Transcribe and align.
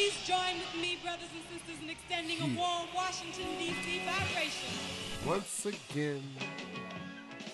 Please 0.00 0.24
join 0.26 0.56
with 0.58 0.80
me, 0.80 0.96
brothers 1.02 1.28
and 1.34 1.42
sisters, 1.60 1.76
in 1.82 1.90
extending 1.90 2.40
a 2.40 2.58
warm 2.58 2.88
Washington, 2.94 3.44
D.C. 3.58 4.00
vibration. 4.06 4.70
Once 5.26 5.66
again. 5.66 6.22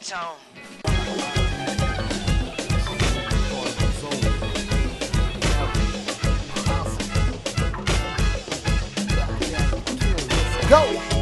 Tone. 0.01 0.37
Go! 10.69 11.16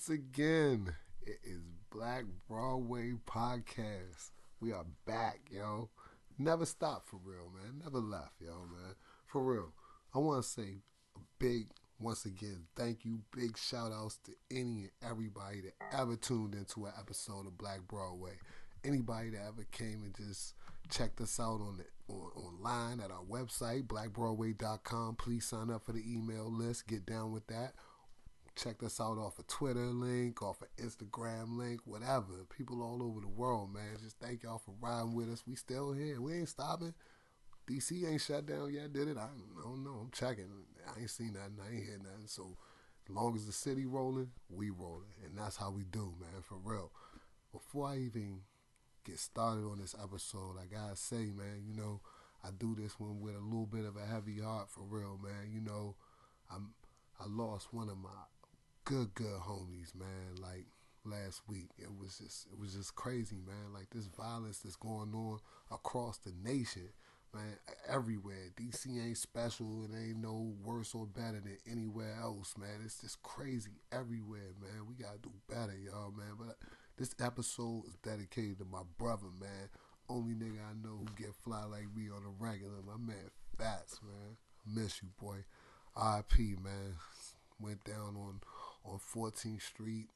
Once 0.00 0.18
again, 0.18 0.94
it 1.26 1.40
is 1.44 1.60
Black 1.90 2.24
Broadway 2.48 3.12
Podcast. 3.26 4.30
We 4.58 4.72
are 4.72 4.86
back, 5.06 5.40
yo. 5.50 5.90
Never 6.38 6.64
stopped 6.64 7.10
for 7.10 7.20
real, 7.22 7.52
man. 7.54 7.82
Never 7.84 7.98
left, 7.98 8.40
yo, 8.40 8.60
man. 8.60 8.94
For 9.26 9.42
real. 9.42 9.74
I 10.14 10.18
want 10.20 10.42
to 10.42 10.48
say 10.48 10.78
a 11.16 11.20
big, 11.38 11.66
once 12.00 12.24
again, 12.24 12.64
thank 12.74 13.04
you. 13.04 13.20
Big 13.36 13.58
shout 13.58 13.92
outs 13.92 14.18
to 14.24 14.32
any 14.50 14.84
and 14.84 14.90
everybody 15.02 15.60
that 15.60 15.74
ever 15.92 16.16
tuned 16.16 16.54
into 16.54 16.86
an 16.86 16.92
episode 16.98 17.46
of 17.46 17.58
Black 17.58 17.80
Broadway. 17.86 18.38
Anybody 18.82 19.28
that 19.30 19.42
ever 19.48 19.66
came 19.70 20.02
and 20.02 20.14
just 20.16 20.54
checked 20.88 21.20
us 21.20 21.38
out 21.38 21.60
on 21.60 21.76
the 21.76 21.84
on, 22.10 22.30
online 22.34 23.00
at 23.00 23.10
our 23.10 23.24
website, 23.30 23.82
blackbroadway.com. 23.86 25.16
Please 25.16 25.44
sign 25.44 25.68
up 25.68 25.84
for 25.84 25.92
the 25.92 26.02
email 26.10 26.50
list. 26.50 26.88
Get 26.88 27.04
down 27.04 27.32
with 27.32 27.46
that. 27.48 27.74
Check 28.62 28.82
us 28.82 29.00
out 29.00 29.16
off 29.16 29.38
a 29.38 29.42
Twitter 29.44 29.86
link, 29.86 30.42
off 30.42 30.60
an 30.60 30.84
Instagram 30.84 31.56
link, 31.56 31.80
whatever. 31.86 32.44
People 32.54 32.82
all 32.82 33.02
over 33.02 33.20
the 33.20 33.28
world, 33.28 33.72
man. 33.72 33.96
Just 34.02 34.18
thank 34.18 34.42
y'all 34.42 34.58
for 34.58 34.74
riding 34.82 35.14
with 35.14 35.32
us. 35.32 35.44
We 35.46 35.54
still 35.54 35.92
here. 35.92 36.20
We 36.20 36.34
ain't 36.34 36.48
stopping. 36.48 36.92
DC 37.66 38.06
ain't 38.06 38.20
shut 38.20 38.44
down 38.44 38.72
yet, 38.74 38.92
did 38.92 39.08
it? 39.08 39.16
I 39.16 39.28
don't 39.62 39.82
know. 39.82 40.00
I'm 40.02 40.10
checking. 40.12 40.50
I 40.86 41.00
ain't 41.00 41.08
seen 41.08 41.32
nothing. 41.32 41.56
I 41.64 41.74
ain't 41.74 41.84
hear 41.84 41.98
nothing. 41.98 42.26
So 42.26 42.58
as 43.08 43.14
long 43.14 43.34
as 43.34 43.46
the 43.46 43.52
city 43.52 43.86
rolling, 43.86 44.30
we 44.50 44.68
rolling. 44.68 45.14
And 45.24 45.38
that's 45.38 45.56
how 45.56 45.70
we 45.70 45.84
do, 45.84 46.12
man, 46.20 46.42
for 46.42 46.58
real. 46.62 46.90
Before 47.52 47.88
I 47.88 47.96
even 47.96 48.40
get 49.04 49.18
started 49.18 49.64
on 49.64 49.78
this 49.78 49.94
episode, 50.02 50.56
I 50.60 50.66
gotta 50.66 50.96
say, 50.96 51.30
man, 51.34 51.62
you 51.66 51.74
know, 51.74 52.02
I 52.44 52.48
do 52.58 52.76
this 52.78 53.00
one 53.00 53.20
with 53.20 53.36
a 53.36 53.40
little 53.40 53.66
bit 53.66 53.86
of 53.86 53.96
a 53.96 54.04
heavy 54.04 54.40
heart 54.40 54.68
for 54.68 54.82
real, 54.82 55.18
man. 55.22 55.50
You 55.50 55.62
know, 55.62 55.96
I'm 56.52 56.74
I 57.18 57.24
lost 57.26 57.72
one 57.72 57.88
of 57.88 57.98
my 57.98 58.08
good, 58.90 59.14
good 59.14 59.40
homies, 59.46 59.94
man, 59.94 60.42
like 60.42 60.66
last 61.04 61.42
week. 61.48 61.68
It 61.78 61.90
was 61.96 62.18
just 62.18 62.46
it 62.52 62.58
was 62.58 62.74
just 62.74 62.96
crazy, 62.96 63.36
man. 63.46 63.72
Like 63.72 63.88
this 63.90 64.06
violence 64.06 64.58
that's 64.58 64.76
going 64.76 65.14
on 65.14 65.38
across 65.70 66.18
the 66.18 66.32
nation 66.42 66.90
man, 67.32 67.56
everywhere. 67.88 68.50
DC 68.56 68.86
ain't 69.00 69.16
special. 69.16 69.84
It 69.84 69.96
ain't 69.96 70.16
no 70.16 70.54
worse 70.64 70.92
or 70.94 71.06
better 71.06 71.40
than 71.40 71.58
anywhere 71.70 72.16
else, 72.20 72.54
man. 72.58 72.80
It's 72.84 73.00
just 73.00 73.22
crazy 73.22 73.78
everywhere, 73.92 74.50
man. 74.60 74.86
We 74.88 74.94
gotta 74.94 75.18
do 75.18 75.30
better, 75.48 75.76
y'all, 75.78 76.10
man. 76.10 76.34
But 76.36 76.56
this 76.98 77.14
episode 77.20 77.84
is 77.86 77.94
dedicated 78.02 78.58
to 78.58 78.64
my 78.64 78.82
brother, 78.98 79.28
man. 79.40 79.68
Only 80.08 80.34
nigga 80.34 80.58
I 80.68 80.74
know 80.82 80.98
who 80.98 81.06
get 81.16 81.34
fly 81.44 81.64
like 81.64 81.94
me 81.94 82.10
on 82.10 82.24
a 82.24 82.44
regular. 82.44 82.82
My 82.84 82.96
man 82.96 83.30
Fats, 83.56 84.00
man. 84.02 84.36
Miss 84.66 85.00
you, 85.00 85.08
boy. 85.20 85.44
R.I.P. 85.94 86.56
man. 86.62 86.96
Went 87.60 87.84
down 87.84 88.16
on 88.16 88.40
on 88.84 88.98
14th 88.98 89.62
Street 89.62 90.08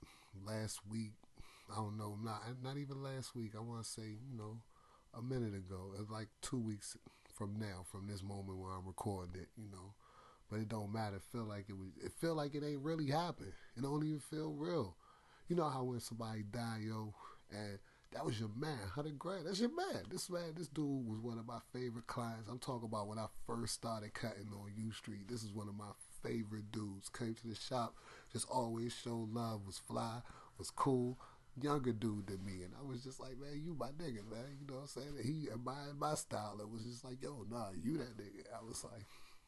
last 0.47 0.81
week. 0.91 1.13
I 1.73 1.77
don't 1.77 1.97
know, 1.97 2.17
not 2.23 2.43
not 2.63 2.77
even 2.77 3.03
last 3.03 3.35
week. 3.35 3.53
I 3.57 3.61
want 3.61 3.83
to 3.83 3.89
say, 3.89 4.03
you 4.03 4.37
know, 4.37 4.59
a 5.17 5.23
minute 5.23 5.55
ago. 5.55 5.93
It's 5.99 6.11
like 6.11 6.29
two 6.43 6.59
weeks 6.59 6.97
from 7.35 7.57
now, 7.59 7.85
from 7.91 8.07
this 8.07 8.23
moment 8.23 8.59
where 8.59 8.73
I'm 8.73 8.87
recording 8.87 9.41
it, 9.41 9.49
you 9.57 9.71
know. 9.71 9.95
But 10.51 10.61
it 10.61 10.69
don't 10.69 10.93
matter. 10.93 11.17
It 11.17 11.23
feel 11.33 11.45
like 11.45 11.67
it 11.69 11.77
was. 11.77 11.89
It 12.05 12.13
feel 12.21 12.35
like 12.35 12.55
it 12.55 12.63
ain't 12.65 12.83
really 12.83 13.11
happened. 13.11 13.53
It 13.77 13.83
don't 13.83 14.05
even 14.05 14.21
feel 14.21 14.53
real. 14.53 14.97
You 15.49 15.57
know 15.57 15.69
how 15.69 15.85
when 15.85 16.01
somebody 16.01 16.43
die, 16.43 16.81
yo, 16.87 17.15
and 17.51 17.79
that 18.13 18.25
was 18.25 18.39
your 18.39 18.51
man, 18.57 18.79
hundred 18.95 19.19
grand. 19.19 19.47
That's 19.47 19.61
your 19.61 19.75
man. 19.75 20.05
This 20.11 20.31
man, 20.31 20.55
this 20.57 20.69
dude 20.69 21.07
was 21.07 21.21
one 21.21 21.39
of 21.39 21.47
my 21.47 21.59
favorite 21.73 22.07
clients. 22.07 22.49
I'm 22.49 22.59
talking 22.59 22.89
about 22.89 23.09
when 23.09 23.19
I 23.19 23.27
first 23.47 23.75
started 23.75 24.15
cutting 24.15 24.49
on 24.53 24.73
U 24.77 24.93
Street. 24.93 25.29
This 25.29 25.43
is 25.43 25.53
one 25.53 25.69
of 25.69 25.75
my 25.75 25.91
favorite 26.23 26.71
dudes. 26.71 27.09
Came 27.09 27.35
to 27.35 27.49
the 27.49 27.57
shop, 27.57 27.95
just 28.35 28.51
always 28.51 28.93
showed 28.93 29.33
love. 29.33 29.63
Was 29.65 29.79
fly, 29.79 30.21
was 30.59 30.71
cool 30.71 31.19
younger 31.61 31.93
dude 31.93 32.27
than 32.27 32.45
me, 32.45 32.63
and 32.65 32.73
I 32.79 32.85
was 32.85 33.05
just 33.05 33.21
like, 33.21 33.39
man, 33.41 33.61
you 33.65 33.77
my 33.79 33.89
nigga, 33.89 34.29
man. 34.29 34.59
You 34.61 34.67
know 34.69 34.75
what 34.75 34.81
I'm 34.83 34.87
saying? 34.89 35.15
He 35.23 35.49
admired 35.49 35.99
my 35.99 36.15
style. 36.15 36.59
It 36.61 36.69
was 36.69 36.83
just 36.83 37.05
like, 37.05 37.23
yo, 37.23 37.47
nah, 37.49 37.69
you 37.81 37.99
that 37.99 38.17
nigga. 38.17 38.43
I 38.53 38.65
was 38.67 38.85
like, 38.85 39.05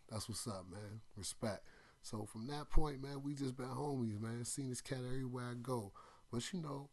that's 0.08 0.28
what's 0.28 0.46
up, 0.46 0.66
man. 0.70 1.00
Respect. 1.16 1.62
So 2.02 2.24
from 2.24 2.46
that 2.48 2.70
point, 2.70 3.02
man, 3.02 3.22
we 3.22 3.34
just 3.34 3.56
been 3.56 3.66
homies, 3.66 4.20
man. 4.20 4.44
Seen 4.44 4.68
this 4.68 4.80
cat 4.80 4.98
everywhere 4.98 5.50
I 5.50 5.54
go. 5.60 5.92
But 6.32 6.52
you 6.52 6.60
know, 6.60 6.90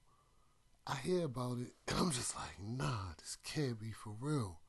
I 0.88 0.96
hear 0.96 1.26
about 1.26 1.60
it, 1.60 1.74
and 1.88 1.98
I'm 2.00 2.12
just 2.12 2.36
like, 2.36 2.60
nah, 2.62 3.14
this 3.18 3.38
can't 3.44 3.80
be 3.80 3.92
for 3.92 4.14
real. 4.20 4.60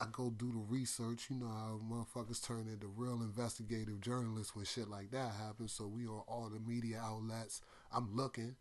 I 0.00 0.06
go 0.12 0.30
do 0.30 0.52
the 0.52 0.58
research. 0.58 1.28
You 1.30 1.36
know 1.36 1.48
how 1.48 1.80
motherfuckers 1.82 2.44
turn 2.46 2.68
into 2.68 2.86
real 2.86 3.22
investigative 3.22 4.00
journalists 4.00 4.54
when 4.54 4.64
shit 4.66 4.88
like 4.88 5.10
that 5.12 5.32
happens. 5.42 5.72
So 5.72 5.86
we 5.86 6.06
on 6.06 6.22
all 6.28 6.50
the 6.52 6.60
media 6.60 7.00
outlets. 7.02 7.62
I'm 7.90 8.14
looking. 8.14 8.56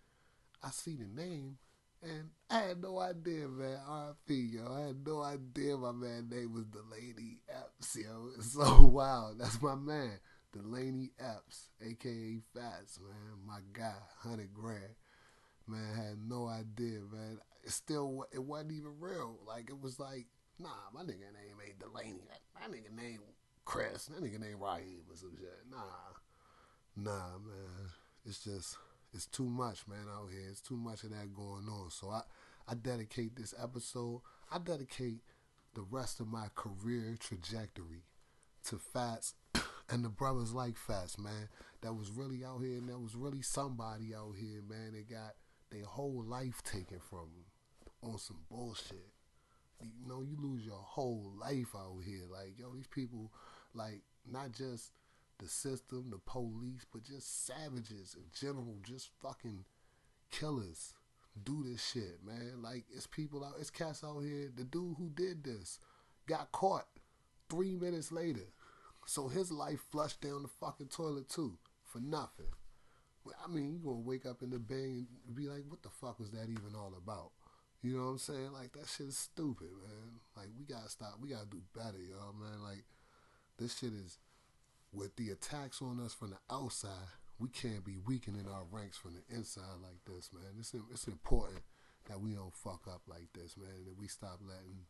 I 0.64 0.70
see 0.70 0.96
the 0.96 1.08
name, 1.22 1.58
and 2.02 2.30
I 2.50 2.60
had 2.60 2.82
no 2.82 3.00
idea, 3.00 3.48
man. 3.48 3.78
RP, 3.88 4.54
yo. 4.54 4.74
I 4.74 4.88
had 4.88 5.06
no 5.06 5.22
idea 5.22 5.78
my 5.78 5.92
man 5.92 6.30
name 6.30 6.54
was 6.54 6.66
Delaney 6.66 7.40
Epps, 7.50 7.98
yo. 7.98 8.30
It's 8.38 8.54
so 8.54 8.82
wild. 8.86 9.40
That's 9.40 9.62
my 9.62 9.76
man, 9.76 10.20
Delaney 10.54 11.12
Epps, 11.20 11.70
aka 11.86 12.40
Fats, 12.54 13.00
man. 13.00 13.46
My 13.46 13.60
guy, 13.74 13.94
hundred 14.20 14.54
grand. 14.54 14.96
Man, 15.68 15.84
I 15.94 15.98
had 16.08 16.18
no 16.28 16.48
idea, 16.48 17.00
man. 17.12 17.40
It 17.64 17.72
still, 17.72 18.26
it 18.32 18.44
wasn't 18.44 18.72
even 18.72 18.94
real. 19.00 19.40
Like 19.46 19.70
it 19.70 19.82
was 19.82 20.00
like, 20.00 20.28
nah, 20.60 20.70
my 20.94 21.02
nigga 21.02 21.32
name 21.34 21.58
ain't 21.66 21.80
Delaney. 21.80 22.24
My 22.54 22.68
nigga 22.68 22.96
name 22.96 23.20
Chris. 23.66 24.06
That 24.06 24.22
nigga 24.22 24.40
name 24.40 24.60
Raheem 24.62 25.04
or 25.10 25.16
some 25.16 25.36
shit. 25.38 25.60
Nah, 25.70 26.14
nah, 26.96 27.38
man. 27.38 27.90
It's 28.26 28.44
just 28.44 28.78
it's 29.14 29.26
too 29.26 29.46
much, 29.46 29.88
man, 29.88 30.08
out 30.14 30.30
here. 30.32 30.48
It's 30.50 30.62
too 30.62 30.78
much 30.78 31.04
of 31.04 31.12
that 31.12 31.34
going 31.34 31.68
on. 31.70 31.90
So 31.90 32.10
I, 32.10 32.22
I 32.68 32.76
dedicate 32.76 33.36
this 33.36 33.54
episode. 33.62 34.22
I 34.52 34.60
dedicate 34.60 35.22
the 35.74 35.84
rest 35.90 36.20
of 36.20 36.28
my 36.28 36.48
career 36.56 37.16
trajectory 37.20 38.04
to 38.68 38.78
Fats 38.78 39.36
and 39.90 40.04
the 40.04 40.10
brothers 40.10 40.54
like 40.54 40.78
Fats, 40.78 41.18
man. 41.18 41.50
That 41.82 41.94
was 41.94 42.10
really 42.10 42.44
out 42.44 42.62
here, 42.62 42.78
and 42.78 42.90
that 42.90 43.00
was 43.00 43.16
really 43.16 43.42
somebody 43.42 44.14
out 44.16 44.36
here, 44.38 44.62
man. 44.68 44.94
They 44.94 45.04
got 45.04 45.36
their 45.72 45.86
whole 45.86 46.24
life 46.26 46.62
taken 46.64 47.00
from 47.00 47.30
them 47.34 48.12
on 48.12 48.18
some 48.18 48.40
bullshit. 48.50 49.15
You 49.82 50.08
know, 50.08 50.22
you 50.22 50.38
lose 50.40 50.66
your 50.66 50.82
whole 50.82 51.34
life 51.40 51.76
out 51.76 52.00
here. 52.06 52.24
Like, 52.32 52.58
yo, 52.58 52.74
these 52.74 52.88
people, 52.88 53.32
like, 53.74 54.02
not 54.30 54.52
just 54.52 54.92
the 55.40 55.48
system, 55.48 56.10
the 56.12 56.20
police, 56.20 56.86
but 56.92 57.04
just 57.04 57.46
savages 57.46 58.16
in 58.16 58.24
general, 58.34 58.78
just 58.84 59.10
fucking 59.22 59.66
killers 60.32 60.94
do 61.44 61.64
this 61.64 61.86
shit, 61.86 62.20
man. 62.26 62.62
Like 62.62 62.86
it's 62.94 63.08
people 63.08 63.44
out, 63.44 63.56
it's 63.60 63.70
cats 63.70 64.04
out 64.04 64.22
here. 64.22 64.52
The 64.56 64.64
dude 64.64 64.96
who 64.98 65.10
did 65.14 65.44
this 65.44 65.80
got 66.28 66.52
caught 66.52 66.88
three 67.50 67.76
minutes 67.76 68.12
later, 68.12 68.48
so 69.06 69.28
his 69.28 69.52
life 69.52 69.80
flushed 69.92 70.22
down 70.22 70.44
the 70.44 70.48
fucking 70.48 70.88
toilet 70.88 71.30
too 71.30 71.58
for 71.84 72.00
nothing. 72.00 72.48
I 73.44 73.48
mean, 73.48 73.74
you 73.74 73.80
gonna 73.80 74.00
wake 74.00 74.26
up 74.26 74.44
in 74.44 74.52
the 74.52 74.60
bed 74.60 75.08
and 75.28 75.36
be 75.36 75.48
like, 75.48 75.64
"What 75.68 75.82
the 75.82 75.90
fuck 75.90 76.20
was 76.20 76.32
that 76.32 76.50
even 76.50 76.76
all 76.76 76.94
about?" 76.96 77.32
You 77.86 77.98
know 77.98 78.06
what 78.06 78.12
I'm 78.12 78.18
saying? 78.18 78.52
Like 78.52 78.74
that 78.74 78.90
shit 78.90 79.06
is 79.10 79.18
stupid, 79.18 79.70
man. 79.70 80.18
Like 80.36 80.48
we 80.58 80.66
gotta 80.66 80.90
stop. 80.90 81.20
We 81.22 81.30
gotta 81.30 81.46
do 81.46 81.62
better, 81.76 82.00
y'all, 82.02 82.34
man. 82.34 82.64
Like 82.64 82.84
this 83.60 83.78
shit 83.78 83.94
is 83.94 84.18
with 84.92 85.16
the 85.18 85.30
attacks 85.30 85.84
on 85.84 86.00
us 86.00 86.12
from 86.12 86.32
the 86.32 86.40
outside. 86.50 87.14
We 87.38 87.48
can't 87.50 87.86
be 87.86 87.98
weakening 88.08 88.48
our 88.52 88.64
ranks 88.72 88.98
from 88.98 89.14
the 89.14 89.36
inside 89.36 89.84
like 89.84 90.02
this, 90.04 90.32
man. 90.34 90.58
It's 90.58 90.74
it's 90.92 91.08
important 91.08 91.62
that 92.10 92.20
we 92.20 92.32
don't 92.32 92.56
fuck 92.56 92.88
up 92.88 93.02
like 93.08 93.30
this, 93.36 93.56
man. 93.56 93.86
That 93.86 94.00
we 94.00 94.08
stop 94.08 94.40
letting 94.42 94.90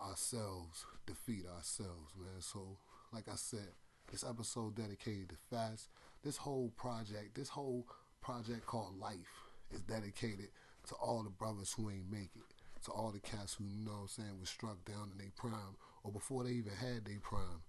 ourselves 0.00 0.86
defeat 1.04 1.44
ourselves, 1.54 2.14
man. 2.16 2.40
So, 2.40 2.78
like 3.12 3.28
I 3.28 3.36
said, 3.36 3.76
this 4.10 4.24
episode 4.24 4.76
dedicated 4.76 5.28
to 5.28 5.36
Fats. 5.50 5.88
This 6.24 6.38
whole 6.38 6.72
project, 6.78 7.34
this 7.34 7.50
whole 7.50 7.86
project 8.22 8.64
called 8.64 8.98
Life, 8.98 9.50
is 9.70 9.82
dedicated 9.82 10.48
to 10.88 10.94
all 10.96 11.22
the 11.22 11.30
brothers 11.30 11.72
who 11.72 11.90
ain't 11.90 12.10
make 12.10 12.30
it, 12.34 12.82
to 12.84 12.90
all 12.90 13.12
the 13.12 13.20
cats 13.20 13.54
who, 13.54 13.64
you 13.64 13.84
know 13.84 14.02
I'm 14.02 14.08
saying, 14.08 14.40
was 14.40 14.48
struck 14.48 14.84
down 14.84 15.10
in 15.12 15.18
their 15.18 15.32
prime, 15.36 15.76
or 16.02 16.12
before 16.12 16.44
they 16.44 16.50
even 16.50 16.72
had 16.72 17.04
their 17.04 17.20
prime, 17.20 17.62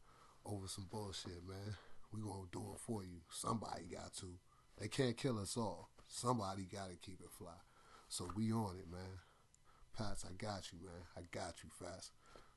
over 0.46 0.68
some 0.68 0.88
bullshit, 0.92 1.48
man. 1.48 1.76
We 2.12 2.22
gonna 2.22 2.48
do 2.52 2.60
it 2.74 2.80
for 2.80 3.04
you. 3.04 3.22
Somebody 3.30 3.84
got 3.92 4.14
to. 4.16 4.28
They 4.80 4.88
can't 4.88 5.18
kill 5.18 5.40
us 5.40 5.58
all. 5.58 5.90
Somebody 6.08 6.68
gotta 6.72 6.96
keep 7.02 7.20
it 7.22 7.32
fly. 7.32 7.58
So 8.08 8.30
we 8.36 8.52
on 8.52 8.78
it, 8.78 8.92
man. 8.92 9.20
Fats, 9.98 10.26
I 10.28 10.34
got 10.34 10.72
you, 10.72 10.80
man. 10.84 11.02
I 11.18 11.22
got 11.32 11.56
you 11.64 11.70
Fats. 11.72 12.12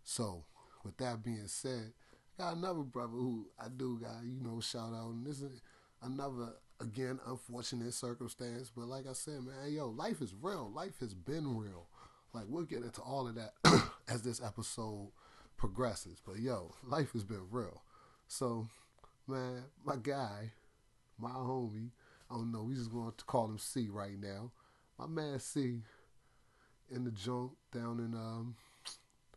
So, 0.04 0.44
with 0.84 0.96
that 0.98 1.22
being 1.22 1.46
said, 1.48 1.92
I 2.38 2.42
got 2.42 2.56
another 2.56 2.80
brother 2.80 3.12
who 3.12 3.46
I 3.58 3.68
do 3.74 3.98
got, 4.00 4.24
you 4.24 4.38
know, 4.42 4.60
shout 4.60 4.94
out. 4.94 5.10
And 5.10 5.26
this 5.26 5.40
is 5.40 5.60
another, 6.02 6.54
again, 6.80 7.20
unfortunate 7.26 7.92
circumstance. 7.94 8.70
But 8.74 8.86
like 8.86 9.06
I 9.08 9.12
said, 9.12 9.42
man, 9.42 9.72
yo, 9.72 9.88
life 9.88 10.20
is 10.20 10.34
real. 10.40 10.70
Life 10.74 11.00
has 11.00 11.14
been 11.14 11.56
real. 11.56 11.86
Like, 12.32 12.44
we'll 12.48 12.64
get 12.64 12.82
into 12.82 13.00
all 13.00 13.26
of 13.28 13.36
that 13.36 13.54
as 14.08 14.22
this 14.22 14.42
episode 14.42 15.10
progresses. 15.56 16.20
But 16.24 16.38
yo, 16.38 16.74
life 16.84 17.12
has 17.12 17.24
been 17.24 17.46
real. 17.50 17.82
So, 18.28 18.66
man, 19.26 19.64
my 19.84 19.96
guy, 19.96 20.52
my 21.18 21.30
homie, 21.30 21.90
I 22.30 22.34
don't 22.34 22.52
know, 22.52 22.64
we 22.64 22.74
just 22.74 22.92
going 22.92 23.12
to 23.16 23.24
call 23.24 23.46
him 23.46 23.58
C 23.58 23.88
right 23.88 24.20
now. 24.20 24.50
My 24.98 25.06
man 25.06 25.38
C 25.38 25.82
in 26.90 27.04
the 27.04 27.10
junk 27.10 27.52
down 27.72 27.98
in 27.98 28.14
um, 28.14 28.56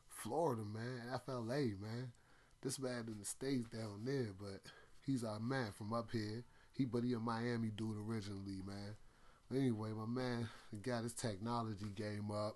Florida, 0.10 0.64
man, 0.64 1.20
FLA, 1.26 1.76
man. 1.82 2.12
This 2.62 2.80
man 2.80 3.06
in 3.08 3.18
the 3.20 3.26
States 3.26 3.70
down 3.70 4.02
there, 4.04 4.30
but 4.38 4.62
he's 5.06 5.24
our 5.24 5.40
man 5.40 5.72
from 5.78 5.94
up 5.94 6.10
here. 6.12 6.44
He, 6.80 6.86
but 6.86 7.04
he 7.04 7.12
a 7.12 7.20
Miami 7.20 7.72
dude 7.76 7.98
originally, 8.08 8.62
man. 8.66 8.96
Anyway, 9.54 9.90
my 9.92 10.06
man 10.06 10.48
got 10.82 11.04
his 11.04 11.12
technology 11.12 11.88
game 11.94 12.32
up. 12.32 12.56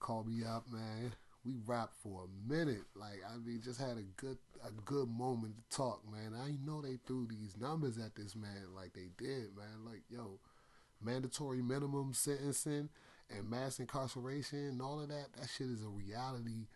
Called 0.00 0.28
me 0.28 0.44
up, 0.44 0.66
man. 0.70 1.14
We 1.42 1.54
rapped 1.64 1.96
for 2.02 2.24
a 2.24 2.52
minute. 2.52 2.82
Like 2.94 3.22
I 3.26 3.38
mean, 3.38 3.62
just 3.64 3.80
had 3.80 3.96
a 3.96 4.02
good 4.20 4.36
a 4.62 4.70
good 4.84 5.08
moment 5.08 5.54
to 5.56 5.76
talk, 5.76 6.02
man. 6.12 6.34
I 6.38 6.56
know 6.62 6.82
they 6.82 6.98
threw 7.06 7.26
these 7.26 7.56
numbers 7.58 7.96
at 7.96 8.14
this 8.14 8.36
man 8.36 8.74
like 8.76 8.92
they 8.92 9.08
did, 9.16 9.56
man. 9.56 9.82
Like 9.86 10.02
yo, 10.10 10.38
mandatory 11.02 11.62
minimum 11.62 12.12
sentencing 12.12 12.90
and 13.30 13.48
mass 13.48 13.78
incarceration 13.78 14.58
and 14.58 14.82
all 14.82 15.00
of 15.00 15.08
that. 15.08 15.28
That 15.38 15.48
shit 15.56 15.68
is 15.68 15.82
a 15.82 15.88
reality 15.88 16.66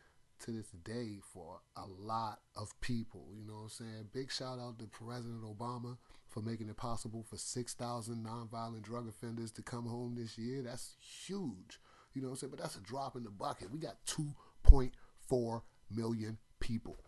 to 0.45 0.53
this 0.53 0.71
day 0.85 1.19
for 1.35 1.61
a 1.77 1.85
lot 1.87 2.39
of 2.57 2.81
people. 2.81 3.27
You 3.37 3.47
know 3.47 3.55
what 3.55 3.63
I'm 3.65 3.69
saying? 3.69 4.09
Big 4.15 4.33
shout 4.33 4.59
out 4.59 4.79
to 4.79 4.87
President 4.87 5.43
Obama 5.43 5.99
for 6.37 6.43
making 6.43 6.69
it 6.69 6.77
possible 6.77 7.25
for 7.27 7.39
6,000 7.39 8.27
nonviolent 8.27 8.83
drug 8.83 9.09
offenders 9.09 9.51
to 9.51 9.63
come 9.63 9.87
home 9.87 10.17
this 10.17 10.37
year. 10.37 10.61
That's 10.61 10.95
huge. 11.01 11.81
You 12.13 12.21
know 12.21 12.29
what 12.29 12.33
I'm 12.33 12.39
saying? 12.41 12.51
But 12.51 12.61
that's 12.61 12.77
a 12.77 12.81
drop 12.81 13.17
in 13.17 13.25
the 13.25 13.31
bucket. 13.31 13.73
We 13.73 13.79
got 13.79 14.05
2.4 14.07 15.63
million 15.91 16.37
people 16.61 16.99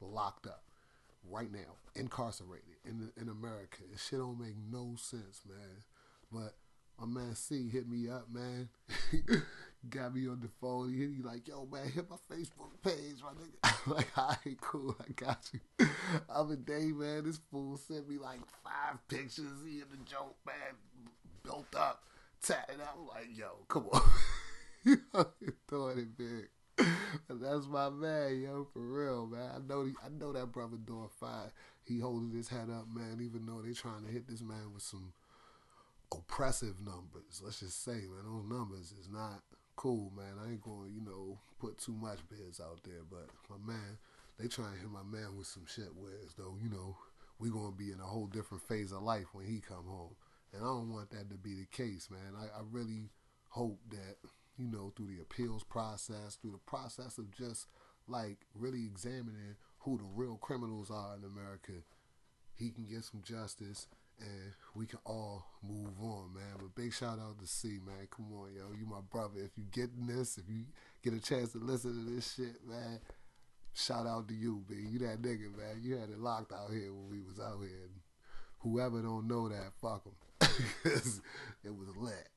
locked 0.00 0.48
up 0.48 0.64
right 1.30 1.52
now, 1.52 1.76
incarcerated 1.94 2.74
in 2.84 3.12
in 3.16 3.28
America. 3.28 3.82
This 3.88 4.04
shit 4.04 4.18
don't 4.18 4.40
make 4.40 4.56
no 4.68 4.96
sense, 4.96 5.42
man. 5.48 5.84
But 6.32 6.56
my 6.98 7.06
man 7.06 7.36
C 7.36 7.68
hit 7.68 7.88
me 7.88 8.10
up, 8.10 8.26
man. 8.32 8.68
Got 9.90 10.14
me 10.14 10.28
on 10.28 10.40
the 10.40 10.48
phone. 10.60 10.92
He 10.92 11.22
like, 11.22 11.48
yo, 11.48 11.66
man, 11.66 11.90
hit 11.90 12.08
my 12.08 12.16
Facebook 12.30 12.70
page, 12.84 13.16
my 13.20 13.30
nigga. 13.30 13.82
I'm 13.86 13.92
like, 13.96 14.16
all 14.16 14.28
right, 14.28 14.60
cool, 14.60 14.96
I 15.00 15.10
got 15.12 15.50
you. 15.52 15.86
Other 16.28 16.54
day, 16.56 16.92
man, 16.92 17.24
this 17.24 17.40
fool 17.50 17.76
sent 17.76 18.08
me 18.08 18.16
like 18.18 18.40
five 18.62 19.06
pictures. 19.08 19.64
He 19.66 19.80
in 19.80 19.86
the 19.90 19.96
joke, 20.08 20.36
man, 20.46 20.54
built 21.42 21.74
up, 21.76 22.04
tatted. 22.40 22.80
up. 22.80 22.96
I'm 22.96 23.08
like, 23.08 23.36
yo, 23.36 23.48
come 23.66 23.88
on. 23.92 24.02
you 24.84 24.98
throwing 25.68 25.98
it 25.98 26.16
big. 26.16 26.86
That's 27.28 27.66
my 27.66 27.90
man, 27.90 28.40
yo, 28.40 28.68
for 28.72 28.80
real, 28.80 29.26
man. 29.26 29.50
I 29.56 29.58
know, 29.66 29.90
I 30.04 30.08
know 30.10 30.32
that 30.32 30.52
brother 30.52 30.76
doing 30.76 31.08
fine. 31.18 31.50
He 31.84 31.98
holding 31.98 32.30
his 32.30 32.48
head 32.48 32.70
up, 32.70 32.86
man. 32.94 33.18
Even 33.20 33.46
though 33.46 33.62
they 33.62 33.72
trying 33.72 34.04
to 34.04 34.12
hit 34.12 34.28
this 34.28 34.42
man 34.42 34.72
with 34.72 34.82
some 34.82 35.12
oppressive 36.12 36.80
numbers. 36.80 37.42
Let's 37.42 37.60
just 37.60 37.84
say, 37.84 37.92
man, 37.92 38.24
those 38.24 38.48
numbers 38.48 38.92
is 38.92 39.08
not 39.10 39.42
cool, 39.76 40.12
man. 40.16 40.34
I 40.42 40.50
ain't 40.50 40.62
going, 40.62 40.92
you 40.94 41.04
know, 41.04 41.38
put 41.58 41.78
too 41.78 41.92
much 41.92 42.18
bids 42.28 42.60
out 42.60 42.80
there, 42.84 43.02
but 43.08 43.28
my 43.50 43.72
man, 43.72 43.98
they 44.38 44.48
trying 44.48 44.74
to 44.74 44.80
hit 44.80 44.90
my 44.90 45.02
man 45.02 45.36
with 45.36 45.46
some 45.46 45.66
shit 45.66 45.94
where 45.96 46.14
as 46.24 46.34
though, 46.34 46.56
you 46.62 46.68
know, 46.68 46.96
we 47.38 47.50
gonna 47.50 47.72
be 47.72 47.90
in 47.90 48.00
a 48.00 48.06
whole 48.06 48.26
different 48.26 48.62
phase 48.62 48.92
of 48.92 49.02
life 49.02 49.26
when 49.32 49.46
he 49.46 49.60
come 49.60 49.84
home. 49.86 50.14
And 50.52 50.62
I 50.62 50.66
don't 50.66 50.92
want 50.92 51.10
that 51.10 51.30
to 51.30 51.36
be 51.36 51.54
the 51.54 51.66
case, 51.70 52.08
man. 52.10 52.34
I, 52.36 52.58
I 52.58 52.62
really 52.70 53.10
hope 53.48 53.78
that, 53.90 54.16
you 54.58 54.68
know, 54.70 54.92
through 54.94 55.14
the 55.14 55.22
appeals 55.22 55.64
process, 55.64 56.36
through 56.36 56.52
the 56.52 56.70
process 56.70 57.18
of 57.18 57.30
just 57.30 57.66
like 58.06 58.38
really 58.54 58.84
examining 58.84 59.56
who 59.80 59.98
the 59.98 60.04
real 60.14 60.36
criminals 60.36 60.90
are 60.90 61.16
in 61.16 61.24
America, 61.24 61.72
he 62.54 62.70
can 62.70 62.84
get 62.84 63.04
some 63.04 63.22
justice 63.24 63.88
and 64.20 64.52
we 64.74 64.86
can 64.86 64.98
all 65.04 65.44
move 65.62 66.00
on, 66.00 66.34
man. 66.34 66.56
But 66.58 66.74
big 66.74 66.92
shout 66.92 67.18
out 67.18 67.38
to 67.40 67.46
C, 67.46 67.78
man. 67.84 68.08
Come 68.14 68.32
on, 68.32 68.54
yo, 68.54 68.64
you 68.78 68.86
my 68.86 69.00
brother. 69.10 69.40
If 69.40 69.56
you 69.56 69.64
getting 69.70 70.06
this, 70.06 70.38
if 70.38 70.44
you 70.48 70.64
get 71.02 71.14
a 71.14 71.20
chance 71.20 71.52
to 71.52 71.58
listen 71.58 72.04
to 72.04 72.14
this 72.14 72.34
shit, 72.34 72.66
man, 72.66 73.00
shout 73.74 74.06
out 74.06 74.28
to 74.28 74.34
you, 74.34 74.64
B. 74.68 74.76
You 74.90 74.98
that 75.00 75.22
nigga, 75.22 75.56
man. 75.56 75.80
You 75.82 75.96
had 75.96 76.10
it 76.10 76.18
locked 76.18 76.52
out 76.52 76.70
here 76.70 76.92
when 76.92 77.08
we 77.10 77.20
was 77.20 77.38
out 77.38 77.60
here. 77.60 77.84
And 77.84 78.00
whoever 78.60 79.02
don't 79.02 79.28
know 79.28 79.48
that, 79.48 79.72
fuck 79.80 80.04
them. 80.04 80.14
it 81.64 81.74
was 81.74 81.96
lit, 81.96 82.28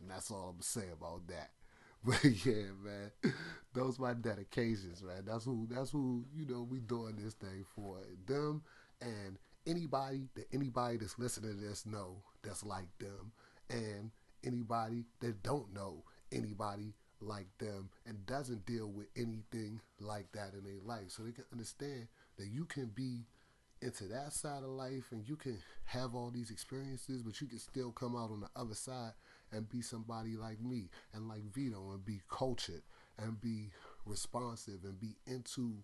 and 0.00 0.10
that's 0.10 0.30
all 0.30 0.48
I'm 0.48 0.52
gonna 0.52 0.62
say 0.62 0.88
about 0.92 1.26
that. 1.28 1.50
But 2.06 2.22
yeah, 2.22 2.68
man, 2.84 3.32
those 3.72 3.98
my 3.98 4.12
dedications, 4.12 5.02
man. 5.02 5.24
That's 5.26 5.46
who. 5.46 5.66
That's 5.70 5.90
who. 5.90 6.26
You 6.36 6.44
know, 6.44 6.68
we 6.70 6.80
doing 6.80 7.16
this 7.16 7.32
thing 7.32 7.64
for 7.74 7.96
them 8.26 8.60
and 9.00 9.38
anybody 9.66 10.28
that 10.34 10.46
anybody 10.52 10.96
that's 10.96 11.18
listening 11.18 11.56
to 11.58 11.66
this 11.66 11.86
know 11.86 12.16
that's 12.42 12.64
like 12.64 12.88
them 12.98 13.32
and 13.70 14.10
anybody 14.44 15.04
that 15.20 15.42
don't 15.42 15.72
know 15.72 16.04
anybody 16.32 16.92
like 17.20 17.46
them 17.58 17.88
and 18.06 18.26
doesn't 18.26 18.66
deal 18.66 18.88
with 18.90 19.06
anything 19.16 19.80
like 20.00 20.30
that 20.32 20.52
in 20.52 20.64
their 20.64 20.82
life. 20.84 21.08
So 21.08 21.22
they 21.22 21.32
can 21.32 21.44
understand 21.52 22.08
that 22.38 22.48
you 22.48 22.64
can 22.64 22.86
be 22.86 23.24
into 23.82 24.04
that 24.04 24.32
side 24.32 24.62
of 24.62 24.70
life 24.70 25.04
and 25.10 25.28
you 25.28 25.36
can 25.36 25.58
have 25.84 26.14
all 26.14 26.30
these 26.30 26.50
experiences 26.50 27.22
but 27.22 27.40
you 27.40 27.46
can 27.46 27.58
still 27.58 27.90
come 27.92 28.16
out 28.16 28.30
on 28.30 28.40
the 28.40 28.48
other 28.56 28.74
side 28.74 29.12
and 29.52 29.68
be 29.68 29.82
somebody 29.82 30.36
like 30.36 30.60
me 30.62 30.88
and 31.12 31.28
like 31.28 31.42
Vito 31.52 31.90
and 31.90 32.04
be 32.04 32.20
cultured 32.30 32.82
and 33.18 33.40
be 33.40 33.70
responsive 34.06 34.80
and 34.84 34.98
be 34.98 35.16
into 35.26 35.74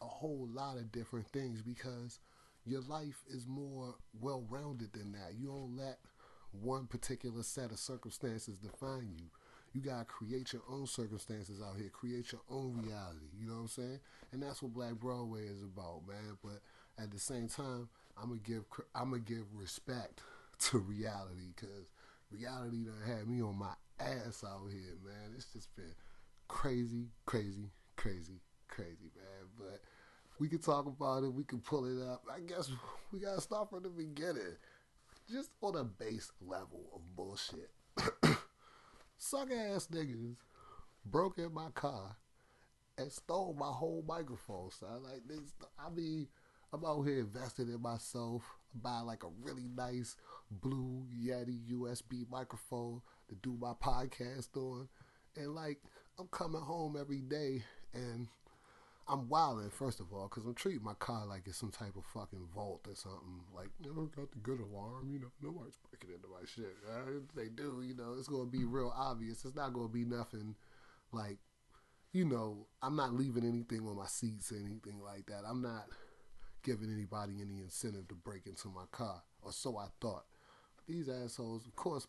a 0.00 0.04
whole 0.04 0.48
lot 0.52 0.76
of 0.76 0.92
different 0.92 1.26
things 1.28 1.60
because 1.60 2.20
your 2.64 2.82
life 2.82 3.22
is 3.28 3.46
more 3.46 3.94
well 4.20 4.44
rounded 4.48 4.92
than 4.92 5.12
that. 5.12 5.34
You 5.38 5.48
don't 5.48 5.76
let 5.76 5.98
one 6.52 6.86
particular 6.86 7.42
set 7.42 7.70
of 7.70 7.78
circumstances 7.78 8.58
define 8.58 9.10
you. 9.16 9.26
You 9.72 9.80
gotta 9.82 10.04
create 10.04 10.52
your 10.52 10.62
own 10.70 10.86
circumstances 10.86 11.60
out 11.62 11.76
here, 11.76 11.90
create 11.90 12.32
your 12.32 12.40
own 12.50 12.82
reality. 12.82 13.26
You 13.38 13.46
know 13.46 13.54
what 13.54 13.60
I'm 13.60 13.68
saying? 13.68 14.00
And 14.32 14.42
that's 14.42 14.62
what 14.62 14.72
Black 14.72 14.94
Broadway 14.94 15.46
is 15.46 15.62
about, 15.62 16.02
man. 16.08 16.38
But 16.42 16.60
at 17.02 17.10
the 17.10 17.18
same 17.18 17.48
time, 17.48 17.88
I'm 18.16 18.28
gonna 18.30 18.40
give 18.42 18.64
I'm 18.94 19.10
gonna 19.10 19.22
give 19.22 19.44
respect 19.54 20.22
to 20.70 20.78
reality 20.78 21.52
because 21.54 21.92
reality 22.30 22.84
done 22.84 23.02
had 23.06 23.28
me 23.28 23.42
on 23.42 23.58
my 23.58 23.74
ass 24.00 24.44
out 24.46 24.68
here, 24.70 24.96
man. 25.04 25.34
It's 25.36 25.52
just 25.52 25.74
been 25.76 25.94
crazy, 26.48 27.08
crazy, 27.26 27.70
crazy, 27.96 28.40
crazy, 28.68 29.10
man. 29.14 29.48
But 29.58 29.80
we 30.38 30.48
can 30.48 30.58
talk 30.58 30.86
about 30.86 31.24
it. 31.24 31.32
We 31.32 31.44
can 31.44 31.60
pull 31.60 31.84
it 31.86 32.04
up. 32.06 32.22
I 32.32 32.40
guess 32.40 32.70
we 33.12 33.20
gotta 33.20 33.40
start 33.40 33.70
from 33.70 33.82
the 33.82 33.88
beginning, 33.88 34.56
just 35.30 35.50
on 35.62 35.76
a 35.76 35.84
base 35.84 36.30
level 36.40 36.90
of 36.94 37.00
bullshit. 37.16 37.70
Suck 39.18 39.50
ass 39.50 39.88
niggas 39.92 40.36
broke 41.04 41.38
in 41.38 41.52
my 41.52 41.70
car 41.74 42.16
and 42.96 43.10
stole 43.10 43.56
my 43.58 43.70
whole 43.70 44.04
microphone. 44.06 44.70
So 44.70 44.86
I 44.86 44.94
like 44.94 45.26
this. 45.26 45.40
I 45.78 45.90
mean, 45.90 46.28
I'm 46.72 46.84
out 46.84 47.02
here 47.02 47.20
investing 47.20 47.68
in 47.68 47.80
myself. 47.80 48.42
I 48.84 49.00
like 49.00 49.24
a 49.24 49.28
really 49.42 49.68
nice 49.74 50.16
blue 50.50 51.06
Yeti 51.12 51.58
USB 51.72 52.30
microphone 52.30 53.00
to 53.28 53.34
do 53.36 53.56
my 53.60 53.72
podcast 53.82 54.56
on, 54.56 54.88
and 55.36 55.54
like 55.54 55.78
I'm 56.18 56.28
coming 56.28 56.60
home 56.60 56.96
every 56.98 57.20
day 57.20 57.62
and 57.94 58.28
I'm 59.08 59.28
wilding 59.28 59.70
first 59.70 60.00
of 60.00 60.12
all 60.12 60.28
because 60.28 60.44
I'm 60.44 60.54
treating 60.54 60.84
my 60.84 60.94
car 60.94 61.24
like 61.26 61.42
it's 61.46 61.56
some 61.56 61.70
type 61.70 61.96
of 61.96 62.04
fucking 62.12 62.46
vault 62.54 62.86
or 62.86 62.94
something. 62.94 63.40
Like 63.54 63.70
you 63.82 63.94
know, 63.94 64.10
got 64.14 64.30
the 64.30 64.38
good 64.38 64.60
alarm. 64.60 65.08
You 65.10 65.20
know, 65.20 65.32
nobody's 65.42 65.78
breaking 65.88 66.14
into 66.14 66.28
my 66.28 66.44
shit. 66.46 66.76
Right? 66.86 67.16
If 67.16 67.34
they 67.34 67.48
do, 67.48 67.82
you 67.86 67.94
know, 67.94 68.16
it's 68.18 68.28
gonna 68.28 68.44
be 68.44 68.64
real 68.64 68.92
obvious. 68.94 69.44
It's 69.44 69.56
not 69.56 69.72
gonna 69.72 69.88
be 69.88 70.04
nothing 70.04 70.56
like, 71.12 71.38
you 72.12 72.26
know, 72.26 72.66
I'm 72.82 72.96
not 72.96 73.14
leaving 73.14 73.46
anything 73.46 73.86
on 73.86 73.96
my 73.96 74.06
seats 74.06 74.52
or 74.52 74.56
anything 74.56 75.00
like 75.02 75.26
that. 75.26 75.42
I'm 75.48 75.62
not 75.62 75.86
giving 76.62 76.92
anybody 76.92 77.34
any 77.40 77.62
incentive 77.62 78.08
to 78.08 78.14
break 78.14 78.46
into 78.46 78.68
my 78.68 78.84
car, 78.92 79.22
or 79.40 79.52
so 79.52 79.78
I 79.78 79.86
thought. 80.00 80.24
These 80.86 81.08
assholes, 81.08 81.66
of 81.66 81.76
course, 81.76 82.06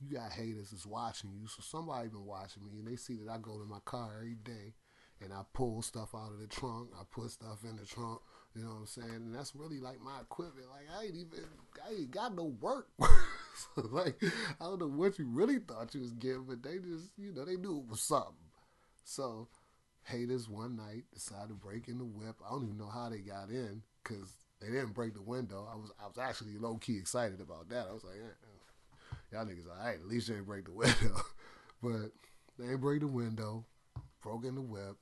you 0.00 0.16
got 0.16 0.32
haters 0.32 0.72
is 0.72 0.86
watching 0.86 1.30
you, 1.32 1.46
so 1.46 1.62
somebody 1.62 2.08
been 2.08 2.26
watching 2.26 2.64
me, 2.64 2.78
and 2.78 2.86
they 2.86 2.96
see 2.96 3.14
that 3.16 3.30
I 3.30 3.38
go 3.38 3.58
to 3.58 3.64
my 3.64 3.80
car 3.84 4.18
every 4.20 4.34
day 4.34 4.74
and 5.22 5.32
I 5.32 5.42
pull 5.52 5.82
stuff 5.82 6.14
out 6.14 6.32
of 6.32 6.40
the 6.40 6.46
trunk. 6.46 6.88
I 6.98 7.02
put 7.10 7.30
stuff 7.30 7.58
in 7.64 7.76
the 7.76 7.84
trunk. 7.84 8.20
You 8.54 8.62
know 8.62 8.70
what 8.70 8.80
I'm 8.80 8.86
saying? 8.86 9.14
And 9.14 9.34
that's 9.34 9.54
really 9.54 9.78
like 9.78 10.00
my 10.00 10.20
equipment. 10.20 10.66
Like 10.70 10.86
I 10.98 11.04
ain't 11.04 11.16
even, 11.16 11.44
I 11.86 11.92
ain't 11.92 12.10
got 12.10 12.34
no 12.34 12.54
work. 12.60 12.88
so 13.00 13.88
like 13.90 14.20
I 14.60 14.64
don't 14.64 14.80
know 14.80 14.88
what 14.88 15.18
you 15.18 15.26
really 15.26 15.58
thought 15.58 15.94
you 15.94 16.00
was 16.00 16.12
getting, 16.12 16.44
but 16.44 16.62
they 16.62 16.78
just, 16.78 17.10
you 17.16 17.32
know, 17.32 17.44
they 17.44 17.56
knew 17.56 17.78
it 17.78 17.90
was 17.90 18.00
something. 18.00 18.34
So 19.04 19.48
haters 20.04 20.48
one 20.48 20.76
night 20.76 21.04
decided 21.12 21.48
to 21.48 21.54
break 21.54 21.88
in 21.88 21.98
the 21.98 22.04
whip. 22.04 22.36
I 22.44 22.50
don't 22.50 22.64
even 22.64 22.78
know 22.78 22.88
how 22.88 23.08
they 23.08 23.18
got 23.18 23.50
in 23.50 23.82
because 24.02 24.32
they 24.60 24.68
didn't 24.68 24.94
break 24.94 25.14
the 25.14 25.22
window. 25.22 25.68
I 25.70 25.76
was, 25.76 25.92
I 26.02 26.06
was 26.06 26.18
actually 26.18 26.56
low 26.58 26.76
key 26.76 26.96
excited 26.96 27.40
about 27.40 27.68
that. 27.68 27.86
I 27.88 27.92
was 27.92 28.04
like, 28.04 28.16
eh, 28.16 29.32
y'all 29.32 29.46
niggas, 29.46 29.68
all 29.68 29.84
right, 29.84 29.96
at 29.96 30.08
least 30.08 30.28
you 30.28 30.36
ain't 30.36 30.46
break 30.46 30.64
the 30.64 30.72
window. 30.72 31.20
but 31.82 32.10
they 32.58 32.72
ain't 32.72 32.80
break 32.80 33.00
the 33.00 33.06
window, 33.06 33.64
broke 34.22 34.44
in 34.44 34.54
the 34.54 34.60
whip 34.60 34.96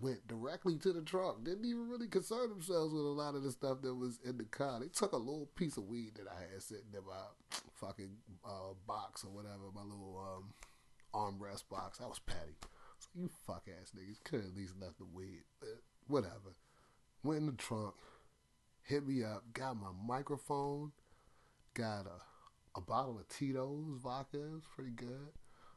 went 0.00 0.26
directly 0.26 0.76
to 0.78 0.92
the 0.92 1.02
trunk. 1.02 1.44
Didn't 1.44 1.64
even 1.64 1.88
really 1.88 2.08
concern 2.08 2.50
themselves 2.50 2.92
with 2.92 3.04
a 3.04 3.08
lot 3.08 3.34
of 3.34 3.42
the 3.42 3.50
stuff 3.52 3.82
that 3.82 3.94
was 3.94 4.18
in 4.24 4.38
the 4.38 4.44
car. 4.44 4.80
They 4.80 4.88
took 4.88 5.12
a 5.12 5.16
little 5.16 5.48
piece 5.56 5.76
of 5.76 5.84
weed 5.84 6.12
that 6.16 6.26
I 6.28 6.52
had 6.52 6.62
sitting 6.62 6.92
in 6.92 7.04
my 7.06 7.60
fucking 7.74 8.16
uh, 8.44 8.74
box 8.86 9.24
or 9.24 9.30
whatever, 9.30 9.70
my 9.74 9.82
little 9.82 10.20
um, 10.36 10.52
armrest 11.14 11.68
box. 11.68 11.98
That 11.98 12.08
was 12.08 12.18
petty. 12.18 12.56
So 12.98 13.08
you 13.14 13.30
fuck 13.46 13.68
ass 13.68 13.92
niggas 13.96 14.22
could 14.24 14.40
at 14.40 14.56
least 14.56 14.74
left 14.80 14.98
the 14.98 15.04
weed, 15.04 15.42
but 15.60 15.80
whatever. 16.06 16.56
Went 17.22 17.40
in 17.40 17.46
the 17.46 17.52
trunk, 17.52 17.94
hit 18.82 19.06
me 19.06 19.24
up, 19.24 19.44
got 19.52 19.76
my 19.76 19.90
microphone, 20.06 20.92
got 21.74 22.06
a 22.06 22.20
a 22.76 22.80
bottle 22.80 23.18
of 23.18 23.28
Tito's 23.28 23.98
vodka. 24.02 24.38
It 24.38 24.52
was 24.52 24.64
pretty 24.74 24.90
good. 24.90 25.30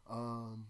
Um, 0.10 0.68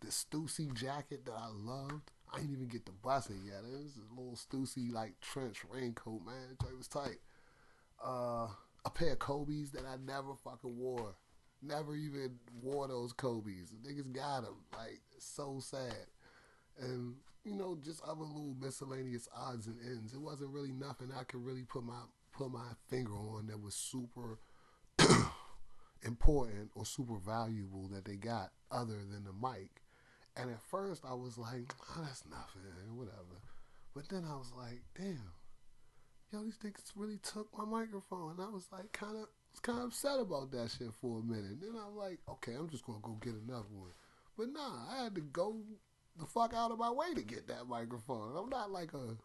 the 0.00 0.08
Stussy 0.08 0.72
jacket 0.72 1.26
that 1.26 1.34
I 1.34 1.48
loved. 1.52 2.12
I 2.32 2.38
didn't 2.38 2.54
even 2.54 2.68
get 2.68 2.86
the 2.86 2.92
bust 2.92 3.30
it 3.30 3.36
yet. 3.44 3.60
It 3.64 3.82
was 3.82 3.96
a 3.96 4.20
little 4.20 4.36
Stussy 4.36 4.92
like 4.92 5.20
trench 5.20 5.62
raincoat, 5.70 6.24
man. 6.24 6.56
It 6.68 6.76
was 6.76 6.88
tight. 6.88 7.18
Uh, 8.04 8.48
a 8.84 8.90
pair 8.90 9.12
of 9.12 9.18
Kobe's 9.18 9.70
that 9.72 9.84
I 9.86 9.96
never 10.04 10.34
fucking 10.34 10.76
wore. 10.76 11.14
Never 11.62 11.96
even 11.96 12.38
wore 12.62 12.86
those 12.88 13.12
Kobe's. 13.12 13.70
The 13.70 13.88
niggas 13.88 14.12
got 14.12 14.42
them. 14.42 14.56
Like, 14.76 15.00
so 15.18 15.58
sad. 15.60 16.06
And, 16.78 17.14
you 17.44 17.54
know, 17.54 17.78
just 17.82 18.02
other 18.02 18.22
little 18.22 18.54
miscellaneous 18.60 19.28
odds 19.34 19.66
and 19.66 19.78
ends. 19.84 20.12
It 20.12 20.20
wasn't 20.20 20.50
really 20.50 20.72
nothing 20.72 21.08
I 21.18 21.24
could 21.24 21.44
really 21.44 21.64
put 21.64 21.84
my 21.84 22.02
put 22.32 22.52
my 22.52 22.72
finger 22.88 23.14
on 23.14 23.46
that 23.46 23.62
was 23.62 23.74
super 23.74 24.38
important 26.02 26.70
or 26.74 26.84
super 26.84 27.16
valuable 27.16 27.88
that 27.88 28.04
they 28.04 28.16
got 28.16 28.50
other 28.70 28.98
than 29.10 29.24
the 29.24 29.32
mic. 29.32 29.82
And 30.36 30.50
at 30.50 30.62
first 30.62 31.04
I 31.04 31.14
was 31.14 31.38
like, 31.38 31.72
oh, 31.90 32.02
that's 32.02 32.24
nothing, 32.30 32.96
whatever. 32.96 33.40
But 33.94 34.08
then 34.08 34.24
I 34.30 34.36
was 34.36 34.52
like, 34.56 34.82
damn, 34.96 35.32
yo, 36.30 36.44
these 36.44 36.58
niggas 36.58 36.92
really 36.94 37.18
took 37.18 37.48
my 37.56 37.64
microphone. 37.64 38.32
And 38.32 38.40
I 38.40 38.50
was 38.50 38.68
like, 38.70 38.92
kind 38.92 39.16
of, 39.16 39.28
kind 39.62 39.78
of 39.78 39.86
upset 39.86 40.20
about 40.20 40.50
that 40.52 40.70
shit 40.70 40.92
for 41.00 41.20
a 41.20 41.22
minute. 41.22 41.60
Then 41.60 41.74
I'm 41.74 41.96
like, 41.96 42.18
okay, 42.28 42.52
I'm 42.52 42.68
just 42.68 42.84
gonna 42.84 42.98
go 43.02 43.18
get 43.22 43.34
another 43.34 43.72
one. 43.72 43.92
But 44.36 44.52
nah, 44.52 44.92
I 44.92 45.04
had 45.04 45.14
to 45.14 45.22
go 45.22 45.56
the 46.18 46.26
fuck 46.26 46.54
out 46.54 46.70
of 46.70 46.78
my 46.78 46.90
way 46.90 47.14
to 47.14 47.22
get 47.22 47.48
that 47.48 47.68
microphone. 47.68 48.36
I'm 48.36 48.50
not 48.50 48.70
like 48.70 48.92
a, 48.92 49.16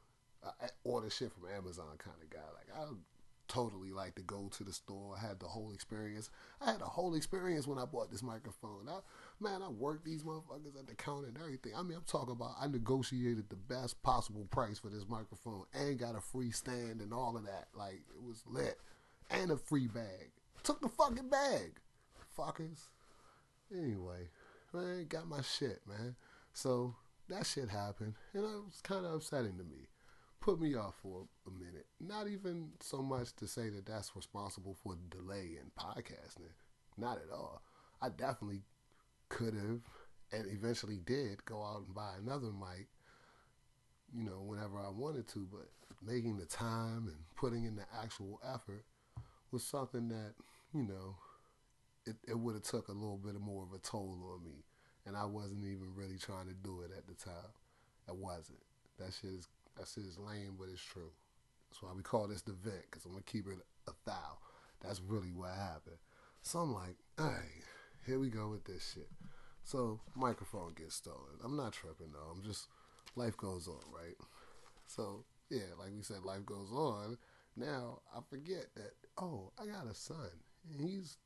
a 0.43 0.69
order 0.83 1.09
shit 1.09 1.31
from 1.33 1.49
Amazon 1.49 1.97
kind 1.97 2.17
of 2.21 2.29
guy. 2.29 2.39
Like 2.39 2.77
I 2.77 2.87
totally 3.51 3.91
like 3.91 4.15
to 4.15 4.21
go 4.21 4.49
to 4.55 4.63
the 4.63 4.71
store. 4.71 5.15
I 5.17 5.27
had 5.27 5.41
the 5.41 5.45
whole 5.45 5.73
experience. 5.73 6.29
I 6.61 6.71
had 6.71 6.79
the 6.79 6.85
whole 6.85 7.15
experience 7.15 7.67
when 7.67 7.77
I 7.77 7.83
bought 7.85 8.09
this 8.09 8.23
microphone. 8.23 8.87
I, 8.87 8.99
man, 9.41 9.61
I 9.61 9.67
worked 9.67 10.05
these 10.05 10.23
motherfuckers 10.23 10.79
at 10.79 10.87
the 10.87 10.95
counter 10.95 11.27
and 11.27 11.37
everything. 11.37 11.73
I 11.75 11.83
mean, 11.83 11.97
I'm 11.97 12.05
talking 12.07 12.31
about 12.31 12.55
I 12.61 12.67
negotiated 12.67 13.49
the 13.49 13.57
best 13.57 14.01
possible 14.03 14.47
price 14.51 14.79
for 14.79 14.87
this 14.87 15.05
microphone 15.09 15.65
and 15.73 15.99
got 15.99 16.15
a 16.15 16.21
free 16.21 16.51
stand 16.51 17.01
and 17.01 17.13
all 17.13 17.35
of 17.35 17.43
that. 17.45 17.67
Like 17.75 18.01
it 18.15 18.23
was 18.25 18.41
lit. 18.47 18.77
And 19.29 19.51
a 19.51 19.57
free 19.57 19.87
bag. 19.87 20.31
Took 20.63 20.81
the 20.81 20.89
fucking 20.89 21.29
bag. 21.29 21.73
Fuckers. 22.37 22.87
Anyway, 23.73 24.29
man, 24.73 25.07
got 25.09 25.27
my 25.27 25.41
shit, 25.41 25.81
man. 25.85 26.15
So 26.53 26.95
that 27.27 27.45
shit 27.45 27.69
happened 27.69 28.13
and 28.33 28.43
it 28.43 28.47
was 28.47 28.81
kind 28.81 29.05
of 29.05 29.13
upsetting 29.13 29.57
to 29.57 29.63
me 29.63 29.87
put 30.41 30.59
me 30.59 30.75
off 30.75 30.95
for 31.01 31.27
a 31.47 31.51
minute. 31.51 31.85
Not 31.99 32.27
even 32.27 32.71
so 32.81 33.01
much 33.01 33.35
to 33.37 33.47
say 33.47 33.69
that 33.69 33.85
that's 33.85 34.15
responsible 34.15 34.75
for 34.83 34.95
the 34.95 35.15
delay 35.15 35.57
in 35.61 35.71
podcasting. 35.79 36.51
Not 36.97 37.17
at 37.17 37.31
all. 37.33 37.61
I 38.01 38.09
definitely 38.09 38.63
could 39.29 39.53
have 39.53 39.81
and 40.33 40.45
eventually 40.51 40.99
did 41.05 41.45
go 41.45 41.63
out 41.63 41.83
and 41.85 41.93
buy 41.93 42.13
another 42.21 42.47
mic, 42.47 42.87
you 44.13 44.23
know, 44.23 44.41
whenever 44.45 44.79
I 44.79 44.89
wanted 44.89 45.27
to, 45.29 45.47
but 45.51 45.69
making 46.03 46.37
the 46.37 46.45
time 46.45 47.07
and 47.07 47.17
putting 47.35 47.65
in 47.65 47.75
the 47.75 47.85
actual 48.01 48.39
effort 48.43 48.85
was 49.51 49.63
something 49.63 50.09
that, 50.09 50.33
you 50.73 50.83
know, 50.83 51.15
it, 52.05 52.15
it 52.27 52.37
would 52.37 52.55
have 52.55 52.63
took 52.63 52.87
a 52.87 52.93
little 52.93 53.17
bit 53.17 53.39
more 53.39 53.63
of 53.63 53.73
a 53.73 53.79
toll 53.79 54.17
on 54.33 54.43
me. 54.43 54.63
And 55.05 55.15
I 55.15 55.25
wasn't 55.25 55.65
even 55.65 55.93
really 55.95 56.17
trying 56.17 56.47
to 56.47 56.53
do 56.53 56.81
it 56.81 56.91
at 56.97 57.07
the 57.07 57.13
time. 57.13 57.51
I 58.07 58.13
wasn't. 58.13 58.59
That 58.99 59.13
shit 59.13 59.31
is 59.31 59.47
that 59.77 59.87
shit 59.87 60.05
is 60.05 60.17
lame, 60.17 60.55
but 60.57 60.67
it's 60.71 60.83
true. 60.83 61.11
That's 61.69 61.81
why 61.81 61.89
we 61.95 62.03
call 62.03 62.27
this 62.27 62.41
the 62.41 62.53
vent, 62.53 62.83
because 62.89 63.05
I'm 63.05 63.11
going 63.11 63.23
to 63.23 63.31
keep 63.31 63.47
it 63.47 63.57
a 63.87 63.91
thou. 64.05 64.39
That's 64.81 65.01
really 65.01 65.31
what 65.31 65.51
happened. 65.51 65.97
So 66.41 66.59
I'm 66.59 66.73
like, 66.73 66.97
hey, 67.17 67.63
here 68.05 68.19
we 68.19 68.29
go 68.29 68.49
with 68.49 68.65
this 68.65 68.93
shit. 68.93 69.09
So 69.63 69.99
microphone 70.15 70.73
gets 70.73 70.95
stolen. 70.95 71.39
I'm 71.43 71.55
not 71.55 71.73
tripping 71.73 72.11
though. 72.13 72.31
I'm 72.31 72.43
just 72.43 72.67
life 73.15 73.37
goes 73.37 73.67
on, 73.67 73.81
right? 73.93 74.15
So 74.87 75.25
yeah, 75.49 75.73
like 75.79 75.91
we 75.95 76.01
said, 76.01 76.23
life 76.23 76.45
goes 76.45 76.71
on. 76.71 77.17
Now 77.55 77.99
I 78.15 78.19
forget 78.29 78.65
that. 78.75 78.93
Oh, 79.17 79.51
I 79.61 79.65
got 79.65 79.89
a 79.89 79.93
son, 79.93 80.29
and 80.71 80.81
he's 80.81 81.17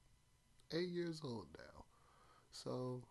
eight 0.74 0.90
years 0.90 1.22
old 1.24 1.48
now. 1.58 1.86
So 2.52 3.04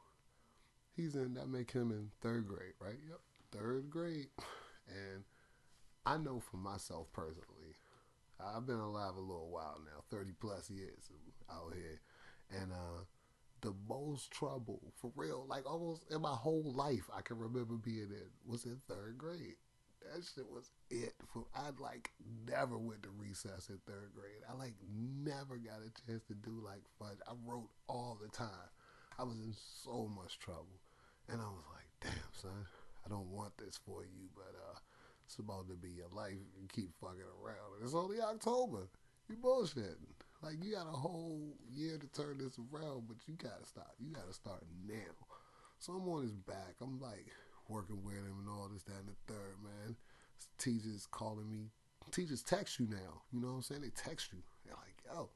he's 0.94 1.14
in. 1.14 1.34
That 1.34 1.48
make 1.48 1.70
him 1.70 1.90
in 1.90 2.10
third 2.20 2.46
grade, 2.46 2.74
right? 2.80 2.98
Yep, 3.08 3.20
third 3.52 3.90
grade. 3.90 4.28
And 4.88 5.24
I 6.06 6.16
know 6.16 6.40
for 6.40 6.56
myself 6.56 7.06
personally, 7.12 7.76
I've 8.40 8.66
been 8.66 8.78
alive 8.78 9.16
a 9.16 9.20
little 9.20 9.50
while 9.50 9.80
now, 9.84 10.02
30 10.10 10.32
plus 10.40 10.70
years 10.70 11.10
out 11.50 11.72
here. 11.74 12.00
And 12.50 12.72
uh, 12.72 13.04
the 13.60 13.74
most 13.88 14.30
trouble, 14.30 14.80
for 15.00 15.10
real, 15.16 15.46
like 15.48 15.68
almost 15.68 16.02
in 16.10 16.20
my 16.20 16.34
whole 16.34 16.72
life, 16.74 17.08
I 17.16 17.22
can 17.22 17.38
remember 17.38 17.74
being 17.74 18.10
in, 18.10 18.28
was 18.46 18.64
in 18.64 18.80
third 18.88 19.16
grade. 19.16 19.56
That 20.02 20.22
shit 20.22 20.46
was 20.50 20.70
it. 20.90 21.14
For 21.32 21.44
I 21.54 21.70
like 21.80 22.12
never 22.46 22.76
went 22.76 23.04
to 23.04 23.08
recess 23.08 23.70
in 23.70 23.78
third 23.86 24.10
grade. 24.14 24.44
I 24.48 24.54
like 24.54 24.74
never 24.94 25.56
got 25.56 25.78
a 25.80 25.90
chance 26.06 26.22
to 26.28 26.34
do 26.34 26.62
like 26.62 26.82
fun. 26.98 27.16
I 27.26 27.32
wrote 27.46 27.70
all 27.88 28.18
the 28.20 28.28
time. 28.28 28.68
I 29.18 29.22
was 29.22 29.36
in 29.36 29.54
so 29.82 30.10
much 30.14 30.38
trouble, 30.38 30.80
and 31.28 31.40
I 31.40 31.44
was 31.44 31.64
like, 31.72 31.88
"Damn, 32.12 32.32
son, 32.32 32.66
I 33.04 33.08
don't 33.08 33.30
want 33.30 33.56
this 33.58 33.78
for 33.84 34.02
you, 34.04 34.28
but 34.34 34.54
uh, 34.54 34.78
it's 35.26 35.38
about 35.38 35.68
to 35.68 35.74
be 35.74 35.90
your 35.90 36.08
life. 36.12 36.32
You 36.60 36.68
keep 36.72 36.90
fucking 37.00 37.20
around. 37.42 37.76
And 37.76 37.84
it's 37.84 37.94
only 37.94 38.20
October. 38.20 38.88
You 39.28 39.36
bullshitting. 39.36 40.14
Like 40.42 40.62
you 40.62 40.72
got 40.72 40.86
a 40.86 40.96
whole 40.96 41.56
year 41.72 41.96
to 41.96 42.06
turn 42.08 42.38
this 42.38 42.58
around, 42.58 43.04
but 43.08 43.16
you 43.26 43.34
gotta 43.34 43.64
stop. 43.64 43.94
You 43.98 44.10
gotta 44.12 44.32
start 44.32 44.62
now. 44.86 45.26
So 45.78 45.94
I'm 45.94 46.08
on 46.08 46.22
his 46.22 46.32
back. 46.32 46.76
I'm 46.82 47.00
like 47.00 47.26
working 47.68 48.04
with 48.04 48.16
him 48.16 48.36
and 48.40 48.48
all 48.48 48.68
this, 48.72 48.82
that, 48.82 49.00
and 49.00 49.08
the 49.08 49.32
third, 49.32 49.56
man. 49.62 49.96
Teachers 50.58 51.06
calling 51.10 51.50
me. 51.50 51.70
Teachers 52.10 52.42
text 52.42 52.78
you 52.78 52.86
now. 52.90 53.22
You 53.32 53.40
know 53.40 53.48
what 53.48 53.54
I'm 53.54 53.62
saying? 53.62 53.80
They 53.80 53.90
text 53.90 54.32
you. 54.32 54.40
They're 54.64 54.74
like, 54.74 55.02
yo, 55.06 55.30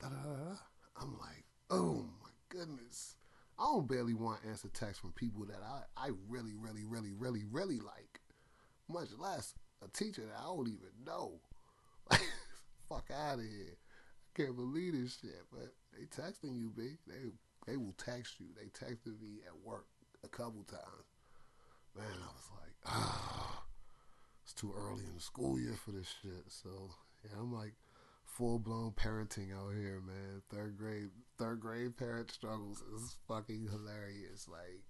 da 0.00 0.08
da 0.08 0.16
da. 0.16 0.56
I'm 1.00 1.18
like, 1.18 1.44
oh 1.70 2.06
my 2.22 2.30
goodness. 2.48 3.16
I 3.58 3.64
don't 3.64 3.88
barely 3.88 4.14
want 4.14 4.40
answer 4.46 4.68
texts 4.68 5.00
from 5.00 5.12
people 5.12 5.46
that 5.46 5.62
I, 5.64 6.06
I 6.08 6.10
really, 6.28 6.54
really, 6.54 6.84
really, 6.84 7.12
really, 7.12 7.44
really 7.50 7.78
like. 7.78 8.20
Much 8.88 9.08
less 9.18 9.54
a 9.82 9.88
teacher 9.88 10.22
that 10.22 10.38
I 10.38 10.44
don't 10.44 10.68
even 10.68 10.90
know. 11.06 11.40
fuck 12.88 13.10
out 13.12 13.38
of 13.38 13.44
here. 13.44 13.76
I 13.76 14.42
can't 14.42 14.56
believe 14.56 14.92
this 14.92 15.18
shit. 15.20 15.42
But 15.50 15.72
they 15.92 16.04
texting 16.04 16.56
you, 16.58 16.72
B. 16.76 16.96
They 17.06 17.30
they 17.66 17.76
will 17.76 17.94
text 17.96 18.38
you. 18.38 18.46
They 18.56 18.66
texted 18.66 19.20
me 19.20 19.40
at 19.46 19.66
work 19.66 19.86
a 20.24 20.28
couple 20.28 20.62
times. 20.64 21.10
man, 21.96 22.04
I 22.06 22.26
was 22.26 22.50
like, 22.54 22.74
ah, 22.86 23.62
it's 24.44 24.52
too 24.52 24.72
early 24.76 25.04
in 25.04 25.14
the 25.14 25.20
school 25.20 25.58
year 25.58 25.74
for 25.74 25.90
this 25.92 26.14
shit. 26.22 26.44
So 26.48 26.90
yeah, 27.24 27.38
I'm 27.38 27.52
like 27.52 27.74
full 28.36 28.58
blown 28.58 28.92
parenting 28.92 29.56
out 29.56 29.72
here, 29.74 30.00
man. 30.06 30.42
Third 30.50 30.76
grade, 30.76 31.08
third 31.38 31.60
grade 31.60 31.96
parent 31.96 32.30
struggles 32.30 32.82
is 32.94 33.16
fucking 33.26 33.68
hilarious. 33.70 34.46
Like 34.48 34.82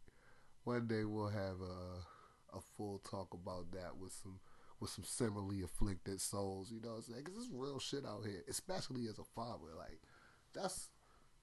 one 0.65 0.87
day 0.87 1.05
we'll 1.05 1.29
have 1.29 1.61
a 1.61 2.57
a 2.57 2.61
full 2.77 2.99
talk 2.99 3.35
about 3.35 3.71
that 3.73 3.97
with 3.99 4.13
some 4.13 4.41
with 4.81 4.91
some 4.91 5.05
similarly 5.05 5.63
afflicted 5.63 6.21
souls. 6.21 6.71
You 6.73 6.81
know 6.81 6.91
what 6.91 6.97
I'm 6.97 7.03
saying? 7.03 7.23
Because 7.25 7.45
it's 7.45 7.53
real 7.53 7.79
shit 7.79 8.05
out 8.05 8.25
here, 8.25 8.43
especially 8.49 9.07
as 9.07 9.19
a 9.19 9.25
father. 9.25 9.75
Like 9.77 10.01
that's 10.53 10.89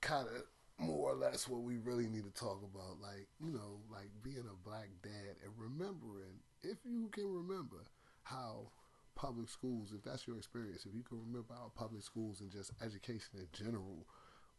kind 0.01 0.27
of 0.27 0.43
more 0.85 1.11
or 1.11 1.15
less 1.15 1.47
what 1.47 1.61
we 1.61 1.77
really 1.77 2.07
need 2.07 2.25
to 2.25 2.33
talk 2.33 2.61
about. 2.63 2.99
Like 3.01 3.27
you 3.39 3.51
know, 3.51 3.79
like 3.89 4.09
being 4.21 4.43
a 4.49 4.69
black 4.69 4.89
dad 5.01 5.37
and 5.43 5.53
remembering, 5.57 6.41
if 6.63 6.77
you 6.83 7.07
can 7.13 7.31
remember, 7.33 7.85
how 8.23 8.67
public 9.15 9.49
schools, 9.49 9.93
if 9.95 10.03
that's 10.03 10.27
your 10.27 10.37
experience, 10.37 10.85
if 10.85 10.93
you 10.93 11.03
can 11.03 11.19
remember 11.19 11.53
how 11.53 11.71
public 11.75 12.03
schools 12.03 12.41
and 12.41 12.51
just 12.51 12.71
education 12.83 13.37
in 13.37 13.47
general 13.53 14.07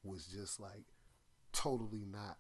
was 0.03 0.27
just 0.27 0.61
like 0.61 0.85
totally 1.53 2.05
not 2.05 2.39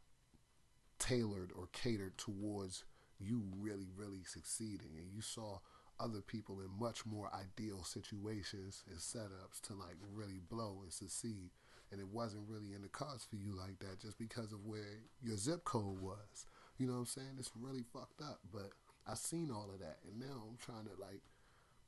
tailored 0.99 1.50
or 1.56 1.68
catered 1.73 2.16
towards 2.18 2.85
you 3.18 3.42
really, 3.59 3.88
really 3.97 4.25
succeeding. 4.25 4.90
And 4.97 5.11
you 5.12 5.21
saw 5.21 5.59
other 6.00 6.21
people 6.21 6.61
in 6.61 6.68
much 6.78 7.06
more 7.06 7.30
ideal 7.33 7.85
situations 7.85 8.83
and 8.88 8.99
setups 8.99 9.61
to 9.62 9.75
like 9.75 9.97
really 10.12 10.40
blow 10.50 10.80
and 10.83 10.92
succeed. 10.92 11.50
And 11.92 12.00
it 12.00 12.09
wasn't 12.09 12.49
really 12.49 12.75
in 12.75 12.83
the 12.83 12.88
cards 12.88 13.25
for 13.25 13.37
you 13.37 13.56
like 13.56 13.78
that 13.78 14.00
just 14.00 14.18
because 14.18 14.52
of 14.52 14.64
where 14.64 15.00
your 15.23 15.37
zip 15.37 15.64
code 15.64 16.00
was. 16.00 16.47
You 16.78 16.87
know 16.87 16.94
what 16.94 17.00
I'm 17.00 17.06
saying? 17.06 17.37
It's 17.38 17.52
really 17.59 17.85
fucked 17.92 18.21
up. 18.21 18.40
But 18.52 18.71
I 19.06 19.14
seen 19.14 19.50
all 19.50 19.71
of 19.73 19.80
that. 19.80 19.99
And 20.09 20.18
now 20.18 20.42
I'm 20.49 20.56
trying 20.59 20.85
to 20.85 21.00
like 21.00 21.23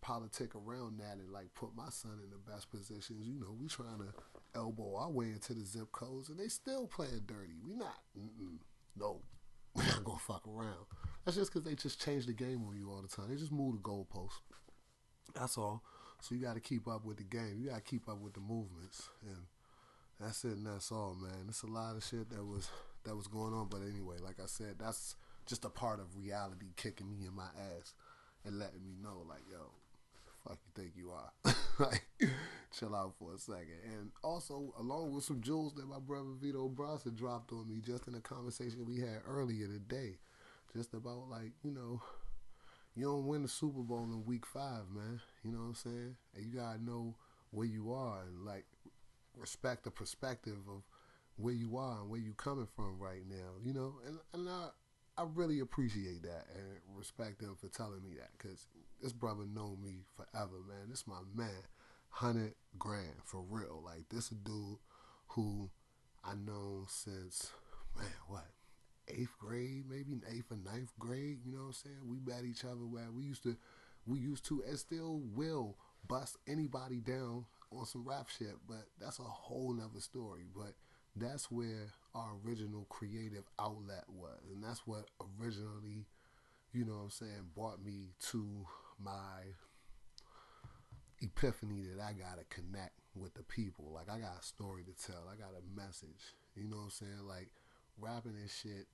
politic 0.06 0.54
around 0.54 1.00
that 1.00 1.18
and 1.18 1.32
like 1.32 1.52
put 1.54 1.74
my 1.76 1.88
son 1.90 2.20
in 2.22 2.30
the 2.30 2.50
best 2.50 2.70
positions. 2.70 3.26
You 3.26 3.40
know, 3.40 3.56
we 3.60 3.66
trying 3.66 3.98
to 3.98 4.14
elbow 4.54 4.94
our 4.94 5.10
way 5.10 5.26
into 5.26 5.52
the 5.52 5.64
zip 5.64 5.90
codes 5.90 6.28
and 6.28 6.38
they 6.38 6.46
still 6.46 6.86
playing 6.86 7.22
dirty. 7.26 7.58
We 7.66 7.74
not. 7.74 7.98
Mm-mm. 8.16 8.58
No. 8.96 9.22
We're 9.74 9.82
not 9.82 10.04
to 10.04 10.16
fuck 10.20 10.46
around. 10.46 10.86
That's 11.24 11.36
just 11.36 11.52
because 11.52 11.68
they 11.68 11.74
just 11.74 12.00
change 12.00 12.26
the 12.26 12.32
game 12.32 12.62
on 12.68 12.76
you 12.76 12.88
all 12.88 13.02
the 13.02 13.08
time. 13.08 13.28
They 13.28 13.34
just 13.34 13.50
move 13.50 13.74
the 13.74 13.80
goalposts. 13.82 14.38
That's 15.34 15.58
all. 15.58 15.82
So 16.20 16.36
you 16.36 16.40
got 16.40 16.54
to 16.54 16.60
keep 16.60 16.86
up 16.86 17.04
with 17.04 17.16
the 17.16 17.24
game. 17.24 17.58
You 17.60 17.70
got 17.70 17.76
to 17.76 17.82
keep 17.82 18.08
up 18.08 18.20
with 18.20 18.32
the 18.32 18.40
movements, 18.40 19.10
and 19.22 19.36
that's 20.18 20.44
it. 20.44 20.52
And 20.52 20.66
that's 20.66 20.90
all, 20.90 21.14
man. 21.20 21.46
It's 21.48 21.62
a 21.62 21.66
lot 21.66 21.96
of 21.96 22.04
shit 22.04 22.30
that 22.30 22.42
was 22.42 22.70
that 23.04 23.14
was 23.14 23.26
going 23.26 23.52
on. 23.52 23.68
But 23.68 23.82
anyway, 23.82 24.16
like 24.22 24.40
I 24.42 24.46
said, 24.46 24.76
that's 24.78 25.16
just 25.44 25.66
a 25.66 25.68
part 25.68 26.00
of 26.00 26.16
reality 26.16 26.66
kicking 26.76 27.10
me 27.10 27.26
in 27.26 27.34
my 27.34 27.50
ass 27.76 27.92
and 28.46 28.58
letting 28.58 28.82
me 28.82 28.94
know, 29.02 29.26
like, 29.28 29.42
yo, 29.50 29.72
fuck 30.46 30.58
you 30.64 30.82
think 30.82 30.92
you 30.96 31.10
are? 31.10 31.54
like, 31.78 32.04
chill 32.78 32.94
out 32.94 33.14
for 33.18 33.34
a 33.34 33.38
second. 33.38 33.80
And 33.84 34.10
also, 34.22 34.74
along 34.78 35.14
with 35.14 35.24
some 35.24 35.40
jewels 35.40 35.74
that 35.74 35.88
my 35.88 35.98
brother 35.98 36.30
Vito 36.40 36.68
Bronson 36.68 37.14
dropped 37.14 37.52
on 37.52 37.68
me 37.68 37.80
just 37.84 38.06
in 38.08 38.14
a 38.14 38.20
conversation 38.20 38.86
we 38.86 39.00
had 39.00 39.20
earlier 39.28 39.66
today 39.66 40.18
just 40.76 40.92
about 40.92 41.30
like 41.30 41.52
you 41.62 41.70
know 41.70 42.02
you 42.94 43.04
don't 43.04 43.26
win 43.26 43.42
the 43.42 43.48
Super 43.48 43.80
Bowl 43.80 44.04
in 44.04 44.24
week 44.24 44.46
five, 44.46 44.84
man. 44.94 45.20
You 45.44 45.52
know 45.52 45.58
what 45.58 45.66
I'm 45.66 45.74
saying? 45.74 46.16
And 46.34 46.46
you 46.46 46.58
gotta 46.58 46.82
know 46.82 47.14
where 47.50 47.66
you 47.66 47.92
are 47.92 48.22
and 48.22 48.44
like 48.44 48.64
respect 49.36 49.84
the 49.84 49.90
perspective 49.90 50.56
of 50.68 50.82
where 51.36 51.52
you 51.54 51.76
are 51.76 52.00
and 52.00 52.08
where 52.08 52.20
you 52.20 52.32
coming 52.34 52.68
from 52.74 52.98
right 52.98 53.22
now. 53.28 53.52
You 53.62 53.74
know, 53.74 53.94
and 54.06 54.18
and 54.32 54.48
I 54.48 54.68
I 55.18 55.24
really 55.34 55.60
appreciate 55.60 56.22
that 56.22 56.46
and 56.54 56.64
respect 56.94 57.40
him 57.40 57.56
for 57.58 57.68
telling 57.68 58.02
me 58.02 58.16
that 58.18 58.30
because 58.36 58.66
this 59.00 59.12
brother 59.12 59.44
known 59.46 59.78
me 59.82 60.04
forever, 60.14 60.56
man. 60.68 60.90
This 60.90 61.06
my 61.06 61.20
man, 61.34 61.62
hundred 62.10 62.54
grand 62.78 63.22
for 63.24 63.42
real. 63.48 63.82
Like 63.84 64.08
this 64.10 64.28
dude 64.28 64.78
who 65.28 65.70
I 66.24 66.34
know 66.34 66.84
since 66.88 67.52
man 67.96 68.06
what 68.28 68.44
eighth 69.08 69.38
grade, 69.38 69.84
maybe 69.88 70.18
eighth 70.30 70.50
or 70.50 70.58
ninth 70.58 70.92
grade. 70.98 71.38
You 71.44 71.52
know 71.52 71.58
what 71.60 71.66
I'm 71.66 71.72
saying? 71.72 71.96
We 72.04 72.18
met 72.20 72.44
each 72.44 72.64
other 72.64 72.86
where 72.86 73.10
we 73.10 73.24
used 73.24 73.42
to, 73.44 73.56
we 74.06 74.18
used 74.18 74.44
to, 74.46 74.62
and 74.68 74.78
still 74.78 75.20
will 75.34 75.76
bust 76.06 76.36
anybody 76.46 77.00
down 77.00 77.46
on 77.70 77.86
some 77.86 78.04
rap 78.04 78.28
shit. 78.28 78.54
But 78.68 78.86
that's 79.00 79.18
a 79.18 79.22
whole 79.22 79.72
nother 79.72 80.00
story. 80.00 80.44
But 80.54 80.74
that's 81.14 81.50
where 81.50 81.92
our 82.16 82.30
original 82.44 82.86
creative 82.88 83.44
outlet 83.58 84.04
was, 84.08 84.40
and 84.50 84.64
that's 84.64 84.86
what 84.86 85.10
originally, 85.38 86.06
you 86.72 86.84
know 86.84 86.94
what 86.94 87.04
I'm 87.04 87.10
saying, 87.10 87.50
brought 87.54 87.84
me 87.84 88.12
to 88.30 88.66
my 88.98 89.52
epiphany 91.20 91.82
that 91.82 92.02
I 92.02 92.12
gotta 92.12 92.44
connect 92.48 92.94
with 93.14 93.34
the 93.34 93.42
people. 93.42 93.92
Like 93.92 94.08
I 94.08 94.18
got 94.18 94.40
a 94.40 94.46
story 94.46 94.82
to 94.84 95.06
tell. 95.06 95.28
I 95.30 95.36
got 95.36 95.52
a 95.52 95.76
message. 95.76 96.34
You 96.54 96.68
know 96.68 96.76
what 96.76 96.84
I'm 96.84 96.90
saying? 96.90 97.26
Like 97.26 97.50
rapping 97.98 98.36
and 98.36 98.50
shit 98.50 98.86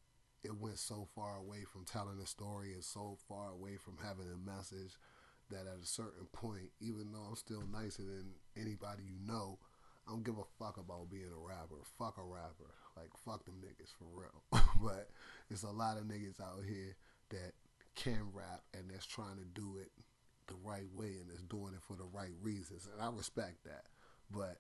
it 0.45 0.57
went 0.57 0.79
so 0.79 1.07
far 1.15 1.37
away 1.37 1.65
from 1.65 1.85
telling 1.85 2.19
a 2.21 2.27
story 2.27 2.73
and 2.73 2.83
so 2.83 3.17
far 3.29 3.51
away 3.51 3.77
from 3.77 3.97
having 4.03 4.27
a 4.27 4.51
message 4.51 4.99
that 5.51 5.67
at 5.67 5.83
a 5.83 5.87
certain 5.87 6.27
point, 6.33 6.71
even 6.81 7.13
though 7.13 7.27
I'm 7.29 7.37
still 7.37 7.63
nicer 7.73 8.03
than 8.03 8.35
anybody 8.57 9.05
you 9.05 9.25
know, 9.25 9.59
I 10.07 10.11
don't 10.11 10.25
give 10.25 10.39
a 10.39 10.45
fuck 10.59 10.79
about 10.79 11.11
being 11.11 11.31
a 11.31 11.39
rapper. 11.39 11.77
Fuck 11.99 12.19
a 12.19 12.25
rapper. 12.25 12.75
Like, 12.97 13.11
fuck 13.25 13.45
them 13.45 13.61
niggas 13.65 13.93
for 13.99 14.07
real. 14.15 14.63
but 14.83 15.11
it's 15.51 15.63
a 15.63 15.71
lot 15.71 15.97
of 15.97 16.05
niggas 16.05 16.41
out 16.41 16.65
here 16.67 16.97
that 17.31 17.53
can 17.95 18.21
rap 18.33 18.63
and 18.75 18.91
that's 18.91 19.07
trying 19.07 19.37
to 19.37 19.45
do 19.45 19.79
it 19.81 19.91
the 20.47 20.55
right 20.65 20.89
way 20.95 21.17
and 21.21 21.31
is 21.31 21.43
doing 21.43 21.75
it 21.75 21.83
for 21.83 21.97
the 21.97 22.09
right 22.13 22.35
reasons. 22.43 22.89
And 22.93 23.03
I 23.03 23.09
respect 23.15 23.65
that. 23.65 23.85
But 24.31 24.59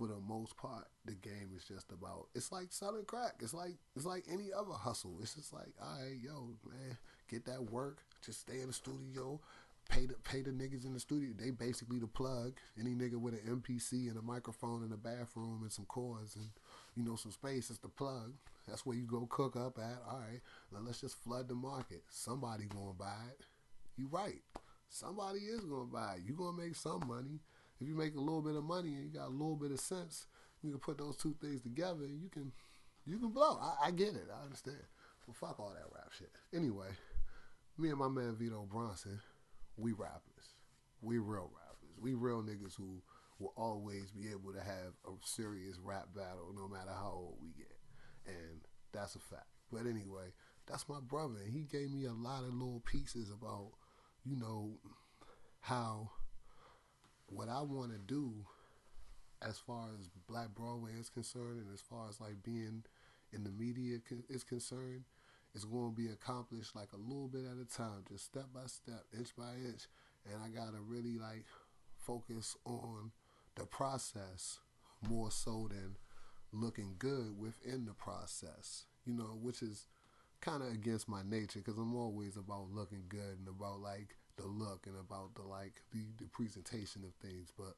for 0.00 0.06
the 0.06 0.20
most 0.26 0.56
part, 0.56 0.86
the 1.04 1.14
game 1.14 1.50
is 1.54 1.64
just 1.64 1.92
about. 1.92 2.28
It's 2.34 2.52
like 2.52 2.68
selling 2.70 3.04
crack. 3.04 3.34
It's 3.40 3.54
like 3.54 3.74
it's 3.94 4.06
like 4.06 4.24
any 4.30 4.48
other 4.52 4.72
hustle. 4.72 5.18
It's 5.20 5.34
just 5.34 5.52
like, 5.52 5.68
all 5.80 5.98
right, 6.00 6.16
yo, 6.22 6.54
man, 6.66 6.96
get 7.28 7.44
that 7.46 7.70
work. 7.70 7.98
Just 8.24 8.40
stay 8.40 8.60
in 8.60 8.68
the 8.68 8.72
studio. 8.72 9.40
Pay 9.88 10.06
the 10.06 10.14
pay 10.24 10.42
the 10.42 10.50
niggas 10.50 10.86
in 10.86 10.94
the 10.94 11.00
studio. 11.00 11.30
They 11.36 11.50
basically 11.50 11.98
the 11.98 12.06
plug. 12.06 12.58
Any 12.78 12.90
nigga 12.90 13.16
with 13.16 13.34
an 13.34 13.60
MPC 13.60 14.08
and 14.08 14.16
a 14.16 14.22
microphone 14.22 14.82
in 14.82 14.90
the 14.90 14.96
bathroom 14.96 15.60
and 15.62 15.72
some 15.72 15.86
cords 15.86 16.36
and 16.36 16.48
you 16.96 17.04
know 17.04 17.16
some 17.16 17.32
space 17.32 17.70
is 17.70 17.78
the 17.78 17.88
plug. 17.88 18.32
That's 18.68 18.84
where 18.86 18.96
you 18.96 19.04
go 19.04 19.26
cook 19.30 19.56
up 19.56 19.78
at. 19.78 20.02
All 20.08 20.20
right, 20.20 20.40
now 20.72 20.78
let's 20.82 21.00
just 21.00 21.22
flood 21.22 21.48
the 21.48 21.54
market. 21.54 22.02
Somebody 22.10 22.64
gonna 22.64 22.92
buy 22.92 23.24
it. 23.30 23.44
You 23.96 24.08
right. 24.10 24.42
Somebody 24.88 25.40
is 25.40 25.64
gonna 25.64 25.84
buy 25.84 26.14
it. 26.16 26.22
You 26.26 26.34
gonna 26.34 26.56
make 26.56 26.74
some 26.74 27.02
money 27.06 27.40
if 27.80 27.88
you 27.88 27.94
make 27.94 28.14
a 28.14 28.20
little 28.20 28.42
bit 28.42 28.56
of 28.56 28.64
money 28.64 28.90
and 28.94 29.04
you 29.04 29.10
got 29.10 29.28
a 29.28 29.32
little 29.32 29.56
bit 29.56 29.70
of 29.70 29.80
sense, 29.80 30.26
you 30.62 30.70
can 30.70 30.80
put 30.80 30.98
those 30.98 31.16
two 31.16 31.34
things 31.40 31.62
together 31.62 32.04
and 32.04 32.20
you 32.20 32.28
can 32.28 32.52
you 33.06 33.18
can 33.18 33.30
blow. 33.30 33.58
I, 33.58 33.86
I 33.86 33.90
get 33.90 34.08
it. 34.08 34.28
I 34.30 34.44
understand. 34.44 34.82
But 35.26 35.36
fuck 35.36 35.58
all 35.58 35.72
that 35.74 35.94
rap 35.94 36.10
shit. 36.16 36.30
Anyway, 36.54 36.88
me 37.78 37.88
and 37.88 37.98
my 37.98 38.08
man 38.08 38.36
Vito 38.38 38.66
Bronson, 38.70 39.20
we 39.76 39.92
rappers. 39.92 40.54
We 41.00 41.16
real 41.16 41.50
rappers. 41.54 41.96
We 41.98 42.14
real 42.14 42.42
niggas 42.42 42.76
who 42.76 43.00
will 43.40 43.54
always 43.56 44.10
be 44.10 44.28
able 44.30 44.52
to 44.52 44.60
have 44.60 44.92
a 45.06 45.12
serious 45.24 45.78
rap 45.82 46.08
battle 46.14 46.54
no 46.54 46.68
matter 46.68 46.90
how 46.90 47.12
old 47.14 47.38
we 47.42 47.48
get. 47.56 47.76
And 48.26 48.60
that's 48.92 49.14
a 49.14 49.18
fact. 49.18 49.46
But 49.72 49.86
anyway, 49.86 50.32
that's 50.66 50.88
my 50.88 51.00
brother. 51.00 51.38
And 51.44 51.52
he 51.52 51.62
gave 51.62 51.90
me 51.90 52.04
a 52.04 52.12
lot 52.12 52.44
of 52.44 52.52
little 52.52 52.82
pieces 52.84 53.30
about, 53.30 53.70
you 54.24 54.36
know, 54.36 54.74
how 55.60 56.10
what 57.26 57.48
I 57.48 57.62
want 57.62 57.92
to 57.92 57.98
do 57.98 58.32
as 59.42 59.58
far 59.58 59.88
as 59.98 60.08
Black 60.28 60.54
Broadway 60.54 60.92
is 60.98 61.08
concerned 61.08 61.62
and 61.64 61.72
as 61.72 61.80
far 61.80 62.08
as 62.08 62.20
like 62.20 62.42
being 62.42 62.84
in 63.32 63.44
the 63.44 63.50
media 63.50 63.98
is 64.28 64.44
concerned 64.44 65.04
is 65.54 65.64
going 65.64 65.90
to 65.90 65.96
be 65.96 66.08
accomplished 66.08 66.76
like 66.76 66.92
a 66.92 66.96
little 66.96 67.28
bit 67.28 67.42
at 67.44 67.56
a 67.60 67.76
time, 67.76 68.04
just 68.08 68.24
step 68.24 68.46
by 68.54 68.66
step, 68.66 69.04
inch 69.16 69.34
by 69.36 69.54
inch. 69.64 69.86
And 70.30 70.42
I 70.42 70.48
got 70.48 70.72
to 70.72 70.80
really 70.80 71.18
like 71.18 71.46
focus 71.96 72.56
on 72.64 73.12
the 73.56 73.66
process 73.66 74.58
more 75.08 75.30
so 75.30 75.68
than 75.70 75.96
looking 76.52 76.94
good 76.98 77.38
within 77.38 77.86
the 77.86 77.94
process, 77.94 78.84
you 79.04 79.14
know, 79.14 79.38
which 79.40 79.62
is 79.62 79.86
kind 80.40 80.62
of 80.62 80.72
against 80.72 81.08
my 81.08 81.22
nature 81.22 81.60
because 81.60 81.78
I'm 81.78 81.94
always 81.94 82.36
about 82.36 82.70
looking 82.72 83.04
good 83.08 83.38
and 83.38 83.48
about 83.48 83.80
like 83.80 84.16
the 84.36 84.46
look 84.46 84.86
and 84.86 84.96
about 84.98 85.34
the 85.34 85.42
like 85.42 85.82
the, 85.92 86.00
the 86.18 86.28
presentation 86.28 87.02
of 87.04 87.12
things 87.26 87.52
but 87.58 87.74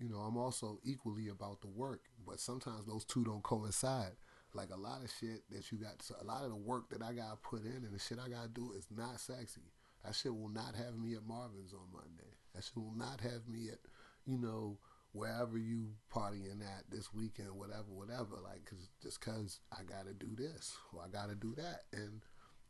you 0.00 0.08
know 0.08 0.18
i'm 0.18 0.36
also 0.36 0.80
equally 0.84 1.28
about 1.28 1.60
the 1.60 1.68
work 1.68 2.02
but 2.26 2.40
sometimes 2.40 2.86
those 2.86 3.04
two 3.04 3.24
don't 3.24 3.42
coincide. 3.42 4.12
Like 4.54 4.68
a 4.70 4.78
lot 4.78 5.02
of 5.02 5.10
shit 5.18 5.48
that 5.50 5.72
you 5.72 5.78
got 5.78 5.94
a 6.20 6.24
lot 6.24 6.44
of 6.44 6.50
the 6.50 6.56
work 6.56 6.90
that 6.90 7.02
i 7.02 7.14
gotta 7.14 7.36
put 7.36 7.62
in 7.64 7.84
and 7.84 7.94
the 7.94 7.98
shit 7.98 8.18
i 8.18 8.28
gotta 8.28 8.48
do 8.48 8.72
is 8.76 8.86
not 8.94 9.18
sexy. 9.18 9.72
That 10.04 10.14
shit 10.14 10.34
will 10.34 10.50
not 10.50 10.74
have 10.74 10.98
me 10.98 11.14
at 11.14 11.26
marvin's 11.26 11.72
on 11.72 11.88
monday. 11.90 12.36
That 12.54 12.64
shit 12.64 12.76
will 12.76 12.94
not 12.94 13.20
have 13.22 13.48
me 13.48 13.68
at 13.70 13.78
you 14.26 14.36
know 14.36 14.76
wherever 15.12 15.58
you 15.58 15.88
partying 16.14 16.62
at 16.62 16.84
this 16.90 17.12
weekend 17.12 17.52
whatever 17.52 17.88
whatever 17.88 18.36
like 18.42 18.64
cause 18.64 18.88
just 19.02 19.20
cause 19.20 19.60
i 19.72 19.82
gotta 19.82 20.14
do 20.14 20.28
this 20.36 20.76
or 20.92 21.02
i 21.02 21.08
gotta 21.08 21.34
do 21.34 21.54
that 21.54 21.82
and 21.92 22.22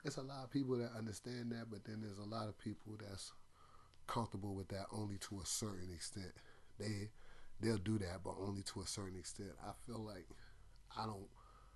it's 0.05 0.17
a 0.17 0.23
lot 0.23 0.45
of 0.45 0.51
people 0.51 0.77
that 0.79 0.91
understand 0.97 1.53
that, 1.53 1.71
but 1.71 1.85
then 1.85 2.01
there's 2.01 2.19
a 2.19 2.25
lot 2.29 2.49
of 2.49 2.59
people 2.59 2.99
that's 2.99 3.33
comfortable 4.07 4.55
with 4.55 4.69
that 4.69 4.87
only 4.93 5.17
to 5.19 5.41
a 5.41 5.47
certain 5.47 5.91
extent. 5.95 6.33
They 6.79 7.11
they'll 7.61 7.79
do 7.79 7.99
that, 7.99 8.21
but 8.25 8.35
only 8.41 8.63
to 8.75 8.81
a 8.81 8.87
certain 8.87 9.19
extent. 9.19 9.51
I 9.65 9.73
feel 9.87 10.01
like 10.01 10.27
I 10.97 11.07
don't. 11.07 11.29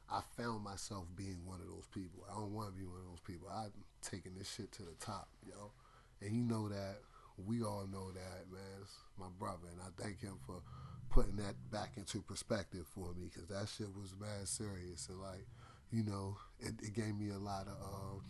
I 0.08 0.20
found 0.36 0.62
myself 0.62 1.06
being 1.16 1.40
one 1.44 1.60
of 1.60 1.66
those 1.66 1.88
people. 1.92 2.24
I 2.30 2.34
don't 2.34 2.52
want 2.52 2.72
to 2.72 2.78
be 2.78 2.84
one 2.84 3.00
of 3.00 3.06
those 3.10 3.20
people. 3.26 3.48
I'm 3.48 3.72
taking 4.02 4.36
this 4.36 4.52
shit 4.52 4.70
to 4.72 4.82
the 4.82 4.94
top, 5.00 5.28
yo. 5.46 5.72
And 6.20 6.34
you 6.34 6.42
know 6.42 6.68
that. 6.68 6.98
We 7.44 7.62
all 7.62 7.86
know 7.90 8.10
that, 8.12 8.50
man. 8.50 8.80
It's 8.82 8.92
my 9.18 9.26
brother, 9.38 9.68
and 9.70 9.80
I 9.80 10.02
thank 10.02 10.20
him 10.20 10.38
for 10.46 10.62
putting 11.10 11.36
that 11.36 11.54
back 11.70 11.92
into 11.96 12.20
perspective 12.20 12.86
for 12.94 13.14
me 13.14 13.28
because 13.32 13.48
that 13.48 13.68
shit 13.68 13.88
was 13.96 14.14
mad 14.20 14.46
serious 14.46 15.08
and 15.08 15.20
like, 15.20 15.46
you 15.90 16.02
know, 16.02 16.36
it, 16.60 16.74
it 16.82 16.94
gave 16.94 17.16
me 17.16 17.30
a 17.30 17.38
lot 17.38 17.66
of 17.68 17.76
um, 17.82 18.22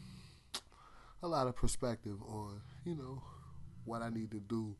a 1.22 1.28
lot 1.28 1.46
of 1.46 1.56
perspective 1.56 2.16
on, 2.28 2.60
you 2.84 2.94
know, 2.94 3.22
what 3.84 4.02
I 4.02 4.10
need 4.10 4.30
to 4.32 4.40
do 4.40 4.76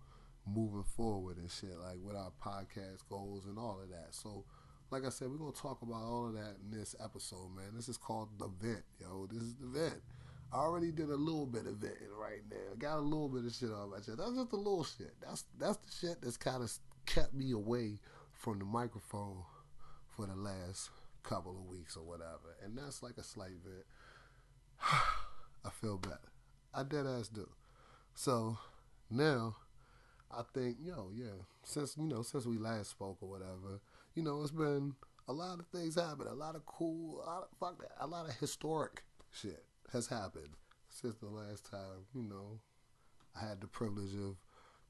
moving 0.47 0.85
forward 0.97 1.39
and 1.39 1.51
shit, 1.51 1.77
like 1.83 1.99
with 2.03 2.17
our 2.17 2.31
podcast 2.45 3.09
goals 3.09 3.47
and 3.47 3.59
all 3.59 3.81
of 3.83 3.89
that. 3.91 4.09
So, 4.11 4.45
like 4.91 5.05
I 5.05 5.09
said, 5.09 5.29
we're 5.29 5.39
gonna 5.39 5.53
talk 5.53 5.83
about 5.83 6.03
all 6.03 6.29
of 6.29 6.35
that 6.35 6.57
in 6.63 6.79
this 6.79 6.95
episode, 7.03 7.55
man. 7.57 7.75
This 7.75 7.89
is 7.89 7.97
called 7.97 8.29
the 8.39 8.49
vent, 8.49 8.85
yo. 9.01 9.27
This 9.31 9.43
is 9.43 9.55
the 9.55 9.67
vent. 9.67 10.03
I 10.53 10.59
already 10.59 10.93
did 10.93 11.11
a 11.11 11.17
little 11.17 11.47
bit 11.47 11.67
of 11.67 11.75
venting 11.77 12.09
right 12.19 12.43
now. 12.51 12.75
Got 12.79 12.99
a 12.99 13.01
little 13.01 13.29
bit 13.29 13.45
of 13.45 13.53
shit 13.53 13.71
on 13.71 13.91
my 13.91 13.97
chest. 13.97 14.19
That's 14.19 14.33
just 14.33 14.53
a 14.53 14.57
little 14.57 14.85
shit. 14.85 15.15
That's 15.21 15.45
that's 15.59 15.77
the 15.79 16.07
shit 16.07 16.23
that's 16.23 16.37
kind 16.37 16.63
of 16.63 16.73
kept 17.05 17.35
me 17.35 17.53
away 17.53 17.99
from 18.33 18.59
the 18.59 18.65
microphone 18.65 19.43
for 20.09 20.27
the 20.27 20.37
last 20.37 20.91
couple 21.23 21.53
of 21.53 21.67
weeks 21.67 21.97
or 21.97 22.05
whatever. 22.05 22.57
And 22.65 22.77
that's 22.79 23.03
like 23.03 23.19
a 23.19 23.23
slight 23.23 23.59
vent. 23.65 23.85
I 25.65 25.71
feel 25.71 25.99
better. 25.99 26.31
I 26.73 26.85
dead 26.85 27.07
ass 27.07 27.29
do. 27.29 27.49
So 28.15 28.59
now 29.11 29.57
I 30.31 30.43
think, 30.55 30.77
yo, 30.81 31.11
yeah, 31.15 31.43
since 31.65 31.97
you 31.97 32.05
know, 32.05 32.23
since 32.23 32.47
we 32.47 32.57
last 32.59 32.91
spoke 32.91 33.19
or 33.21 33.29
whatever, 33.29 33.81
you 34.15 34.23
know, 34.23 34.41
it's 34.43 34.53
been 34.53 34.95
a 35.29 35.33
lot 35.33 35.59
of 35.59 35.67
things 35.67 35.97
happen, 35.97 36.27
a 36.29 36.35
lot 36.35 36.55
of 36.55 36.65
cool, 36.67 37.23
a 37.23 37.27
lot 37.27 37.43
of, 37.43 37.59
fuck 37.59 37.79
that, 37.81 37.93
a 38.01 38.07
lot 38.07 38.29
of 38.29 38.35
historic 38.37 39.03
shit 39.33 39.66
has 39.93 40.07
happened 40.07 40.51
since 40.89 41.17
the 41.17 41.29
last 41.29 41.71
time, 41.71 42.07
you 42.15 42.23
know, 42.23 42.61
I 43.35 43.47
had 43.47 43.61
the 43.61 43.67
privilege 43.67 44.15
of 44.15 44.37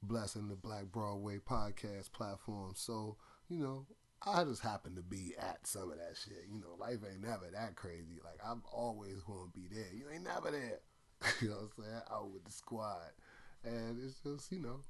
blessing 0.03 0.49
the 0.49 0.55
Black 0.55 0.87
Broadway 0.87 1.39
podcast 1.39 2.13
platform. 2.13 2.73
So, 2.77 3.17
you 3.49 3.59
know, 3.59 3.87
I 4.25 4.45
just 4.45 4.63
happen 4.63 4.95
to 4.95 5.03
be 5.03 5.35
at 5.39 5.67
some 5.67 5.91
of 5.91 5.99
that 5.99 6.17
shit. 6.17 6.45
You 6.51 6.61
know, 6.61 6.77
life 6.79 6.99
ain't 7.09 7.23
never 7.23 7.51
that 7.53 7.77
crazy. 7.77 8.21
Like 8.25 8.41
I'm 8.45 8.63
always 8.73 9.21
gonna 9.27 9.51
be 9.55 9.69
there. 9.71 9.93
You 9.93 10.07
ain't 10.13 10.25
never 10.25 10.51
there. 10.51 10.81
you 11.41 11.49
know 11.49 11.57
what 11.57 11.71
I'm 11.79 11.85
saying? 11.85 12.03
Out 12.11 12.31
with 12.31 12.45
the 12.45 12.53
squad. 12.53 13.11
And 13.65 13.99
it's 14.05 14.21
just, 14.21 14.53
you 14.53 14.61
know, 14.61 14.81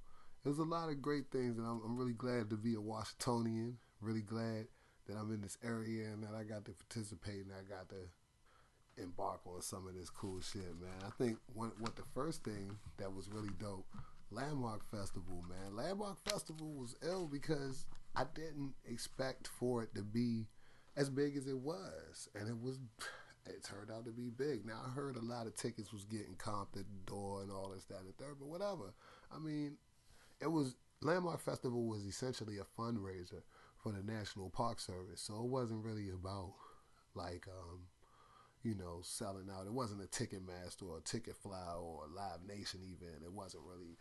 there's 0.45 0.59
a 0.59 0.65
lot 0.65 0.91
of 0.91 1.03
great 1.03 1.31
things 1.31 1.57
and 1.59 1.67
I'm, 1.67 1.81
I'm 1.85 1.97
really 1.97 2.13
glad 2.13 2.51
to 2.51 2.57
be 2.57 2.75
a 2.75 2.81
Washingtonian. 2.81 3.79
Really 4.01 4.23
glad 4.23 4.67
that 5.07 5.17
I'm 5.17 5.33
in 5.33 5.41
this 5.41 5.57
area 5.65 6.09
and 6.09 6.23
that 6.23 6.35
I 6.39 6.45
got 6.45 6.65
to 6.67 6.73
participate 6.73 7.45
and 7.47 7.53
I 7.53 7.63
got 7.69 7.89
to 7.89 7.97
embark 8.97 9.41
on 9.47 9.63
some 9.63 9.87
of 9.87 9.95
this 9.95 10.11
cool 10.11 10.41
shit, 10.41 10.63
man. 10.81 10.91
I 11.07 11.11
think 11.23 11.39
what 11.55 11.97
the 11.97 12.03
first 12.15 12.45
thing 12.45 12.77
that 12.99 13.13
was 13.13 13.29
really 13.31 13.53
dope, 13.61 13.87
Landmark 14.31 14.89
Festival, 14.91 15.45
man. 15.49 15.77
Landmark 15.77 16.19
Festival 16.29 16.73
was 16.73 16.97
ill 17.03 17.27
because 17.27 17.87
I 18.15 18.25
didn't 18.35 18.75
expect 18.85 19.49
for 19.49 19.83
it 19.83 19.95
to 19.95 20.03
be 20.03 20.47
as 20.97 21.11
big 21.11 21.37
as 21.37 21.47
it 21.47 21.59
was, 21.59 22.29
and 22.35 22.49
it 22.49 22.57
was. 22.57 22.79
It 23.49 23.63
turned 23.63 23.93
out 23.93 24.05
to 24.07 24.11
be 24.11 24.29
big. 24.29 24.67
Now 24.67 24.81
I 24.85 24.91
heard 24.91 25.15
a 25.15 25.25
lot 25.25 25.47
of 25.47 25.55
tickets 25.55 25.93
was 25.93 26.05
getting 26.05 26.35
comped 26.35 26.77
at 26.77 26.85
the 26.91 27.07
door 27.07 27.43
and 27.43 27.53
all 27.53 27.71
this, 27.73 27.85
that, 27.85 27.99
and 27.99 28.09
the 28.09 28.13
third, 28.25 28.39
but 28.41 28.49
whatever. 28.49 28.93
I 29.33 29.39
mean, 29.39 29.77
it 30.41 30.51
was 30.51 30.75
Landmark 31.01 31.41
Festival 31.41 31.87
was 31.87 32.05
essentially 32.05 32.59
a 32.59 32.81
fundraiser 32.81 33.43
for 33.79 33.93
the 33.93 34.03
National 34.03 34.51
Park 34.51 34.81
Service, 34.81 35.21
so 35.21 35.35
it 35.37 35.47
wasn't 35.47 35.85
really 35.85 36.11
about 36.11 36.55
like 37.15 37.47
um, 37.47 37.83
you 38.67 38.75
know, 38.75 38.99
selling 39.03 39.47
out. 39.49 39.67
It 39.67 39.73
wasn't 39.73 40.03
a 40.03 40.09
Ticketmaster 40.09 40.91
or 40.91 40.99
a 40.99 41.01
Ticketfly 41.01 41.81
or 41.81 42.07
a 42.07 42.15
Live 42.15 42.41
Nation 42.49 42.81
event. 42.83 43.23
It 43.25 43.33
wasn't 43.33 43.63
really 43.65 43.97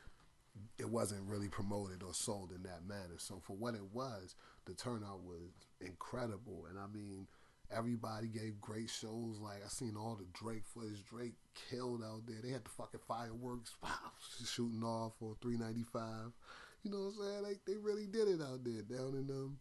it 0.80 0.90
wasn't 0.90 1.30
really 1.30 1.50
promoted 1.50 2.02
or 2.02 2.14
sold 2.14 2.52
in 2.52 2.64
that 2.64 2.88
manner. 2.88 3.18
So 3.18 3.42
for 3.46 3.56
what 3.56 3.76
it 3.76 3.94
was, 3.94 4.36
the 4.66 4.74
turnout 4.74 5.22
was 5.22 5.52
incredible. 5.82 6.66
And 6.68 6.80
I 6.80 6.88
mean, 6.88 7.28
everybody 7.70 8.28
gave 8.28 8.60
great 8.60 8.90
shows. 8.90 9.38
Like 9.40 9.64
I 9.64 9.68
seen 9.68 9.96
all 9.96 10.16
the 10.16 10.26
Drake 10.34 10.66
footage. 10.66 11.06
Drake 11.06 11.36
killed 11.70 12.02
out 12.04 12.26
there. 12.26 12.38
They 12.44 12.50
had 12.50 12.64
the 12.64 12.70
fucking 12.70 13.02
fireworks 13.08 13.76
shooting 14.48 14.84
off 14.84 15.14
on 15.22 15.36
395. 15.42 16.32
You 16.84 16.92
know 16.92 16.98
what 16.98 17.06
I'm 17.06 17.22
saying? 17.22 17.44
Like 17.44 17.60
they 17.68 17.78
really 17.78 18.08
did 18.08 18.30
it 18.30 18.42
out 18.42 18.64
there 18.64 18.82
down 18.82 19.14
in 19.14 19.30
um 19.30 19.58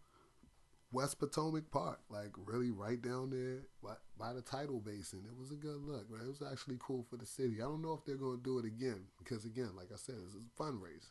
West 0.95 1.19
Potomac 1.19 1.73
Park, 1.73 1.99
like 2.09 2.31
really 2.47 2.71
right 2.71 3.03
down 3.03 3.31
there 3.31 3.63
by, 3.83 3.95
by, 4.17 4.33
the 4.33 4.41
tidal 4.41 4.79
basin. 4.79 5.25
It 5.27 5.37
was 5.37 5.51
a 5.51 5.57
good 5.57 5.83
look, 5.85 6.07
right? 6.09 6.23
It 6.23 6.29
was 6.29 6.43
actually 6.49 6.77
cool 6.79 7.05
for 7.11 7.17
the 7.17 7.27
city. 7.27 7.57
I 7.57 7.65
don't 7.65 7.83
know 7.83 7.95
if 7.95 8.05
they're 8.05 8.15
going 8.15 8.37
to 8.39 8.43
do 8.43 8.61
it 8.61 8.65
again 8.65 9.03
because, 9.19 9.45
again, 9.45 9.71
like 9.77 9.89
I 9.93 9.97
said, 9.97 10.15
this 10.15 10.35
is 10.35 10.37
a 10.37 10.63
fundraiser. 10.63 11.11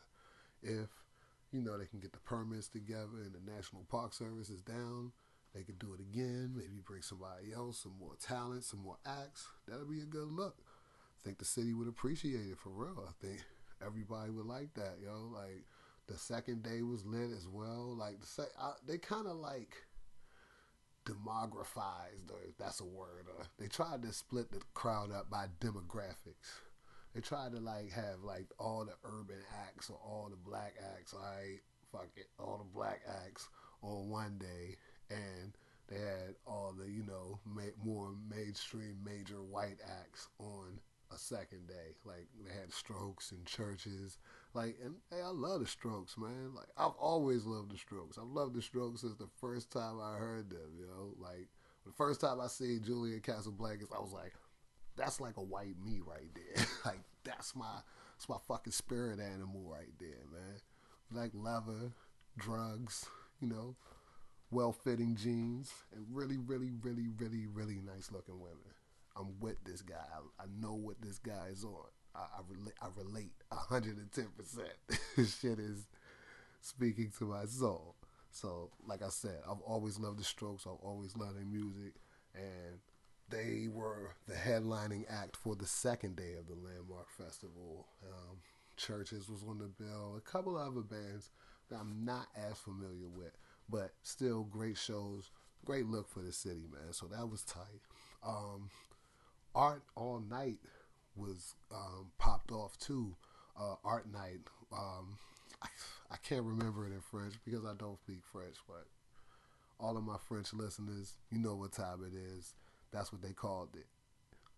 If 0.63 0.87
you 1.51 1.61
know 1.61 1.77
they 1.77 1.85
can 1.85 1.99
get 1.99 2.13
the 2.13 2.19
permits 2.19 2.69
together 2.69 3.19
and 3.25 3.35
the 3.35 3.51
National 3.51 3.83
Park 3.91 4.13
Service 4.13 4.49
is 4.49 4.61
down, 4.61 5.11
they 5.53 5.63
could 5.63 5.79
do 5.79 5.93
it 5.93 5.99
again. 5.99 6.53
Maybe 6.55 6.79
bring 6.85 7.01
somebody 7.01 7.51
else, 7.53 7.79
some 7.83 7.95
more 7.99 8.15
talent, 8.25 8.63
some 8.63 8.79
more 8.79 8.97
acts. 9.05 9.47
That'll 9.67 9.85
be 9.85 9.99
a 9.99 10.05
good 10.05 10.31
look. 10.31 10.55
I 10.61 11.19
think 11.25 11.39
the 11.39 11.45
city 11.45 11.73
would 11.73 11.89
appreciate 11.89 12.47
it 12.47 12.57
for 12.57 12.69
real. 12.69 13.03
I 13.05 13.11
think 13.21 13.43
everybody 13.85 14.31
would 14.31 14.45
like 14.45 14.73
that, 14.75 14.99
yo. 15.03 15.29
Like 15.33 15.65
the 16.07 16.17
second 16.17 16.63
day 16.63 16.81
was 16.81 17.05
lit 17.05 17.31
as 17.31 17.47
well. 17.47 17.95
Like 17.97 18.19
the 18.19 18.27
sec- 18.27 18.57
I, 18.59 18.73
they 18.87 18.97
kind 18.97 19.27
of 19.27 19.37
like 19.37 19.75
demographized, 21.05 22.31
or 22.31 22.43
if 22.47 22.57
that's 22.57 22.81
a 22.81 22.85
word. 22.85 23.27
Or 23.27 23.45
they 23.57 23.67
tried 23.67 24.03
to 24.03 24.13
split 24.13 24.51
the 24.51 24.61
crowd 24.73 25.11
up 25.11 25.29
by 25.29 25.45
demographics. 25.59 26.61
They 27.13 27.21
tried 27.21 27.53
to 27.53 27.59
like 27.59 27.91
have 27.91 28.23
like 28.23 28.47
all 28.57 28.85
the 28.85 28.95
urban 29.03 29.41
acts 29.67 29.89
or 29.89 29.97
all 30.03 30.29
the 30.29 30.49
black 30.49 30.73
acts. 30.95 31.13
All 31.13 31.21
right, 31.21 31.59
fuck 31.91 32.09
it, 32.15 32.27
all 32.39 32.57
the 32.57 32.77
black 32.77 33.01
acts 33.25 33.49
on 33.81 34.09
one 34.09 34.37
day, 34.39 34.77
and 35.09 35.53
they 35.87 35.99
had 35.99 36.35
all 36.47 36.73
the 36.77 36.89
you 36.89 37.03
know 37.03 37.39
ma- 37.45 37.61
more 37.83 38.11
mainstream 38.29 38.97
major 39.05 39.41
white 39.41 39.77
acts 40.01 40.27
on 40.39 40.79
a 41.13 41.17
second 41.17 41.67
day. 41.67 41.95
Like 42.05 42.27
they 42.45 42.53
had 42.53 42.73
strokes 42.73 43.31
and 43.31 43.45
churches 43.45 44.17
like, 44.53 44.77
and 44.83 44.95
hey, 45.09 45.21
I 45.21 45.29
love 45.29 45.61
the 45.61 45.67
Strokes, 45.67 46.15
man. 46.17 46.53
Like, 46.55 46.67
I've 46.77 46.95
always 46.99 47.45
loved 47.45 47.71
the 47.71 47.77
Strokes. 47.77 48.17
I've 48.17 48.27
loved 48.27 48.55
the 48.55 48.61
Strokes 48.61 49.01
since 49.01 49.15
the 49.15 49.29
first 49.41 49.71
time 49.71 49.99
I 49.99 50.17
heard 50.17 50.49
them. 50.49 50.77
You 50.79 50.85
know, 50.85 51.13
like 51.17 51.47
the 51.85 51.91
first 51.91 52.21
time 52.21 52.39
I 52.39 52.47
see 52.47 52.79
Julian 52.79 53.21
Casablancas, 53.21 53.95
I 53.95 53.99
was 53.99 54.13
like, 54.13 54.33
that's 54.95 55.19
like 55.19 55.37
a 55.37 55.43
white 55.43 55.75
me 55.83 56.01
right 56.05 56.29
there. 56.35 56.65
like, 56.85 56.99
that's 57.23 57.55
my, 57.55 57.79
that's 58.15 58.29
my 58.29 58.37
fucking 58.47 58.73
spirit 58.73 59.19
animal 59.19 59.63
right 59.65 59.91
there, 59.99 60.23
man. 60.31 60.59
Like 61.11 61.31
leather, 61.33 61.91
drugs, 62.37 63.07
you 63.41 63.47
know, 63.47 63.75
well-fitting 64.51 65.15
jeans, 65.15 65.73
and 65.95 66.05
really, 66.11 66.37
really, 66.37 66.69
really, 66.83 67.07
really, 67.17 67.47
really 67.47 67.81
nice 67.83 68.11
looking 68.11 68.39
women. 68.39 68.59
I'm 69.17 69.39
with 69.39 69.63
this 69.63 69.81
guy. 69.81 69.95
I, 69.95 70.43
I 70.43 70.45
know 70.59 70.73
what 70.73 71.01
this 71.01 71.19
guy 71.19 71.47
is 71.51 71.63
on. 71.63 71.85
I, 72.15 72.19
I 72.19 72.41
relate. 72.49 72.75
I 72.81 72.87
relate 72.95 73.31
hundred 73.51 73.97
and 73.97 74.11
ten 74.11 74.27
percent. 74.37 74.73
This 75.15 75.39
shit 75.39 75.59
is 75.59 75.87
speaking 76.61 77.11
to 77.19 77.25
my 77.25 77.45
soul. 77.45 77.95
So, 78.31 78.71
like 78.87 79.03
I 79.03 79.09
said, 79.09 79.39
I've 79.49 79.61
always 79.61 79.99
loved 79.99 80.19
the 80.19 80.23
Strokes. 80.23 80.65
I've 80.65 80.83
always 80.83 81.15
loved 81.15 81.37
their 81.37 81.45
music, 81.45 81.93
and 82.33 82.79
they 83.29 83.67
were 83.71 84.15
the 84.27 84.33
headlining 84.33 85.05
act 85.09 85.37
for 85.37 85.55
the 85.55 85.67
second 85.67 86.15
day 86.15 86.33
of 86.39 86.47
the 86.47 86.55
Landmark 86.55 87.09
Festival. 87.11 87.87
Um, 88.03 88.37
Churches 88.75 89.29
was 89.29 89.43
on 89.47 89.59
the 89.59 89.67
bill. 89.67 90.15
A 90.17 90.21
couple 90.21 90.57
other 90.57 90.81
bands 90.81 91.29
that 91.69 91.77
I'm 91.77 92.03
not 92.03 92.27
as 92.35 92.57
familiar 92.57 93.07
with, 93.07 93.37
but 93.69 93.91
still 94.01 94.43
great 94.43 94.77
shows. 94.77 95.29
Great 95.63 95.85
look 95.85 96.09
for 96.09 96.21
the 96.21 96.33
city, 96.33 96.65
man. 96.71 96.91
So 96.91 97.05
that 97.07 97.29
was 97.29 97.43
tight. 97.43 97.81
Um, 98.25 98.69
Art 99.55 99.83
All 99.95 100.19
Night 100.19 100.57
was 101.15 101.55
um, 101.73 102.11
popped 102.17 102.51
off 102.51 102.77
too. 102.77 103.15
Uh, 103.59 103.75
art 103.85 104.11
night. 104.11 104.39
Um, 104.71 105.17
I, 105.61 105.67
I 106.11 106.15
can't 106.17 106.43
remember 106.43 106.87
it 106.87 106.91
in 106.93 107.01
French 107.01 107.35
because 107.45 107.65
I 107.65 107.73
don't 107.77 107.97
speak 107.99 108.21
French, 108.31 108.55
but 108.67 108.85
all 109.79 109.97
of 109.97 110.03
my 110.03 110.17
French 110.27 110.53
listeners, 110.53 111.13
you 111.31 111.39
know 111.39 111.55
what 111.55 111.71
time 111.73 111.99
it 112.03 112.15
is. 112.15 112.53
That's 112.91 113.11
what 113.11 113.21
they 113.21 113.33
called 113.33 113.69
it. 113.75 113.85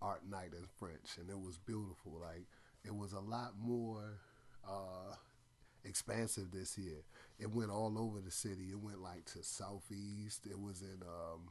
Art 0.01 0.21
night 0.29 0.51
in 0.51 0.65
French, 0.79 1.17
and 1.19 1.29
it 1.29 1.39
was 1.39 1.57
beautiful. 1.57 2.19
Like 2.21 2.45
it 2.85 2.95
was 2.95 3.13
a 3.13 3.19
lot 3.19 3.53
more 3.59 4.19
uh, 4.67 5.15
expansive 5.83 6.51
this 6.51 6.77
year. 6.77 7.03
It 7.39 7.49
went 7.51 7.71
all 7.71 7.97
over 7.97 8.19
the 8.19 8.31
city. 8.31 8.65
It 8.71 8.79
went 8.79 9.01
like 9.01 9.25
to 9.33 9.43
southeast. 9.43 10.45
It 10.45 10.59
was 10.59 10.81
in 10.81 11.01
um, 11.03 11.49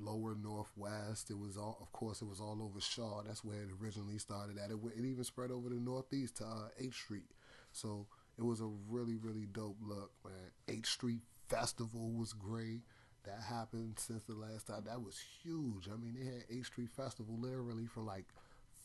lower 0.00 0.34
northwest. 0.34 1.30
It 1.30 1.38
was 1.38 1.56
all, 1.56 1.78
of 1.80 1.92
course, 1.92 2.22
it 2.22 2.28
was 2.28 2.40
all 2.40 2.62
over 2.62 2.80
Shaw. 2.80 3.22
That's 3.22 3.44
where 3.44 3.62
it 3.62 3.68
originally 3.82 4.18
started 4.18 4.58
at. 4.58 4.70
It, 4.70 4.78
it 4.96 5.04
even 5.04 5.24
spread 5.24 5.50
over 5.50 5.68
the 5.68 5.80
northeast 5.80 6.38
to 6.38 6.44
uh, 6.44 6.68
H 6.78 6.94
Street. 6.94 7.30
So 7.72 8.06
it 8.38 8.44
was 8.44 8.60
a 8.60 8.70
really, 8.88 9.16
really 9.16 9.46
dope 9.46 9.78
look, 9.82 10.10
man. 10.24 10.50
H 10.68 10.86
Street 10.86 11.20
Festival 11.48 12.12
was 12.12 12.32
great. 12.32 12.80
That 13.24 13.40
happened 13.48 13.98
since 13.98 14.24
the 14.24 14.34
last 14.34 14.66
time. 14.66 14.82
That 14.86 15.02
was 15.02 15.18
huge. 15.42 15.88
I 15.88 15.96
mean, 15.96 16.16
they 16.18 16.24
had 16.24 16.44
H 16.50 16.66
Street 16.66 16.90
Festival 16.90 17.36
literally 17.38 17.86
from 17.86 18.06
like 18.06 18.26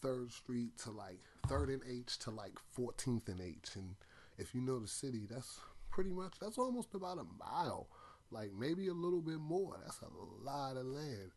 Third 0.02 0.32
Street 0.32 0.78
to 0.84 0.92
like 0.92 1.20
Third 1.48 1.70
and 1.70 1.82
H 1.90 2.18
to 2.20 2.32
like 2.32 2.54
14th 2.78 3.30
and 3.30 3.42
H. 3.42 3.76
And 3.76 3.96
if 4.38 4.54
you 4.54 4.62
know 4.62 4.80
the 4.80 4.88
city, 4.88 5.28
that's 5.30 5.60
pretty 5.90 6.12
much 6.12 6.34
that's 6.40 6.58
almost 6.58 6.94
about 6.94 7.18
a 7.18 7.26
mile 7.40 7.88
like 8.32 8.52
maybe 8.58 8.88
a 8.88 8.94
little 8.94 9.22
bit 9.22 9.40
more. 9.40 9.78
That's 9.84 10.02
a 10.02 10.46
lot 10.46 10.78
of 10.78 10.86
land. 10.86 11.32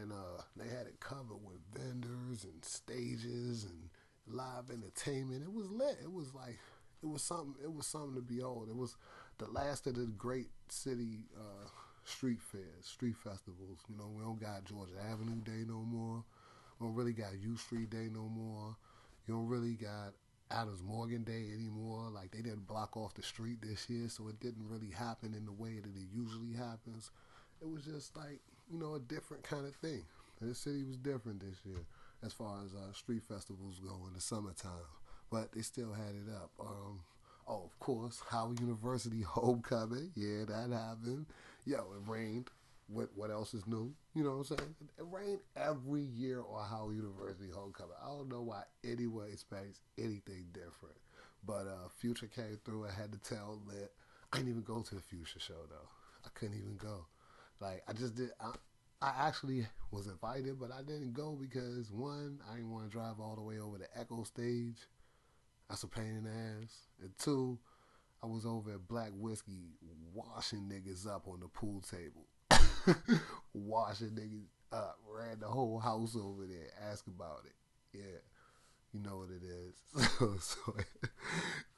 And 0.00 0.12
uh, 0.12 0.42
they 0.56 0.68
had 0.68 0.86
it 0.86 1.00
covered 1.00 1.42
with 1.44 1.58
vendors 1.74 2.44
and 2.44 2.64
stages 2.64 3.64
and 3.64 3.90
live 4.26 4.70
entertainment. 4.70 5.42
It 5.42 5.52
was 5.52 5.70
lit. 5.70 5.98
It 6.02 6.12
was 6.12 6.34
like 6.34 6.58
it 7.02 7.06
was 7.06 7.22
something. 7.22 7.54
It 7.62 7.72
was 7.72 7.86
something 7.86 8.14
to 8.14 8.22
behold. 8.22 8.68
It 8.68 8.76
was 8.76 8.96
the 9.38 9.46
last 9.50 9.86
of 9.86 9.94
the 9.94 10.06
great 10.06 10.48
city 10.68 11.24
uh, 11.38 11.68
street 12.04 12.40
fairs, 12.40 12.86
street 12.86 13.16
festivals. 13.16 13.78
You 13.88 13.96
know, 13.98 14.10
we 14.14 14.22
don't 14.22 14.40
got 14.40 14.64
Georgia 14.64 14.94
Avenue 15.10 15.40
Day 15.42 15.64
no 15.66 15.82
more. 15.82 16.24
We 16.78 16.86
don't 16.86 16.94
really 16.96 17.12
got 17.12 17.40
U 17.40 17.56
Street 17.56 17.90
Day 17.90 18.08
no 18.12 18.22
more. 18.28 18.76
You 19.26 19.34
don't 19.34 19.48
really 19.48 19.74
got 19.74 20.12
Adams 20.50 20.82
Morgan 20.82 21.24
Day 21.24 21.46
anymore. 21.52 22.10
Like 22.10 22.30
they 22.30 22.42
didn't 22.42 22.66
block 22.66 22.96
off 22.96 23.14
the 23.14 23.22
street 23.22 23.58
this 23.62 23.88
year, 23.88 24.08
so 24.08 24.28
it 24.28 24.40
didn't 24.40 24.68
really 24.68 24.90
happen 24.90 25.34
in 25.34 25.44
the 25.44 25.52
way 25.52 25.80
that 25.80 25.96
it 25.96 26.08
usually 26.14 26.52
happens. 26.54 27.10
It 27.60 27.68
was 27.68 27.84
just 27.84 28.16
like 28.16 28.40
you 28.70 28.78
know 28.78 28.94
a 28.94 29.00
different 29.00 29.42
kind 29.42 29.66
of 29.66 29.74
thing. 29.76 30.04
The 30.40 30.54
city 30.54 30.82
was 30.84 30.96
different 30.96 31.40
this 31.40 31.58
year 31.64 31.84
as 32.24 32.32
far 32.32 32.58
as 32.64 32.74
uh, 32.74 32.92
street 32.92 33.22
festivals 33.22 33.80
go 33.80 34.06
in 34.06 34.14
the 34.14 34.20
summertime, 34.20 34.70
but 35.30 35.52
they 35.52 35.62
still 35.62 35.92
had 35.92 36.14
it 36.14 36.30
up. 36.34 36.50
Um, 36.60 37.00
oh, 37.48 37.62
of 37.64 37.78
course, 37.78 38.20
Howard 38.30 38.60
University 38.60 39.22
homecoming. 39.26 40.10
Yeah, 40.14 40.44
that 40.46 40.70
happened. 40.70 41.26
Yo, 41.64 41.78
it 41.78 42.08
rained 42.10 42.50
what 42.88 43.08
what 43.14 43.30
else 43.30 43.54
is 43.54 43.66
new? 43.66 43.94
You 44.14 44.24
know 44.24 44.38
what 44.38 44.50
I'm 44.50 44.56
saying? 44.58 44.74
It 44.98 45.06
rained 45.10 45.40
every 45.56 46.02
year 46.02 46.40
on 46.40 46.68
Howard 46.68 46.96
University 46.96 47.50
homecoming. 47.54 47.96
I 48.02 48.06
don't 48.08 48.28
know 48.28 48.42
why 48.42 48.62
anyone 48.84 49.28
expects 49.32 49.80
anything 49.98 50.46
different. 50.52 50.96
But 51.46 51.66
uh, 51.66 51.88
Future 51.98 52.26
came 52.26 52.58
through. 52.64 52.86
I 52.86 52.92
had 52.92 53.12
to 53.12 53.18
tell 53.18 53.60
that 53.68 53.90
I 54.32 54.38
didn't 54.38 54.50
even 54.50 54.62
go 54.62 54.82
to 54.82 54.94
the 54.94 55.00
Future 55.00 55.40
show 55.40 55.66
though. 55.68 55.88
I 56.24 56.28
couldn't 56.34 56.58
even 56.58 56.76
go. 56.76 57.06
Like 57.60 57.82
I 57.88 57.92
just 57.92 58.14
did. 58.14 58.30
I, 58.40 58.52
I 59.02 59.28
actually 59.28 59.66
was 59.90 60.06
invited, 60.06 60.58
but 60.58 60.70
I 60.72 60.80
didn't 60.82 61.12
go 61.12 61.36
because 61.38 61.90
one, 61.90 62.40
I 62.50 62.56
didn't 62.56 62.70
want 62.70 62.86
to 62.86 62.90
drive 62.90 63.20
all 63.20 63.34
the 63.36 63.42
way 63.42 63.58
over 63.58 63.78
to 63.78 63.84
Echo 63.98 64.22
Stage. 64.24 64.78
That's 65.68 65.82
a 65.82 65.88
pain 65.88 66.16
in 66.16 66.24
the 66.24 66.30
ass. 66.30 66.74
And 67.02 67.10
two, 67.18 67.58
I 68.22 68.26
was 68.26 68.46
over 68.46 68.72
at 68.72 68.88
Black 68.88 69.10
Whiskey 69.12 69.76
washing 70.14 70.70
niggas 70.70 71.06
up 71.06 71.26
on 71.28 71.40
the 71.40 71.48
pool 71.48 71.80
table. 71.82 72.26
washing 73.54 74.10
niggas 74.10 74.46
up, 74.72 74.98
ran 75.08 75.40
the 75.40 75.46
whole 75.46 75.78
house 75.78 76.16
over 76.16 76.46
there, 76.46 76.68
ask 76.90 77.06
about 77.06 77.42
it. 77.46 77.98
Yeah, 77.98 78.18
you 78.92 79.00
know 79.00 79.18
what 79.18 79.30
it 79.30 79.42
is. 79.44 79.74
So, 80.18 80.34
so 80.38 80.74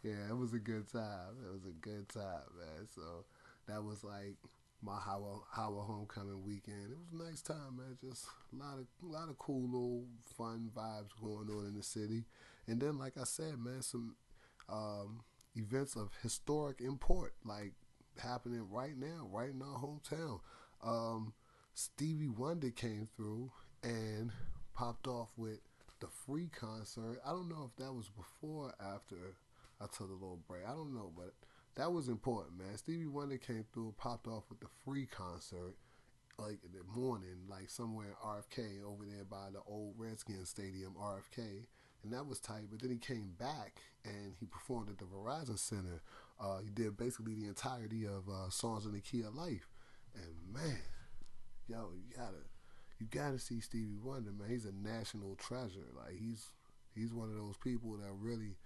yeah, 0.03 0.29
it 0.29 0.37
was 0.37 0.53
a 0.53 0.59
good 0.59 0.91
time. 0.91 1.37
It 1.45 1.53
was 1.53 1.65
a 1.67 1.73
good 1.81 2.09
time, 2.09 2.47
man. 2.59 2.87
So 2.95 3.25
that 3.67 3.83
was 3.83 4.05
like 4.05 4.37
my 4.83 4.99
Howard, 4.99 5.41
Howard 5.53 5.87
homecoming 5.87 6.45
weekend. 6.45 6.93
It 6.93 6.99
was 6.99 7.21
a 7.21 7.25
nice 7.29 7.41
time, 7.43 7.79
man. 7.79 7.99
Just 8.01 8.27
a 8.53 8.57
lot 8.57 8.79
of 8.79 8.87
a 9.03 9.13
lot 9.13 9.29
of 9.29 9.39
cool 9.39 9.63
little 9.69 10.05
fun 10.37 10.71
vibes 10.77 11.11
going 11.21 11.49
on 11.51 11.67
in 11.67 11.75
the 11.75 11.83
city. 11.83 12.25
And 12.67 12.81
then, 12.81 12.99
like 12.99 13.17
I 13.19 13.25
said, 13.25 13.59
man, 13.59 13.83
some 13.83 14.17
um, 14.69 15.23
events 15.55 15.97
of 15.97 16.11
historic 16.23 16.81
import, 16.81 17.35
like 17.45 17.73
happening 18.23 18.67
right 18.71 18.97
now, 18.97 19.29
right 19.31 19.51
in 19.51 19.63
our 19.63 19.79
hometown 19.79 20.41
um, 20.87 21.33
Stevie 21.75 22.29
Wonder 22.29 22.71
came 22.71 23.09
through 23.17 23.51
and 23.83 24.31
popped 24.75 25.07
off 25.07 25.31
with 25.37 25.59
the 26.01 26.07
free 26.07 26.49
concert. 26.49 27.21
I 27.27 27.31
don't 27.31 27.49
know 27.49 27.71
if 27.71 27.77
that 27.85 27.93
was 27.93 28.09
before 28.09 28.67
or 28.67 28.75
after 28.81 29.17
I 29.81 29.87
took 29.87 30.09
a 30.11 30.15
little 30.15 30.41
break. 30.49 30.63
I 30.67 30.73
don't 30.73 30.95
know, 30.95 31.13
but 31.17 31.33
that 31.77 31.93
was 31.93 32.09
important, 32.09 32.59
man. 32.59 32.77
Stevie 32.77 33.07
Wonder 33.07 33.37
came 33.37 33.65
through, 33.73 33.95
popped 33.99 34.27
off 34.27 34.45
with 34.49 34.61
the 34.61 34.69
free 34.85 35.07
concert, 35.07 35.75
like 36.39 36.59
in 36.65 36.73
the 36.73 37.01
morning, 37.01 37.47
like 37.49 37.69
somewhere 37.69 38.07
in 38.07 38.29
RFK 38.29 38.83
over 38.85 39.05
there 39.05 39.25
by 39.25 39.51
the 39.53 39.61
old 39.67 39.95
Redskins 39.99 40.49
Stadium, 40.49 40.95
RFK, 41.01 41.67
and 42.03 42.13
that 42.13 42.27
was 42.27 42.39
tight. 42.39 42.69
But 42.71 42.81
then 42.81 42.91
he 42.91 42.99
came 42.99 43.35
back 43.39 43.81
and 44.05 44.35
he 44.39 44.47
performed 44.47 44.89
at 44.89 44.99
the 44.99 45.05
Verizon 45.05 45.59
Center. 45.59 46.03
Uh, 46.41 46.59
he 46.59 46.71
did 46.71 46.97
basically 46.97 47.35
the 47.35 47.49
entirety 47.49 48.05
of 48.07 48.29
uh, 48.29 48.51
Songs 48.51 48.87
in 48.87 48.93
the 48.93 49.01
Key 49.01 49.23
of 49.23 49.35
Life. 49.35 49.69
And 50.17 50.55
man, 50.55 50.79
yo, 51.69 51.91
you 51.95 52.17
gotta 52.17 52.43
you 52.99 53.07
gotta 53.11 53.39
see 53.39 53.61
Stevie 53.61 53.99
Wonder, 54.03 54.33
man. 54.33 54.49
He's 54.49 54.65
a 54.67 54.73
national 54.73 55.37
treasure. 55.37 55.89
Like 55.97 56.19
he's 56.19 56.53
he's 56.95 57.13
one 57.13 57.31
of 57.31 57.37
those 57.37 57.57
people 57.63 57.97
that 57.99 58.13
really 58.19 58.57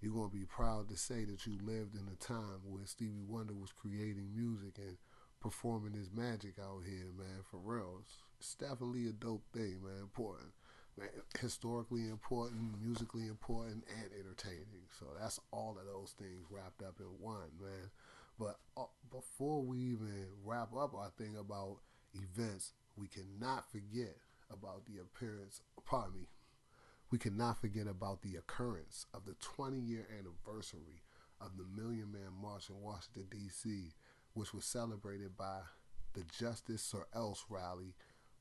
you're 0.00 0.14
gonna 0.14 0.28
be 0.28 0.46
proud 0.46 0.88
to 0.88 0.96
say 0.96 1.24
that 1.24 1.46
you 1.46 1.58
lived 1.62 1.94
in 1.94 2.08
a 2.10 2.16
time 2.24 2.60
where 2.68 2.86
Stevie 2.86 3.26
Wonder 3.26 3.54
was 3.54 3.72
creating 3.72 4.32
music 4.34 4.78
and 4.78 4.96
performing 5.40 5.92
his 5.92 6.10
magic 6.12 6.54
out 6.58 6.82
here, 6.86 7.10
man. 7.16 7.42
For 7.50 7.58
real, 7.58 7.98
it's, 8.00 8.16
it's 8.38 8.54
definitely 8.54 9.08
a 9.08 9.12
dope 9.12 9.44
thing, 9.52 9.80
man. 9.82 10.00
Important, 10.00 10.52
man. 10.98 11.08
Historically 11.38 12.08
important, 12.08 12.80
musically 12.80 13.26
important, 13.26 13.84
and 13.88 14.10
entertaining. 14.18 14.88
So 14.98 15.06
that's 15.20 15.40
all 15.50 15.76
of 15.78 15.86
those 15.86 16.14
things 16.18 16.46
wrapped 16.50 16.82
up 16.82 16.96
in 17.00 17.06
one, 17.20 17.50
man. 17.60 17.90
But 18.40 18.56
uh, 18.74 18.84
before 19.12 19.60
we 19.60 19.76
even 19.78 20.24
wrap 20.42 20.74
up 20.74 20.94
our 20.94 21.10
thing 21.18 21.36
about 21.38 21.76
events, 22.14 22.72
we 22.96 23.06
cannot 23.06 23.70
forget 23.70 24.16
about 24.50 24.86
the 24.86 25.00
appearance, 25.00 25.60
pardon 25.84 26.14
me, 26.14 26.26
we 27.10 27.18
cannot 27.18 27.60
forget 27.60 27.86
about 27.86 28.22
the 28.22 28.36
occurrence 28.36 29.04
of 29.12 29.26
the 29.26 29.34
20 29.40 29.78
year 29.78 30.08
anniversary 30.18 31.02
of 31.38 31.50
the 31.58 31.66
Million 31.80 32.10
Man 32.10 32.32
March 32.40 32.70
in 32.70 32.80
Washington, 32.80 33.26
D.C., 33.30 33.92
which 34.32 34.54
was 34.54 34.64
celebrated 34.64 35.36
by 35.36 35.60
the 36.14 36.24
Justice 36.38 36.94
or 36.94 37.08
Else 37.14 37.44
rally 37.50 37.94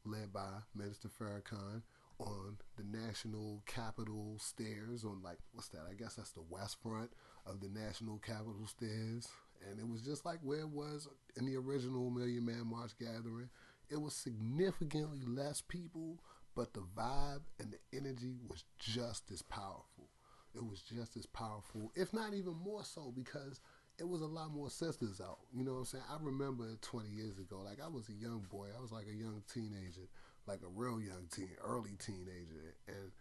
led 0.06 0.32
by 0.32 0.48
Minister 0.74 1.10
Farrakhan 1.10 1.82
on 2.20 2.58
the 2.78 2.98
National 2.98 3.64
Capitol 3.66 4.38
stairs 4.40 5.04
on 5.04 5.22
like 5.24 5.40
what's 5.54 5.70
that? 5.70 5.88
I 5.90 5.94
guess 5.94 6.16
that's 6.16 6.32
the 6.32 6.44
west 6.50 6.78
front 6.82 7.12
of 7.46 7.60
the 7.60 7.70
National 7.70 8.18
Capitol 8.18 8.66
stairs 8.68 9.28
and 9.68 9.80
it 9.80 9.88
was 9.88 10.02
just 10.02 10.26
like 10.26 10.40
where 10.42 10.60
it 10.60 10.70
was 10.70 11.08
in 11.38 11.46
the 11.46 11.56
original 11.56 12.10
Million 12.10 12.46
Man 12.46 12.68
March 12.68 12.92
gathering. 13.00 13.50
It 13.90 14.00
was 14.02 14.14
significantly 14.14 15.20
less 15.26 15.62
people, 15.62 16.20
but 16.56 16.74
the 16.74 16.82
vibe 16.96 17.42
and 17.60 17.74
the 17.74 17.98
energy 17.98 18.36
was 18.48 18.64
just 18.78 19.32
as 19.32 19.42
powerful. 19.42 20.10
It 20.56 20.64
was 20.64 20.82
just 20.82 21.16
as 21.18 21.26
powerful, 21.26 21.92
if 21.96 22.14
not 22.14 22.34
even 22.34 22.56
more 22.56 22.84
so, 22.84 23.14
because 23.16 23.62
it 24.00 24.08
was 24.08 24.22
a 24.22 24.26
lot 24.28 24.52
more 24.52 24.70
sisters 24.70 25.22
out. 25.22 25.40
You 25.54 25.64
know 25.64 25.74
what 25.74 25.80
I'm 25.80 25.86
saying? 25.86 26.04
I 26.10 26.18
remember 26.22 26.66
20 26.82 27.10
years 27.10 27.38
ago, 27.38 27.62
like 27.64 27.80
I 27.84 27.88
was 27.88 28.10
a 28.10 28.14
young 28.14 28.46
boy. 28.50 28.68
I 28.76 28.82
was 28.82 28.92
like 28.92 29.08
a 29.08 29.16
young 29.16 29.44
teenager, 29.54 30.08
like 30.48 30.62
a 30.64 30.70
real 30.70 31.02
young 31.02 31.28
teen, 31.32 31.50
early 31.64 31.96
teenager. 32.00 32.76
And 32.88 33.12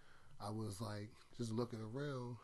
I 0.40 0.51
was 0.51 0.81
like 0.81 1.11
just 1.37 1.53
looking 1.53 1.81
around 1.81 2.37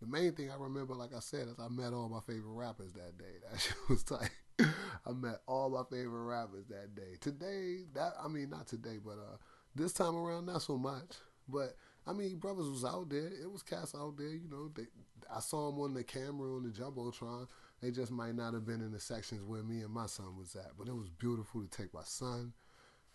the 0.00 0.06
main 0.06 0.32
thing 0.32 0.50
I 0.50 0.56
remember, 0.56 0.94
like 0.94 1.14
I 1.14 1.20
said, 1.20 1.48
is 1.48 1.58
I 1.58 1.68
met 1.68 1.92
all 1.92 2.08
my 2.08 2.20
favorite 2.20 2.54
rappers 2.54 2.92
that 2.92 3.18
day. 3.18 3.24
That 3.50 3.60
shit 3.60 3.76
was 3.88 4.02
tight. 4.02 4.30
I 4.60 5.12
met 5.12 5.40
all 5.46 5.70
my 5.70 5.82
favorite 5.90 6.24
rappers 6.24 6.66
that 6.68 6.94
day. 6.94 7.16
Today, 7.20 7.84
that 7.94 8.12
I 8.22 8.28
mean, 8.28 8.50
not 8.50 8.66
today, 8.66 8.98
but 9.04 9.12
uh, 9.12 9.36
this 9.74 9.92
time 9.92 10.16
around, 10.16 10.46
not 10.46 10.62
so 10.62 10.76
much. 10.76 11.16
But 11.48 11.76
I 12.06 12.12
mean, 12.12 12.38
brothers 12.38 12.68
was 12.68 12.84
out 12.84 13.08
there. 13.08 13.26
It 13.26 13.50
was 13.50 13.62
cats 13.62 13.94
out 13.94 14.16
there. 14.16 14.28
You 14.28 14.48
know, 14.50 14.70
they, 14.74 14.84
I 15.34 15.40
saw 15.40 15.70
them 15.70 15.80
on 15.80 15.94
the 15.94 16.04
camera 16.04 16.56
on 16.56 16.62
the 16.62 16.70
jumbotron. 16.70 17.48
They 17.80 17.90
just 17.90 18.10
might 18.10 18.34
not 18.34 18.54
have 18.54 18.66
been 18.66 18.80
in 18.80 18.92
the 18.92 19.00
sections 19.00 19.42
where 19.44 19.62
me 19.62 19.80
and 19.80 19.92
my 19.92 20.06
son 20.06 20.36
was 20.36 20.54
at. 20.56 20.72
But 20.78 20.88
it 20.88 20.94
was 20.96 21.08
beautiful 21.08 21.62
to 21.62 21.68
take 21.68 21.94
my 21.94 22.04
son 22.04 22.52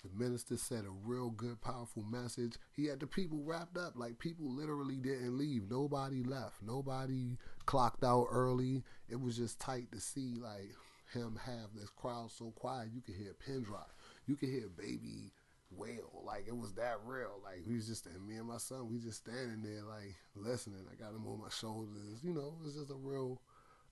the 0.04 0.10
minister 0.24 0.58
said 0.58 0.86
a 0.86 1.08
real 1.08 1.30
good, 1.30 1.62
powerful 1.62 2.04
message. 2.04 2.56
He 2.76 2.88
had 2.88 3.00
the 3.00 3.08
people 3.08 3.40
wrapped 3.44 3.78
up. 3.78 3.94
Like 3.96 4.20
people 4.20 4.50
literally 4.50 4.98
didn't 4.98 5.38
leave. 5.38 5.70
Nobody 5.70 6.24
left. 6.24 6.62
Nobody 6.62 7.38
clocked 7.66 8.04
out 8.04 8.28
early. 8.30 8.84
It 9.10 9.20
was 9.22 9.38
just 9.38 9.60
tight 9.60 9.92
to 9.94 10.02
see 10.02 10.36
like 10.36 10.72
him 11.14 11.40
have 11.46 11.70
this 11.74 11.90
crowd 11.90 12.32
so 12.32 12.52
quiet. 12.52 12.90
You 12.94 13.02
could 13.02 13.16
hear 13.16 13.32
a 13.32 13.44
pin 13.44 13.64
drop. 13.64 13.92
You 14.28 14.36
could 14.36 14.50
hear 14.50 14.68
baby 14.78 15.32
wail. 15.72 16.22
Like 16.26 16.46
it 16.48 16.58
was 16.58 16.74
that 16.74 16.98
real. 17.06 17.40
Like 17.44 17.62
we 17.66 17.76
was 17.76 17.88
just 17.88 18.06
and 18.06 18.28
me 18.28 18.36
and 18.36 18.48
my 18.48 18.58
son, 18.58 18.90
we 18.90 19.00
just 19.00 19.20
standing 19.20 19.62
there 19.64 19.84
like 19.84 20.16
listening. 20.36 20.86
I 20.92 21.02
got 21.02 21.16
him 21.16 21.28
on 21.28 21.40
my 21.40 21.50
shoulders. 21.50 22.20
You 22.24 22.34
know, 22.34 22.58
it 22.60 22.66
was 22.66 22.76
just 22.76 22.92
a 22.92 22.96
real 22.96 23.42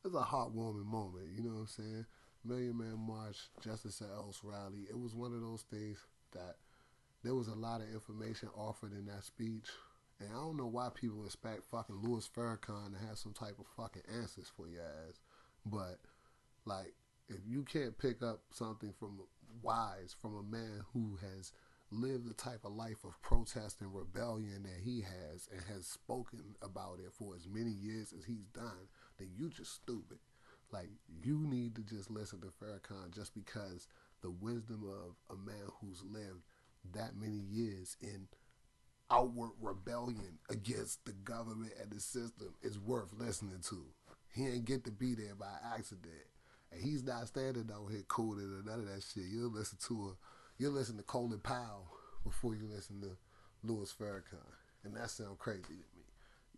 it's 0.03 0.15
a 0.15 0.19
heartwarming 0.19 0.85
moment, 0.85 1.27
you 1.35 1.43
know 1.43 1.51
what 1.51 1.61
I'm 1.61 1.67
saying? 1.67 2.05
Million 2.43 2.77
Man 2.77 2.97
March, 2.97 3.37
Justice 3.63 4.01
or 4.01 4.13
Else 4.13 4.41
rally. 4.43 4.85
It 4.89 4.99
was 4.99 5.15
one 5.15 5.33
of 5.33 5.41
those 5.41 5.63
things 5.69 5.97
that 6.33 6.55
there 7.23 7.35
was 7.35 7.47
a 7.47 7.55
lot 7.55 7.81
of 7.81 7.93
information 7.93 8.49
offered 8.55 8.93
in 8.93 9.05
that 9.07 9.23
speech. 9.23 9.69
And 10.19 10.29
I 10.29 10.35
don't 10.35 10.57
know 10.57 10.67
why 10.67 10.89
people 10.93 11.25
expect 11.25 11.69
fucking 11.71 12.01
Louis 12.01 12.29
Farrakhan 12.35 12.93
to 12.93 13.07
have 13.07 13.17
some 13.17 13.33
type 13.33 13.57
of 13.59 13.65
fucking 13.75 14.03
answers 14.19 14.51
for 14.55 14.67
your 14.67 14.83
ass. 14.83 15.19
But, 15.65 15.99
like, 16.65 16.93
if 17.27 17.39
you 17.47 17.63
can't 17.63 17.97
pick 17.97 18.21
up 18.21 18.41
something 18.51 18.93
from 18.99 19.19
wise 19.61 20.15
from 20.19 20.35
a 20.37 20.43
man 20.43 20.81
who 20.93 21.17
has 21.21 21.51
lived 21.91 22.29
the 22.29 22.33
type 22.33 22.63
of 22.63 22.73
life 22.73 23.03
of 23.03 23.21
protest 23.21 23.81
and 23.81 23.93
rebellion 23.93 24.63
that 24.63 24.81
he 24.83 25.01
has 25.01 25.49
and 25.51 25.61
has 25.73 25.85
spoken 25.85 26.55
about 26.61 26.99
it 26.99 27.11
for 27.11 27.35
as 27.35 27.47
many 27.47 27.71
years 27.71 28.13
as 28.17 28.25
he's 28.25 28.45
done, 28.53 28.87
then 29.17 29.29
you 29.35 29.49
just 29.49 29.73
stupid. 29.73 30.17
Like 30.71 30.89
you 31.23 31.37
need 31.37 31.75
to 31.75 31.81
just 31.81 32.09
listen 32.09 32.41
to 32.41 32.47
Farrakhan 32.47 33.13
just 33.13 33.33
because 33.33 33.87
the 34.21 34.31
wisdom 34.31 34.83
of 34.85 35.15
a 35.35 35.39
man 35.39 35.67
who's 35.79 36.03
lived 36.03 36.43
that 36.93 37.15
many 37.19 37.37
years 37.37 37.97
in 38.01 38.27
outward 39.09 39.51
rebellion 39.61 40.39
against 40.49 41.03
the 41.05 41.11
government 41.11 41.73
and 41.81 41.91
the 41.91 41.99
system 41.99 42.53
is 42.61 42.79
worth 42.79 43.11
listening 43.17 43.59
to. 43.69 43.85
He 44.33 44.47
ain't 44.47 44.65
get 44.65 44.85
to 44.85 44.91
be 44.91 45.13
there 45.13 45.35
by 45.35 45.53
accident. 45.75 46.13
And 46.71 46.81
he's 46.81 47.03
not 47.03 47.27
standing 47.27 47.69
out 47.73 47.91
here 47.91 48.05
cooling 48.07 48.45
or 48.45 48.63
none 48.63 48.79
of 48.79 48.87
that 48.87 49.03
shit. 49.03 49.25
You'll 49.29 49.51
listen 49.51 49.77
to 49.87 50.11
a 50.11 50.61
you'll 50.61 50.71
listen 50.71 50.95
to 50.97 51.03
Colin 51.03 51.39
Powell 51.39 51.87
before 52.23 52.55
you 52.55 52.67
listen 52.73 53.01
to 53.01 53.17
Louis 53.63 53.93
Farrakhan. 53.99 54.37
And 54.83 54.95
that 54.95 55.09
sounds 55.09 55.37
crazy 55.37 55.63
to 55.63 55.69
me. 55.73 56.05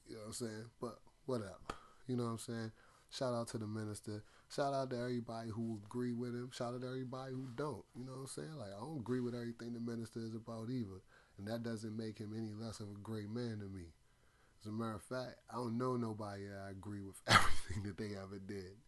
You 0.08 0.16
know 0.16 0.22
what 0.22 0.28
I'm 0.28 0.34
saying? 0.34 0.66
But 0.80 1.00
whatever. 1.26 1.58
You 2.08 2.18
know 2.18 2.26
what 2.26 2.30
I'm 2.32 2.38
saying? 2.38 2.72
Shout 3.14 3.36
out 3.36 3.48
to 3.50 3.60
the 3.60 3.68
minister. 3.68 4.24
Shout 4.50 4.74
out 4.74 4.90
to 4.90 4.98
everybody 4.98 5.50
who 5.52 5.80
agree 5.86 6.14
with 6.14 6.34
him. 6.34 6.50
Shout 6.52 6.74
out 6.74 6.82
to 6.82 6.88
everybody 6.88 7.34
who 7.34 7.48
don't. 7.56 7.84
You 7.96 8.06
know 8.06 8.14
what 8.14 8.22
I'm 8.22 8.28
saying? 8.28 8.58
Like 8.58 8.74
I 8.76 8.80
don't 8.80 9.02
agree 9.02 9.20
with 9.20 9.36
everything 9.36 9.74
the 9.74 9.80
minister 9.80 10.20
is 10.20 10.34
about 10.34 10.70
either. 10.72 10.98
And 11.38 11.48
that 11.48 11.62
doesn't 11.62 11.96
make 11.96 12.18
him 12.18 12.34
any 12.36 12.54
less 12.54 12.80
of 12.80 12.88
a 12.90 13.00
great 13.04 13.30
man 13.30 13.60
to 13.60 13.70
me. 13.70 13.94
As 14.62 14.68
a 14.68 14.72
matter 14.72 14.96
of 14.96 15.04
fact, 15.04 15.36
I 15.52 15.56
don't 15.56 15.78
know 15.78 15.96
nobody 15.96 16.48
that 16.48 16.66
I 16.68 16.72
agree 16.72 17.02
with 17.02 17.22
everything 17.28 17.84
that 17.84 17.98
they 17.98 18.18
ever 18.18 18.40
did. 18.40 18.82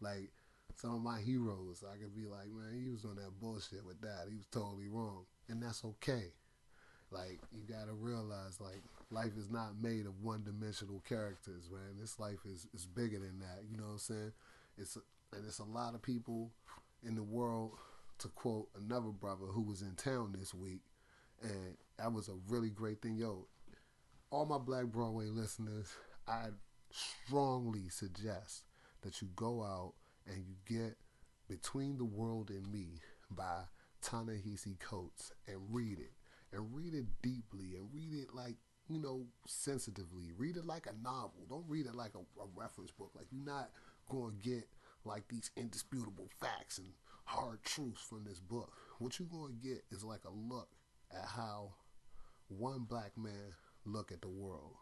Like 0.00 0.30
some 0.76 0.94
of 0.94 1.02
my 1.02 1.20
heroes, 1.20 1.82
I 1.82 1.96
could 1.98 2.14
be 2.14 2.26
like, 2.26 2.46
man, 2.54 2.80
he 2.80 2.88
was 2.88 3.04
on 3.04 3.16
that 3.16 3.40
bullshit 3.40 3.84
with 3.84 4.00
that. 4.02 4.26
He 4.30 4.36
was 4.36 4.46
totally 4.52 4.86
wrong. 4.86 5.24
And 5.48 5.60
that's 5.60 5.84
okay. 5.84 6.30
Like 7.12 7.40
you 7.52 7.62
gotta 7.68 7.92
realize, 7.92 8.60
like 8.60 8.82
life 9.10 9.36
is 9.36 9.50
not 9.50 9.80
made 9.80 10.06
of 10.06 10.22
one 10.22 10.44
dimensional 10.44 11.02
characters, 11.08 11.68
man. 11.70 11.98
This 12.00 12.18
life 12.18 12.40
is 12.46 12.66
is 12.74 12.86
bigger 12.86 13.18
than 13.18 13.38
that. 13.40 13.64
You 13.70 13.76
know 13.76 13.84
what 13.84 13.92
I'm 13.92 13.98
saying? 13.98 14.32
It's 14.78 14.96
and 14.96 15.46
it's 15.46 15.58
a 15.58 15.64
lot 15.64 15.94
of 15.94 16.02
people 16.02 16.50
in 17.06 17.14
the 17.14 17.22
world. 17.22 17.72
To 18.18 18.28
quote 18.28 18.68
another 18.80 19.08
brother 19.08 19.46
who 19.46 19.62
was 19.62 19.82
in 19.82 19.96
town 19.96 20.36
this 20.38 20.54
week, 20.54 20.82
and 21.42 21.76
that 21.98 22.12
was 22.12 22.28
a 22.28 22.36
really 22.48 22.70
great 22.70 23.02
thing. 23.02 23.16
Yo, 23.16 23.48
all 24.30 24.46
my 24.46 24.58
Black 24.58 24.84
Broadway 24.84 25.26
listeners, 25.26 25.88
I 26.28 26.50
strongly 26.92 27.88
suggest 27.88 28.62
that 29.00 29.20
you 29.20 29.28
go 29.34 29.64
out 29.64 29.94
and 30.26 30.44
you 30.46 30.54
get 30.66 30.96
Between 31.48 31.98
the 31.98 32.04
World 32.04 32.50
and 32.50 32.70
Me 32.70 33.00
by 33.28 33.62
Ta-Nehisi 34.02 34.78
Coates 34.78 35.32
and 35.48 35.58
read 35.70 35.98
it. 35.98 36.12
And 36.52 36.74
read 36.74 36.94
it 36.94 37.06
deeply 37.22 37.76
and 37.76 37.88
read 37.92 38.12
it 38.12 38.34
like, 38.34 38.56
you 38.88 38.98
know, 38.98 39.24
sensitively. 39.46 40.32
Read 40.36 40.56
it 40.56 40.66
like 40.66 40.86
a 40.86 41.02
novel. 41.02 41.46
Don't 41.48 41.64
read 41.66 41.86
it 41.86 41.94
like 41.94 42.12
a, 42.14 42.40
a 42.40 42.46
reference 42.54 42.90
book. 42.90 43.12
Like 43.14 43.26
you're 43.30 43.44
not 43.44 43.70
to 44.10 44.32
get 44.42 44.68
like 45.04 45.26
these 45.28 45.50
indisputable 45.56 46.28
facts 46.40 46.78
and 46.78 46.88
hard 47.24 47.62
truths 47.64 48.02
from 48.02 48.24
this 48.24 48.40
book. 48.40 48.72
What 48.98 49.18
you're 49.18 49.28
going 49.28 49.56
to 49.56 49.68
get 49.68 49.84
is 49.90 50.04
like 50.04 50.20
a 50.26 50.30
look 50.30 50.68
at 51.10 51.26
how 51.26 51.72
one 52.48 52.86
black 52.88 53.12
man 53.16 53.54
look 53.84 54.12
at 54.12 54.20
the 54.20 54.28
world. 54.28 54.74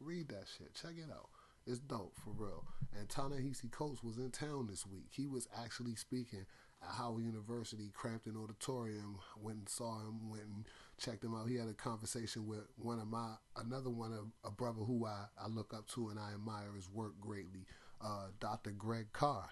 Read 0.00 0.28
that 0.28 0.46
shit. 0.56 0.74
Check 0.74 0.94
it 0.96 1.10
out. 1.12 1.28
It's 1.66 1.80
dope 1.80 2.14
for 2.24 2.30
real. 2.30 2.64
And 2.98 3.08
Ta-Nehisi 3.08 3.70
Coates 3.70 4.02
was 4.02 4.16
in 4.16 4.30
town 4.30 4.68
this 4.70 4.86
week. 4.86 5.08
He 5.10 5.26
was 5.26 5.48
actually 5.62 5.96
speaking 5.96 6.46
at 6.82 6.94
Howard 6.94 7.24
University, 7.24 7.90
Crampton 7.92 8.36
Auditorium. 8.42 9.18
Went 9.38 9.58
and 9.58 9.68
saw 9.68 10.00
him. 10.00 10.30
Went 10.30 10.44
and 10.44 10.64
checked 10.98 11.24
him 11.24 11.34
out. 11.34 11.48
He 11.48 11.56
had 11.56 11.68
a 11.68 11.74
conversation 11.74 12.46
with 12.46 12.66
one 12.76 12.98
of 12.98 13.08
my 13.08 13.34
another 13.56 13.90
one 13.90 14.12
of 14.12 14.26
a 14.44 14.50
brother 14.50 14.80
who 14.80 15.06
I, 15.06 15.24
I 15.42 15.48
look 15.48 15.72
up 15.74 15.88
to 15.94 16.08
and 16.08 16.18
I 16.18 16.32
admire 16.34 16.74
his 16.74 16.88
work 16.90 17.18
greatly. 17.20 17.66
Uh, 18.00 18.26
Dr. 18.40 18.70
Greg 18.70 19.12
Carr. 19.12 19.50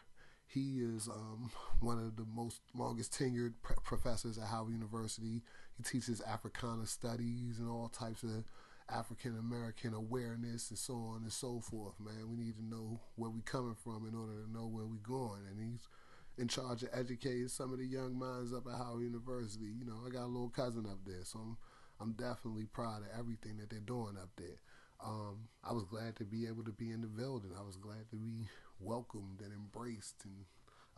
He 0.48 0.78
is 0.78 1.09
um, 1.09 1.50
one 1.80 1.98
of 1.98 2.16
the 2.16 2.26
most 2.35 2.61
longest 2.74 3.12
tenured 3.12 3.54
professors 3.85 4.38
at 4.38 4.46
Howard 4.48 4.72
University. 4.72 5.42
He 5.76 5.82
teaches 5.82 6.20
Africana 6.20 6.87
studies 6.87 7.59
and 7.59 7.68
all 7.68 7.88
types 7.88 8.22
of 8.22 8.44
African 8.88 9.37
American 9.37 9.94
awareness 9.94 10.70
and 10.70 10.78
so 10.78 10.94
on 10.94 11.22
and 11.22 11.32
so 11.32 11.61
forth, 11.61 11.94
man. 11.98 12.30
We 12.30 12.37
need 12.37 12.56
to 12.56 12.64
know 12.64 13.00
where 13.16 13.30
we 13.30 13.40
coming 13.42 13.74
from 13.74 14.06
in 14.06 14.14
order 14.14 14.32
to 14.44 14.50
know 14.50 14.66
where 14.66 14.87
we 14.87 14.98
going. 14.98 15.42
And 15.50 15.59
he's 15.61 15.88
in 16.38 16.49
charge 16.49 16.83
of 16.83 16.90
educating 16.92 17.49
some 17.49 17.72
of 17.72 17.79
the 17.79 17.87
young 17.87 18.18
minds 18.18 18.53
up 18.53 18.66
at 18.66 18.77
Howard 18.77 19.03
University. 19.03 19.72
You 19.79 19.87
know, 19.87 20.01
I 20.07 20.11
got 20.11 20.25
a 20.25 20.27
little 20.27 20.51
cousin 20.51 20.87
up 20.87 20.99
there, 21.05 21.25
so 21.25 21.38
I'm 21.38 21.57
I'm 21.99 22.12
definitely 22.12 22.66
proud 22.66 23.03
of 23.03 23.18
everything 23.18 23.57
that 23.59 23.70
they're 23.70 23.81
doing 23.81 24.16
up 24.20 24.29
there. 24.37 24.61
Um, 25.05 25.49
I 25.64 25.72
was 25.72 25.85
glad 25.85 26.16
to 26.16 26.25
be 26.25 26.46
able 26.46 26.64
to 26.64 26.72
be 26.72 26.90
in 26.90 27.01
the 27.01 27.07
building. 27.07 27.53
I 27.59 27.62
was 27.62 27.77
glad 27.77 28.11
to 28.11 28.16
be 28.16 28.49
welcomed 28.81 29.40
and 29.42 29.53
embraced 29.53 30.25
and 30.25 30.44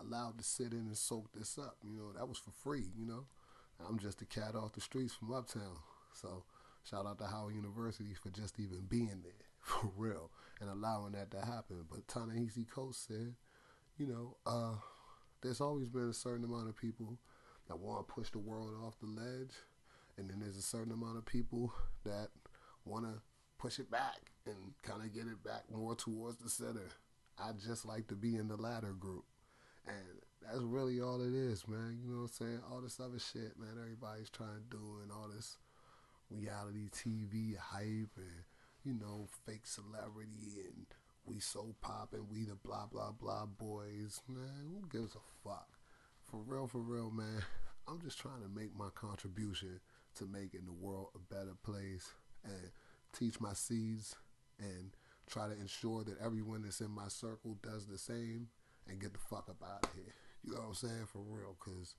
allowed 0.00 0.38
to 0.38 0.44
sit 0.44 0.72
in 0.72 0.80
and 0.80 0.96
soak 0.96 1.32
this 1.32 1.58
up. 1.58 1.76
You 1.84 1.96
know, 1.96 2.12
that 2.12 2.28
was 2.28 2.38
for 2.38 2.50
free. 2.50 2.86
You 2.96 3.06
know, 3.06 3.26
I'm 3.88 3.98
just 3.98 4.22
a 4.22 4.26
cat 4.26 4.56
off 4.56 4.72
the 4.72 4.80
streets 4.80 5.14
from 5.14 5.32
uptown, 5.32 5.78
so 6.12 6.42
Shout 6.88 7.04
out 7.04 7.18
to 7.18 7.26
Howard 7.26 7.54
University 7.54 8.14
for 8.14 8.30
just 8.30 8.58
even 8.58 8.86
being 8.88 9.20
there, 9.22 9.44
for 9.60 9.90
real, 9.96 10.30
and 10.60 10.70
allowing 10.70 11.12
that 11.12 11.30
to 11.32 11.38
happen. 11.38 11.84
But 11.90 12.08
Ta-Nehisi 12.08 12.66
Coates 12.68 13.06
said, 13.06 13.34
you 13.98 14.06
know, 14.06 14.36
uh, 14.46 14.76
there's 15.42 15.60
always 15.60 15.88
been 15.88 16.08
a 16.08 16.14
certain 16.14 16.44
amount 16.44 16.68
of 16.68 16.76
people 16.76 17.18
that 17.68 17.78
want 17.78 18.06
to 18.06 18.12
push 18.12 18.30
the 18.30 18.38
world 18.38 18.72
off 18.84 18.98
the 19.00 19.06
ledge, 19.06 19.52
and 20.16 20.28
then 20.30 20.40
there's 20.40 20.56
a 20.56 20.62
certain 20.62 20.92
amount 20.92 21.18
of 21.18 21.26
people 21.26 21.72
that 22.04 22.28
want 22.84 23.04
to 23.04 23.20
push 23.58 23.78
it 23.78 23.90
back 23.90 24.32
and 24.46 24.56
kind 24.82 25.02
of 25.02 25.12
get 25.12 25.26
it 25.26 25.42
back 25.44 25.64
more 25.70 25.94
towards 25.94 26.38
the 26.38 26.48
center. 26.48 26.88
I 27.38 27.52
just 27.52 27.84
like 27.84 28.08
to 28.08 28.14
be 28.14 28.36
in 28.36 28.48
the 28.48 28.56
latter 28.56 28.92
group. 28.92 29.24
And 29.86 30.20
that's 30.42 30.62
really 30.62 31.00
all 31.00 31.20
it 31.20 31.34
is, 31.34 31.66
man. 31.68 31.98
You 32.02 32.10
know 32.10 32.22
what 32.22 32.30
I'm 32.40 32.46
saying? 32.46 32.60
All 32.70 32.80
this 32.80 33.00
other 33.00 33.18
shit, 33.18 33.58
man, 33.58 33.78
everybody's 33.80 34.30
trying 34.30 34.56
to 34.56 34.76
do 34.76 34.98
and 35.02 35.12
all 35.12 35.28
this 35.34 35.56
reality 36.30 36.88
TV 36.90 37.56
hype 37.56 38.16
and 38.16 38.44
you 38.84 38.92
know 38.92 39.26
fake 39.46 39.64
celebrity 39.66 40.60
and 40.64 40.86
we 41.28 41.40
so 41.40 41.74
poppin', 41.80 42.26
we 42.30 42.44
the 42.44 42.54
blah 42.54 42.86
blah 42.86 43.12
blah 43.12 43.46
boys. 43.46 44.22
Man, 44.28 44.72
who 44.72 44.88
gives 44.88 45.14
a 45.14 45.18
fuck? 45.44 45.68
For 46.24 46.38
real, 46.38 46.66
for 46.66 46.80
real, 46.80 47.10
man. 47.10 47.42
I'm 47.88 48.00
just 48.00 48.18
trying 48.18 48.42
to 48.42 48.48
make 48.48 48.76
my 48.76 48.88
contribution 48.94 49.80
to 50.16 50.26
making 50.26 50.66
the 50.66 50.72
world 50.72 51.08
a 51.14 51.34
better 51.34 51.54
place 51.62 52.12
and 52.44 52.70
teach 53.18 53.40
my 53.40 53.54
seeds 53.54 54.14
and 54.58 54.90
try 55.26 55.48
to 55.48 55.54
ensure 55.58 56.04
that 56.04 56.20
everyone 56.22 56.62
that's 56.62 56.80
in 56.80 56.90
my 56.90 57.08
circle 57.08 57.56
does 57.62 57.86
the 57.86 57.96
same 57.96 58.48
and 58.88 59.00
get 59.00 59.12
the 59.12 59.18
fuck 59.18 59.48
up 59.48 59.62
out 59.62 59.84
of 59.84 59.94
here. 59.94 60.14
You 60.44 60.52
know 60.52 60.60
what 60.60 60.68
I'm 60.68 60.74
saying? 60.74 61.06
For 61.10 61.20
real, 61.20 61.56
because 61.58 61.94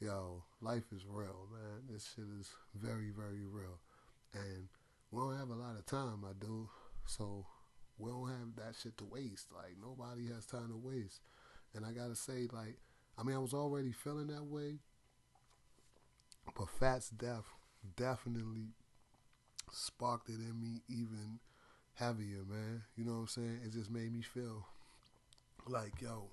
yo, 0.00 0.44
life 0.60 0.84
is 0.94 1.04
real, 1.06 1.48
man. 1.52 1.82
This 1.90 2.12
shit 2.14 2.24
is 2.40 2.50
very, 2.74 3.10
very 3.10 3.44
real. 3.44 3.80
And 4.32 4.68
we 5.10 5.20
don't 5.20 5.36
have 5.36 5.50
a 5.50 5.54
lot 5.54 5.76
of 5.76 5.86
time, 5.86 6.24
I 6.24 6.32
do. 6.38 6.68
So 7.06 7.46
we 7.98 8.10
don't 8.10 8.28
have 8.28 8.56
that 8.56 8.76
shit 8.80 8.96
to 8.98 9.04
waste. 9.04 9.48
Like 9.54 9.76
nobody 9.80 10.26
has 10.34 10.46
time 10.46 10.68
to 10.68 10.76
waste. 10.76 11.20
And 11.74 11.84
I 11.84 11.92
gotta 11.92 12.16
say, 12.16 12.48
like, 12.52 12.78
I 13.18 13.22
mean, 13.22 13.36
I 13.36 13.40
was 13.40 13.54
already 13.54 13.92
feeling 13.92 14.28
that 14.28 14.44
way, 14.44 14.78
but 16.56 16.68
Fats' 16.68 17.10
death 17.10 17.44
definitely 17.96 18.68
sparked 19.72 20.28
it 20.28 20.38
in 20.38 20.60
me 20.60 20.82
even 20.88 21.40
heavier, 21.94 22.44
man. 22.48 22.82
You 22.96 23.04
know 23.04 23.12
what 23.12 23.18
I'm 23.18 23.26
saying? 23.26 23.60
It 23.64 23.72
just 23.72 23.90
made 23.90 24.12
me 24.12 24.22
feel 24.22 24.66
like, 25.66 26.00
yo, 26.00 26.28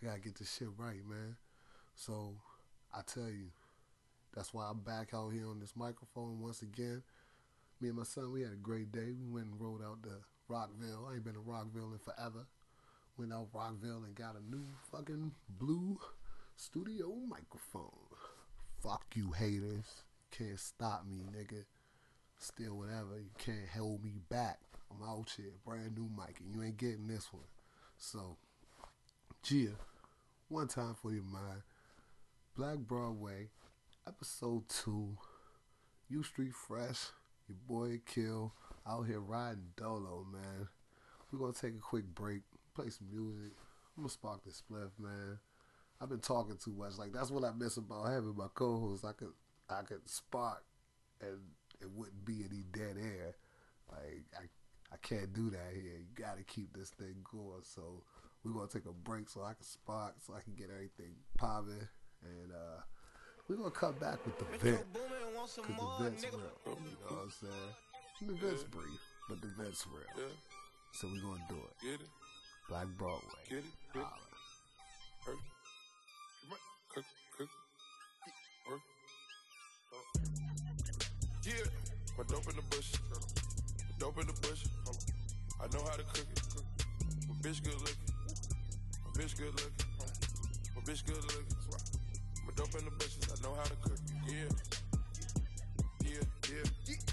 I 0.00 0.06
gotta 0.06 0.20
get 0.20 0.36
this 0.36 0.54
shit 0.56 0.68
right, 0.76 1.04
man. 1.08 1.36
So 1.94 2.34
I 2.94 3.00
tell 3.06 3.28
you, 3.28 3.50
that's 4.34 4.54
why 4.54 4.68
I'm 4.68 4.80
back 4.80 5.12
out 5.14 5.30
here 5.32 5.48
on 5.48 5.60
this 5.60 5.74
microphone 5.76 6.40
once 6.40 6.62
again. 6.62 7.02
Me 7.80 7.88
and 7.88 7.98
my 7.98 8.04
son, 8.04 8.32
we 8.32 8.42
had 8.42 8.52
a 8.52 8.56
great 8.56 8.92
day. 8.92 9.12
We 9.12 9.28
went 9.28 9.46
and 9.46 9.60
rode 9.60 9.82
out 9.82 10.02
to 10.04 10.10
Rockville. 10.52 11.08
I 11.10 11.14
ain't 11.14 11.24
been 11.24 11.32
to 11.32 11.40
Rockville 11.40 11.92
in 11.94 11.98
forever. 11.98 12.46
Went 13.16 13.32
out 13.32 13.48
Rockville 13.54 14.04
and 14.04 14.14
got 14.14 14.36
a 14.36 14.54
new 14.54 14.66
fucking 14.90 15.32
blue 15.58 15.98
studio 16.56 17.14
microphone. 17.26 17.88
Fuck 18.82 19.04
you 19.14 19.32
haters. 19.32 20.02
Can't 20.30 20.60
stop 20.60 21.06
me, 21.08 21.22
nigga. 21.34 21.64
Still 22.38 22.76
whatever. 22.76 23.18
You 23.18 23.30
can't 23.38 23.68
hold 23.74 24.04
me 24.04 24.12
back. 24.28 24.58
I'm 24.90 25.08
out 25.08 25.32
here. 25.34 25.52
Brand 25.64 25.96
new 25.96 26.10
mic 26.14 26.40
and 26.40 26.54
you 26.54 26.62
ain't 26.62 26.76
getting 26.76 27.06
this 27.06 27.32
one. 27.32 27.44
So, 27.96 28.36
Gia, 29.42 29.76
one 30.48 30.68
time 30.68 30.96
for 31.00 31.12
your 31.12 31.22
mind. 31.22 31.62
Black 32.54 32.76
Broadway, 32.76 33.48
episode 34.06 34.68
two, 34.68 35.16
U 36.10 36.22
Street 36.22 36.52
Fresh, 36.52 37.06
your 37.48 37.56
boy 37.66 38.00
Kill, 38.04 38.52
out 38.86 39.06
here 39.06 39.20
riding 39.20 39.70
dolo, 39.76 40.26
man. 40.32 40.68
We're 41.30 41.38
gonna 41.38 41.52
take 41.52 41.74
a 41.74 41.80
quick 41.80 42.04
break, 42.14 42.42
play 42.74 42.90
some 42.90 43.08
music. 43.10 43.52
I'm 43.96 44.04
gonna 44.04 44.10
spark 44.10 44.44
this 44.44 44.62
spliff, 44.62 44.90
man. 44.98 45.38
I've 46.00 46.08
been 46.08 46.20
talking 46.20 46.56
too 46.62 46.72
much. 46.72 46.98
Like 46.98 47.12
that's 47.12 47.30
what 47.30 47.44
I 47.44 47.52
miss 47.52 47.76
about 47.76 48.08
having 48.08 48.36
my 48.36 48.48
co-host. 48.54 49.04
I 49.04 49.12
could 49.12 49.32
I 49.70 49.82
could 49.82 50.08
spark 50.08 50.64
and 51.20 51.38
it 51.80 51.90
wouldn't 51.90 52.24
be 52.24 52.44
any 52.44 52.64
dead 52.72 52.96
air. 52.98 53.36
Like 53.90 54.24
I 54.36 54.44
I 54.92 54.96
can't 55.00 55.32
do 55.32 55.50
that 55.50 55.72
here. 55.74 55.98
You 55.98 56.06
gotta 56.14 56.42
keep 56.42 56.76
this 56.76 56.90
thing 56.90 57.24
going. 57.30 57.62
So 57.62 58.02
we're 58.44 58.52
gonna 58.52 58.68
take 58.68 58.86
a 58.86 58.92
break 58.92 59.28
so 59.28 59.42
I 59.42 59.54
can 59.54 59.62
spark, 59.64 60.14
so 60.26 60.34
I 60.34 60.40
can 60.40 60.54
get 60.54 60.68
everything 60.70 61.14
popping, 61.38 61.86
and 62.22 62.52
uh, 62.52 62.80
we're 63.48 63.56
gonna 63.56 63.70
come 63.70 63.94
back 63.94 64.18
with 64.26 64.38
the 64.38 64.44
vent, 64.58 64.84
cause 65.44 65.60
the 65.98 66.04
vent's 66.04 66.24
real. 66.24 66.32
You 66.66 66.72
know 66.72 67.16
what 67.16 67.22
I'm 67.24 67.30
saying? 67.30 67.91
The 68.20 68.34
vent's 68.34 68.62
brief, 68.64 69.00
but 69.28 69.40
the 69.40 69.48
vet's 69.58 69.84
real. 69.86 70.28
So 70.92 71.08
we're 71.08 71.20
gonna 71.22 71.42
do 71.48 71.56
it. 71.56 71.82
Get 71.82 72.00
it, 72.00 72.08
Black 72.68 72.86
Broadway. 72.98 73.42
get 73.48 73.58
it, 73.58 73.64
get 73.92 74.02
it. 74.02 74.04
Holla. 74.04 74.16
Hurt. 75.26 75.38
Cook, 76.94 77.04
cook, 77.36 77.48
work. 78.70 78.80
Oh. 79.92 80.20
Yeah, 81.44 81.66
my 82.16 82.24
dope 82.28 82.48
in 82.48 82.56
the 82.56 82.62
bush, 82.70 82.92
my 83.10 83.16
dope 83.98 84.18
in 84.20 84.26
the 84.26 84.32
bush. 84.34 84.66
I 85.60 85.66
know 85.74 85.82
how 85.84 85.96
to 85.96 86.04
cook 86.04 86.26
it. 86.30 86.42
My 87.28 87.34
bitch 87.42 87.62
good 87.64 87.74
looking, 87.74 88.14
my 89.04 89.10
bitch 89.20 89.36
good 89.36 89.54
looking, 89.54 89.86
my 90.76 90.82
bitch 90.82 91.04
good 91.06 91.16
looking. 91.16 91.56
My 92.46 92.52
dope 92.56 92.74
in 92.78 92.84
the 92.84 92.90
bushes, 92.92 93.26
I 93.32 93.42
know 93.42 93.54
how 93.54 93.64
to 93.64 93.76
cook 93.82 93.98
it. 93.98 94.52
Yeah, 96.04 96.10
yeah, 96.10 96.22
yeah. 96.86 97.11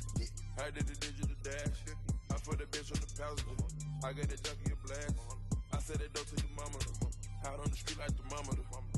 I 0.60 0.72
did 0.76 0.91
the 0.91 0.95
digital 0.99 1.36
dash. 1.39 1.80
I 2.28 2.36
put 2.43 2.60
that 2.60 2.68
bitch 2.76 2.91
on 2.91 2.99
the 2.99 3.07
passenger. 3.16 3.55
I 4.03 4.12
got 4.12 4.28
that 4.28 4.43
junkie 4.43 4.76
a 4.76 4.78
blast. 4.84 5.16
I 5.72 5.80
said 5.80 6.03
that 6.03 6.12
dope 6.12 6.28
to 6.28 6.36
your 6.36 6.51
mama. 6.51 6.76
Out 7.47 7.64
on 7.64 7.72
the 7.72 7.80
street 7.80 7.95
like 7.95 8.12
the 8.12 8.28
mama. 8.28 8.51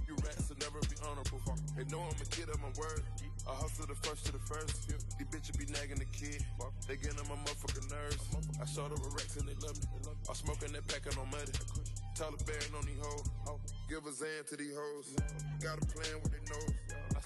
You 0.09 0.18
rats 0.26 0.49
will 0.49 0.57
never 0.57 0.82
be 0.89 0.97
honorable. 1.05 1.38
They 1.78 1.86
know 1.93 2.01
I'm 2.01 2.18
a 2.18 2.26
kid 2.34 2.49
of 2.49 2.57
my 2.66 2.74
word. 2.82 3.05
I 3.45 3.53
hustle 3.53 3.86
the 3.86 3.93
first 4.01 4.26
to 4.26 4.32
the 4.34 4.41
first. 4.49 4.89
These 4.89 5.30
bitches 5.30 5.53
be 5.53 5.70
nagging 5.70 6.01
the 6.01 6.09
kid. 6.09 6.41
They 6.89 6.97
get 6.97 7.14
on 7.22 7.30
my 7.30 7.38
motherfucking 7.45 7.93
nerves. 7.93 8.26
I 8.57 8.66
showed 8.66 8.89
up 8.89 8.97
with 9.05 9.22
and 9.38 9.45
they 9.45 9.57
love 9.62 9.78
me. 9.78 9.86
I'm 10.26 10.34
smoking 10.34 10.74
that 10.74 10.89
pack 10.89 11.05
on 11.14 11.30
muddy. 11.30 11.53
Taliban 12.18 12.74
on 12.74 12.89
these 12.89 12.97
hoes. 12.97 13.30
Give 13.86 14.01
a 14.01 14.12
Zan 14.12 14.49
to 14.49 14.55
these 14.57 14.74
hoes. 14.74 15.14
Got 15.62 15.78
a 15.78 15.86
plan 15.93 16.18
with 16.26 16.34
their 16.34 16.45
nose. 16.49 17.20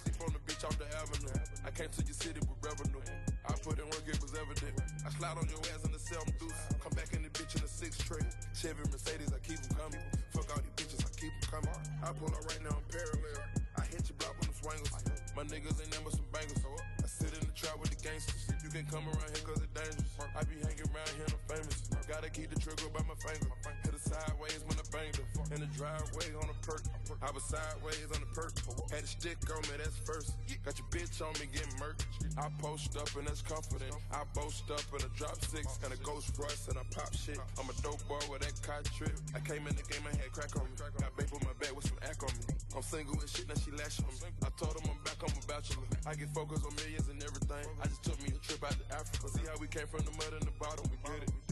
The 0.74 0.90
avenue. 0.98 1.38
I 1.62 1.70
came 1.70 1.90
to 1.94 2.02
your 2.02 2.18
city 2.18 2.42
with 2.42 2.58
revenue. 2.66 3.06
I 3.46 3.54
put 3.62 3.78
in 3.78 3.86
work, 3.86 4.02
it 4.10 4.18
was 4.18 4.34
evident. 4.34 4.74
I 5.06 5.10
slide 5.14 5.38
on 5.38 5.46
your 5.46 5.62
ass 5.70 5.86
in 5.86 5.94
the 5.94 6.02
self 6.02 6.26
deuce. 6.42 6.58
Come 6.82 6.94
back 6.98 7.14
in 7.14 7.22
the 7.22 7.30
bitch 7.30 7.54
in 7.54 7.62
the 7.62 7.70
six 7.70 7.98
tray. 8.02 8.26
Chevy 8.58 8.82
Mercedes, 8.90 9.30
I 9.30 9.40
keep 9.46 9.62
them 9.62 9.78
coming. 9.78 10.02
Fuck 10.34 10.50
all 10.50 10.62
these 10.66 10.74
bitches, 10.74 11.06
I 11.06 11.12
keep 11.14 11.30
them 11.30 11.62
coming. 11.62 11.78
I 12.02 12.10
pull 12.18 12.34
up 12.34 12.42
right 12.50 12.62
now 12.66 12.74
I'm 12.74 12.86
parallel. 12.90 13.42
I 13.78 13.86
hit 13.94 14.10
your 14.10 14.18
block 14.18 14.34
on 14.42 14.50
the 14.50 14.56
swangles. 14.58 14.94
My 15.38 15.44
niggas 15.46 15.78
ain't 15.78 15.94
never 15.94 16.10
some 16.10 16.26
bangers. 16.34 16.64
I 16.66 17.08
sit 17.08 17.30
in 17.38 17.46
the 17.46 17.54
trap 17.54 17.78
with 17.78 17.94
the 17.94 18.00
gangsters. 18.02 18.50
You 18.66 18.74
can 18.74 18.90
come 18.90 19.06
around 19.06 19.30
here 19.30 19.46
cause 19.46 19.62
it's 19.62 19.70
dangerous. 19.78 20.10
I 20.18 20.42
be 20.50 20.58
hanging 20.66 20.90
around 20.90 21.14
here 21.14 21.30
I'm 21.30 21.44
famous. 21.46 21.86
Gotta 22.10 22.30
keep 22.34 22.50
the 22.50 22.58
trigger 22.58 22.90
by 22.90 23.06
my 23.06 23.14
finger. 23.22 23.54
Hit 23.86 23.94
it 23.94 23.95
sideways 24.06 24.62
when 24.66 24.78
I 24.78 24.86
banged 24.94 25.18
her. 25.18 25.26
In 25.54 25.62
the 25.62 25.70
driveway 25.78 26.34
on 26.42 26.50
a 26.50 26.58
perk. 26.66 26.82
I 27.22 27.30
was 27.30 27.44
sideways 27.46 28.10
on 28.14 28.22
the 28.22 28.32
perk. 28.34 28.54
Had 28.90 29.04
a 29.04 29.08
stick 29.08 29.38
on 29.50 29.62
me, 29.70 29.78
that's 29.78 29.98
first. 30.02 30.38
Got 30.66 30.78
your 30.82 30.90
bitch 30.90 31.22
on 31.22 31.34
me 31.38 31.46
getting 31.54 31.74
murked. 31.78 32.06
I 32.38 32.50
post 32.58 32.98
up 32.98 33.10
and 33.16 33.28
that's 33.28 33.42
confident. 33.42 33.94
I 34.12 34.26
boast 34.34 34.66
up 34.74 34.82
and 34.94 35.06
I 35.06 35.10
drop 35.16 35.38
six. 35.46 35.78
And 35.86 35.94
a 35.94 35.98
ghost 36.02 36.34
Royce 36.38 36.68
and 36.68 36.78
I 36.78 36.86
pop 36.90 37.14
shit. 37.14 37.38
I'm 37.62 37.70
a 37.70 37.76
dope 37.86 38.02
boy 38.10 38.22
with 38.30 38.42
that 38.42 38.58
cot 38.66 38.86
trip. 38.98 39.14
I 39.38 39.40
came 39.40 39.66
in 39.70 39.76
the 39.78 39.86
game, 39.86 40.02
I 40.10 40.14
had 40.18 40.34
crack 40.34 40.54
on 40.58 40.66
me. 40.66 40.74
Got 40.78 41.14
babe 41.16 41.30
on 41.34 41.42
my 41.46 41.54
back 41.62 41.76
with 41.76 41.86
some 41.86 42.02
act 42.02 42.26
on 42.26 42.34
me. 42.42 42.58
I'm 42.76 42.82
single 42.82 43.20
and 43.22 43.30
shit, 43.30 43.48
now 43.48 43.56
she 43.62 43.72
lash 43.78 44.02
on 44.02 44.14
me. 44.20 44.34
I 44.42 44.50
told 44.58 44.76
him 44.76 44.90
I'm 44.90 45.00
back, 45.06 45.22
I'm 45.22 45.32
a 45.32 45.44
bachelor. 45.46 45.86
I 46.10 46.18
get 46.18 46.34
focused 46.34 46.66
on 46.66 46.74
millions 46.82 47.08
and 47.08 47.22
everything. 47.22 47.66
I 47.78 47.86
just 47.86 48.02
took 48.04 48.18
me 48.26 48.34
a 48.34 48.40
trip 48.42 48.66
out 48.66 48.76
to 48.76 48.86
Africa. 48.90 49.30
See 49.30 49.46
how 49.46 49.56
we 49.62 49.70
came 49.70 49.88
from 49.88 50.04
the 50.04 50.14
mud 50.18 50.34
and 50.34 50.44
the 50.44 50.56
bottom, 50.58 50.84
we 50.90 50.98
did 51.06 51.30
it. 51.30 51.45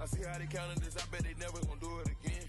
I 0.00 0.06
see 0.06 0.22
how 0.26 0.38
they 0.38 0.46
counting 0.46 0.82
this, 0.82 0.96
I 0.96 1.04
bet 1.10 1.22
they 1.22 1.34
never 1.38 1.60
gonna 1.66 1.80
do 1.80 2.00
it 2.00 2.08
again. 2.08 2.46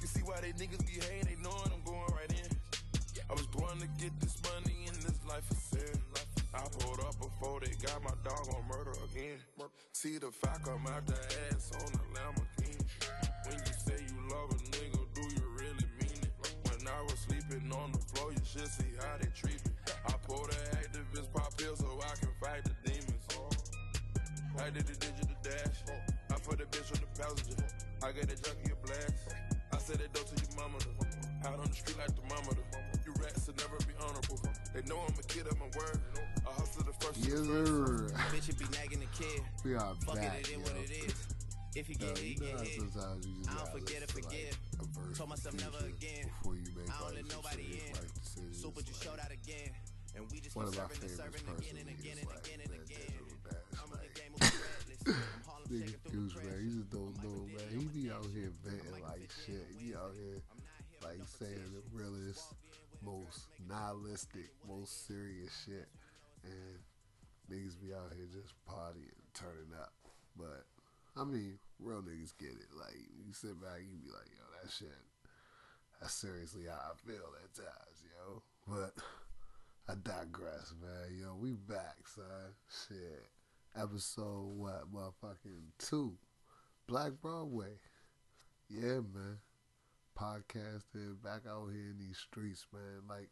You 0.00 0.06
see 0.06 0.20
why 0.22 0.40
they 0.40 0.52
niggas 0.52 0.84
be 0.86 1.00
hating, 1.00 1.26
they 1.26 1.36
knowing 1.42 1.70
I'm 1.72 1.82
going 1.84 2.06
right 2.12 2.30
in. 2.30 2.50
I 3.28 3.32
was 3.32 3.46
born 3.46 3.78
to 3.78 3.88
get 3.98 4.12
this 4.20 4.36
money 4.42 4.86
in 4.86 4.94
this 5.00 5.18
life 5.28 5.48
of 5.50 5.56
sin. 5.56 6.00
I 6.52 6.62
pulled 6.80 7.00
up 7.00 7.18
before 7.18 7.60
they 7.60 7.72
got 7.86 8.02
my 8.02 8.10
dog 8.24 8.46
on 8.54 8.66
murder 8.68 8.92
again. 9.10 9.38
See 9.92 10.18
the 10.18 10.30
fire 10.30 10.58
come 10.64 10.86
out 10.86 11.06
the 11.06 11.14
ass 11.50 11.70
on 11.78 11.92
the 11.92 12.04
Lamborghini. 12.18 12.82
When 13.46 13.58
you 13.58 13.74
say 13.86 14.02
you 14.02 14.18
love 14.34 14.50
a 14.50 14.58
nigga, 14.74 15.00
do 15.14 15.22
you 15.22 15.44
really 15.54 15.86
mean 16.00 16.20
it? 16.22 16.54
When 16.64 16.88
I 16.88 17.02
was 17.02 17.18
sleeping 17.20 17.70
on 17.72 17.92
the 17.92 17.98
floor, 17.98 18.32
you 18.32 18.42
should 18.44 18.68
see 18.68 18.92
how 18.98 19.16
they 19.20 19.28
treat 19.34 19.64
me. 19.64 19.72
I 20.06 20.12
pulled 20.26 20.50
the 20.50 20.56
activist 20.76 21.32
pop 21.32 21.56
pill 21.56 21.76
so 21.76 22.00
I 22.02 22.14
can 22.18 22.30
fight 22.40 22.64
the 22.64 22.74
demons. 22.84 23.20
I 24.58 24.70
did 24.70 24.86
the 24.86 24.94
digital 24.94 25.36
dash. 25.42 26.09
I 26.40 26.48
put 26.48 26.58
that 26.58 26.70
bitch 26.72 26.88
on 26.96 27.00
the 27.04 27.10
passenger. 27.20 27.64
I 28.02 28.12
got 28.12 28.26
that 28.28 28.40
junkie 28.42 28.72
a 28.72 28.86
blast. 28.86 29.28
I 29.72 29.78
said 29.78 29.98
that 30.00 30.12
dope 30.12 30.24
to 30.32 30.36
your 30.40 30.56
mama. 30.56 30.78
Out 31.44 31.58
on 31.60 31.68
the 31.68 31.76
street 31.76 31.98
like 31.98 32.14
the 32.16 32.22
mama. 32.32 32.56
You 33.04 33.12
rats 33.20 33.46
will 33.46 33.54
never 33.60 33.76
be 33.84 33.92
honorable. 34.00 34.40
They 34.72 34.82
know 34.88 35.00
I'm 35.04 35.14
a 35.18 35.22
kid 35.28 35.46
of 35.46 35.56
my 35.60 35.68
word. 35.76 36.00
I 36.48 36.50
hustle 36.56 36.84
the 36.84 36.92
first. 37.04 37.20
to 37.22 37.28
Yes, 37.28 37.40
the 37.44 37.44
first. 37.44 38.16
sir. 38.16 38.24
Bitch, 38.32 38.48
it 38.48 38.58
be 38.58 38.66
nagging 38.76 39.00
the 39.04 39.10
kid. 39.12 39.40
We 39.64 39.74
are 39.74 39.92
Fuck 40.04 40.16
back, 40.16 40.40
it, 40.40 40.48
it 40.48 40.56
yo. 40.56 40.60
what 40.64 40.76
it 40.80 40.90
is. 40.90 41.14
If 41.76 41.88
you 41.88 41.94
get 41.94 42.18
you 42.18 42.34
hit, 42.34 42.40
get 42.40 42.60
hit. 42.66 42.80
sometimes 42.80 43.26
you 43.26 43.36
just 43.44 43.50
I 43.50 43.54
don't 43.54 43.64
gotta 43.68 43.78
forget 43.78 44.00
listen 44.00 44.00
to 44.00 44.06
to, 44.06 44.22
forgive. 44.24 44.54
Like, 44.80 45.16
Told 45.16 45.28
myself 45.30 45.54
never 45.60 45.80
again. 45.86 46.24
Before 46.40 46.56
you 46.56 46.66
make 46.74 46.88
I 46.90 46.98
don't 46.98 47.14
like 47.14 47.14
let 47.20 47.30
some 47.30 47.36
nobody 47.36 47.64
serious 47.68 47.84
in. 47.84 47.92
life 48.00 48.12
decisions. 48.16 48.56
Super 48.58 48.80
just 48.82 48.98
like, 48.98 49.04
showed 49.06 49.20
out 49.22 49.30
again. 49.32 49.70
And 50.16 50.22
we 50.32 50.40
just 50.40 50.56
one 50.56 50.66
keep 50.66 50.80
of 50.82 50.90
my 50.90 50.94
serving 50.96 51.04
and 51.06 51.14
serving 51.14 51.44
again 51.46 51.76
and 51.78 51.88
again 51.94 52.16
and 52.18 52.30
again 52.32 52.58
and 52.64 52.74
again. 52.74 53.12
I'm 53.78 53.86
in 53.94 54.00
the 54.02 54.12
game 54.18 54.32
of 54.34 54.40
threadless. 54.42 55.00
I'm 55.06 55.14
Harlem 55.14 55.39
nigga 55.70 55.94
shaking 55.94 56.00
through 56.04 56.28
Fuse, 56.28 56.34
the 56.34 56.40
man, 56.40 56.48
trenches. 56.48 56.62
he 56.62 56.78
just 56.78 56.90
don't 56.90 57.16
I'm 57.18 57.22
know, 57.22 57.46
man. 57.46 57.68
He 57.78 57.84
be 57.86 58.10
out 58.10 58.26
here 58.34 58.52
venting 58.64 59.02
like 59.02 59.30
shit. 59.46 59.66
He 59.78 59.94
out 59.94 60.12
here 60.18 60.42
like 61.02 61.20
saying 61.24 61.72
the 61.72 61.82
realest, 61.92 62.52
Walk 62.52 62.58
in 62.72 62.80
with 62.80 63.02
most 63.02 63.46
nihilistic, 63.68 64.50
most 64.68 65.06
serious 65.06 65.52
shit, 65.64 65.88
and 66.44 66.78
niggas 67.50 67.80
be 67.80 67.94
out 67.94 68.12
here 68.14 68.28
just 68.30 68.54
partying, 68.68 69.16
turning 69.34 69.72
up. 69.80 69.92
But 70.36 70.64
I 71.16 71.24
mean, 71.24 71.58
real 71.78 72.02
niggas 72.02 72.36
get 72.38 72.50
it. 72.50 72.70
Like 72.76 72.96
you 73.26 73.32
sit 73.32 73.60
back, 73.60 73.80
you 73.80 73.96
be 73.98 74.10
like, 74.12 74.28
yo, 74.36 74.44
that 74.62 74.70
shit. 74.70 74.98
That's 76.00 76.14
seriously 76.14 76.64
how 76.68 76.92
I 76.92 76.94
feel 77.06 77.28
at 77.44 77.54
times, 77.54 77.98
yo. 78.04 78.42
But 78.66 78.92
I 79.88 79.94
digress, 80.02 80.72
man. 80.80 81.18
Yo, 81.20 81.34
we 81.38 81.52
back, 81.52 81.96
son. 82.06 82.54
Shit. 82.88 83.26
Episode 83.76 84.52
what, 84.56 84.92
motherfucking 84.92 85.70
two. 85.78 86.14
Black 86.86 87.12
Broadway. 87.22 87.78
Yeah, 88.68 89.00
man. 89.00 89.38
Podcasting, 90.18 91.22
back 91.22 91.42
out 91.48 91.68
here 91.72 91.90
in 91.90 91.98
these 91.98 92.18
streets, 92.18 92.66
man. 92.72 93.02
Like, 93.08 93.30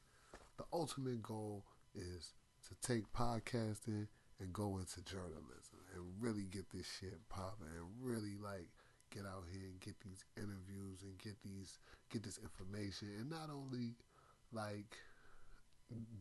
the 0.56 0.64
ultimate 0.72 1.22
goal 1.22 1.64
is 1.94 2.34
to 2.68 2.74
take 2.86 3.12
podcasting 3.12 4.06
and 4.40 4.52
go 4.52 4.78
into 4.78 5.02
journalism 5.02 5.78
and 5.94 6.04
really 6.20 6.44
get 6.44 6.70
this 6.70 6.86
shit 7.00 7.18
popping 7.28 7.66
and 7.76 7.86
really 8.00 8.36
like 8.42 8.68
get 9.10 9.24
out 9.24 9.44
here 9.52 9.66
and 9.68 9.80
get 9.80 9.98
these 10.00 10.24
interviews 10.36 11.02
and 11.02 11.18
get 11.18 11.34
these 11.42 11.78
get 12.10 12.22
this 12.22 12.38
information 12.38 13.08
and 13.18 13.30
not 13.30 13.50
only 13.50 13.94
like 14.52 14.96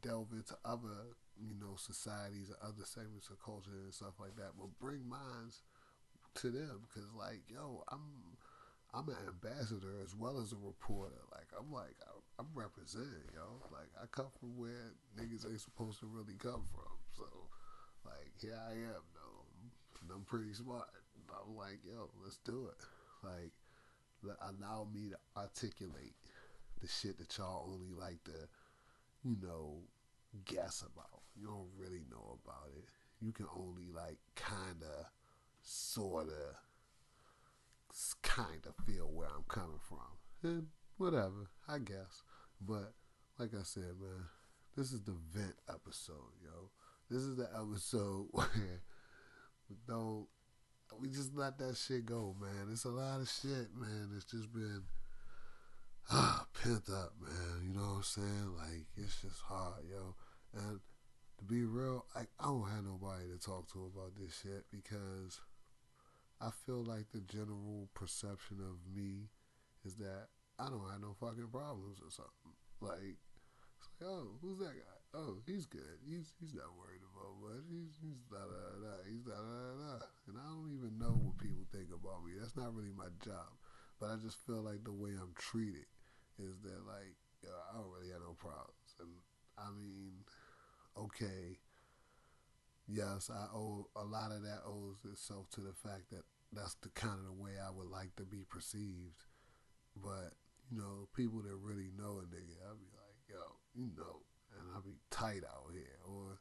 delve 0.01 0.31
into 0.31 0.55
other 0.65 1.13
you 1.41 1.53
know 1.59 1.75
societies 1.75 2.49
or 2.49 2.57
other 2.61 2.85
segments 2.85 3.29
of 3.29 3.41
culture 3.41 3.77
and 3.83 3.93
stuff 3.93 4.19
like 4.19 4.35
that 4.35 4.57
but 4.57 4.67
bring 4.79 5.07
minds 5.07 5.61
to 6.35 6.49
them. 6.49 6.87
Because 6.87 7.09
like 7.13 7.41
yo 7.49 7.83
i'm 7.89 8.37
i'm 8.93 9.09
an 9.09 9.17
ambassador 9.27 9.93
as 10.03 10.15
well 10.15 10.39
as 10.39 10.51
a 10.51 10.61
reporter. 10.61 11.21
Like 11.31 11.47
i'm 11.57 11.71
like 11.71 11.95
I'm 12.39 12.47
representing 12.53 13.27
yo. 13.33 13.61
Like 13.71 13.89
i 14.01 14.05
come 14.11 14.31
from 14.39 14.57
where 14.57 14.93
niggas 15.17 15.49
ain't 15.49 15.61
supposed 15.61 15.99
to 15.99 16.05
really 16.05 16.37
come 16.37 16.65
from. 16.71 16.93
So 17.17 17.25
like 18.05 18.31
here 18.41 18.59
i 18.69 18.73
am 18.73 19.03
though. 19.13 19.45
And 20.01 20.11
i'm 20.13 20.23
pretty 20.25 20.53
smart. 20.53 20.87
I'm 21.29 21.55
like 21.55 21.79
yo 21.85 22.09
let's 22.23 22.37
do 22.45 22.69
it. 22.71 22.83
Like 23.23 23.53
allow 24.41 24.87
me 24.93 25.09
to 25.09 25.17
articulate 25.39 26.15
the 26.81 26.87
shit 26.87 27.17
that 27.17 27.37
y'all 27.37 27.69
only 27.71 27.91
like 27.97 28.23
to 28.25 28.47
you 29.23 29.35
know 29.41 29.77
guess 30.45 30.81
about 30.81 31.21
you 31.35 31.47
don't 31.47 31.69
really 31.77 32.03
know 32.09 32.39
about 32.43 32.69
it 32.75 32.85
you 33.21 33.31
can 33.31 33.47
only 33.55 33.89
like 33.93 34.17
kind 34.35 34.81
of 34.81 35.05
sort 35.61 36.27
of 36.27 36.55
kind 38.21 38.65
of 38.67 38.75
feel 38.85 39.09
where 39.11 39.27
I'm 39.27 39.43
coming 39.47 39.79
from. 39.87 39.99
And 40.43 40.67
whatever, 40.97 41.49
I 41.67 41.79
guess. 41.79 42.23
But 42.61 42.93
like 43.39 43.53
I 43.53 43.63
said, 43.63 43.95
man, 43.99 44.25
this 44.75 44.91
is 44.91 45.01
the 45.01 45.15
vent 45.33 45.55
episode, 45.69 46.37
yo. 46.43 46.69
this 47.09 47.23
is 47.23 47.37
the 47.37 47.49
episode 47.55 48.27
where 48.31 48.81
we 49.69 49.75
don't 49.87 50.27
we 51.01 51.09
just 51.09 51.35
let 51.35 51.57
that 51.57 51.75
shit 51.75 52.05
go, 52.05 52.33
man. 52.39 52.69
It's 52.71 52.85
a 52.85 52.89
lot 52.89 53.19
of 53.19 53.29
shit, 53.29 53.75
man. 53.75 54.09
It's 54.15 54.25
just 54.25 54.53
been 54.53 54.83
ah, 56.09 56.45
pent 56.61 56.87
up, 56.89 57.13
man. 57.21 57.67
You 57.67 57.73
know 57.73 57.81
what 57.81 57.97
I'm 57.97 58.03
saying? 58.03 58.55
Like 58.57 58.85
it's 58.95 59.21
just 59.21 59.41
hard, 59.41 59.83
yo. 59.89 60.15
And 60.57 60.79
to 61.37 61.45
be 61.45 61.63
real, 61.63 62.05
like 62.15 62.29
I 62.39 62.45
don't 62.45 62.69
have 62.69 62.83
nobody 62.83 63.29
to 63.29 63.37
talk 63.37 63.71
to 63.73 63.91
about 63.93 64.15
this 64.19 64.41
shit 64.41 64.65
because 64.71 65.39
I 66.41 66.49
feel 66.65 66.83
like 66.83 67.09
the 67.13 67.21
general 67.21 67.89
perception 67.93 68.57
of 68.61 68.77
me 68.93 69.29
is 69.85 69.95
that 69.97 70.29
I 70.59 70.69
don't 70.69 70.89
have 70.89 71.01
no 71.01 71.13
fucking 71.19 71.49
problems 71.53 72.01
or 72.01 72.09
something. 72.09 72.53
Like, 72.81 73.17
it's 73.77 73.89
like, 74.01 74.09
oh, 74.09 74.37
who's 74.41 74.59
that 74.59 74.73
guy? 74.73 74.97
Oh, 75.13 75.41
he's 75.45 75.65
good. 75.65 75.97
He's 76.05 76.33
he's 76.37 76.53
not 76.53 76.73
worried 76.77 77.01
about 77.05 77.37
much. 77.41 77.65
He's 77.69 77.97
he's 78.01 78.21
da 78.29 78.41
da 78.41 78.61
da. 78.81 78.93
He's 79.05 79.25
da 79.25 79.37
da 79.37 79.61
da. 79.77 79.93
And 80.29 80.37
I 80.37 80.45
don't 80.49 80.73
even 80.73 80.97
know 80.97 81.13
what 81.17 81.41
people 81.41 81.65
think 81.73 81.89
about 81.89 82.25
me. 82.25 82.37
That's 82.37 82.57
not 82.57 82.73
really 82.73 82.93
my 82.93 83.09
job. 83.23 83.49
But 83.97 84.13
I 84.13 84.15
just 84.21 84.37
feel 84.45 84.61
like 84.61 84.83
the 84.85 84.93
way 84.93 85.17
I'm 85.17 85.33
treated 85.37 85.89
is 86.37 86.61
that 86.61 86.85
like 86.85 87.17
yo, 87.41 87.49
I 87.49 87.77
don't 87.77 87.89
really 87.89 88.13
have 88.13 88.25
no 88.25 88.37
problems. 88.37 88.93
And 89.01 89.09
I 89.57 89.73
mean, 89.73 90.21
okay, 90.97 91.59
yes, 92.87 93.29
I 93.33 93.45
owe 93.55 93.87
a 93.95 94.03
lot 94.03 94.31
of 94.31 94.41
that 94.43 94.61
owes 94.65 94.97
itself 95.11 95.49
to 95.51 95.61
the 95.61 95.73
fact 95.73 96.09
that 96.11 96.23
that's 96.53 96.75
the 96.75 96.89
kind 96.89 97.19
of 97.19 97.25
the 97.25 97.43
way 97.43 97.51
I 97.59 97.71
would 97.71 97.89
like 97.89 98.15
to 98.17 98.23
be 98.23 98.43
perceived. 98.49 99.25
But 99.95 100.33
you 100.71 100.77
know, 100.77 101.07
people 101.15 101.41
that 101.41 101.55
really 101.55 101.89
know 101.97 102.21
a 102.21 102.25
nigga, 102.27 102.55
I'll 102.67 102.75
be 102.75 102.91
like, 102.95 103.17
yo, 103.29 103.55
you 103.75 103.91
know, 103.97 104.21
and 104.57 104.69
I'll 104.73 104.81
be 104.81 104.97
tight 105.09 105.43
out 105.47 105.71
here, 105.73 105.99
or 106.05 106.39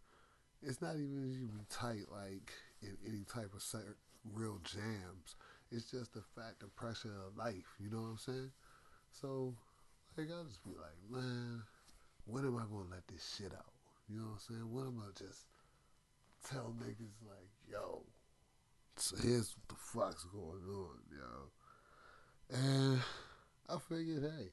it's 0.62 0.80
not 0.80 0.94
even 0.94 1.32
even 1.32 1.66
tight 1.70 2.06
like 2.10 2.52
in 2.82 2.96
any 3.06 3.24
type 3.24 3.52
of 3.54 3.62
real 4.32 4.58
jams. 4.64 5.36
It's 5.70 5.90
just 5.90 6.12
the 6.12 6.22
fact, 6.34 6.60
the 6.60 6.68
pressure 6.68 7.14
of 7.26 7.36
life. 7.36 7.74
You 7.80 7.90
know 7.90 8.02
what 8.02 8.08
I'm 8.08 8.18
saying? 8.18 8.52
So, 9.10 9.54
like, 10.16 10.28
I'll 10.30 10.44
just 10.44 10.62
be 10.62 10.70
like, 10.70 10.98
man, 11.10 11.62
when 12.24 12.44
am 12.44 12.56
I 12.56 12.62
gonna 12.70 12.90
let 12.90 13.06
this 13.08 13.36
shit 13.36 13.52
out? 13.52 13.75
You 14.08 14.18
know 14.18 14.24
what 14.24 14.32
I'm 14.32 14.38
saying? 14.38 14.72
When 14.72 14.86
am 14.86 15.02
I 15.02 15.10
just 15.18 15.46
tell 16.48 16.74
niggas 16.78 17.18
like, 17.26 17.50
yo, 17.70 18.02
so 18.96 19.16
here's 19.22 19.54
what 19.56 19.68
the 19.68 19.74
fuck's 19.74 20.24
going 20.24 20.62
on, 20.68 20.98
yo. 21.10 21.50
And 22.50 23.00
I 23.68 23.78
figured, 23.78 24.22
hey, 24.22 24.50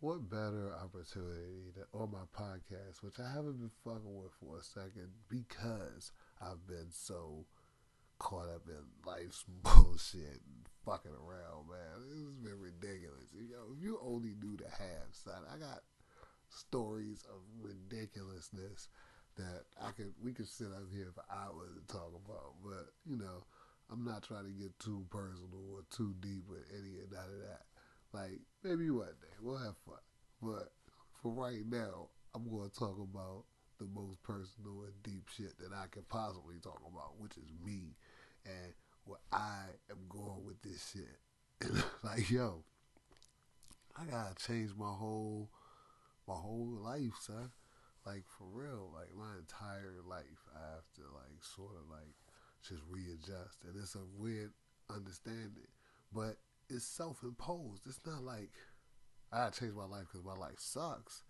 what 0.00 0.30
better 0.30 0.72
opportunity 0.82 1.74
to, 1.74 1.98
on 1.98 2.12
my 2.12 2.24
podcast, 2.36 3.02
which 3.02 3.18
I 3.18 3.30
haven't 3.30 3.58
been 3.58 3.70
fucking 3.84 4.16
with 4.16 4.32
for 4.40 4.58
a 4.58 4.62
second 4.62 5.10
because 5.28 6.12
I've 6.40 6.66
been 6.66 6.88
so 6.90 7.44
caught 8.18 8.48
up 8.48 8.62
in 8.68 8.82
life's 9.06 9.44
bullshit 9.62 10.40
and 10.40 10.66
fucking 10.84 11.12
around, 11.12 11.68
man. 11.68 12.08
This 12.08 12.18
has 12.18 12.34
been 12.36 12.60
ridiculous. 12.60 13.28
You 13.34 13.50
know, 13.50 13.74
if 13.76 13.82
you 13.82 13.98
only 14.02 14.34
knew 14.40 14.56
the 14.56 14.70
half, 14.70 15.12
son, 15.12 15.42
I 15.52 15.58
got 15.58 15.82
stories 16.58 17.24
of 17.30 17.40
ridiculousness 17.60 18.88
that 19.36 19.62
I 19.80 19.92
could 19.92 20.12
we 20.22 20.32
could 20.32 20.48
sit 20.48 20.66
up 20.68 20.90
here 20.92 21.12
for 21.14 21.24
hours 21.32 21.76
and 21.76 21.88
talk 21.88 22.12
about. 22.26 22.54
But, 22.62 22.92
you 23.06 23.16
know, 23.16 23.44
I'm 23.90 24.04
not 24.04 24.22
trying 24.22 24.44
to 24.44 24.50
get 24.50 24.78
too 24.78 25.06
personal 25.10 25.74
or 25.74 25.82
too 25.90 26.14
deep 26.20 26.44
with 26.48 26.64
any 26.72 26.98
of 27.00 27.12
none 27.12 27.24
of 27.24 27.40
that. 27.48 27.62
Like, 28.12 28.40
maybe 28.62 28.90
one 28.90 29.06
day 29.20 29.36
we'll 29.40 29.58
have 29.58 29.76
fun. 29.86 30.02
But 30.42 30.72
for 31.22 31.32
right 31.32 31.64
now, 31.68 32.08
I'm 32.34 32.48
going 32.50 32.68
to 32.68 32.78
talk 32.78 32.98
about 32.98 33.44
the 33.78 33.86
most 33.86 34.22
personal 34.22 34.82
and 34.82 35.02
deep 35.02 35.28
shit 35.36 35.56
that 35.58 35.72
I 35.72 35.86
can 35.90 36.02
possibly 36.08 36.56
talk 36.62 36.82
about, 36.90 37.18
which 37.18 37.36
is 37.36 37.50
me 37.64 37.96
and 38.44 38.72
where 39.04 39.20
I 39.32 39.64
am 39.90 39.98
going 40.08 40.44
with 40.44 40.60
this 40.62 40.92
shit. 40.92 41.74
like, 42.02 42.30
yo, 42.30 42.62
I 43.96 44.04
gotta 44.04 44.34
change 44.34 44.70
my 44.78 44.92
whole 44.92 45.50
my 46.28 46.34
whole 46.34 46.78
life, 46.84 47.16
son. 47.20 47.50
Like 48.06 48.24
for 48.28 48.44
real, 48.44 48.90
like 48.94 49.08
my 49.16 49.36
entire 49.38 49.96
life, 50.08 50.46
I 50.54 50.60
have 50.74 50.86
to 50.96 51.02
like 51.14 51.42
sort 51.42 51.72
of 51.72 51.90
like 51.90 52.14
just 52.62 52.82
readjust, 52.88 53.64
and 53.64 53.74
it's 53.76 53.94
a 53.96 54.04
weird 54.16 54.52
understanding, 54.88 55.68
but 56.12 56.36
it's 56.68 56.84
self-imposed. 56.84 57.82
It's 57.86 58.00
not 58.06 58.22
like 58.22 58.52
I 59.32 59.38
gotta 59.38 59.60
change 59.60 59.74
my 59.74 59.84
life 59.84 60.06
because 60.10 60.24
my 60.24 60.36
life 60.36 60.58
sucks. 60.58 61.24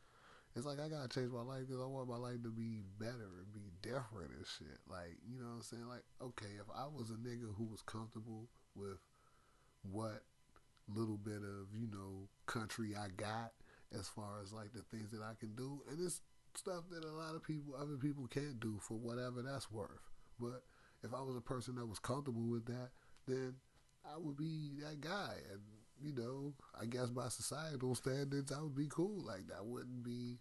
It's 0.55 0.67
like 0.67 0.79
I 0.79 0.89
gotta 0.89 1.09
change 1.09 1.33
my 1.33 1.43
life 1.43 1.67
because 1.67 1.83
I 1.83 1.87
want 1.87 2.09
my 2.09 2.17
life 2.17 2.43
to 2.43 2.51
be 2.51 2.83
better 2.99 3.43
and 3.43 3.53
be 3.53 3.71
different 3.83 4.31
and 4.37 4.47
shit. 4.47 4.79
Like 4.89 5.19
you 5.27 5.39
know 5.39 5.47
what 5.47 5.57
I'm 5.57 5.63
saying? 5.63 5.89
Like 5.89 6.05
okay, 6.23 6.59
if 6.61 6.67
I 6.75 6.87
was 6.87 7.11
a 7.11 7.15
nigga 7.15 7.55
who 7.57 7.65
was 7.65 7.83
comfortable 7.83 8.49
with 8.77 8.99
what 9.83 10.23
little 10.95 11.19
bit 11.19 11.43
of 11.43 11.75
you 11.75 11.89
know 11.91 12.29
country 12.47 12.95
I 12.97 13.09
got 13.17 13.53
as 13.97 14.09
far 14.09 14.41
as 14.43 14.53
like 14.53 14.73
the 14.73 14.83
things 14.91 15.11
that 15.11 15.23
I 15.23 15.33
can 15.39 15.55
do, 15.55 15.83
and 15.91 15.99
it's 16.05 16.21
stuff 16.55 16.85
that 16.91 17.05
a 17.05 17.13
lot 17.13 17.35
of 17.35 17.43
people, 17.43 17.75
other 17.75 17.97
people 17.97 18.27
can't 18.27 18.61
do 18.61 18.79
for 18.81 18.95
whatever 18.95 19.43
that's 19.43 19.71
worth. 19.71 20.11
But 20.41 20.63
if 21.03 21.15
I 21.15 21.21
was 21.23 21.37
a 21.37 21.41
person 21.41 21.77
that 21.77 21.87
was 21.87 21.99
comfortable 21.99 22.49
with 22.49 22.67
that, 22.67 22.91
then 23.27 23.55
I 24.05 24.17
would 24.19 24.37
be 24.37 24.71
that 24.83 25.01
guy. 25.01 25.35
And, 25.53 25.61
you 26.01 26.13
know, 26.13 26.55
I 26.81 26.87
guess 26.87 27.11
by 27.11 27.29
societal 27.29 27.95
standards, 27.95 28.53
I 28.53 28.61
would 28.63 28.75
be 28.75 28.89
cool. 28.89 29.25
Like, 29.25 29.47
that 29.49 29.65
wouldn't 29.65 30.03
be, 30.03 30.39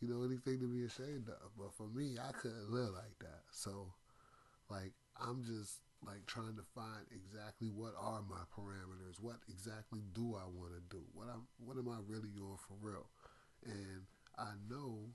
you 0.00 0.08
know, 0.08 0.24
anything 0.24 0.60
to 0.60 0.66
be 0.66 0.84
ashamed 0.84 1.28
of. 1.28 1.50
But 1.56 1.74
for 1.74 1.88
me, 1.88 2.16
I 2.20 2.32
couldn't 2.32 2.70
live 2.70 2.92
like 2.94 3.18
that. 3.20 3.42
So, 3.50 3.92
like, 4.70 4.92
I'm 5.20 5.44
just, 5.44 5.80
like, 6.06 6.26
trying 6.26 6.56
to 6.56 6.66
find 6.74 7.04
exactly 7.12 7.68
what 7.68 7.94
are 7.98 8.22
my 8.28 8.44
parameters. 8.56 9.20
What 9.20 9.36
exactly 9.48 10.00
do 10.14 10.36
I 10.36 10.46
want 10.46 10.72
to 10.74 10.82
do? 10.90 11.02
What, 11.12 11.28
I'm, 11.32 11.46
what 11.58 11.76
am 11.76 11.88
I 11.88 11.98
really 12.06 12.32
on 12.40 12.56
for 12.56 12.76
real? 12.80 13.06
And 13.64 14.04
I 14.38 14.52
know 14.68 15.14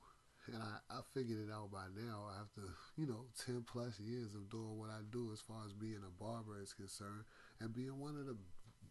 and 0.54 0.64
I, 0.64 0.78
I 0.90 1.00
figured 1.14 1.40
it 1.48 1.52
out 1.54 1.72
by 1.72 1.86
now 1.96 2.30
after, 2.42 2.62
you 2.98 3.06
know, 3.06 3.26
10 3.46 3.66
plus 3.72 4.00
years 4.00 4.34
of 4.36 4.50
doing 4.50 4.78
what 4.78 4.90
I 4.90 5.02
do 5.12 5.30
as 5.34 5.42
far 5.42 5.62
as 5.66 5.74
being 5.74 6.02
a 6.06 6.24
barber 6.24 6.62
is 6.62 6.74
concerned 6.74 7.26
and 7.60 7.74
being 7.74 8.00
one 8.00 8.16
of 8.18 8.26
the 8.26 8.38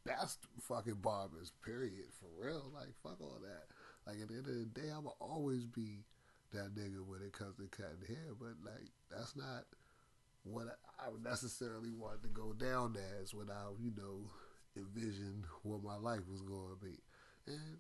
best 0.05 0.39
fucking 0.61 1.01
barbers, 1.03 1.53
period, 1.65 2.07
for 2.21 2.29
real. 2.39 2.71
Like, 2.75 2.95
fuck 3.03 3.21
all 3.21 3.41
that. 3.43 3.67
Like, 4.07 4.23
at 4.23 4.29
the 4.29 4.35
end 4.35 4.47
of 4.47 4.55
the 4.55 4.81
day, 4.81 4.91
I 4.95 4.99
will 4.99 5.17
always 5.21 5.67
be 5.67 6.05
that 6.53 6.75
nigga 6.75 7.05
when 7.05 7.23
it 7.23 7.33
comes 7.33 7.57
to 7.57 7.69
cutting 7.69 8.07
hair, 8.07 8.33
but, 8.39 8.57
like, 8.65 8.89
that's 9.11 9.37
not 9.37 9.65
what 10.45 10.67
I 10.99 11.09
necessarily 11.23 11.93
want 11.93 12.23
to 12.23 12.29
go 12.29 12.53
down 12.53 12.97
as 13.21 13.35
when 13.35 13.51
I, 13.51 13.71
you 13.81 13.93
know, 13.97 14.31
envisioned 14.77 15.45
what 15.63 15.83
my 15.83 15.97
life 15.97 16.23
was 16.31 16.43
going 16.43 16.71
to 16.71 16.85
be. 16.85 16.99
And, 17.47 17.79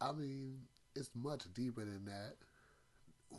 I 0.00 0.12
mean, 0.12 0.58
it's 0.94 1.10
much 1.14 1.42
deeper 1.54 1.84
than 1.84 2.04
that 2.06 2.36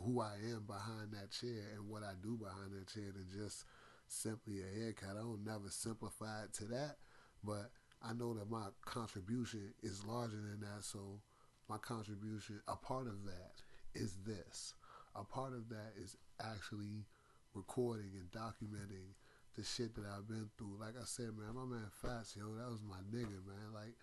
who 0.04 0.20
I 0.20 0.34
am 0.52 0.64
behind 0.66 1.12
that 1.12 1.30
chair 1.30 1.64
and 1.74 1.88
what 1.88 2.02
I 2.02 2.12
do 2.22 2.36
behind 2.36 2.72
that 2.72 2.86
chair 2.92 3.12
than 3.12 3.26
just 3.32 3.64
simply 4.06 4.60
a 4.60 4.78
haircut. 4.78 5.16
I 5.16 5.22
don't 5.22 5.44
never 5.44 5.68
simplify 5.68 6.44
it 6.44 6.52
to 6.54 6.64
that, 6.66 6.96
but 7.42 7.70
I 8.02 8.12
know 8.12 8.34
that 8.34 8.50
my 8.50 8.66
contribution 8.84 9.74
is 9.82 10.04
larger 10.04 10.36
than 10.36 10.60
that. 10.60 10.84
So 10.84 11.20
my 11.68 11.78
contribution, 11.78 12.60
a 12.68 12.76
part 12.76 13.06
of 13.06 13.24
that 13.24 13.62
is 13.94 14.16
this. 14.26 14.74
A 15.16 15.24
part 15.24 15.52
of 15.52 15.68
that 15.70 15.92
is 16.00 16.16
actually 16.40 17.06
recording 17.54 18.10
and 18.14 18.30
documenting 18.30 19.14
the 19.56 19.64
shit 19.64 19.94
that 19.94 20.04
I've 20.06 20.28
been 20.28 20.50
through. 20.56 20.78
Like 20.78 20.94
I 21.00 21.04
said, 21.04 21.36
man, 21.36 21.54
my 21.54 21.64
man 21.64 21.90
Fats, 22.02 22.36
yo, 22.36 22.54
that 22.54 22.70
was 22.70 22.80
my 22.82 23.02
nigga, 23.10 23.44
man. 23.46 23.74
Like, 23.74 23.94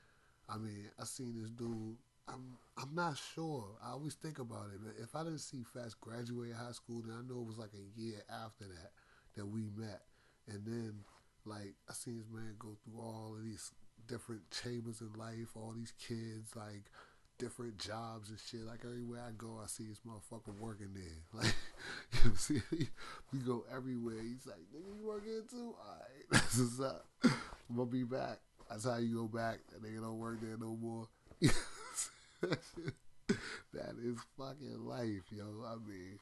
I 0.50 0.58
mean, 0.58 0.90
I 1.00 1.06
seen 1.06 1.36
this 1.40 1.50
dude 1.50 1.98
I'm 2.28 2.58
I'm 2.78 2.94
not 2.94 3.18
sure. 3.34 3.66
I 3.84 3.92
always 3.92 4.16
think 4.16 4.40
about 4.40 4.68
it. 4.74 4.80
But 4.84 5.02
if 5.02 5.16
I 5.16 5.24
didn't 5.24 5.40
see 5.40 5.64
Fats 5.74 5.94
graduate 5.94 6.54
high 6.54 6.74
school, 6.74 7.02
then 7.02 7.16
I 7.16 7.28
know 7.28 7.42
it 7.42 7.48
was 7.48 7.58
like 7.58 7.74
a 7.74 8.00
year 8.00 8.22
after 8.30 8.66
that 8.66 8.92
that 9.36 9.46
we 9.46 9.70
met. 9.76 10.02
And 10.48 10.66
then 10.66 10.94
like 11.46 11.74
I 11.90 11.94
seen 11.94 12.18
this 12.18 12.28
man 12.32 12.56
go 12.60 12.76
through 12.84 13.00
all 13.00 13.36
of 13.38 13.44
these 13.44 13.72
different 14.08 14.42
chambers 14.52 15.02
in 15.02 15.12
life, 15.14 15.56
all 15.56 15.74
these 15.76 15.94
kids, 15.98 16.56
like 16.56 16.92
different 17.38 17.78
jobs 17.78 18.30
and 18.30 18.40
shit. 18.40 18.66
Like 18.66 18.80
everywhere 18.84 19.22
I 19.28 19.32
go, 19.38 19.60
I 19.64 19.68
see 19.68 19.86
this 19.86 20.02
motherfucker 20.08 20.58
working 20.60 20.94
there. 20.94 21.04
Like 21.34 21.56
you 22.26 22.36
see, 22.36 22.62
we 23.34 23.40
go 23.40 23.64
everywhere. 23.74 24.22
He's 24.22 24.46
like, 24.46 24.60
"Nigga, 24.74 25.00
you 25.00 25.08
working 25.08 25.44
too? 25.50 25.76
All 25.80 25.98
right, 26.00 26.26
that's 26.32 26.58
what's 26.58 26.80
up. 26.80 27.06
I'm 27.24 27.76
gonna 27.76 27.90
be 27.90 28.04
back. 28.04 28.40
That's 28.70 28.86
how 28.86 28.98
you 28.98 29.16
go 29.16 29.28
back. 29.28 29.60
That 29.72 29.84
nigga 29.84 30.02
don't 30.02 30.18
work 30.18 30.42
there 30.42 30.58
no 30.60 30.76
more." 30.76 31.08
that 32.42 33.96
is 34.04 34.18
fucking 34.38 34.86
life, 34.86 35.24
yo. 35.32 35.64
I 35.66 35.76
mean, 35.88 36.18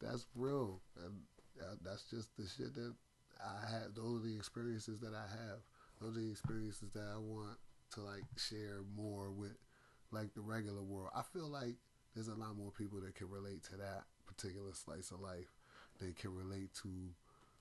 that's 0.00 0.26
real, 0.34 0.80
and 1.04 1.14
uh, 1.60 1.74
that's 1.84 2.04
just 2.04 2.36
the 2.36 2.44
shit 2.46 2.74
that 2.74 2.94
I 3.40 3.70
have. 3.70 3.94
Those 3.94 4.20
are 4.20 4.28
the 4.28 4.36
experiences 4.36 5.00
that 5.00 5.14
I 5.14 5.26
have. 5.30 5.60
Those 6.00 6.16
are 6.16 6.20
the 6.20 6.30
experiences 6.30 6.90
that 6.94 7.08
I 7.14 7.18
want 7.18 7.56
to 7.94 8.00
like 8.02 8.24
share 8.36 8.82
more 8.96 9.30
with, 9.30 9.56
like 10.10 10.34
the 10.34 10.40
regular 10.40 10.82
world. 10.82 11.10
I 11.14 11.22
feel 11.32 11.48
like 11.48 11.76
there's 12.14 12.28
a 12.28 12.34
lot 12.34 12.56
more 12.56 12.70
people 12.70 13.00
that 13.00 13.14
can 13.14 13.28
relate 13.30 13.62
to 13.64 13.76
that 13.76 14.04
particular 14.26 14.72
slice 14.72 15.10
of 15.10 15.20
life 15.20 15.58
they 16.00 16.12
can 16.12 16.34
relate 16.34 16.72
to 16.82 16.88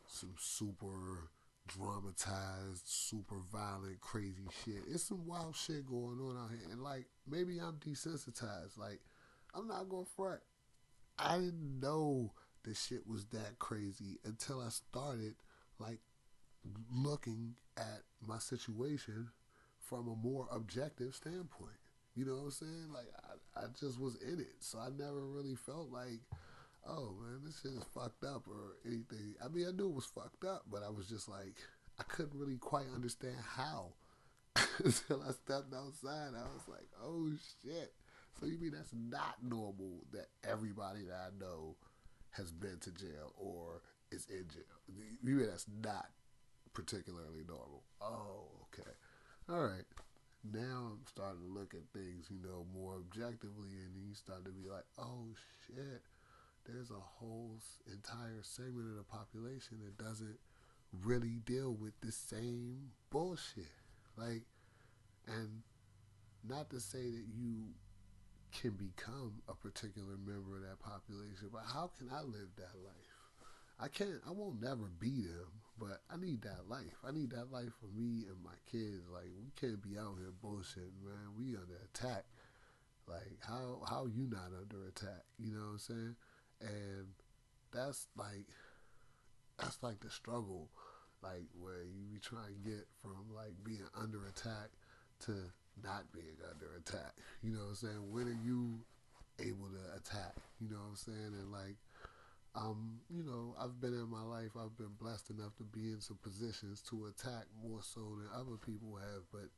some 0.07 0.35
super 0.37 1.29
dramatized, 1.67 2.83
super 2.85 3.37
violent, 3.51 3.99
crazy 3.99 4.47
shit. 4.63 4.83
It's 4.89 5.03
some 5.03 5.25
wild 5.25 5.55
shit 5.55 5.85
going 5.85 6.19
on 6.19 6.37
out 6.37 6.51
here. 6.51 6.71
And 6.71 6.81
like 6.81 7.05
maybe 7.27 7.59
I'm 7.59 7.77
desensitized. 7.77 8.77
Like 8.77 9.01
I'm 9.53 9.67
not 9.67 9.89
gonna 9.89 10.05
front. 10.05 10.39
I 11.19 11.37
didn't 11.37 11.79
know 11.81 12.33
the 12.63 12.73
shit 12.73 13.07
was 13.07 13.25
that 13.27 13.59
crazy 13.59 14.19
until 14.23 14.61
I 14.61 14.69
started 14.69 15.35
like 15.79 15.99
looking 16.91 17.55
at 17.75 18.03
my 18.25 18.37
situation 18.39 19.29
from 19.79 20.07
a 20.07 20.15
more 20.15 20.47
objective 20.51 21.15
standpoint. 21.15 21.79
You 22.17 22.25
know 22.25 22.33
what 22.33 22.43
I'm 22.45 22.51
saying? 22.51 22.89
Like 22.91 23.05
I, 23.55 23.61
I 23.61 23.63
just 23.79 24.01
was 24.01 24.15
in 24.15 24.39
it, 24.39 24.55
so 24.59 24.79
I 24.79 24.89
never 24.89 25.21
really 25.21 25.53
felt 25.53 25.91
like, 25.91 26.19
oh 26.87 27.13
man, 27.21 27.41
this 27.45 27.61
shit 27.61 27.73
is 27.73 27.85
fucked 27.93 28.23
up 28.23 28.47
or 28.47 28.77
anything. 28.87 29.35
I 29.43 29.49
mean, 29.49 29.67
I 29.67 29.71
knew 29.71 29.89
it 29.89 29.95
was 29.95 30.05
fucked 30.05 30.43
up, 30.43 30.63
but 30.71 30.81
I 30.81 30.89
was 30.89 31.07
just 31.07 31.29
like, 31.29 31.53
I 31.99 32.03
couldn't 32.03 32.39
really 32.39 32.57
quite 32.57 32.87
understand 32.95 33.35
how 33.47 33.93
until 34.83 35.21
I 35.21 35.31
stepped 35.31 35.75
outside. 35.75 36.33
I 36.33 36.49
was 36.49 36.67
like, 36.67 36.89
oh 37.03 37.29
shit. 37.61 37.93
So 38.39 38.47
you 38.47 38.57
mean 38.57 38.71
that's 38.71 38.93
not 38.93 39.35
normal 39.43 40.01
that 40.11 40.27
everybody 40.43 41.03
that 41.09 41.31
I 41.31 41.39
know 41.39 41.75
has 42.31 42.51
been 42.51 42.79
to 42.81 42.91
jail 42.93 43.33
or 43.37 43.81
is 44.11 44.25
in 44.27 44.47
jail? 44.51 44.63
You 45.23 45.35
mean 45.35 45.47
that's 45.47 45.67
not 45.83 46.07
particularly 46.73 47.43
normal? 47.47 47.83
Oh, 48.01 48.47
okay. 48.73 48.89
All 49.49 49.65
right 49.65 49.85
now 50.43 50.91
I'm 50.93 51.05
starting 51.07 51.41
to 51.41 51.59
look 51.59 51.73
at 51.73 51.91
things, 51.93 52.27
you 52.29 52.39
know, 52.41 52.65
more 52.73 52.95
objectively, 52.95 53.69
and 53.69 53.95
you 53.95 54.13
start 54.13 54.45
to 54.45 54.51
be 54.51 54.69
like, 54.69 54.85
oh 54.97 55.33
shit, 55.65 56.01
there's 56.65 56.91
a 56.91 57.01
whole 57.19 57.57
entire 57.91 58.41
segment 58.41 58.89
of 58.91 58.97
the 58.97 59.03
population 59.03 59.79
that 59.83 60.03
doesn't 60.03 60.37
really 61.03 61.39
deal 61.45 61.73
with 61.73 61.93
the 62.01 62.11
same 62.11 62.91
bullshit. 63.09 63.65
Like, 64.17 64.43
and 65.27 65.63
not 66.47 66.69
to 66.69 66.79
say 66.79 67.03
that 67.03 67.25
you 67.35 67.73
can 68.61 68.71
become 68.71 69.41
a 69.49 69.53
particular 69.53 70.17
member 70.25 70.55
of 70.55 70.61
that 70.63 70.79
population, 70.79 71.49
but 71.51 71.63
how 71.65 71.91
can 71.97 72.09
I 72.09 72.21
live 72.21 72.49
that 72.57 72.75
life? 72.83 72.93
I 73.79 73.87
can't, 73.87 74.21
I 74.27 74.31
won't 74.31 74.61
never 74.61 74.89
be 74.99 75.21
them, 75.21 75.51
but 75.79 76.01
I 76.11 76.17
need 76.17 76.41
that 76.43 76.67
life. 76.69 76.97
I 77.07 77.11
need 77.11 77.31
that 77.31 77.51
life 77.51 77.73
for 77.79 77.87
me 77.87 78.25
and 78.27 78.43
my 78.43 78.57
kids. 78.69 79.03
Like 79.11 79.29
we 79.39 79.51
can't 79.59 79.81
be 79.81 79.97
out 79.97 80.15
here 80.17 80.33
bullshitting, 80.43 81.03
man. 81.03 81.35
We 81.37 81.55
under 81.55 81.79
attack. 81.93 82.25
Like 83.07 83.39
how 83.47 83.81
how 83.87 84.07
you 84.07 84.27
not 84.29 84.51
under 84.59 84.87
attack? 84.87 85.23
You 85.37 85.53
know 85.53 85.59
what 85.59 85.71
I'm 85.71 85.79
saying? 85.79 86.15
And 86.61 87.07
that's 87.71 88.07
like 88.17 88.47
that's 89.59 89.81
like 89.81 89.99
the 89.99 90.09
struggle, 90.09 90.69
like 91.21 91.45
where 91.59 91.83
you 91.83 92.05
be 92.11 92.19
trying 92.19 92.53
to 92.53 92.69
get 92.69 92.87
from 93.01 93.33
like 93.35 93.53
being 93.63 93.87
under 93.99 94.25
attack 94.27 94.69
to 95.25 95.33
not 95.83 96.11
being 96.11 96.37
under 96.49 96.75
attack. 96.77 97.13
You 97.41 97.51
know 97.51 97.59
what 97.59 97.69
I'm 97.69 97.75
saying? 97.75 98.11
When 98.11 98.27
are 98.27 98.43
you 98.43 98.79
able 99.39 99.69
to 99.69 99.95
attack? 99.95 100.35
You 100.59 100.69
know 100.69 100.77
what 100.77 100.89
I'm 100.89 100.95
saying? 100.95 101.33
And 101.39 101.51
like 101.51 101.77
um, 102.57 102.99
you 103.09 103.23
know, 103.23 103.55
I've 103.61 103.79
been 103.79 103.93
in 103.93 104.09
my 104.09 104.23
life, 104.23 104.51
I've 104.59 104.75
been 104.77 104.95
blessed 104.99 105.29
enough 105.29 105.55
to 105.57 105.63
be 105.63 105.91
in 105.91 106.01
some 106.01 106.17
positions 106.23 106.81
to 106.89 107.05
attack 107.05 107.45
more 107.63 107.81
so 107.81 107.99
than 108.17 108.27
other 108.33 108.57
people 108.57 108.97
have, 108.97 109.23
but 109.31 109.49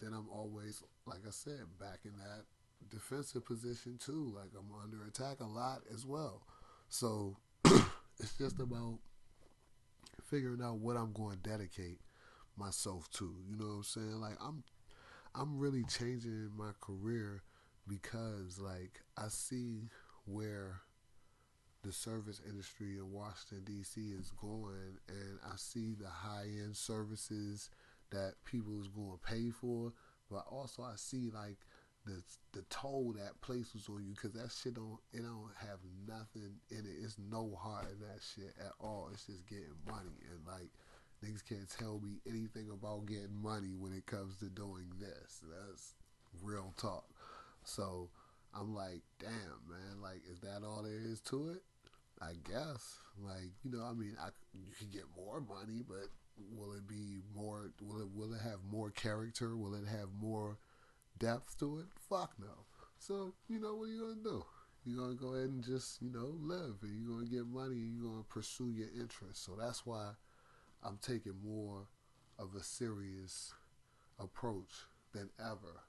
then 0.00 0.12
I'm 0.14 0.28
always, 0.30 0.82
like 1.04 1.20
I 1.26 1.30
said, 1.30 1.64
back 1.78 2.00
in 2.04 2.12
that 2.16 2.44
defensive 2.90 3.44
position 3.44 3.98
too. 3.98 4.32
Like 4.34 4.50
I'm 4.58 4.70
under 4.82 5.04
attack 5.06 5.40
a 5.40 5.44
lot 5.44 5.82
as 5.92 6.06
well. 6.06 6.42
So 6.88 7.36
it's 7.64 8.36
just 8.38 8.58
about 8.58 8.98
figuring 10.24 10.62
out 10.62 10.78
what 10.78 10.96
I'm 10.96 11.12
going 11.12 11.38
to 11.42 11.50
dedicate 11.50 12.00
myself 12.56 13.10
to. 13.12 13.34
You 13.50 13.56
know 13.56 13.66
what 13.66 13.76
I'm 13.76 13.82
saying? 13.84 14.20
Like 14.20 14.36
I'm 14.40 14.64
I'm 15.34 15.58
really 15.58 15.84
changing 15.84 16.50
my 16.56 16.70
career 16.80 17.42
because 17.86 18.58
like 18.58 19.02
I 19.16 19.28
see 19.28 19.90
where 20.24 20.80
the 21.86 21.92
service 21.92 22.40
industry 22.48 22.96
in 22.98 23.12
Washington 23.12 23.62
D.C. 23.64 24.00
is 24.00 24.32
going, 24.40 24.98
and 25.08 25.38
I 25.44 25.54
see 25.56 25.94
the 25.94 26.08
high 26.08 26.46
end 26.64 26.76
services 26.76 27.70
that 28.10 28.34
people 28.44 28.80
is 28.80 28.88
going 28.88 29.12
to 29.12 29.18
pay 29.18 29.50
for, 29.50 29.92
but 30.30 30.44
also 30.50 30.82
I 30.82 30.96
see 30.96 31.30
like 31.32 31.58
the 32.04 32.22
the 32.52 32.64
toll 32.70 33.14
that 33.18 33.40
places 33.40 33.88
on 33.88 34.04
you 34.04 34.14
because 34.14 34.32
that 34.32 34.50
shit 34.50 34.74
don't 34.74 34.98
it 35.12 35.22
don't 35.22 35.50
have 35.60 35.78
nothing 36.08 36.54
in 36.70 36.78
it. 36.78 37.04
It's 37.04 37.16
no 37.30 37.56
heart 37.60 37.86
in 37.92 38.00
that 38.00 38.20
shit 38.20 38.54
at 38.60 38.72
all. 38.80 39.10
It's 39.12 39.26
just 39.26 39.46
getting 39.46 39.74
money 39.86 40.18
and 40.30 40.46
like 40.46 40.70
niggas 41.24 41.46
can't 41.48 41.68
tell 41.68 42.00
me 42.00 42.18
anything 42.26 42.70
about 42.70 43.06
getting 43.06 43.42
money 43.42 43.74
when 43.76 43.92
it 43.92 44.06
comes 44.06 44.38
to 44.38 44.46
doing 44.46 44.90
this. 44.98 45.40
That's 45.42 45.94
real 46.42 46.72
talk. 46.76 47.04
So 47.64 48.10
I'm 48.54 48.74
like, 48.74 49.02
damn 49.18 49.60
man, 49.68 50.00
like 50.00 50.22
is 50.30 50.40
that 50.40 50.64
all 50.64 50.82
there 50.82 51.00
is 51.00 51.20
to 51.22 51.50
it? 51.50 51.62
I 52.20 52.32
guess. 52.44 52.98
Like, 53.22 53.52
you 53.64 53.70
know, 53.70 53.84
I 53.84 53.92
mean, 53.92 54.16
I, 54.20 54.28
you 54.54 54.72
can 54.78 54.88
get 54.88 55.04
more 55.16 55.40
money, 55.40 55.82
but 55.86 56.08
will 56.54 56.72
it 56.72 56.86
be 56.86 57.20
more? 57.34 57.70
Will 57.80 58.00
it 58.00 58.08
will 58.14 58.32
it 58.34 58.40
have 58.42 58.58
more 58.70 58.90
character? 58.90 59.56
Will 59.56 59.74
it 59.74 59.86
have 59.88 60.08
more 60.20 60.58
depth 61.18 61.58
to 61.60 61.78
it? 61.78 61.86
Fuck 62.08 62.32
no. 62.38 62.64
So 62.98 63.32
you 63.48 63.60
know 63.60 63.74
what 63.74 63.84
are 63.84 63.92
you 63.92 64.00
gonna 64.00 64.22
do? 64.22 64.44
You're 64.84 64.98
gonna 65.02 65.14
go 65.14 65.34
ahead 65.34 65.50
and 65.50 65.64
just 65.64 66.00
you 66.02 66.10
know 66.10 66.34
live, 66.40 66.76
and 66.82 66.92
you're 66.98 67.16
gonna 67.16 67.28
get 67.30 67.46
money, 67.46 67.76
and 67.76 67.94
you're 67.94 68.10
gonna 68.10 68.24
pursue 68.24 68.70
your 68.70 68.88
interests. 68.98 69.44
So 69.44 69.52
that's 69.58 69.86
why 69.86 70.10
I'm 70.82 70.98
taking 71.02 71.34
more 71.44 71.88
of 72.38 72.54
a 72.54 72.62
serious 72.62 73.52
approach 74.18 74.84
than 75.12 75.30
ever 75.40 75.82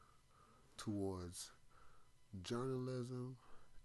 towards 0.78 1.52
journalism 2.44 3.38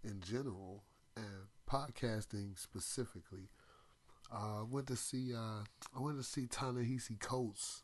in 0.03 0.19
general 0.21 0.83
and 1.15 1.47
podcasting 1.69 2.57
specifically. 2.57 3.49
Uh, 4.33 4.61
I 4.61 4.63
went 4.69 4.87
to 4.87 4.95
see 4.95 5.33
uh, 5.33 5.63
I 5.95 5.99
went 5.99 6.17
to 6.17 6.23
see 6.23 6.47
Ta-Nehisi 6.47 7.19
Coates 7.19 7.83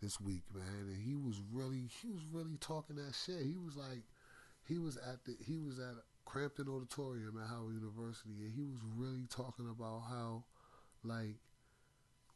this 0.00 0.20
week, 0.20 0.42
man, 0.54 0.88
and 0.88 1.02
he 1.02 1.14
was 1.14 1.40
really 1.52 1.88
he 2.00 2.08
was 2.08 2.22
really 2.32 2.56
talking 2.60 2.96
that 2.96 3.14
shit. 3.14 3.44
He 3.44 3.56
was 3.56 3.76
like 3.76 4.02
he 4.66 4.78
was 4.78 4.96
at 4.96 5.24
the 5.24 5.36
he 5.46 5.58
was 5.58 5.78
at 5.78 5.94
Crampton 6.24 6.68
Auditorium 6.68 7.38
at 7.42 7.48
Howard 7.48 7.74
University, 7.74 8.40
and 8.40 8.52
he 8.52 8.62
was 8.62 8.80
really 8.96 9.26
talking 9.28 9.68
about 9.68 10.02
how 10.08 10.44
like 11.04 11.36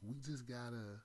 we 0.02 0.16
just 0.24 0.46
gotta 0.46 1.00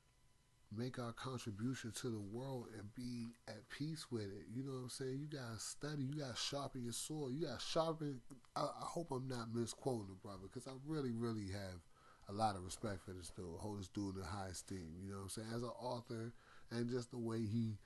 make 0.75 0.99
our 0.99 1.11
contribution 1.13 1.91
to 1.91 2.09
the 2.09 2.19
world 2.19 2.67
and 2.77 2.93
be 2.95 3.33
at 3.47 3.69
peace 3.69 4.07
with 4.09 4.23
it. 4.23 4.45
You 4.53 4.63
know 4.63 4.71
what 4.71 4.83
I'm 4.83 4.89
saying? 4.89 5.19
You 5.19 5.27
gotta 5.27 5.59
study. 5.59 6.03
You 6.03 6.21
gotta 6.21 6.35
sharpen 6.35 6.83
your 6.83 6.93
sword. 6.93 7.33
You 7.33 7.47
gotta 7.47 7.59
sharpen. 7.59 8.21
I, 8.55 8.61
I 8.61 8.85
hope 8.85 9.11
I'm 9.11 9.27
not 9.27 9.53
misquoting 9.53 10.07
the 10.09 10.15
brother 10.15 10.43
because 10.43 10.67
I 10.67 10.71
really, 10.85 11.11
really 11.11 11.51
have 11.51 11.81
a 12.29 12.33
lot 12.33 12.55
of 12.55 12.63
respect 12.63 13.03
for 13.03 13.11
this 13.11 13.31
dude. 13.35 13.59
Hold 13.59 13.79
this 13.79 13.89
dude 13.89 14.15
in 14.15 14.23
high 14.23 14.47
esteem. 14.51 14.95
You 15.03 15.11
know 15.11 15.17
what 15.17 15.23
I'm 15.23 15.29
saying? 15.29 15.47
As 15.55 15.63
an 15.63 15.69
author 15.79 16.33
and 16.71 16.89
just 16.89 17.11
the 17.11 17.19
way 17.19 17.39
he, 17.39 17.77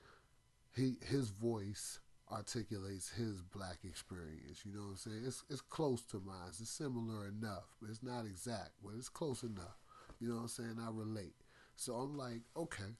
he 0.74 0.94
his 1.04 1.30
voice 1.30 1.98
articulates 2.30 3.10
his 3.10 3.42
black 3.42 3.78
experience. 3.84 4.62
You 4.64 4.72
know 4.72 4.82
what 4.82 4.90
I'm 4.90 4.96
saying? 4.96 5.22
It's 5.26 5.44
it's 5.50 5.60
close 5.60 6.02
to 6.06 6.20
mine. 6.24 6.48
It's 6.48 6.68
similar 6.68 7.26
enough, 7.28 7.64
but 7.80 7.90
it's 7.90 8.02
not 8.02 8.26
exact. 8.26 8.70
But 8.82 8.94
it's 8.96 9.08
close 9.08 9.42
enough. 9.42 9.78
You 10.20 10.28
know 10.28 10.36
what 10.36 10.42
I'm 10.42 10.48
saying? 10.48 10.76
I 10.80 10.88
relate. 10.92 11.34
So 11.76 11.94
I'm 11.94 12.16
like, 12.16 12.40
okay, 12.56 12.96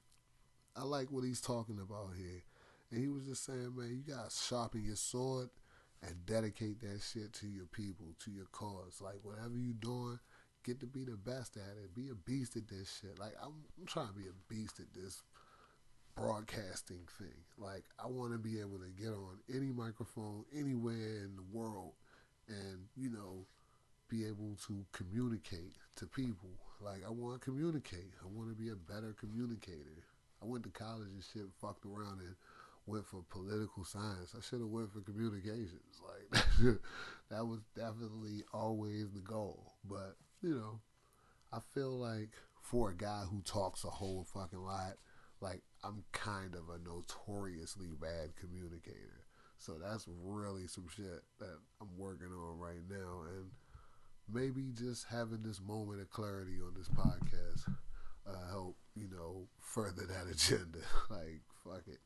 I 0.75 0.83
like 0.83 1.11
what 1.11 1.23
he's 1.23 1.41
talking 1.41 1.79
about 1.79 2.11
here. 2.15 2.43
And 2.91 3.01
he 3.01 3.09
was 3.09 3.25
just 3.25 3.43
saying, 3.45 3.73
man, 3.75 3.89
you 4.05 4.13
got 4.13 4.29
to 4.29 4.35
sharpen 4.35 4.83
your 4.85 4.95
sword 4.95 5.49
and 6.01 6.25
dedicate 6.25 6.79
that 6.81 7.01
shit 7.01 7.33
to 7.33 7.47
your 7.47 7.65
people, 7.65 8.13
to 8.23 8.31
your 8.31 8.45
cause. 8.51 9.01
Like, 9.01 9.19
whatever 9.23 9.57
you're 9.57 9.73
doing, 9.73 10.19
get 10.63 10.79
to 10.81 10.85
be 10.85 11.03
the 11.03 11.17
best 11.17 11.57
at 11.57 11.77
it. 11.83 11.95
Be 11.95 12.09
a 12.09 12.15
beast 12.15 12.55
at 12.55 12.67
this 12.67 12.99
shit. 13.01 13.19
Like, 13.19 13.33
I'm, 13.43 13.65
I'm 13.77 13.87
trying 13.87 14.07
to 14.07 14.13
be 14.13 14.27
a 14.27 14.53
beast 14.53 14.79
at 14.79 14.93
this 14.93 15.23
broadcasting 16.15 17.07
thing. 17.17 17.43
Like, 17.57 17.83
I 18.01 18.07
want 18.07 18.31
to 18.33 18.37
be 18.37 18.59
able 18.59 18.77
to 18.77 18.89
get 18.95 19.09
on 19.09 19.39
any 19.53 19.71
microphone 19.71 20.45
anywhere 20.55 21.23
in 21.23 21.35
the 21.35 21.57
world 21.57 21.93
and, 22.47 22.85
you 22.95 23.09
know, 23.09 23.45
be 24.07 24.25
able 24.25 24.55
to 24.67 24.85
communicate 24.93 25.73
to 25.97 26.05
people 26.05 26.51
like 26.81 27.01
I 27.05 27.09
want 27.09 27.39
to 27.39 27.45
communicate. 27.45 28.13
I 28.23 28.27
want 28.27 28.49
to 28.49 28.55
be 28.55 28.69
a 28.69 28.75
better 28.75 29.15
communicator. 29.19 30.03
I 30.41 30.45
went 30.45 30.63
to 30.63 30.69
college 30.69 31.07
and 31.07 31.23
shit, 31.23 31.47
fucked 31.59 31.85
around 31.85 32.21
and 32.21 32.35
went 32.85 33.05
for 33.05 33.23
political 33.29 33.83
science. 33.83 34.35
I 34.37 34.41
should 34.41 34.59
have 34.59 34.69
went 34.69 34.91
for 34.91 35.01
communications. 35.01 36.01
Like 36.01 36.43
that 37.29 37.45
was 37.45 37.59
definitely 37.75 38.43
always 38.53 39.11
the 39.11 39.21
goal. 39.21 39.73
But 39.83 40.15
you 40.41 40.55
know, 40.55 40.79
I 41.51 41.59
feel 41.73 41.97
like 41.97 42.31
for 42.61 42.89
a 42.89 42.95
guy 42.95 43.23
who 43.29 43.41
talks 43.41 43.83
a 43.83 43.89
whole 43.89 44.25
fucking 44.33 44.59
lot, 44.59 44.93
like 45.41 45.61
I'm 45.83 46.03
kind 46.11 46.55
of 46.55 46.69
a 46.69 46.79
notoriously 46.79 47.89
bad 47.99 48.35
communicator. 48.39 49.25
So 49.57 49.73
that's 49.81 50.07
really 50.07 50.67
some 50.67 50.87
shit 50.95 51.23
that 51.39 51.57
I'm 51.81 51.97
working 51.97 52.27
on 52.27 52.59
right 52.59 52.83
now 52.89 53.23
and 53.27 53.49
maybe 54.31 54.71
just 54.73 55.05
having 55.09 55.43
this 55.43 55.61
moment 55.61 56.01
of 56.01 56.09
clarity 56.09 56.59
on 56.61 56.73
this 56.77 56.89
podcast 56.89 57.73
uh, 58.27 58.49
help 58.49 58.75
you 58.95 59.07
know 59.09 59.47
further 59.59 60.05
that 60.05 60.27
agenda. 60.31 60.79
like 61.09 61.41
fuck 61.63 61.83
it, 61.87 61.99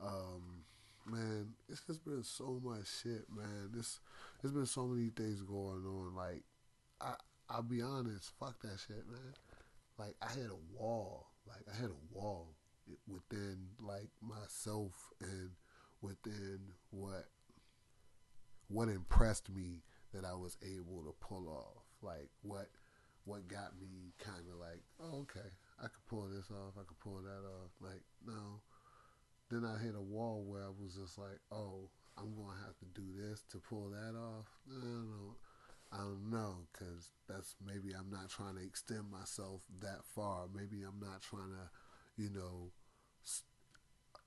um, 0.00 0.64
man. 1.06 1.54
It's 1.68 1.82
just 1.82 2.04
been 2.04 2.22
so 2.22 2.60
much 2.62 2.86
shit, 3.02 3.24
man. 3.34 3.70
This 3.72 4.00
there's 4.40 4.54
been 4.54 4.66
so 4.66 4.86
many 4.86 5.10
things 5.10 5.42
going 5.42 5.84
on. 5.86 6.14
Like 6.14 6.44
I 7.00 7.14
I'll 7.48 7.62
be 7.62 7.82
honest, 7.82 8.32
fuck 8.38 8.60
that 8.62 8.78
shit, 8.86 9.04
man. 9.10 9.34
Like 9.98 10.16
I 10.22 10.28
had 10.30 10.50
a 10.50 10.78
wall, 10.78 11.26
like 11.46 11.64
I 11.72 11.80
had 11.80 11.90
a 11.90 12.14
wall 12.14 12.48
within 13.08 13.58
like 13.80 14.10
myself 14.20 14.92
and 15.20 15.50
within 16.02 16.60
what 16.90 17.26
what 18.68 18.88
impressed 18.88 19.50
me 19.50 19.82
that 20.14 20.24
I 20.24 20.34
was 20.34 20.56
able 20.62 21.04
to 21.04 21.14
pull 21.20 21.48
off. 21.48 21.84
Like 22.02 22.30
what 22.42 22.70
what 23.26 23.48
got 23.48 23.78
me 23.80 24.12
kind 24.18 24.44
of 24.52 24.60
like, 24.60 24.82
oh, 25.00 25.20
okay, 25.22 25.48
I 25.80 25.84
could 25.84 26.06
pull 26.08 26.28
this 26.28 26.50
off, 26.50 26.74
I 26.78 26.84
could 26.86 27.00
pull 27.00 27.22
that 27.22 27.44
off. 27.46 27.72
Like 27.80 28.02
no, 28.26 28.62
then 29.50 29.64
I 29.64 29.78
hit 29.82 29.94
a 29.94 30.00
wall 30.02 30.44
where 30.46 30.62
I 30.62 30.68
was 30.70 30.94
just 30.94 31.18
like, 31.18 31.38
oh, 31.52 31.90
I'm 32.18 32.34
gonna 32.34 32.58
have 32.66 32.78
to 32.78 32.86
do 33.00 33.06
this 33.16 33.42
to 33.52 33.58
pull 33.58 33.90
that 33.90 34.16
off. 34.18 34.46
No, 34.68 34.76
no, 34.80 35.36
I 35.92 35.98
don't 35.98 36.30
know, 36.30 36.66
cause 36.78 37.10
that's 37.28 37.54
maybe 37.64 37.94
I'm 37.94 38.10
not 38.10 38.30
trying 38.30 38.56
to 38.56 38.62
extend 38.64 39.10
myself 39.10 39.62
that 39.80 40.04
far. 40.14 40.46
Maybe 40.54 40.82
I'm 40.82 41.00
not 41.00 41.22
trying 41.22 41.50
to, 41.50 42.22
you 42.22 42.30
know, 42.30 42.72
s- 43.24 43.44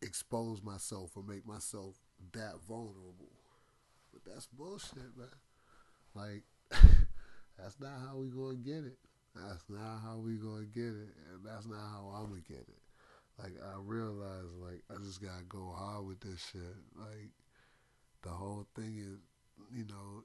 expose 0.01 0.61
myself 0.63 1.11
or 1.15 1.23
make 1.23 1.45
myself 1.47 1.95
that 2.33 2.55
vulnerable. 2.67 3.31
But 4.13 4.23
that's 4.25 4.47
bullshit, 4.47 5.17
man. 5.17 5.27
Like, 6.17 6.43
that's 7.57 7.79
not 7.79 7.99
how 8.05 8.17
we 8.17 8.27
gonna 8.27 8.55
get 8.55 8.83
it. 8.83 8.97
That's 9.35 9.63
not 9.69 10.01
how 10.01 10.17
we 10.17 10.33
gonna 10.33 10.65
get 10.65 10.97
it, 10.97 11.13
and 11.29 11.45
that's 11.45 11.67
not 11.67 11.77
how 11.77 12.11
I'm 12.15 12.29
gonna 12.29 12.41
get 12.47 12.65
it. 12.67 12.81
Like, 13.37 13.53
I 13.61 13.77
realize, 13.79 14.49
like, 14.59 14.81
I 14.89 14.97
just 15.03 15.21
gotta 15.21 15.43
go 15.47 15.73
hard 15.77 16.07
with 16.07 16.19
this 16.21 16.43
shit. 16.51 16.75
Like, 16.97 17.29
the 18.23 18.29
whole 18.29 18.65
thing 18.75 18.97
is, 18.97 19.19
you 19.77 19.85
know, 19.85 20.23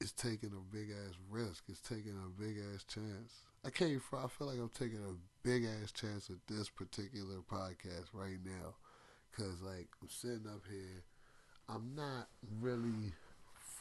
it's 0.00 0.12
taking 0.12 0.52
a 0.52 0.74
big 0.74 0.90
ass 0.90 1.14
risk. 1.28 1.64
It's 1.68 1.80
taking 1.80 2.14
a 2.14 2.40
big 2.40 2.56
ass 2.72 2.84
chance. 2.84 3.32
I 3.64 3.70
can't. 3.70 4.00
I 4.12 4.26
feel 4.28 4.46
like 4.46 4.58
I'm 4.58 4.70
taking 4.70 5.02
a 5.02 5.16
big 5.46 5.64
ass 5.64 5.90
chance 5.90 6.30
at 6.30 6.36
this 6.46 6.68
particular 6.68 7.38
podcast 7.50 8.12
right 8.12 8.38
now, 8.44 8.74
cause 9.36 9.62
like 9.62 9.88
I'm 10.00 10.08
sitting 10.10 10.46
up 10.46 10.62
here, 10.70 11.02
I'm 11.68 11.94
not 11.96 12.28
really 12.60 13.12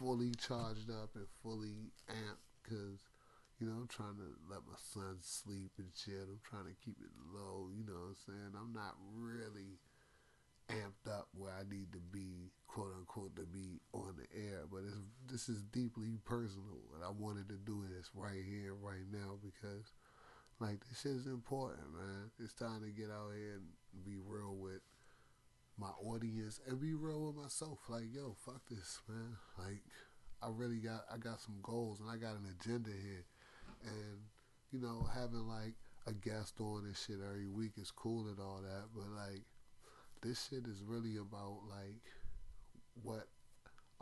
fully 0.03 0.31
charged 0.35 0.91
up 0.91 1.15
and 1.15 1.27
fully 1.41 1.93
amped, 2.11 2.51
cause 2.67 2.99
you 3.57 3.67
know 3.67 3.79
I'm 3.79 3.87
trying 3.87 4.19
to 4.19 4.35
let 4.51 4.67
my 4.67 4.75
son 4.75 5.17
sleep 5.21 5.71
and 5.77 5.87
shit. 5.95 6.27
I'm 6.27 6.43
trying 6.43 6.67
to 6.67 6.75
keep 6.83 6.97
it 6.99 7.13
low. 7.31 7.69
You 7.71 7.87
know 7.87 8.11
what 8.11 8.19
I'm 8.19 8.23
saying? 8.27 8.51
I'm 8.59 8.73
not 8.73 8.99
really 9.15 9.79
amped 10.67 11.07
up 11.07 11.27
where 11.33 11.53
I 11.53 11.63
need 11.63 11.93
to 11.93 11.99
be, 11.99 12.51
quote 12.67 12.91
unquote, 12.97 13.35
to 13.37 13.43
be 13.43 13.79
on 13.93 14.19
the 14.19 14.27
air. 14.35 14.67
But 14.69 14.81
this 15.31 15.47
is 15.47 15.63
deeply 15.71 16.19
personal, 16.25 16.83
and 16.95 17.03
I 17.03 17.11
wanted 17.11 17.47
to 17.47 17.55
do 17.55 17.85
this 17.87 18.11
right 18.13 18.43
here, 18.43 18.75
right 18.75 19.07
now, 19.09 19.39
because 19.39 19.87
like 20.59 20.83
this 20.89 21.05
is 21.05 21.27
important, 21.27 21.95
man. 21.95 22.27
It's 22.43 22.53
time 22.53 22.83
to 22.83 22.91
get 22.91 23.07
out 23.09 23.31
here 23.39 23.55
and 23.55 24.03
be 24.03 24.19
real 24.19 24.55
with 24.55 24.83
my 25.83 26.09
audience 26.09 26.61
and 26.67 26.79
be 26.79 26.93
real 26.93 27.27
with 27.27 27.35
myself. 27.35 27.79
Like, 27.89 28.13
yo, 28.13 28.35
fuck 28.45 28.61
this, 28.69 29.01
man. 29.09 29.35
Like, 29.57 29.81
I 30.41 30.47
really 30.49 30.77
got, 30.77 31.03
I 31.13 31.17
got 31.17 31.41
some 31.41 31.55
goals 31.61 31.99
and 31.99 32.09
I 32.09 32.15
got 32.15 32.35
an 32.35 32.47
agenda 32.59 32.89
here, 32.89 33.25
and 33.83 34.19
you 34.71 34.79
know, 34.79 35.07
having 35.13 35.47
like 35.47 35.75
a 36.07 36.13
guest 36.13 36.59
on 36.59 36.85
and 36.85 36.95
shit 36.95 37.17
every 37.23 37.47
week 37.47 37.73
is 37.77 37.91
cool 37.91 38.27
and 38.27 38.39
all 38.39 38.61
that, 38.61 38.85
but 38.95 39.05
like 39.15 39.43
this 40.21 40.47
shit 40.49 40.65
is 40.67 40.83
really 40.85 41.17
about 41.17 41.59
like 41.69 42.01
what 43.01 43.27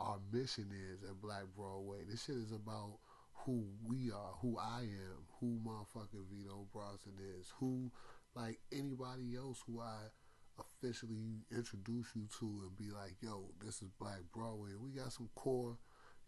our 0.00 0.18
mission 0.32 0.66
is 0.92 1.02
at 1.08 1.20
Black 1.20 1.44
Broadway. 1.56 1.98
This 2.08 2.24
shit 2.24 2.36
is 2.36 2.52
about 2.52 2.98
who 3.34 3.64
we 3.84 4.10
are, 4.10 4.34
who 4.40 4.58
I 4.58 4.82
am, 4.82 5.26
who 5.40 5.58
motherfucking 5.64 6.26
Vito 6.30 6.66
Bronson 6.72 7.14
is, 7.38 7.52
who 7.58 7.90
like 8.34 8.58
anybody 8.72 9.36
else 9.36 9.62
who 9.66 9.80
I 9.80 9.98
officially 10.58 11.44
introduce 11.50 12.08
you 12.14 12.28
to 12.38 12.46
and 12.66 12.76
be 12.76 12.90
like, 12.92 13.16
yo, 13.20 13.50
this 13.64 13.82
is 13.82 13.90
Black 13.98 14.20
Broadway. 14.32 14.70
We 14.78 14.90
got 14.90 15.12
some 15.12 15.28
core, 15.34 15.78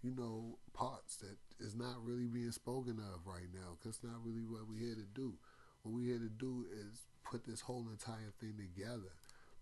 you 0.02 0.14
know, 0.14 0.58
parts 0.72 1.16
that 1.16 1.36
is 1.60 1.74
not 1.74 2.04
really 2.04 2.26
being 2.26 2.52
spoken 2.52 2.98
of 2.98 3.26
right 3.26 3.48
now 3.52 3.76
because 3.78 3.96
it's 3.96 4.04
not 4.04 4.24
really 4.24 4.44
what 4.44 4.68
we're 4.68 4.78
here 4.78 4.94
to 4.94 5.08
do. 5.14 5.34
What 5.82 5.94
we're 5.94 6.08
here 6.08 6.18
to 6.18 6.30
do 6.30 6.66
is 6.72 7.06
put 7.24 7.44
this 7.44 7.60
whole 7.60 7.86
entire 7.90 8.32
thing 8.40 8.54
together. 8.56 9.12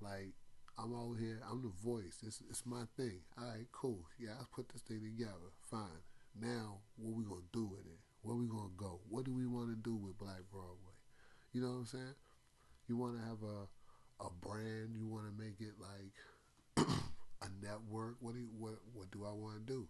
Like, 0.01 0.35
I'm 0.79 0.95
out 0.95 1.17
here, 1.19 1.41
I'm 1.51 1.63
the 1.63 1.73
voice. 1.85 2.19
It's, 2.27 2.43
it's 2.49 2.65
my 2.65 2.85
thing. 2.97 3.21
All 3.39 3.49
right, 3.49 3.67
cool. 3.73 4.07
Yeah, 4.19 4.35
let's 4.39 4.49
put 4.55 4.69
this 4.69 4.83
thing 4.83 5.01
together. 5.03 5.53
Fine. 5.71 6.03
Now, 6.41 6.79
what 6.97 7.15
we 7.15 7.25
going 7.25 7.43
to 7.43 7.59
do 7.59 7.67
with 7.67 7.87
it? 7.87 8.01
Where 8.23 8.37
we 8.37 8.47
going 8.47 8.71
to 8.71 8.77
go? 8.77 9.01
What 9.11 9.25
do 9.25 9.35
we 9.35 9.47
want 9.47 9.71
to 9.71 9.77
do 9.77 9.97
with 9.97 10.19
Black 10.19 10.43
Broadway? 10.51 10.97
You 11.53 11.61
know 11.61 11.69
what 11.69 11.79
I'm 11.79 11.87
saying? 11.87 12.15
You 12.89 12.97
want 12.97 13.19
to 13.19 13.23
have 13.23 13.43
a 13.43 13.67
a 14.23 14.31
brand. 14.47 14.95
You 14.97 15.07
want 15.07 15.27
to 15.27 15.43
make 15.43 15.61
it 15.61 15.75
like 15.79 16.87
a 17.43 17.49
network. 17.65 18.17
What 18.21 18.35
do 18.35 18.41
you, 18.41 18.49
what 18.59 18.75
what 18.93 19.11
do 19.11 19.25
I 19.25 19.33
want 19.33 19.67
to 19.67 19.73
do? 19.73 19.89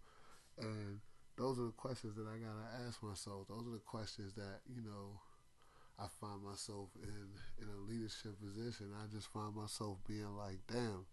And 0.59 0.99
those 1.37 1.59
are 1.59 1.65
the 1.65 1.77
questions 1.77 2.15
that 2.15 2.27
I 2.27 2.37
gotta 2.37 2.87
ask 2.87 3.01
myself. 3.01 3.47
Those 3.47 3.67
are 3.67 3.73
the 3.73 3.85
questions 3.85 4.33
that 4.35 4.61
you 4.67 4.81
know 4.81 5.19
I 5.99 6.07
find 6.19 6.43
myself 6.43 6.89
in 7.01 7.63
in 7.63 7.69
a 7.69 7.89
leadership 7.89 8.39
position. 8.41 8.91
I 8.95 9.07
just 9.13 9.31
find 9.31 9.55
myself 9.55 9.97
being 10.07 10.35
like, 10.37 10.59
damn, 10.67 11.05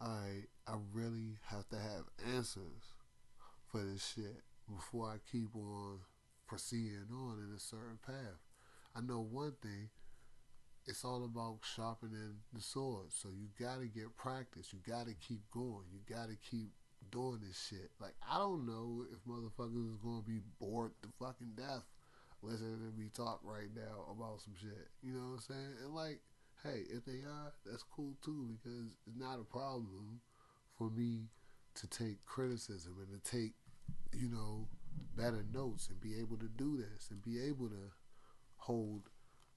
I 0.00 0.44
I 0.66 0.76
really 0.92 1.38
have 1.46 1.68
to 1.70 1.76
have 1.76 2.04
answers 2.34 2.94
for 3.68 3.82
this 3.84 4.12
shit 4.14 4.42
before 4.68 5.08
I 5.08 5.16
keep 5.30 5.54
on 5.54 6.00
proceeding 6.46 7.06
on 7.12 7.38
in 7.38 7.54
a 7.54 7.60
certain 7.60 7.98
path. 8.04 8.40
I 8.94 9.00
know 9.00 9.20
one 9.20 9.54
thing. 9.62 9.90
It's 10.90 11.04
all 11.04 11.24
about 11.24 11.60
sharpening 11.62 12.42
the 12.52 12.60
sword. 12.60 13.12
So 13.12 13.28
you 13.28 13.46
gotta 13.64 13.86
get 13.86 14.16
practice. 14.16 14.72
You 14.72 14.80
gotta 14.84 15.14
keep 15.14 15.48
going. 15.52 15.86
You 15.92 16.00
gotta 16.12 16.34
keep 16.50 16.72
doing 17.12 17.38
this 17.46 17.68
shit. 17.70 17.90
Like 18.00 18.14
I 18.28 18.38
don't 18.38 18.66
know 18.66 19.04
if 19.12 19.18
motherfuckers 19.24 19.94
is 19.94 19.98
gonna 20.02 20.22
be 20.26 20.40
bored 20.58 20.90
to 21.02 21.08
fucking 21.20 21.52
death 21.56 21.84
listening 22.42 22.80
to 22.80 23.00
me 23.00 23.08
talk 23.14 23.40
right 23.44 23.70
now 23.74 24.10
about 24.10 24.40
some 24.40 24.54
shit. 24.60 24.88
You 25.00 25.12
know 25.12 25.20
what 25.20 25.34
I'm 25.34 25.40
saying? 25.40 25.74
And 25.84 25.94
like, 25.94 26.20
hey, 26.64 26.82
if 26.90 27.04
they 27.04 27.22
are, 27.22 27.52
that's 27.64 27.84
cool 27.84 28.16
too 28.24 28.58
because 28.58 28.96
it's 29.06 29.16
not 29.16 29.38
a 29.38 29.44
problem 29.44 30.20
for 30.76 30.90
me 30.90 31.28
to 31.76 31.86
take 31.86 32.24
criticism 32.26 32.96
and 32.98 33.22
to 33.22 33.30
take, 33.30 33.52
you 34.12 34.28
know, 34.28 34.66
better 35.16 35.44
notes 35.52 35.88
and 35.88 36.00
be 36.00 36.18
able 36.20 36.36
to 36.38 36.48
do 36.48 36.76
this 36.76 37.10
and 37.10 37.22
be 37.22 37.40
able 37.40 37.68
to 37.68 37.92
hold 38.56 39.09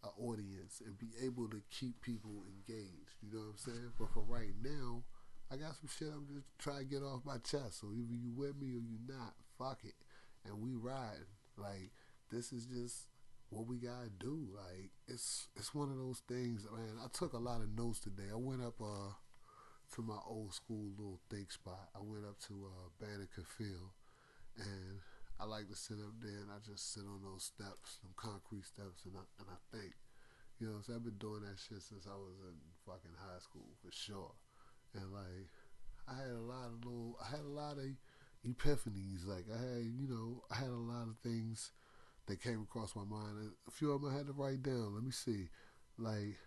an 0.03 0.11
audience 0.19 0.81
and 0.85 0.97
be 0.97 1.09
able 1.23 1.47
to 1.49 1.61
keep 1.69 2.01
people 2.01 2.43
engaged. 2.47 3.15
You 3.21 3.33
know 3.33 3.39
what 3.39 3.53
I'm 3.53 3.57
saying? 3.57 3.91
But 3.97 4.09
for 4.13 4.23
right 4.23 4.53
now, 4.61 5.03
I 5.51 5.55
got 5.55 5.75
some 5.75 5.89
shit 5.89 6.09
I'm 6.13 6.27
just 6.33 6.47
trying 6.57 6.79
to 6.79 6.85
get 6.85 7.03
off 7.03 7.25
my 7.25 7.37
chest. 7.37 7.81
So 7.81 7.87
either 7.93 8.13
you 8.13 8.31
with 8.35 8.55
me 8.59 8.75
or 8.75 8.83
you 8.83 8.97
not, 9.07 9.33
fuck 9.57 9.79
it. 9.83 9.95
And 10.45 10.61
we 10.61 10.73
ride. 10.73 11.27
Like, 11.57 11.91
this 12.31 12.51
is 12.51 12.65
just 12.65 13.07
what 13.53 13.67
we 13.67 13.77
gotta 13.77 14.09
do. 14.19 14.47
Like 14.53 14.89
it's 15.07 15.47
it's 15.55 15.73
one 15.73 15.89
of 15.89 15.97
those 15.97 16.21
things, 16.27 16.65
man. 16.75 16.97
I 17.03 17.07
took 17.13 17.33
a 17.33 17.37
lot 17.37 17.61
of 17.61 17.77
notes 17.77 17.99
today. 17.99 18.29
I 18.31 18.35
went 18.35 18.63
up 18.63 18.81
uh 18.81 19.13
to 19.95 20.01
my 20.01 20.17
old 20.27 20.53
school 20.53 20.91
little 20.97 21.19
think 21.29 21.51
spot. 21.51 21.89
I 21.95 21.99
went 22.01 22.25
up 22.25 22.39
to 22.47 22.65
uh 22.65 22.89
Banneker 22.99 23.45
Field 23.57 23.93
and 24.57 24.99
I 25.39 25.45
like 25.45 25.67
to 25.69 25.75
sit 25.75 25.97
up 25.99 26.15
there 26.21 26.39
and 26.39 26.51
I 26.51 26.59
just 26.63 26.93
sit 26.93 27.03
on 27.03 27.21
those 27.23 27.51
steps, 27.51 27.99
some 28.01 28.13
concrete 28.15 28.65
steps 28.65 29.05
and 29.05 29.15
I 29.17 29.25
and 29.39 29.49
I 29.49 29.59
think. 29.75 29.93
You 30.59 30.67
know, 30.69 30.79
so 30.81 30.93
I've 30.95 31.03
been 31.03 31.17
doing 31.19 31.41
that 31.41 31.59
shit 31.59 31.81
since 31.81 32.07
I 32.07 32.15
was 32.15 32.37
in 32.45 32.55
fucking 32.85 33.17
high 33.17 33.41
school 33.41 33.73
for 33.81 33.91
sure. 33.91 34.31
And 34.93 35.11
like 35.11 35.49
I 36.07 36.15
had 36.21 36.35
a 36.35 36.45
lot 36.45 36.69
of 36.71 36.85
little 36.85 37.17
I 37.19 37.31
had 37.35 37.45
a 37.45 37.55
lot 37.55 37.77
of 37.77 37.89
epiphanies. 38.47 39.25
Like 39.25 39.45
I 39.51 39.57
had, 39.57 39.83
you 39.83 40.07
know, 40.07 40.43
I 40.51 40.55
had 40.55 40.69
a 40.69 40.87
lot 40.87 41.07
of 41.07 41.17
things 41.23 41.71
that 42.27 42.41
came 42.41 42.61
across 42.61 42.95
my 42.95 43.03
mind. 43.03 43.51
A 43.67 43.71
few 43.71 43.91
of 43.91 44.01
them 44.01 44.13
I 44.13 44.17
had 44.17 44.27
to 44.27 44.33
write 44.33 44.63
down. 44.63 44.95
Let 44.95 45.03
me 45.03 45.11
see. 45.11 45.49
Like, 45.97 46.37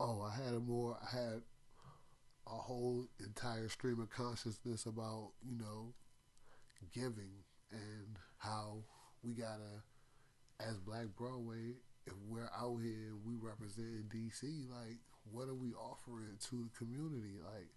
oh, 0.00 0.22
I 0.22 0.34
had 0.34 0.54
a 0.54 0.60
more, 0.60 0.96
I 1.00 1.16
had 1.16 1.42
a 2.46 2.50
whole 2.50 3.06
entire 3.20 3.68
stream 3.68 4.00
of 4.00 4.10
consciousness 4.10 4.86
about, 4.86 5.32
you 5.42 5.56
know, 5.56 5.94
giving 6.92 7.43
and 7.72 8.18
how 8.38 8.84
we 9.22 9.32
gotta, 9.32 9.82
as 10.60 10.78
Black 10.78 11.06
Broadway, 11.16 11.76
if 12.06 12.14
we're 12.28 12.50
out 12.56 12.78
here 12.82 13.14
we 13.24 13.34
represent 13.40 14.08
DC, 14.08 14.68
like, 14.70 14.98
what 15.30 15.48
are 15.48 15.54
we 15.54 15.72
offering 15.72 16.36
to 16.50 16.68
the 16.68 16.78
community? 16.78 17.38
Like, 17.42 17.68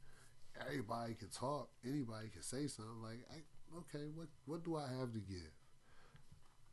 everybody 0.68 1.14
can 1.14 1.30
talk, 1.30 1.70
anybody 1.86 2.30
can 2.30 2.42
say 2.42 2.68
something. 2.68 3.02
Like, 3.02 3.20
I, 3.32 3.78
okay, 3.80 4.06
what 4.14 4.28
what 4.46 4.64
do 4.64 4.76
I 4.76 4.88
have 5.00 5.14
to 5.14 5.20
give? 5.20 5.52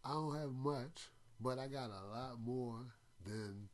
I 0.05 0.13
don't 0.13 0.37
have 0.39 0.53
much, 0.53 1.09
but 1.41 1.59
I 1.59 1.67
got 1.67 1.91
a 1.91 2.07
lot 2.13 2.39
more 2.45 2.95
than 3.25 3.69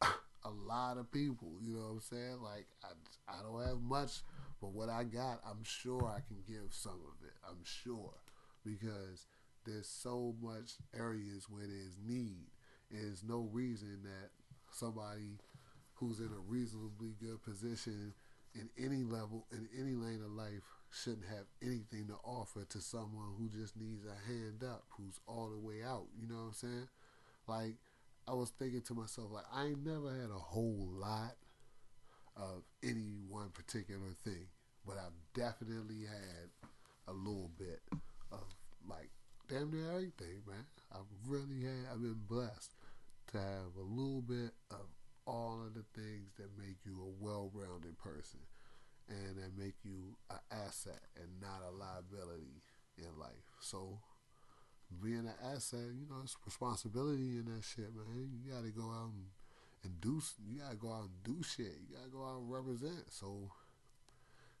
a 0.02 0.50
lot 0.50 0.98
of 0.98 1.10
people. 1.12 1.52
You 1.60 1.74
know 1.74 1.82
what 1.82 1.92
I'm 1.92 2.00
saying? 2.00 2.38
Like 2.42 2.66
I, 2.82 3.32
I 3.32 3.42
don't 3.42 3.66
have 3.66 3.80
much, 3.80 4.22
but 4.60 4.72
what 4.72 4.88
I 4.88 5.04
got, 5.04 5.40
I'm 5.48 5.62
sure 5.62 6.06
I 6.06 6.20
can 6.26 6.38
give 6.46 6.70
some 6.70 6.92
of 6.92 7.26
it. 7.26 7.34
I'm 7.48 7.62
sure 7.64 8.14
because 8.64 9.26
there's 9.64 9.88
so 9.88 10.34
much 10.40 10.72
areas 10.96 11.46
where 11.48 11.66
there's 11.66 11.96
need. 12.04 12.46
There's 12.90 13.22
no 13.22 13.48
reason 13.52 14.00
that 14.04 14.30
somebody 14.70 15.38
who's 15.94 16.18
in 16.18 16.26
a 16.26 16.40
reasonably 16.48 17.14
good 17.20 17.42
position 17.42 18.14
in 18.54 18.68
any 18.78 19.02
level 19.02 19.46
in 19.52 19.68
any 19.78 19.94
lane 19.94 20.22
of 20.24 20.30
life 20.30 20.62
shouldn't 20.90 21.26
have 21.26 21.46
anything 21.62 22.06
to 22.06 22.14
offer 22.22 22.64
to 22.64 22.80
someone 22.80 23.34
who 23.36 23.48
just 23.48 23.76
needs 23.76 24.04
a 24.04 24.28
hand 24.28 24.62
up, 24.62 24.84
who's 24.90 25.18
all 25.26 25.50
the 25.50 25.58
way 25.58 25.82
out. 25.82 26.06
You 26.20 26.28
know 26.28 26.36
what 26.36 26.46
I'm 26.46 26.52
saying? 26.52 26.88
Like 27.48 27.76
I 28.28 28.34
was 28.34 28.50
thinking 28.50 28.82
to 28.82 28.94
myself, 28.94 29.30
like 29.32 29.44
I 29.52 29.66
ain't 29.66 29.84
never 29.84 30.10
had 30.10 30.30
a 30.30 30.38
whole 30.38 30.88
lot 30.92 31.36
of 32.36 32.62
any 32.82 33.18
one 33.28 33.50
particular 33.50 34.10
thing, 34.24 34.46
but 34.86 34.96
I've 34.98 35.18
definitely 35.34 36.04
had 36.06 36.50
a 37.08 37.12
little 37.12 37.50
bit 37.58 37.80
like 38.88 39.10
damn 39.48 39.70
near 39.70 39.90
everything, 39.90 40.42
man. 40.46 40.66
I've 40.92 41.10
really 41.26 41.62
had. 41.62 41.92
I've 41.92 42.02
been 42.02 42.22
blessed 42.28 42.72
to 43.32 43.38
have 43.38 43.76
a 43.78 43.82
little 43.82 44.22
bit 44.22 44.52
of 44.70 44.86
all 45.26 45.60
of 45.66 45.74
the 45.74 45.84
things 45.98 46.32
that 46.36 46.58
make 46.58 46.76
you 46.84 47.00
a 47.00 47.24
well-rounded 47.24 47.96
person 47.98 48.40
and 49.08 49.36
that 49.36 49.56
make 49.56 49.74
you 49.82 50.16
an 50.30 50.38
asset 50.50 51.00
and 51.16 51.40
not 51.40 51.60
a 51.66 51.72
liability 51.72 52.62
in 52.98 53.18
life. 53.18 53.48
So 53.60 53.98
being 55.02 55.26
an 55.26 55.34
asset, 55.42 55.92
you 55.98 56.06
know, 56.08 56.20
it's 56.22 56.36
responsibility 56.44 57.38
in 57.38 57.44
that 57.54 57.64
shit, 57.64 57.94
man. 57.94 58.30
You 58.32 58.52
gotta 58.52 58.70
go 58.70 58.90
out 58.90 59.12
and, 59.12 59.26
and 59.82 60.00
do. 60.00 60.20
You 60.46 60.60
gotta 60.60 60.76
go 60.76 60.92
out 60.92 61.08
and 61.08 61.24
do 61.24 61.42
shit. 61.42 61.74
You 61.88 61.96
gotta 61.96 62.10
go 62.10 62.24
out 62.24 62.40
and 62.40 62.50
represent. 62.50 63.10
So 63.10 63.50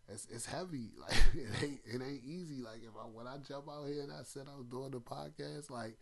it's 0.08 0.26
it's 0.30 0.46
heavy. 0.46 0.90
Like 1.00 1.16
it 1.34 1.62
ain't 1.62 1.80
it 1.84 2.02
ain't 2.02 2.24
easy. 2.24 2.62
Like 2.62 2.82
if 2.82 2.94
I 2.98 3.06
when 3.06 3.26
I 3.26 3.36
jump 3.46 3.68
out 3.68 3.86
here 3.86 4.02
and 4.02 4.12
I 4.12 4.22
said 4.22 4.46
I 4.52 4.56
was 4.56 4.66
doing 4.66 4.90
the 4.90 5.00
podcast, 5.00 5.70
like 5.70 5.96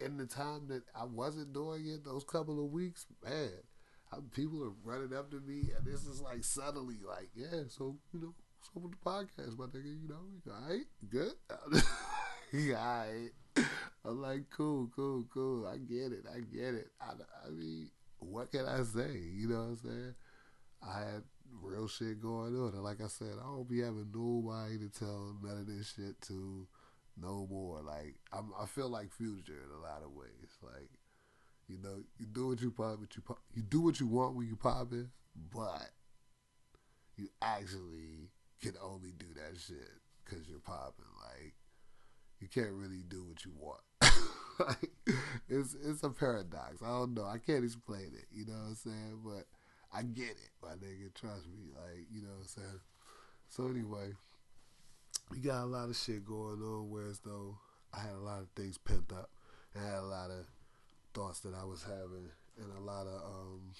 in 0.00 0.16
the 0.16 0.26
time 0.26 0.68
that 0.68 0.82
I 0.94 1.04
wasn't 1.04 1.52
doing 1.52 1.86
it, 1.86 2.04
those 2.04 2.24
couple 2.24 2.64
of 2.64 2.70
weeks, 2.70 3.06
man, 3.24 3.50
I, 4.12 4.18
people 4.32 4.62
are 4.64 4.72
running 4.84 5.16
up 5.16 5.30
to 5.30 5.40
me, 5.40 5.70
and 5.76 5.84
this 5.86 6.06
is 6.06 6.20
like 6.20 6.44
subtly, 6.44 6.96
like, 7.06 7.30
yeah, 7.34 7.62
so 7.68 7.96
you 8.12 8.20
know, 8.20 8.34
so 8.62 8.80
with 8.80 8.92
the 8.92 8.98
podcast, 8.98 9.58
my 9.58 9.66
nigga, 9.66 10.00
you 10.00 10.08
know, 10.08 10.52
all 10.52 10.68
right, 10.68 10.84
good, 11.10 11.32
yeah, 12.52 12.78
all 12.78 13.06
right. 13.06 13.30
I'm 14.04 14.22
like, 14.22 14.48
cool, 14.56 14.88
cool, 14.94 15.24
cool. 15.34 15.66
I 15.66 15.76
get 15.76 16.12
it, 16.12 16.24
I 16.32 16.38
get 16.40 16.74
it. 16.74 16.88
I, 17.00 17.12
I 17.46 17.50
mean, 17.50 17.90
what 18.20 18.50
can 18.50 18.66
I 18.66 18.82
say? 18.84 19.18
You 19.34 19.48
know 19.48 19.56
what 19.56 19.62
I'm 19.62 19.76
saying? 19.76 20.14
I 20.82 20.98
had 21.00 21.22
real 21.62 21.88
shit 21.88 22.20
going 22.20 22.56
on, 22.56 22.72
and 22.74 22.82
like 22.82 23.00
I 23.02 23.08
said, 23.08 23.34
I 23.40 23.46
don't 23.46 23.68
be 23.68 23.80
having 23.80 24.10
nobody 24.14 24.78
to 24.78 24.88
tell 24.88 25.36
none 25.42 25.58
of 25.58 25.66
this 25.66 25.94
shit 25.96 26.20
to 26.28 26.66
no 27.20 27.46
more. 27.50 27.82
Like 27.82 28.16
I'm, 28.32 28.52
I 28.60 28.66
feel 28.66 28.88
like 28.88 29.12
Future 29.12 29.64
in 29.64 29.70
a 29.76 29.82
lot 29.82 30.02
of 30.02 30.12
ways. 30.12 30.58
Like 30.62 30.90
you 31.68 31.78
know, 31.82 32.02
you 32.18 32.26
do 32.26 32.48
what 32.48 32.60
you 32.60 32.70
pop, 32.70 32.98
but 33.00 33.14
you 33.14 33.22
pop, 33.22 33.38
you 33.54 33.62
do 33.62 33.80
what 33.80 34.00
you 34.00 34.06
want 34.06 34.36
when 34.36 34.46
you 34.46 34.56
pop 34.56 34.92
it, 34.92 35.06
but 35.52 35.90
you 37.16 37.28
actually 37.42 38.30
can 38.62 38.74
only 38.82 39.12
do 39.18 39.26
that 39.34 39.58
shit 39.60 39.90
because 40.24 40.48
you're 40.48 40.60
popping. 40.60 41.04
Like 41.22 41.54
you 42.40 42.48
can't 42.48 42.72
really 42.72 43.02
do 43.08 43.24
what 43.24 43.44
you 43.44 43.52
want. 43.58 43.80
like, 44.60 44.90
it's 45.48 45.74
it's 45.74 46.02
a 46.02 46.10
paradox. 46.10 46.82
I 46.82 46.88
don't 46.88 47.14
know. 47.14 47.24
I 47.24 47.38
can't 47.38 47.64
explain 47.64 48.12
it. 48.14 48.26
You 48.32 48.46
know 48.46 48.54
what 48.54 48.68
I'm 48.68 48.74
saying? 48.74 49.20
But 49.24 49.44
I 49.92 50.02
get 50.02 50.30
it, 50.30 50.50
my 50.62 50.70
nigga. 50.74 51.12
Trust 51.14 51.46
me. 51.46 51.70
Like 51.74 52.06
you 52.12 52.22
know 52.22 52.28
what 52.30 52.42
I'm 52.42 52.46
saying. 52.46 52.80
So 53.48 53.66
anyway, 53.68 54.12
we 55.30 55.38
got 55.38 55.64
a 55.64 55.66
lot 55.66 55.88
of 55.88 55.96
shit 55.96 56.24
going 56.24 56.62
on. 56.62 56.90
Whereas 56.90 57.20
though 57.20 57.58
I 57.92 58.00
had 58.00 58.14
a 58.14 58.24
lot 58.24 58.40
of 58.40 58.48
things 58.54 58.78
pent 58.78 59.12
up. 59.12 59.30
I 59.74 59.84
had 59.84 59.98
a 59.98 60.02
lot 60.02 60.30
of 60.30 60.46
thoughts 61.14 61.40
that 61.40 61.54
I 61.54 61.64
was 61.64 61.82
having, 61.82 62.30
and 62.58 62.72
a 62.76 62.80
lot 62.80 63.06
of 63.06 63.22
um, 63.22 63.72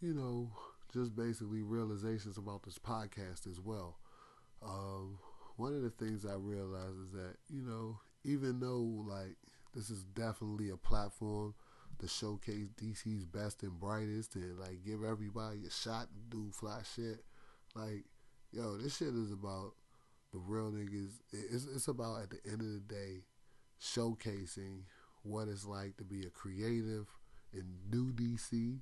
you 0.00 0.14
know, 0.14 0.50
just 0.92 1.14
basically 1.14 1.62
realizations 1.62 2.38
about 2.38 2.62
this 2.62 2.78
podcast 2.78 3.46
as 3.46 3.60
well. 3.60 3.98
Um, 4.62 5.18
one 5.56 5.74
of 5.74 5.82
the 5.82 5.90
things 5.90 6.24
I 6.24 6.34
realized 6.34 6.96
is 7.06 7.12
that 7.12 7.36
you 7.48 7.62
know, 7.62 7.98
even 8.24 8.60
though 8.60 9.04
like 9.06 9.36
this 9.74 9.90
is 9.90 10.02
definitely 10.04 10.70
a 10.70 10.76
platform 10.76 11.54
to 12.00 12.08
showcase 12.08 12.68
DC's 12.80 13.24
best 13.24 13.62
and 13.62 13.78
brightest 13.78 14.34
and 14.34 14.58
like 14.58 14.84
give 14.84 15.04
everybody 15.04 15.60
a 15.66 15.70
shot 15.70 16.08
to 16.14 16.36
do 16.36 16.50
fly 16.52 16.80
shit, 16.94 17.24
like 17.74 18.04
yo, 18.52 18.76
this 18.76 18.96
shit 18.96 19.08
is 19.08 19.32
about 19.32 19.72
the 20.32 20.38
real 20.38 20.70
niggas. 20.70 21.12
It's, 21.32 21.66
it's 21.66 21.88
about 21.88 22.22
at 22.22 22.30
the 22.30 22.40
end 22.50 22.60
of 22.60 22.72
the 22.72 22.94
day 22.94 23.24
showcasing 23.80 24.82
what 25.22 25.48
it's 25.48 25.66
like 25.66 25.96
to 25.98 26.04
be 26.04 26.22
a 26.22 26.30
creative 26.30 27.06
in 27.52 27.64
new 27.90 28.12
DC, 28.12 28.78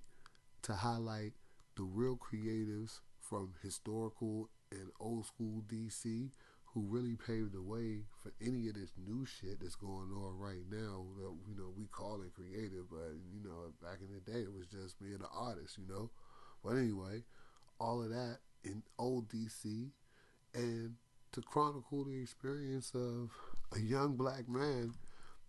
to 0.62 0.72
highlight 0.72 1.32
the 1.76 1.82
real 1.82 2.16
creatives 2.16 3.00
from 3.20 3.54
historical 3.62 4.48
and 4.70 4.90
old 5.00 5.26
school 5.26 5.62
DC 5.68 6.30
who 6.78 6.86
really 6.88 7.16
paved 7.16 7.52
the 7.52 7.62
way 7.62 8.02
for 8.22 8.32
any 8.40 8.68
of 8.68 8.74
this 8.74 8.92
new 9.04 9.26
shit 9.26 9.60
that's 9.60 9.74
going 9.74 10.10
on 10.14 10.38
right 10.38 10.62
now 10.70 11.04
that 11.16 11.34
you 11.48 11.56
know 11.56 11.72
we 11.76 11.86
call 11.86 12.22
it 12.22 12.32
creative, 12.34 12.88
but 12.90 13.18
you 13.32 13.42
know 13.42 13.72
back 13.82 13.98
in 14.00 14.14
the 14.14 14.30
day 14.30 14.40
it 14.40 14.52
was 14.52 14.66
just 14.66 15.00
being 15.00 15.14
an 15.14 15.26
artist, 15.34 15.76
you 15.78 15.86
know. 15.88 16.10
But 16.62 16.76
anyway, 16.76 17.24
all 17.80 18.02
of 18.02 18.10
that 18.10 18.38
in 18.62 18.82
old 18.98 19.28
DC 19.28 19.90
and 20.54 20.94
to 21.32 21.40
chronicle 21.42 22.04
the 22.04 22.20
experience 22.20 22.92
of 22.94 23.30
a 23.76 23.80
young 23.80 24.16
black 24.16 24.48
man 24.48 24.94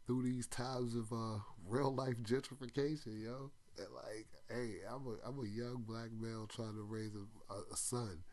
through 0.07 0.23
these 0.23 0.47
times 0.47 0.95
of 0.95 1.11
uh, 1.11 1.39
real 1.67 1.93
life 1.93 2.17
gentrification, 2.23 3.23
yo. 3.23 3.51
And 3.77 3.87
like, 3.95 4.27
hey, 4.49 4.77
I'm 4.89 5.05
a 5.05 5.27
I'm 5.27 5.39
a 5.39 5.47
young 5.47 5.83
black 5.87 6.09
male 6.19 6.47
trying 6.47 6.75
to 6.75 6.83
raise 6.83 7.13
a, 7.13 7.53
a, 7.53 7.57
a 7.71 7.77
son 7.77 8.23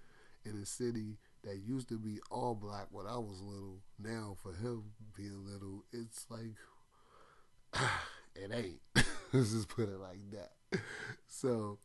in 0.47 0.57
a 0.63 0.65
city 0.65 1.19
that 1.47 1.63
used 1.65 1.89
to 1.89 1.99
be 1.99 2.19
all 2.31 2.55
black 2.55 2.89
when 2.91 3.07
I 3.07 3.17
was 3.19 3.41
little. 3.41 3.79
Now 3.99 4.37
for 4.43 4.53
him 4.53 4.93
being 5.17 5.47
little, 5.47 5.85
it's 5.93 6.27
like 6.29 6.57
it 8.35 8.51
ain't. 8.53 8.81
Let's 9.33 9.53
just 9.53 9.69
put 9.69 9.89
it 9.89 10.01
like 10.01 10.31
that. 10.33 10.81
So 11.29 11.79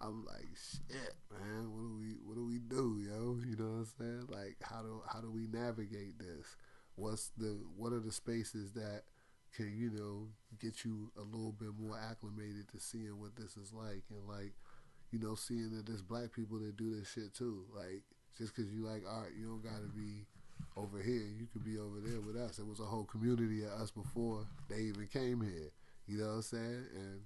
I'm 0.00 0.24
like, 0.24 0.46
shit, 0.54 1.14
man. 1.30 1.72
What 1.72 1.82
do 1.82 1.96
we 1.98 2.14
what 2.24 2.36
do 2.36 2.46
we 2.46 2.58
do, 2.58 3.00
yo? 3.00 3.38
You 3.48 3.56
know 3.56 3.70
what 3.70 3.78
I'm 3.78 3.88
saying? 3.98 4.26
Like, 4.28 4.56
how 4.62 4.82
do 4.82 5.02
how 5.10 5.20
do 5.20 5.30
we 5.30 5.46
navigate 5.46 6.18
this? 6.18 6.56
What's 6.94 7.30
the 7.38 7.58
what 7.76 7.92
are 7.92 8.00
the 8.00 8.12
spaces 8.12 8.72
that 8.72 9.02
can 9.54 9.74
you 9.76 9.90
know 9.90 10.28
get 10.60 10.84
you 10.84 11.10
a 11.16 11.22
little 11.22 11.52
bit 11.52 11.70
more 11.78 11.98
acclimated 11.98 12.68
to 12.68 12.80
seeing 12.80 13.18
what 13.18 13.36
this 13.36 13.56
is 13.56 13.72
like 13.72 14.02
and 14.10 14.28
like 14.28 14.52
you 15.10 15.18
know 15.18 15.34
seeing 15.34 15.70
that 15.70 15.86
there's 15.86 16.02
black 16.02 16.32
people 16.32 16.58
that 16.58 16.76
do 16.76 16.94
this 16.94 17.10
shit 17.10 17.32
too. 17.32 17.64
Like 17.74 18.02
just 18.36 18.54
because 18.54 18.70
you 18.72 18.86
like 18.86 19.02
art, 19.08 19.32
you 19.38 19.46
don't 19.46 19.62
gotta 19.62 19.88
be 19.94 20.26
over 20.76 21.00
here. 21.00 21.26
You 21.38 21.46
could 21.52 21.64
be 21.64 21.78
over 21.78 22.00
there 22.00 22.20
with 22.20 22.36
us. 22.36 22.56
There 22.56 22.66
was 22.66 22.80
a 22.80 22.84
whole 22.84 23.04
community 23.04 23.64
of 23.64 23.80
us 23.80 23.90
before 23.90 24.46
they 24.68 24.82
even 24.82 25.06
came 25.06 25.40
here. 25.40 25.72
You 26.06 26.18
know 26.18 26.28
what 26.28 26.34
I'm 26.34 26.42
saying? 26.42 26.84
And 26.94 27.20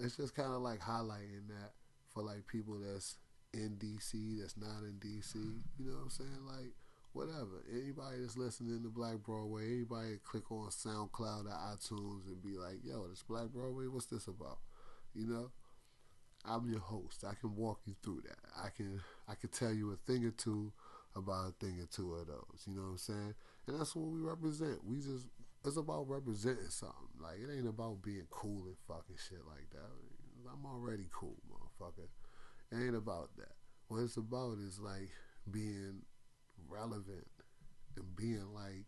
it's 0.00 0.16
just 0.16 0.34
kind 0.34 0.52
of 0.52 0.62
like 0.62 0.80
highlighting 0.80 1.48
that 1.48 1.72
for 2.12 2.22
like 2.22 2.46
people 2.46 2.78
that's 2.78 3.16
in 3.52 3.76
DC, 3.78 4.40
that's 4.40 4.56
not 4.56 4.82
in 4.82 4.98
DC. 5.00 5.34
You 5.78 5.90
know 5.90 5.96
what 5.96 6.02
I'm 6.04 6.10
saying? 6.10 6.46
Like 6.46 6.72
whatever. 7.12 7.64
Anybody 7.70 8.20
that's 8.20 8.36
listening 8.36 8.82
to 8.82 8.88
Black 8.88 9.16
Broadway, 9.24 9.66
anybody 9.66 10.18
click 10.24 10.50
on 10.50 10.68
SoundCloud 10.68 11.46
or 11.46 11.74
iTunes 11.74 12.26
and 12.26 12.42
be 12.42 12.56
like, 12.56 12.84
"Yo, 12.84 13.06
this 13.08 13.22
Black 13.22 13.48
Broadway. 13.48 13.86
What's 13.86 14.06
this 14.06 14.26
about?" 14.26 14.58
You 15.14 15.26
know. 15.26 15.50
I'm 16.44 16.70
your 16.70 16.80
host. 16.80 17.24
I 17.28 17.34
can 17.40 17.54
walk 17.56 17.80
you 17.86 17.94
through 18.02 18.22
that. 18.26 18.38
I 18.56 18.68
can 18.70 19.00
I 19.28 19.34
can 19.34 19.50
tell 19.50 19.72
you 19.72 19.92
a 19.92 19.96
thing 20.10 20.24
or 20.24 20.30
two 20.30 20.72
about 21.16 21.48
a 21.50 21.64
thing 21.64 21.80
or 21.80 21.86
two 21.90 22.14
of 22.14 22.26
those. 22.26 22.64
You 22.66 22.74
know 22.76 22.82
what 22.82 22.88
I'm 22.90 22.98
saying? 22.98 23.34
And 23.66 23.80
that's 23.80 23.94
what 23.94 24.06
we 24.08 24.20
represent. 24.20 24.84
We 24.84 24.96
just 24.98 25.26
it's 25.64 25.76
about 25.76 26.08
representing 26.08 26.70
something. 26.70 27.18
Like 27.20 27.36
it 27.38 27.52
ain't 27.54 27.68
about 27.68 28.02
being 28.02 28.26
cool 28.30 28.64
and 28.66 28.76
fucking 28.86 29.16
shit 29.28 29.44
like 29.46 29.68
that. 29.72 30.50
I'm 30.50 30.64
already 30.64 31.06
cool, 31.12 31.36
motherfucker. 31.50 32.08
It 32.72 32.84
ain't 32.86 32.96
about 32.96 33.30
that. 33.36 33.52
What 33.88 34.02
it's 34.02 34.16
about 34.16 34.58
is 34.58 34.78
like 34.78 35.10
being 35.50 36.02
relevant 36.68 37.26
and 37.96 38.16
being 38.16 38.54
like 38.54 38.86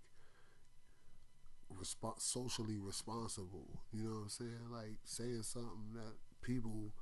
resp- 1.73 2.21
socially 2.21 2.79
responsible. 2.79 3.81
You 3.93 4.05
know 4.05 4.11
what 4.11 4.23
I'm 4.23 4.29
saying? 4.29 4.71
Like 4.71 4.97
saying 5.05 5.43
something 5.43 5.95
that 5.95 6.15
people 6.43 6.93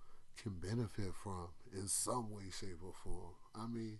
can 0.43 0.53
benefit 0.53 1.15
from 1.23 1.49
in 1.73 1.89
some 1.89 2.31
way, 2.31 2.45
shape, 2.51 2.79
or 2.85 2.93
form. 3.05 3.35
I 3.55 3.67
mean, 3.67 3.99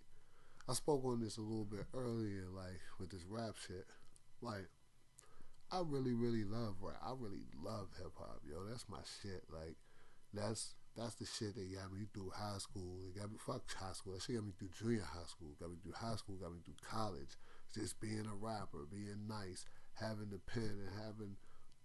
I 0.67 0.73
spoke 0.73 1.03
on 1.05 1.21
this 1.21 1.37
a 1.37 1.41
little 1.41 1.65
bit 1.65 1.85
earlier, 1.93 2.45
like 2.55 2.79
with 2.99 3.11
this 3.11 3.25
rap 3.29 3.55
shit. 3.67 3.85
Like, 4.41 4.69
I 5.71 5.81
really, 5.85 6.13
really 6.13 6.43
love 6.43 6.75
rap. 6.81 7.01
I 7.05 7.11
really 7.17 7.43
love 7.63 7.89
hip 7.97 8.13
hop, 8.17 8.41
yo. 8.47 8.63
That's 8.69 8.85
my 8.89 9.01
shit. 9.21 9.43
Like, 9.51 9.75
that's 10.33 10.75
that's 10.95 11.15
the 11.15 11.25
shit 11.25 11.55
that 11.55 11.75
got 11.75 11.93
me 11.93 12.05
through 12.13 12.31
high 12.35 12.57
school. 12.57 12.99
It 13.07 13.19
got 13.19 13.31
me 13.31 13.37
fuck 13.39 13.63
high 13.73 13.93
school. 13.93 14.13
That 14.13 14.21
shit 14.21 14.35
got 14.35 14.45
me 14.45 14.53
through 14.57 14.69
junior 14.77 15.03
high 15.03 15.27
school. 15.27 15.55
Got 15.59 15.71
me 15.71 15.77
through 15.83 15.93
high 15.95 16.15
school. 16.15 16.35
Got 16.35 16.53
me 16.53 16.59
through 16.63 16.81
college. 16.81 17.37
Just 17.73 17.99
being 17.99 18.25
a 18.25 18.35
rapper, 18.35 18.87
being 18.89 19.27
nice, 19.27 19.65
having 19.93 20.29
the 20.31 20.39
pen 20.39 20.81
and 20.81 20.95
having 20.97 21.37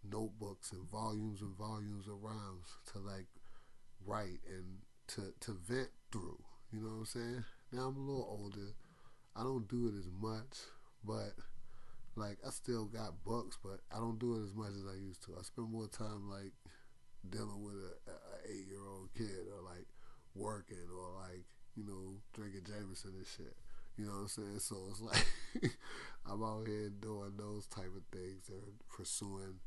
notebooks 0.05 0.73
and 0.73 0.89
volumes 0.91 1.41
and 1.41 1.57
volumes 1.57 2.07
of 2.07 2.23
rhymes 2.23 2.77
to 2.93 2.99
like 2.99 3.29
write 4.07 4.41
and 4.49 4.79
to 5.09 5.33
to 5.41 5.53
vent 5.53 5.91
through. 6.13 6.39
You 6.73 6.81
know 6.81 6.89
what 6.89 6.99
I'm 6.99 7.05
saying? 7.07 7.45
Now 7.73 7.89
I'm 7.89 7.97
a 7.97 8.01
little 8.01 8.39
older. 8.41 8.75
I 9.37 9.43
don't 9.43 9.69
do 9.69 9.89
it 9.89 9.99
as 9.99 10.09
much, 10.21 10.59
but 11.05 11.35
like 12.17 12.39
I 12.47 12.51
still 12.51 12.87
got 12.87 13.25
books, 13.25 13.59
but 13.63 13.81
I 13.95 13.99
don't 13.99 14.19
do 14.19 14.37
it 14.37 14.45
as 14.45 14.55
much 14.55 14.71
as 14.71 14.87
I 14.87 14.97
used 14.97 15.23
to. 15.25 15.37
I 15.39 15.43
spend 15.43 15.71
more 15.71 15.89
time 15.89 16.31
like 16.31 16.53
dealing 17.29 17.63
with 17.65 17.75
a, 17.75 18.11
a 18.11 18.53
eight 18.53 18.67
year 18.69 18.85
old 18.87 19.09
kid 19.17 19.49
or 19.51 19.63
like 19.63 19.87
working 20.35 20.87
or 20.93 21.21
like 21.23 21.45
you 21.77 21.85
know 21.85 22.21
drinking 22.33 22.67
Jameson 22.67 23.13
and 23.17 23.27
shit. 23.27 23.55
You 23.97 24.07
know 24.07 24.13
what 24.13 24.19
I'm 24.19 24.29
saying? 24.29 24.59
So 24.59 24.77
it's 24.91 25.01
like 25.01 25.27
I'm 26.27 26.43
out 26.43 26.67
here 26.67 26.91
doing 27.01 27.35
those 27.37 27.67
type 27.67 27.93
of 27.97 28.03
things 28.17 28.49
and 28.49 28.79
pursuing 28.89 29.61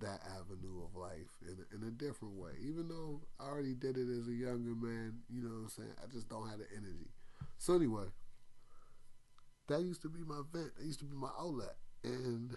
that 0.00 0.20
avenue 0.38 0.84
of 0.84 0.94
life 0.94 1.30
in 1.42 1.56
a, 1.56 1.74
in 1.74 1.88
a 1.88 1.90
different 1.90 2.34
way. 2.34 2.52
Even 2.60 2.88
though 2.88 3.22
I 3.40 3.44
already 3.44 3.74
did 3.74 3.96
it 3.96 4.08
as 4.08 4.28
a 4.28 4.32
younger 4.32 4.74
man, 4.74 5.18
you 5.30 5.42
know 5.42 5.48
what 5.48 5.62
I'm 5.62 5.68
saying? 5.68 5.94
I 6.02 6.06
just 6.12 6.28
don't 6.28 6.48
have 6.48 6.58
the 6.58 6.66
energy. 6.76 7.10
So 7.58 7.74
anyway, 7.74 8.06
that 9.68 9.80
used 9.80 10.02
to 10.02 10.08
be 10.08 10.20
my 10.20 10.42
vent. 10.52 10.76
That 10.76 10.84
used 10.84 11.00
to 11.00 11.06
be 11.06 11.16
my 11.16 11.30
outlet. 11.38 11.76
And 12.04 12.56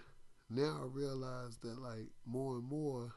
now 0.50 0.80
I 0.82 0.86
realize 0.86 1.58
that 1.62 1.80
like 1.80 2.08
more 2.26 2.56
and 2.56 2.64
more 2.64 3.14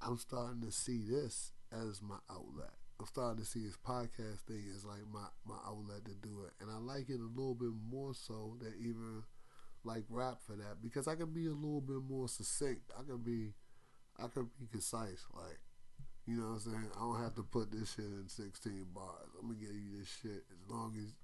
I'm 0.00 0.18
starting 0.18 0.60
to 0.62 0.70
see 0.70 1.00
this 1.02 1.52
as 1.72 2.00
my 2.02 2.18
outlet. 2.30 2.72
I'm 3.00 3.06
starting 3.06 3.42
to 3.42 3.48
see 3.48 3.60
this 3.64 3.76
podcast 3.76 4.40
thing 4.46 4.64
as 4.74 4.84
like 4.84 5.06
my, 5.12 5.26
my 5.46 5.58
outlet 5.66 6.04
to 6.04 6.14
do 6.14 6.44
it. 6.46 6.52
And 6.60 6.70
I 6.70 6.78
like 6.78 7.08
it 7.08 7.20
a 7.20 7.34
little 7.36 7.54
bit 7.54 7.72
more 7.90 8.14
so 8.14 8.56
than 8.60 8.74
even 8.80 9.22
like 9.88 10.04
rap 10.10 10.36
for 10.46 10.52
that 10.52 10.82
because 10.82 11.08
I 11.08 11.16
can 11.16 11.32
be 11.32 11.46
a 11.46 11.56
little 11.56 11.80
bit 11.80 12.04
more 12.04 12.28
succinct. 12.28 12.92
I 12.92 13.02
can 13.02 13.18
be 13.24 13.56
I 14.18 14.28
can 14.28 14.50
be 14.60 14.66
concise. 14.70 15.24
Like, 15.32 15.58
you 16.26 16.36
know 16.36 16.58
what 16.58 16.66
I'm 16.66 16.68
saying? 16.68 16.90
I 16.96 17.00
don't 17.00 17.22
have 17.22 17.34
to 17.36 17.42
put 17.42 17.72
this 17.72 17.94
shit 17.94 18.04
in 18.04 18.28
16 18.28 18.92
bars. 18.92 19.32
I'm 19.40 19.48
gonna 19.48 19.60
give 19.60 19.72
you 19.72 19.98
this 19.98 20.12
shit 20.20 20.44
as 20.52 20.60
long 20.68 20.92
as 20.98 21.14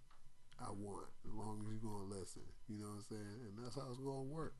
I 0.57 0.71
want, 0.71 1.11
as 1.27 1.35
long 1.35 1.61
as 1.61 1.69
you're 1.69 1.85
gonna 1.85 2.09
listen. 2.09 2.47
You 2.69 2.79
know 2.81 2.97
what 2.97 3.05
I'm 3.05 3.21
saying? 3.21 3.39
And 3.45 3.55
that's 3.61 3.77
how 3.77 3.91
it's 3.91 4.01
gonna 4.01 4.31
work. 4.31 4.55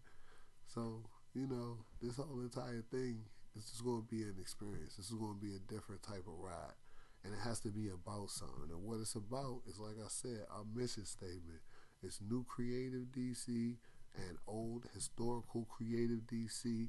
So, 0.67 1.07
you 1.33 1.47
know, 1.47 1.79
this 2.03 2.17
whole 2.17 2.43
entire 2.43 2.83
thing 2.91 3.25
is 3.57 3.71
just 3.71 3.85
gonna 3.85 4.05
be 4.11 4.23
an 4.23 4.37
experience. 4.41 4.97
This 4.97 5.09
is 5.09 5.17
gonna 5.17 5.41
be 5.41 5.55
a 5.55 5.73
different 5.73 6.03
type 6.03 6.27
of 6.27 6.37
ride. 6.37 6.77
And 7.25 7.33
it 7.33 7.41
has 7.41 7.61
to 7.61 7.71
be 7.71 7.89
about 7.89 8.29
something. 8.29 8.69
And 8.69 8.85
what 8.85 9.01
it's 9.01 9.15
about 9.15 9.63
is 9.67 9.79
like 9.79 9.97
I 9.97 10.09
said, 10.09 10.45
our 10.51 10.67
mission 10.75 11.07
statement. 11.07 11.63
It's 12.03 12.21
new 12.21 12.45
creative 12.45 13.09
DC 13.17 13.79
and 14.17 14.39
old 14.47 14.85
historical 14.95 15.67
creative 15.71 16.27
DC 16.27 16.89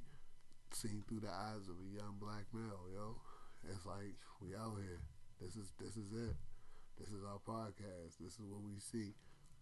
seen 0.72 1.04
through 1.08 1.22
the 1.22 1.32
eyes 1.32 1.68
of 1.70 1.76
a 1.80 1.96
young 1.96 2.16
black 2.20 2.46
male, 2.54 2.86
yo. 2.94 3.18
It's 3.72 3.86
like 3.86 4.16
we 4.42 4.56
out 4.56 4.78
here. 4.78 5.02
This 5.42 5.56
is 5.56 5.72
this 5.80 5.98
is 5.98 6.12
it. 6.14 6.36
This 7.00 7.10
is 7.10 7.24
our 7.24 7.40
podcast. 7.48 8.20
This 8.20 8.34
is 8.34 8.46
what 8.48 8.64
we 8.64 8.80
see. 8.80 9.14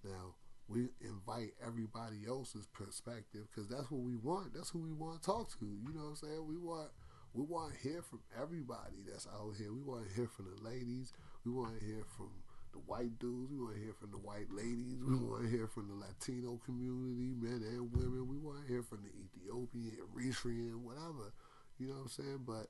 Now 0.03 0.36
we 0.68 0.89
invite 1.01 1.53
everybody 1.66 2.26
else's 2.28 2.68
perspective 2.68 3.47
because 3.51 3.70
that's 3.70 3.89
what 3.91 4.01
we 4.01 4.16
want. 4.16 4.53
That's 4.53 4.70
who 4.70 4.80
we 4.80 4.91
want 4.91 5.22
to 5.22 5.26
talk 5.26 5.49
to. 5.59 5.66
You 5.66 5.93
know 5.93 6.01
what 6.01 6.09
I'm 6.09 6.16
saying? 6.16 6.47
We 6.47 6.57
want 6.57 6.89
we 7.34 7.43
want 7.43 7.74
to 7.74 7.80
hear 7.80 8.01
from 8.01 8.22
everybody 8.39 9.01
that's 9.07 9.28
out 9.28 9.53
here. 9.57 9.74
We 9.74 9.82
want 9.82 10.07
to 10.07 10.14
hear 10.14 10.28
from 10.28 10.47
the 10.53 10.61
ladies. 10.64 11.14
We 11.45 11.51
want 11.51 11.80
to 11.80 11.86
hear 11.86 12.03
from 12.16 12.30
the 12.74 12.80
white 12.80 13.18
dudes. 13.20 13.52
We 13.52 13.60
want 13.60 13.76
to 13.76 13.82
hear 13.82 13.94
from 13.94 14.12
the 14.12 14.18
white 14.18 14.50
ladies. 14.52 15.00
We 15.06 15.16
want 15.16 15.44
to 15.44 15.50
hear 15.50 15.68
from 15.68 15.88
the 15.88 15.96
Latino 15.96 16.60
community, 16.66 17.34
men 17.38 17.62
and 17.64 17.94
women. 17.94 18.28
We 18.28 18.38
want 18.38 18.62
to 18.62 18.68
hear 18.68 18.84
from 18.84 19.06
the 19.06 19.14
Ethiopian, 19.14 19.94
Eritrean, 20.02 20.82
whatever. 20.82 21.34
You 21.80 21.88
know 21.88 21.94
what 21.94 22.02
I'm 22.02 22.10
saying? 22.10 22.44
But 22.46 22.68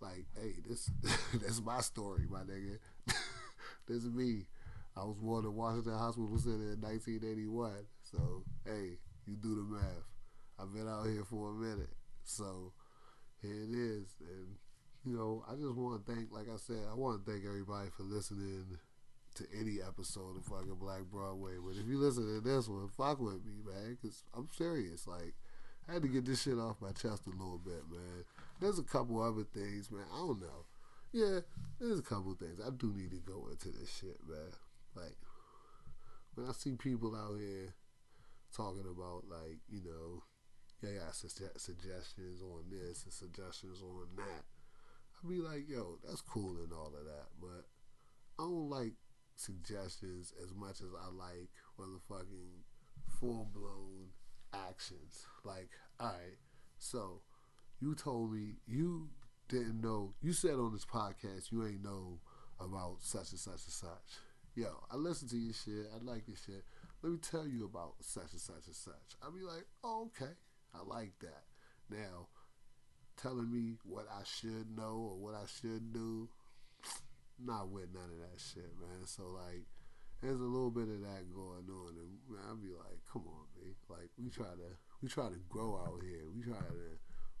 like, 0.00 0.26
hey, 0.36 0.54
this 0.68 0.90
that's 1.40 1.62
my 1.62 1.80
story, 1.80 2.26
my 2.28 2.42
nigga. 2.42 2.78
this 3.88 4.04
is 4.04 4.10
me. 4.10 4.46
I 4.96 5.04
was 5.04 5.16
born 5.16 5.44
in 5.44 5.54
Washington 5.54 5.94
Hospital 5.94 6.38
Center 6.38 6.74
in 6.74 6.80
1981. 6.80 7.72
So 8.02 8.44
hey, 8.66 8.98
you 9.26 9.36
do 9.36 9.54
the 9.54 9.62
math. 9.62 10.06
I've 10.58 10.72
been 10.74 10.88
out 10.88 11.06
here 11.06 11.24
for 11.24 11.50
a 11.50 11.54
minute. 11.54 11.94
So 12.24 12.72
here 13.42 13.62
it 13.62 13.74
is, 13.74 14.16
and 14.20 14.56
you 15.04 15.16
know, 15.16 15.44
I 15.48 15.54
just 15.54 15.74
want 15.74 16.04
to 16.04 16.12
thank, 16.12 16.32
like 16.32 16.48
I 16.48 16.56
said, 16.56 16.80
I 16.90 16.94
want 16.94 17.24
to 17.24 17.30
thank 17.30 17.44
everybody 17.44 17.90
for 17.94 18.04
listening 18.04 18.78
to 19.34 19.44
any 19.58 19.78
episode 19.86 20.36
of 20.36 20.44
fucking 20.44 20.76
Black 20.80 21.02
Broadway. 21.10 21.52
But 21.64 21.76
if 21.80 21.86
you 21.86 21.98
listen 21.98 22.24
to 22.26 22.40
this 22.40 22.68
one, 22.68 22.88
fuck 22.88 23.20
with 23.20 23.44
me, 23.44 23.62
man, 23.64 23.98
because 24.00 24.24
I'm 24.34 24.48
serious. 24.56 25.06
Like, 25.06 25.34
I 25.88 25.94
had 25.94 26.02
to 26.02 26.08
get 26.08 26.24
this 26.24 26.42
shit 26.42 26.58
off 26.58 26.80
my 26.80 26.92
chest 26.92 27.26
a 27.26 27.30
little 27.30 27.60
bit, 27.64 27.82
man. 27.90 28.24
There's 28.60 28.78
a 28.78 28.84
couple 28.84 29.22
other 29.22 29.44
things, 29.44 29.90
man. 29.90 30.06
I 30.12 30.18
don't 30.18 30.40
know. 30.40 30.64
Yeah, 31.12 31.40
there's 31.80 31.98
a 31.98 32.02
couple 32.02 32.34
things. 32.34 32.60
I 32.64 32.70
do 32.70 32.92
need 32.92 33.10
to 33.10 33.18
go 33.18 33.48
into 33.50 33.68
this 33.68 33.94
shit, 34.00 34.18
man. 34.28 34.52
Like, 34.96 35.16
when 36.34 36.48
I 36.48 36.52
see 36.52 36.72
people 36.76 37.14
out 37.14 37.38
here 37.38 37.74
talking 38.54 38.86
about, 38.90 39.24
like, 39.28 39.58
you 39.68 39.82
know, 39.84 40.22
yeah, 40.82 41.10
suge- 41.12 41.58
suggestions 41.58 42.42
on 42.42 42.64
this 42.70 43.04
and 43.04 43.12
suggestions 43.12 43.82
on 43.82 44.06
that. 44.16 44.44
I'd 45.22 45.28
be 45.28 45.40
like, 45.40 45.68
yo, 45.68 45.98
that's 46.06 46.20
cool 46.20 46.56
and 46.62 46.72
all 46.72 46.92
of 46.98 47.04
that, 47.04 47.28
but 47.40 47.64
I 48.38 48.42
don't 48.42 48.68
like 48.68 48.92
suggestions 49.36 50.32
as 50.42 50.54
much 50.54 50.80
as 50.80 50.88
I 50.98 51.10
like 51.10 51.50
motherfucking 51.78 52.62
full 53.20 53.48
blown 53.52 54.10
actions. 54.52 55.26
Like, 55.44 55.70
alright, 56.00 56.38
so 56.78 57.20
you 57.80 57.94
told 57.94 58.32
me 58.32 58.54
you 58.66 59.08
didn't 59.48 59.80
know 59.80 60.14
you 60.22 60.32
said 60.32 60.54
on 60.54 60.72
this 60.72 60.86
podcast 60.86 61.52
you 61.52 61.66
ain't 61.66 61.84
know 61.84 62.18
about 62.58 62.96
such 63.00 63.30
and 63.30 63.40
such 63.40 63.64
and 63.64 63.72
such. 63.72 64.18
Yo, 64.54 64.68
I 64.90 64.96
listen 64.96 65.28
to 65.28 65.36
your 65.36 65.52
shit, 65.52 65.86
I 65.92 66.02
like 66.02 66.28
your 66.28 66.36
shit. 66.36 66.64
Let 67.02 67.12
me 67.12 67.18
tell 67.18 67.46
you 67.46 67.64
about 67.64 67.94
such 68.00 68.32
and 68.32 68.40
such 68.40 68.66
and 68.66 68.74
such. 68.74 69.16
I'll 69.22 69.32
be 69.32 69.42
like, 69.42 69.66
oh, 69.82 70.08
okay. 70.16 70.32
I 70.74 70.82
like 70.86 71.12
that. 71.20 71.42
Now, 71.90 72.28
telling 73.16 73.50
me 73.50 73.78
what 73.84 74.06
I 74.10 74.22
should 74.24 74.74
know 74.76 75.10
or 75.10 75.18
what 75.18 75.34
I 75.34 75.44
should 75.60 75.92
do, 75.92 76.28
not 77.42 77.70
with 77.70 77.92
none 77.92 78.10
of 78.10 78.18
that 78.18 78.40
shit, 78.40 78.70
man. 78.80 79.06
So 79.06 79.30
like, 79.34 79.66
there's 80.22 80.40
a 80.40 80.48
little 80.48 80.70
bit 80.70 80.88
of 80.88 81.00
that 81.02 81.28
going 81.34 81.68
on, 81.68 81.98
and 81.98 82.18
man, 82.30 82.44
I'll 82.48 82.56
be 82.56 82.72
like, 82.72 83.00
come 83.10 83.24
on, 83.26 83.46
man. 83.56 83.74
Like 83.88 84.10
we 84.16 84.30
try 84.30 84.52
to 84.54 84.78
we 85.02 85.08
try 85.08 85.28
to 85.28 85.40
grow 85.48 85.76
out 85.76 86.02
here. 86.02 86.30
We 86.34 86.42
try 86.42 86.60
to 86.60 86.98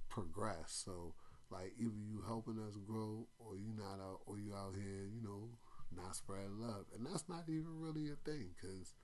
progress. 0.08 0.82
So 0.84 1.14
like, 1.50 1.72
either 1.78 2.00
you 2.02 2.22
helping 2.26 2.58
us 2.58 2.76
grow, 2.84 3.28
or 3.38 3.56
you 3.56 3.72
not 3.76 4.02
out, 4.02 4.20
or 4.26 4.38
you 4.38 4.54
out 4.54 4.74
here, 4.74 5.06
you 5.06 5.22
know, 5.22 5.54
not 5.94 6.16
spreading 6.16 6.58
love, 6.58 6.86
and 6.94 7.06
that's 7.06 7.28
not 7.28 7.44
even 7.48 7.78
really 7.78 8.10
a 8.10 8.16
thing, 8.24 8.50
cause 8.60 8.94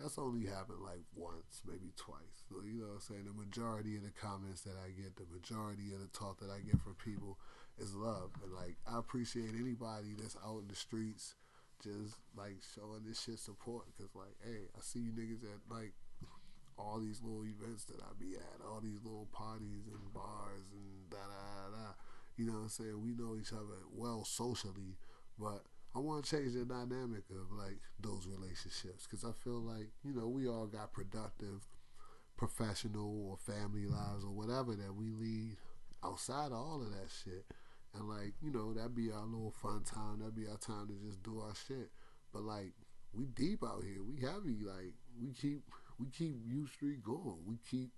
that's 0.00 0.16
only 0.16 0.46
happened 0.46 0.80
like 0.80 1.04
once, 1.14 1.60
maybe 1.68 1.92
twice. 1.96 2.48
So, 2.48 2.64
you 2.64 2.80
know 2.80 2.96
what 2.96 3.04
I'm 3.04 3.04
saying? 3.04 3.24
The 3.28 3.36
majority 3.36 3.96
of 3.96 4.02
the 4.02 4.16
comments 4.16 4.62
that 4.62 4.80
I 4.80 4.96
get, 4.96 5.16
the 5.16 5.28
majority 5.28 5.92
of 5.92 6.00
the 6.00 6.08
talk 6.08 6.40
that 6.40 6.48
I 6.48 6.64
get 6.64 6.80
from 6.80 6.96
people 6.96 7.36
is 7.80 7.94
love. 7.94 8.30
And 8.44 8.52
like, 8.52 8.76
I 8.86 8.98
appreciate 8.98 9.50
anybody 9.58 10.14
that's 10.20 10.36
out 10.44 10.60
in 10.62 10.68
the 10.68 10.74
streets 10.74 11.34
just 11.82 12.20
like 12.36 12.60
showing 12.74 13.02
this 13.06 13.22
shit 13.22 13.38
support. 13.38 13.86
Cause 13.98 14.10
like, 14.14 14.36
hey, 14.44 14.68
I 14.76 14.80
see 14.80 15.00
you 15.00 15.12
niggas 15.12 15.44
at 15.44 15.60
like 15.70 15.92
all 16.78 17.00
these 17.00 17.20
little 17.22 17.44
events 17.44 17.84
that 17.86 18.00
I 18.00 18.12
be 18.18 18.36
at, 18.36 18.64
all 18.64 18.80
these 18.80 19.00
little 19.02 19.28
parties 19.32 19.86
and 19.86 20.12
bars 20.12 20.68
and 20.72 21.10
da 21.10 21.18
da 21.18 21.76
da. 21.76 21.92
You 22.36 22.46
know 22.46 22.52
what 22.52 22.62
I'm 22.62 22.68
saying? 22.68 23.02
We 23.02 23.12
know 23.12 23.36
each 23.38 23.52
other 23.52 23.84
well 23.92 24.24
socially, 24.24 24.96
but 25.38 25.64
I 25.94 25.98
want 25.98 26.24
to 26.24 26.30
change 26.30 26.54
the 26.54 26.64
dynamic 26.64 27.24
of 27.30 27.50
like 27.52 27.80
those 27.98 28.26
relationships 28.26 29.06
because 29.06 29.24
I 29.24 29.32
feel 29.42 29.60
like 29.60 29.88
you 30.04 30.14
know 30.14 30.28
we 30.28 30.48
all 30.48 30.66
got 30.66 30.92
productive, 30.92 31.66
professional 32.36 33.28
or 33.28 33.36
family 33.36 33.86
lives 33.86 34.24
or 34.24 34.30
whatever 34.30 34.74
that 34.76 34.94
we 34.94 35.10
lead 35.10 35.56
outside 36.04 36.46
of 36.46 36.52
all 36.52 36.82
of 36.82 36.90
that 36.90 37.10
shit, 37.24 37.44
and 37.94 38.08
like 38.08 38.34
you 38.42 38.50
know 38.50 38.72
that'd 38.72 38.94
be 38.94 39.10
our 39.10 39.24
little 39.26 39.52
fun 39.62 39.82
time, 39.84 40.18
That'd 40.20 40.34
be 40.36 40.46
our 40.46 40.58
time 40.58 40.88
to 40.88 40.94
just 41.06 41.22
do 41.22 41.40
our 41.40 41.54
shit. 41.54 41.90
But 42.32 42.42
like 42.42 42.72
we 43.12 43.26
deep 43.26 43.62
out 43.64 43.82
here, 43.84 44.02
we 44.02 44.20
heavy. 44.20 44.64
Like 44.64 44.94
we 45.20 45.32
keep 45.32 45.62
we 45.98 46.06
keep 46.08 46.36
U 46.46 46.66
Street 46.66 47.02
going, 47.02 47.38
we 47.46 47.56
keep 47.68 47.90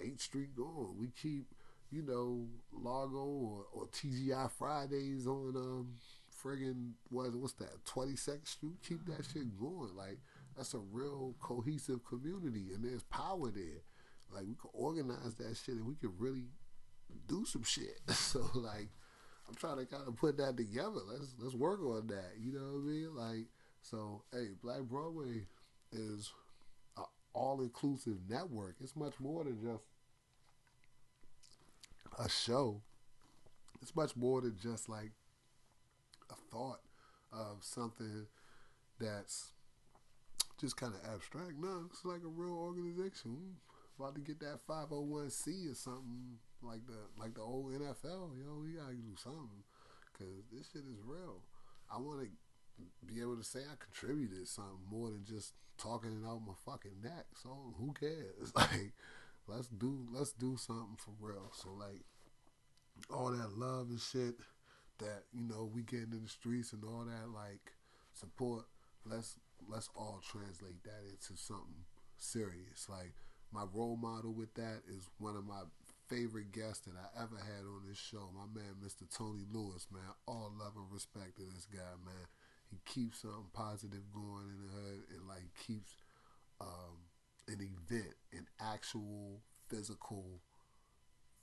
Eighth 0.00 0.20
Street 0.22 0.54
going, 0.56 0.96
we 0.98 1.08
keep 1.20 1.46
you 1.90 2.02
know 2.02 2.46
Largo 2.72 3.18
or, 3.18 3.64
or 3.72 3.86
TGI 3.88 4.50
Fridays 4.50 5.26
on 5.26 5.54
um 5.56 5.88
friggin' 6.42 6.92
what 7.10 7.34
what's 7.34 7.54
that 7.54 7.84
Twenty 7.84 8.16
Second 8.16 8.46
Street. 8.46 8.76
Keep 8.86 9.06
that 9.06 9.24
shit 9.32 9.58
going. 9.58 9.94
Like 9.96 10.18
that's 10.56 10.74
a 10.74 10.78
real 10.78 11.34
cohesive 11.40 12.04
community, 12.04 12.68
and 12.74 12.84
there's 12.84 13.02
power 13.04 13.50
there. 13.50 13.82
like 14.32 14.44
we 14.46 14.54
could 14.54 14.70
organize 14.72 15.34
that 15.38 15.56
shit 15.56 15.74
and 15.76 15.86
we 15.86 15.94
could 15.94 16.18
really 16.18 16.44
do 17.28 17.44
some 17.44 17.62
shit. 17.64 18.00
So 18.14 18.46
like 18.54 18.88
I'm 19.50 19.56
trying 19.56 19.78
to 19.78 19.86
kind 19.86 20.06
of 20.06 20.16
put 20.16 20.36
that 20.36 20.56
together. 20.56 21.00
Let's 21.10 21.34
let's 21.40 21.56
work 21.56 21.80
on 21.80 22.06
that. 22.06 22.34
You 22.40 22.52
know 22.52 22.60
what 22.60 22.78
I 22.78 22.86
mean? 22.86 23.16
Like 23.16 23.46
so, 23.82 24.22
hey, 24.32 24.50
Black 24.62 24.82
Broadway 24.82 25.46
is 25.90 26.32
an 26.96 27.04
all 27.32 27.60
inclusive 27.60 28.18
network. 28.28 28.76
It's 28.80 28.94
much 28.94 29.14
more 29.18 29.42
than 29.42 29.60
just 29.60 29.86
a 32.16 32.28
show. 32.28 32.80
It's 33.82 33.96
much 33.96 34.14
more 34.14 34.40
than 34.40 34.56
just 34.62 34.88
like 34.88 35.10
a 36.30 36.34
thought 36.52 36.80
of 37.32 37.58
something 37.62 38.26
that's 39.00 39.50
just 40.60 40.76
kind 40.76 40.94
of 40.94 41.12
abstract. 41.12 41.54
No, 41.58 41.86
it's 41.90 42.04
like 42.04 42.22
a 42.24 42.28
real 42.28 42.54
organization. 42.54 43.56
About 44.00 44.14
to 44.14 44.22
get 44.22 44.40
that 44.40 44.66
501c 44.66 45.70
or 45.70 45.74
something 45.74 46.38
like 46.62 46.86
the 46.86 46.96
like 47.20 47.34
the 47.34 47.42
old 47.42 47.70
NFL. 47.70 48.32
Yo, 48.32 48.64
we 48.64 48.72
gotta 48.72 48.94
do 48.94 49.14
something 49.14 49.60
because 50.10 50.32
this 50.50 50.70
shit 50.72 50.84
is 50.88 51.04
real. 51.04 51.42
I 51.92 51.98
want 51.98 52.22
to 52.22 52.28
be 53.04 53.20
able 53.20 53.36
to 53.36 53.44
say 53.44 53.58
I 53.60 53.76
contributed 53.78 54.48
something 54.48 54.80
more 54.90 55.10
than 55.10 55.26
just 55.28 55.52
talking 55.76 56.12
it 56.12 56.26
out 56.26 56.40
my 56.46 56.54
fucking 56.64 57.02
neck. 57.02 57.26
So 57.42 57.74
who 57.76 57.92
cares? 57.92 58.52
Like, 58.56 58.94
let's 59.46 59.68
do 59.68 60.06
let's 60.10 60.32
do 60.32 60.56
something 60.56 60.96
for 60.96 61.12
real. 61.20 61.52
So 61.52 61.68
like 61.78 62.00
all 63.10 63.32
that 63.32 63.58
love 63.58 63.88
and 63.90 64.00
shit 64.00 64.36
that 64.98 65.24
you 65.34 65.46
know 65.46 65.70
we 65.70 65.82
getting 65.82 66.12
in 66.12 66.22
the 66.22 66.28
streets 66.30 66.72
and 66.72 66.84
all 66.84 67.04
that 67.04 67.28
like 67.34 67.74
support. 68.14 68.64
Let's 69.04 69.36
let's 69.68 69.90
all 69.94 70.22
translate 70.24 70.82
that 70.84 71.04
into 71.04 71.38
something 71.38 71.84
serious. 72.16 72.88
Like 72.88 73.12
my 73.52 73.64
role 73.72 73.96
model 73.96 74.32
with 74.32 74.54
that 74.54 74.82
is 74.88 75.08
one 75.18 75.36
of 75.36 75.44
my 75.46 75.62
favorite 76.08 76.52
guests 76.52 76.86
that 76.86 76.94
I 76.96 77.22
ever 77.22 77.36
had 77.36 77.64
on 77.64 77.82
this 77.88 77.98
show. 77.98 78.30
My 78.34 78.46
man, 78.52 78.74
Mr. 78.84 79.06
Tony 79.16 79.44
Lewis, 79.52 79.86
man. 79.92 80.02
All 80.26 80.52
love 80.58 80.72
and 80.76 80.90
respect 80.90 81.36
to 81.36 81.42
this 81.42 81.66
guy, 81.66 81.94
man. 82.04 82.26
He 82.70 82.78
keeps 82.84 83.22
something 83.22 83.50
positive 83.52 84.12
going 84.12 84.46
in 84.50 84.66
the 84.66 84.72
hood 84.72 85.02
and 85.14 85.28
like 85.28 85.54
keeps 85.66 85.92
um, 86.60 87.06
an 87.48 87.58
event, 87.60 88.14
an 88.32 88.46
actual 88.60 89.40
physical 89.68 90.40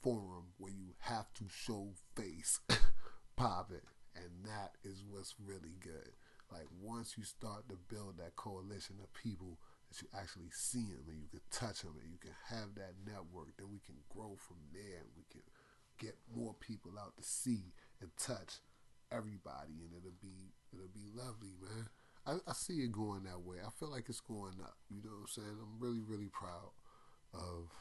forum 0.02 0.54
where 0.58 0.72
you 0.72 0.94
have 1.00 1.34
to 1.34 1.46
show 1.50 1.90
face 2.16 2.60
pop 3.36 3.72
it. 3.72 3.84
And 4.16 4.46
that 4.46 4.72
is 4.84 5.04
what's 5.10 5.36
really 5.44 5.76
good. 5.80 6.12
Like 6.52 6.68
once 6.82 7.16
you 7.18 7.24
start 7.24 7.70
to 7.70 7.76
build 7.94 8.18
that 8.18 8.36
coalition 8.36 8.96
of 9.02 9.14
people 9.14 9.60
that 9.88 10.02
you 10.02 10.08
actually 10.14 10.52
see 10.52 10.92
them 10.92 11.08
and 11.08 11.20
you 11.20 11.30
can 11.32 11.44
touch 11.52 11.82
them 11.82 11.96
and 12.02 12.12
you 12.12 12.20
can 12.20 12.36
have 12.50 12.76
that 12.76 12.94
network, 13.06 13.56
then 13.58 13.72
we 13.72 13.80
can 13.84 13.96
grow 14.12 14.36
from 14.38 14.58
there 14.74 15.08
we 15.16 15.24
can 15.32 15.44
get 15.98 16.16
more 16.36 16.54
people 16.60 16.92
out 17.00 17.16
to 17.18 17.24
see 17.24 17.74
and 18.02 18.10
touch 18.18 18.62
everybody 19.12 19.82
and 19.82 19.96
it'll 19.98 20.22
be 20.22 20.54
it'll 20.74 20.94
be 20.94 21.08
lovely, 21.16 21.56
man. 21.62 21.88
I, 22.28 22.44
I 22.46 22.54
see 22.54 22.84
it 22.84 22.92
going 22.92 23.24
that 23.24 23.40
way. 23.40 23.58
I 23.66 23.72
feel 23.80 23.90
like 23.90 24.10
it's 24.10 24.20
going 24.20 24.60
up. 24.62 24.76
You 24.92 25.00
know 25.02 25.16
what 25.16 25.32
I'm 25.32 25.32
saying? 25.32 25.58
I'm 25.64 25.80
really, 25.80 26.04
really 26.04 26.28
proud 26.28 26.76
of 27.34 27.72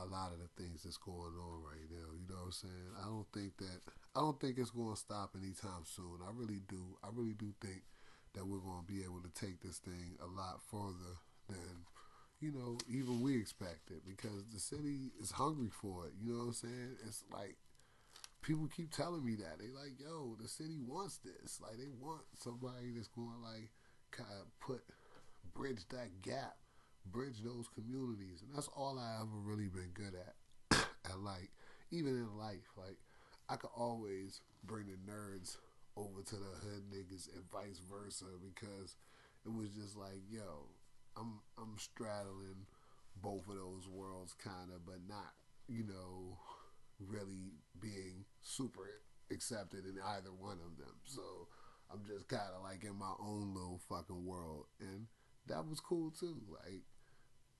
a 0.00 0.06
lot 0.08 0.32
of 0.32 0.38
the 0.40 0.48
things 0.56 0.82
that's 0.84 0.96
going 0.96 1.36
on 1.36 1.60
right 1.60 1.84
now. 1.90 2.08
You 2.16 2.24
know 2.30 2.48
what 2.48 2.56
I'm 2.56 2.64
saying? 2.64 2.90
I 2.96 3.04
don't 3.04 3.28
think 3.34 3.58
that 3.58 3.80
I 4.16 4.20
don't 4.20 4.40
think 4.40 4.58
it's 4.58 4.70
going 4.70 4.94
to 4.94 4.98
stop 5.00 5.36
anytime 5.36 5.84
soon. 5.84 6.24
I 6.24 6.30
really 6.32 6.62
do. 6.68 6.96
I 7.04 7.08
really 7.12 7.34
do 7.34 7.52
think 7.60 7.82
that 8.34 8.46
we're 8.46 8.58
going 8.58 8.84
to 8.86 8.92
be 8.92 9.02
able 9.02 9.20
to 9.20 9.32
take 9.40 9.60
this 9.60 9.78
thing 9.78 10.16
a 10.22 10.26
lot 10.26 10.60
further 10.70 11.18
than 11.48 11.86
you 12.40 12.52
know 12.52 12.78
even 12.88 13.20
we 13.20 13.36
expected 13.36 14.00
because 14.06 14.44
the 14.52 14.60
city 14.60 15.12
is 15.20 15.30
hungry 15.32 15.70
for 15.70 16.06
it. 16.06 16.12
You 16.20 16.32
know 16.32 16.38
what 16.38 16.46
I'm 16.46 16.52
saying? 16.52 16.96
It's 17.06 17.24
like 17.32 17.56
people 18.42 18.68
keep 18.74 18.90
telling 18.90 19.24
me 19.24 19.34
that 19.36 19.58
they 19.58 19.70
like, 19.70 19.98
yo, 19.98 20.36
the 20.40 20.48
city 20.48 20.78
wants 20.86 21.18
this. 21.18 21.60
Like 21.60 21.78
they 21.78 21.88
want 22.00 22.22
somebody 22.38 22.92
that's 22.94 23.08
going 23.08 23.32
to 23.32 23.42
like 23.42 23.70
kind 24.10 24.30
of 24.40 24.46
put 24.60 24.82
bridge 25.54 25.88
that 25.90 26.22
gap 26.22 26.56
bridge 27.10 27.42
those 27.42 27.68
communities, 27.74 28.42
and 28.42 28.54
that's 28.54 28.68
all 28.76 28.98
I 28.98 29.20
ever 29.20 29.36
really 29.42 29.68
been 29.68 29.90
good 29.94 30.14
at. 30.14 30.86
and 31.12 31.24
like, 31.24 31.50
even 31.90 32.12
in 32.12 32.38
life, 32.38 32.72
like 32.76 32.98
I 33.48 33.56
could 33.56 33.70
always 33.74 34.40
bring 34.64 34.86
the 34.86 35.10
nerds 35.10 35.56
over 35.98 36.22
to 36.22 36.36
the 36.36 36.54
hood 36.62 36.84
niggas 36.94 37.28
and 37.34 37.50
vice 37.50 37.80
versa 37.90 38.26
because 38.38 38.94
it 39.44 39.52
was 39.52 39.70
just 39.74 39.96
like, 39.96 40.22
yo, 40.30 40.70
I'm 41.16 41.40
I'm 41.58 41.76
straddling 41.78 42.66
both 43.20 43.48
of 43.48 43.56
those 43.56 43.88
worlds, 43.88 44.34
kind 44.34 44.70
of, 44.74 44.86
but 44.86 45.00
not, 45.08 45.34
you 45.66 45.82
know, 45.84 46.38
really 47.00 47.58
being 47.80 48.24
super 48.42 49.02
accepted 49.30 49.84
in 49.84 49.96
either 50.16 50.30
one 50.30 50.58
of 50.64 50.78
them. 50.78 50.94
So 51.04 51.48
I'm 51.90 52.04
just 52.06 52.28
kind 52.28 52.54
of 52.56 52.62
like 52.62 52.84
in 52.84 52.96
my 52.96 53.12
own 53.20 53.54
little 53.54 53.80
fucking 53.88 54.24
world, 54.24 54.66
and 54.80 55.06
that 55.46 55.66
was 55.66 55.80
cool 55.80 56.10
too. 56.10 56.36
Like 56.48 56.82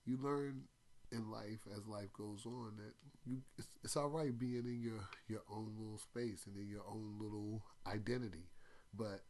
you 0.05 0.17
learn 0.21 0.63
in 1.11 1.29
life 1.31 1.59
as 1.75 1.87
life 1.87 2.11
goes 2.13 2.45
on 2.45 2.73
that 2.77 2.93
you 3.25 3.41
it's, 3.57 3.67
it's 3.83 3.97
all 3.97 4.09
right 4.09 4.37
being 4.37 4.65
in 4.65 4.79
your 4.81 5.07
your 5.27 5.41
own 5.51 5.73
little 5.77 5.97
space 5.97 6.45
and 6.45 6.55
in 6.55 6.67
your 6.67 6.83
own 6.89 7.15
little 7.19 7.63
identity. 7.87 8.49
But 8.95 9.21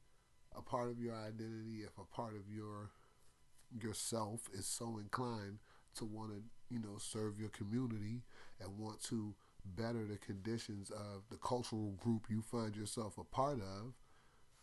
a 0.55 0.61
part 0.61 0.89
of 0.89 0.99
your 0.99 1.15
identity 1.15 1.81
if 1.83 1.97
a 1.97 2.15
part 2.15 2.33
of 2.35 2.53
your 2.53 2.91
yourself 3.81 4.49
is 4.53 4.65
so 4.65 4.97
inclined 4.97 5.59
to 5.95 6.05
want 6.05 6.31
to 6.31 6.41
you 6.69 6.79
know 6.79 6.97
serve 6.97 7.39
your 7.39 7.49
community 7.49 8.23
and 8.59 8.77
want 8.77 9.01
to 9.03 9.35
better 9.65 10.05
the 10.05 10.17
conditions 10.17 10.89
of 10.89 11.23
the 11.29 11.37
cultural 11.37 11.91
group 11.99 12.25
you 12.29 12.41
find 12.41 12.75
yourself 12.75 13.17
a 13.17 13.23
part 13.23 13.59
of 13.59 13.93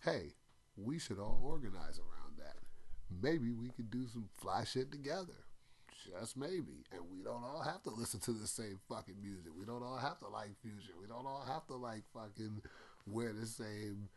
hey 0.02 0.32
we 0.76 0.98
should 0.98 1.18
all 1.18 1.40
organize 1.42 1.98
around 1.98 2.36
that. 2.38 2.56
Maybe 3.22 3.52
we 3.52 3.68
could 3.68 3.90
do 3.90 4.06
some 4.12 4.28
fly 4.34 4.64
shit 4.64 4.92
together 4.92 5.45
just 6.06 6.36
maybe. 6.36 6.84
And 6.92 7.02
we 7.10 7.22
don't 7.22 7.44
all 7.44 7.62
have 7.62 7.82
to 7.84 7.90
listen 7.90 8.20
to 8.20 8.32
the 8.32 8.46
same 8.46 8.78
fucking 8.88 9.20
music. 9.20 9.52
We 9.58 9.64
don't 9.64 9.82
all 9.82 9.98
have 9.98 10.18
to 10.20 10.28
like 10.28 10.56
fusion. 10.62 10.94
We 11.00 11.06
don't 11.06 11.26
all 11.26 11.44
have 11.46 11.66
to 11.66 11.74
like 11.74 12.04
fucking 12.12 12.62
wear 13.06 13.32
the 13.32 13.46
same 13.46 14.08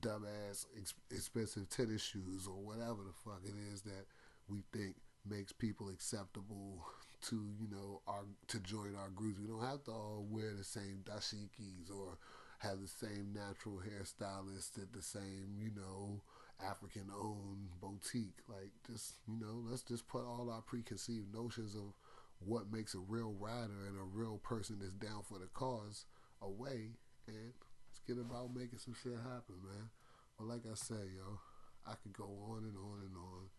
dumbass 0.00 0.66
ex- 0.78 0.94
expensive 1.10 1.68
tennis 1.68 2.02
shoes 2.02 2.46
or 2.46 2.54
whatever 2.62 3.02
the 3.02 3.12
fuck 3.24 3.40
it 3.44 3.54
is 3.72 3.82
that 3.82 4.06
we 4.48 4.62
think 4.72 4.94
makes 5.28 5.52
people 5.52 5.88
acceptable 5.88 6.84
to 7.22 7.36
you 7.60 7.68
know 7.70 8.00
our 8.06 8.24
to 8.48 8.60
join 8.60 8.94
our 8.96 9.10
groups. 9.10 9.38
We 9.40 9.48
don't 9.48 9.64
have 9.64 9.84
to 9.84 9.90
all 9.90 10.26
wear 10.28 10.54
the 10.54 10.64
same 10.64 11.04
dashikis 11.04 11.90
or 11.94 12.18
have 12.60 12.80
the 12.80 12.88
same 12.88 13.32
natural 13.34 13.80
hairstylist 13.80 14.80
at 14.80 14.92
the 14.92 15.02
same 15.02 15.56
you 15.58 15.70
know 15.74 16.22
African 16.68 17.10
owned 17.14 17.68
boutique. 17.80 18.38
Like 18.48 18.70
just 18.86 19.14
you 19.26 19.38
know, 19.38 19.62
let's 19.68 19.82
just 19.82 20.08
put 20.08 20.24
all 20.24 20.50
our 20.50 20.62
preconceived 20.62 21.32
notions 21.34 21.74
of 21.74 21.94
what 22.40 22.72
makes 22.72 22.94
a 22.94 22.98
real 22.98 23.34
rider 23.38 23.86
and 23.86 23.96
a 23.98 24.16
real 24.16 24.38
person 24.38 24.78
that's 24.80 24.92
down 24.92 25.22
for 25.28 25.38
the 25.38 25.48
cause 25.52 26.06
away 26.40 26.96
and 27.26 27.52
let's 27.88 28.00
get 28.06 28.18
about 28.18 28.54
making 28.54 28.78
some 28.78 28.94
shit 28.94 29.12
happen, 29.12 29.60
man. 29.62 29.90
But 30.38 30.48
like 30.48 30.62
I 30.70 30.74
say, 30.74 30.94
yo, 31.16 31.38
I 31.86 31.94
could 32.02 32.12
go 32.12 32.24
on 32.48 32.64
and 32.64 32.76
on 32.76 33.04
and 33.04 33.16
on 33.16 33.50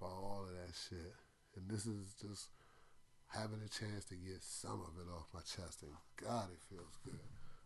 about 0.00 0.16
all 0.16 0.46
of 0.48 0.54
that 0.54 0.74
shit. 0.74 1.12
And 1.56 1.68
this 1.68 1.86
is 1.86 2.14
just 2.20 2.48
having 3.28 3.60
a 3.64 3.68
chance 3.68 4.04
to 4.06 4.14
get 4.14 4.42
some 4.42 4.80
of 4.80 4.96
it 5.00 5.08
off 5.12 5.28
my 5.32 5.40
chest 5.40 5.82
and 5.82 5.92
God 6.16 6.48
it 6.52 6.60
feels 6.68 6.96
good. 7.04 7.20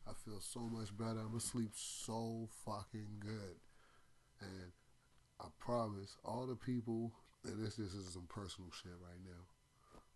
I 0.07 0.13
feel 0.25 0.41
so 0.41 0.61
much 0.61 0.97
better. 0.97 1.19
I'm 1.19 1.29
gonna 1.29 1.41
sleep 1.41 1.73
so 1.75 2.49
fucking 2.65 3.19
good. 3.21 3.59
And 4.41 4.73
I 5.41 5.47
promise 5.59 6.17
all 6.25 6.47
the 6.47 6.57
people, 6.57 7.13
and 7.45 7.65
this, 7.65 7.77
this 7.77 7.93
is 7.93 8.13
some 8.13 8.27
personal 8.29 8.71
shit 8.71 8.93
right 9.03 9.21
now, 9.25 9.45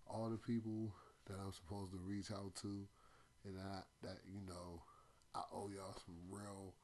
all 0.07 0.29
the 0.29 0.39
people 0.39 0.93
that 1.27 1.37
I'm 1.45 1.53
supposed 1.53 1.93
to 1.93 1.99
reach 1.99 2.31
out 2.33 2.55
to, 2.63 2.89
and 3.45 3.57
I, 3.59 3.81
that, 4.03 4.19
you 4.27 4.41
know, 4.47 4.83
I 5.35 5.43
owe 5.53 5.71
y'all 5.75 5.97
some 6.05 6.17
real 6.29 6.75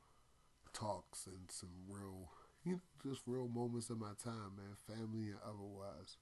talks 0.73 1.27
and 1.27 1.51
some 1.51 1.71
real, 1.89 2.31
you 2.65 2.73
know, 2.73 2.81
just 3.05 3.23
real 3.27 3.49
moments 3.49 3.91
of 3.91 3.99
my 3.99 4.13
time, 4.23 4.57
man, 4.57 4.77
family 4.87 5.29
and 5.29 5.41
otherwise. 5.45 6.17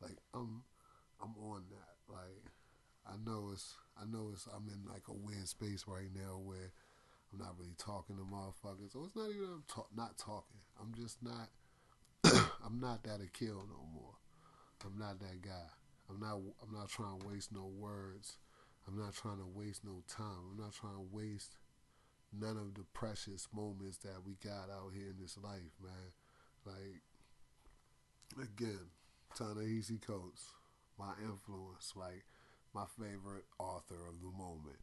Like, 0.00 0.18
I'm, 0.32 0.62
I'm 1.22 1.34
on 1.42 1.64
that. 1.70 2.12
Like, 2.12 2.52
I 3.06 3.16
know 3.24 3.50
it's, 3.52 3.74
I 4.00 4.04
know 4.04 4.30
it's, 4.32 4.46
I'm 4.46 4.68
in 4.68 4.90
like 4.90 5.08
a 5.08 5.12
weird 5.12 5.48
space 5.48 5.84
right 5.86 6.10
now 6.14 6.38
where 6.42 6.72
I'm 7.34 7.44
not 7.44 7.58
really 7.58 7.74
talking 7.78 8.16
to 8.16 8.22
motherfuckers. 8.22 8.92
So 8.92 9.04
it's 9.04 9.16
not 9.16 9.30
even 9.30 9.48
I'm 9.54 9.64
talk, 9.66 9.88
not 9.96 10.16
talking. 10.16 10.60
I'm 10.80 10.94
just 10.94 11.18
not. 11.22 11.50
I'm 12.64 12.80
not 12.80 13.02
that 13.04 13.20
a 13.20 13.26
kill 13.26 13.66
no 13.68 13.86
more. 13.92 14.14
I'm 14.84 14.98
not 14.98 15.18
that 15.20 15.42
guy. 15.42 15.68
I'm 16.08 16.20
not. 16.20 16.38
I'm 16.62 16.72
not 16.72 16.88
trying 16.88 17.18
to 17.18 17.26
waste 17.26 17.52
no 17.52 17.66
words. 17.66 18.36
I'm 18.86 18.96
not 18.96 19.14
trying 19.14 19.38
to 19.38 19.46
waste 19.46 19.84
no 19.84 20.02
time. 20.08 20.52
I'm 20.52 20.62
not 20.62 20.74
trying 20.74 20.94
to 20.94 21.06
waste 21.10 21.56
none 22.38 22.56
of 22.56 22.74
the 22.74 22.84
precious 22.92 23.48
moments 23.52 23.98
that 23.98 24.22
we 24.24 24.34
got 24.44 24.70
out 24.70 24.92
here 24.94 25.08
in 25.08 25.16
this 25.20 25.36
life, 25.42 25.72
man. 25.82 26.12
Like 26.64 27.02
again, 28.48 28.90
Ta-Nehisi 29.34 30.00
Coates, 30.06 30.52
my 30.98 31.12
influence. 31.22 31.94
Like 31.96 32.24
my 32.74 32.84
favorite 32.98 33.44
author 33.58 34.06
of 34.08 34.20
the 34.20 34.30
moment. 34.36 34.78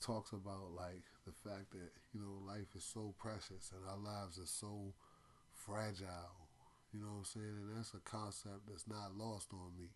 Talks 0.00 0.32
about 0.32 0.72
like 0.76 1.02
the 1.26 1.32
fact 1.32 1.72
that 1.72 1.90
you 2.14 2.20
know 2.20 2.38
life 2.46 2.70
is 2.76 2.84
so 2.84 3.14
precious 3.18 3.72
and 3.74 3.82
our 3.88 3.98
lives 3.98 4.38
are 4.38 4.46
so 4.46 4.94
fragile. 5.52 6.48
You 6.92 7.00
know 7.00 7.18
what 7.18 7.18
I'm 7.18 7.24
saying? 7.24 7.56
And 7.60 7.76
that's 7.76 7.92
a 7.94 8.00
concept 8.00 8.70
that's 8.70 8.86
not 8.88 9.18
lost 9.18 9.52
on 9.52 9.76
me. 9.76 9.90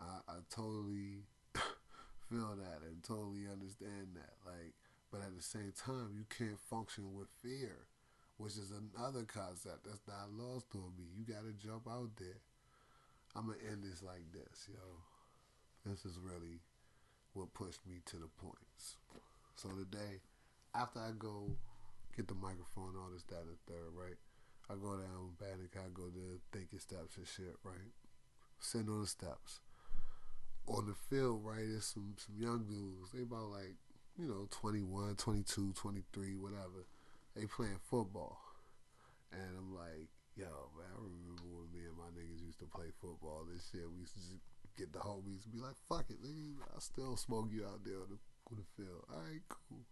I, 0.00 0.20
I 0.26 0.36
totally 0.50 1.28
feel 2.28 2.56
that 2.58 2.82
and 2.82 3.02
totally 3.04 3.46
understand 3.46 4.16
that. 4.16 4.34
Like, 4.44 4.74
but 5.12 5.20
at 5.20 5.36
the 5.36 5.42
same 5.42 5.72
time, 5.76 6.16
you 6.16 6.24
can't 6.26 6.58
function 6.58 7.14
with 7.14 7.28
fear, 7.42 7.86
which 8.38 8.58
is 8.58 8.72
another 8.72 9.22
concept 9.22 9.84
that's 9.84 10.02
not 10.08 10.32
lost 10.32 10.66
on 10.74 10.96
me. 10.98 11.06
You 11.14 11.24
got 11.24 11.44
to 11.44 11.54
jump 11.54 11.86
out 11.86 12.10
there. 12.18 12.40
I'm 13.36 13.46
gonna 13.46 13.58
end 13.70 13.84
this 13.84 14.02
like 14.02 14.32
this, 14.32 14.66
yo. 14.66 14.80
This 15.84 16.04
is 16.04 16.18
really 16.18 16.60
what 17.34 17.52
pushed 17.52 17.86
me 17.86 17.96
to 18.06 18.16
the 18.16 18.28
points. 18.40 18.65
So 19.56 19.68
today, 19.70 20.20
after 20.74 21.00
I 21.00 21.10
go 21.18 21.50
get 22.16 22.28
the 22.28 22.34
microphone, 22.34 22.96
all 22.96 23.10
this, 23.12 23.24
that, 23.28 23.44
and 23.48 23.60
third, 23.66 23.92
right? 23.96 24.16
I 24.68 24.74
go 24.74 24.96
down 24.96 25.38
panic, 25.38 25.76
I 25.76 25.88
go 25.94 26.10
to 26.10 26.40
thinking 26.52 26.78
steps 26.78 27.16
and 27.16 27.26
shit, 27.26 27.56
right? 27.62 27.94
Sitting 28.58 28.88
on 28.88 29.00
the 29.02 29.06
steps. 29.06 29.60
On 30.66 30.86
the 30.86 30.94
field, 31.08 31.40
right, 31.44 31.62
there's 31.62 31.86
some, 31.86 32.14
some 32.18 32.34
young 32.36 32.66
dudes. 32.66 33.12
They 33.14 33.22
about 33.22 33.50
like, 33.50 33.78
you 34.18 34.26
know, 34.26 34.48
21, 34.50 35.14
22, 35.14 35.72
23, 35.72 36.36
whatever. 36.36 36.84
They 37.36 37.46
playing 37.46 37.78
football. 37.88 38.40
And 39.30 39.56
I'm 39.56 39.72
like, 39.74 40.10
yo, 40.36 40.50
man, 40.76 40.90
I 40.90 41.00
remember 41.00 41.48
when 41.48 41.70
me 41.72 41.86
and 41.86 41.96
my 41.96 42.10
niggas 42.12 42.44
used 42.44 42.58
to 42.60 42.66
play 42.66 42.90
football. 43.00 43.46
This 43.46 43.68
shit, 43.70 43.88
we 43.88 44.02
used 44.02 44.14
to 44.14 44.20
just 44.20 44.42
get 44.76 44.92
the 44.92 44.98
homies 45.00 45.44
and 45.46 45.52
be 45.52 45.60
like, 45.60 45.78
fuck 45.88 46.04
it, 46.10 46.20
nigga. 46.20 46.60
I 46.74 46.80
still 46.80 47.16
smoke 47.16 47.48
you 47.52 47.64
out 47.64 47.84
there 47.84 48.02
on 48.02 48.10
the, 48.10 48.18
on 48.50 48.58
the 48.58 48.82
field. 48.82 49.04
All 49.12 49.20
right, 49.20 49.40
cool. 49.48 49.84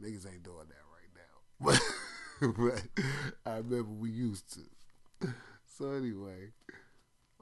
Niggas 0.00 0.26
ain't 0.32 0.42
doing 0.42 0.68
that 0.68 0.84
right 0.92 1.12
now. 1.14 1.78
But, 2.40 2.54
but 2.56 2.82
I 3.44 3.56
remember 3.56 3.90
we 3.90 4.10
used 4.10 4.52
to. 4.54 4.60
So 5.66 5.90
anyway, 5.92 6.52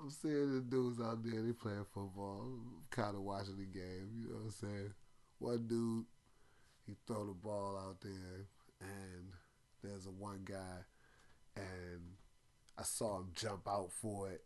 I'm 0.01 0.11
seeing 0.11 0.55
the 0.55 0.61
dudes 0.61 1.01
out 1.01 1.23
there, 1.23 1.43
they 1.43 1.53
playing 1.53 1.85
football. 1.93 2.47
Kind 2.91 3.15
of 3.15 3.23
watching 3.23 3.57
the 3.57 3.65
game, 3.65 4.11
you 4.19 4.29
know 4.29 4.37
what 4.37 4.45
I'm 4.45 4.51
saying? 4.51 4.93
One 5.39 5.67
dude, 5.67 6.05
he 6.87 6.95
throw 7.07 7.27
the 7.27 7.35
ball 7.35 7.79
out 7.79 8.01
there, 8.01 8.47
and 8.81 9.33
there's 9.83 10.07
a 10.07 10.11
one 10.11 10.41
guy, 10.45 10.85
and 11.57 12.01
I 12.79 12.83
saw 12.83 13.19
him 13.19 13.33
jump 13.35 13.69
out 13.69 13.91
for 13.93 14.31
it, 14.31 14.45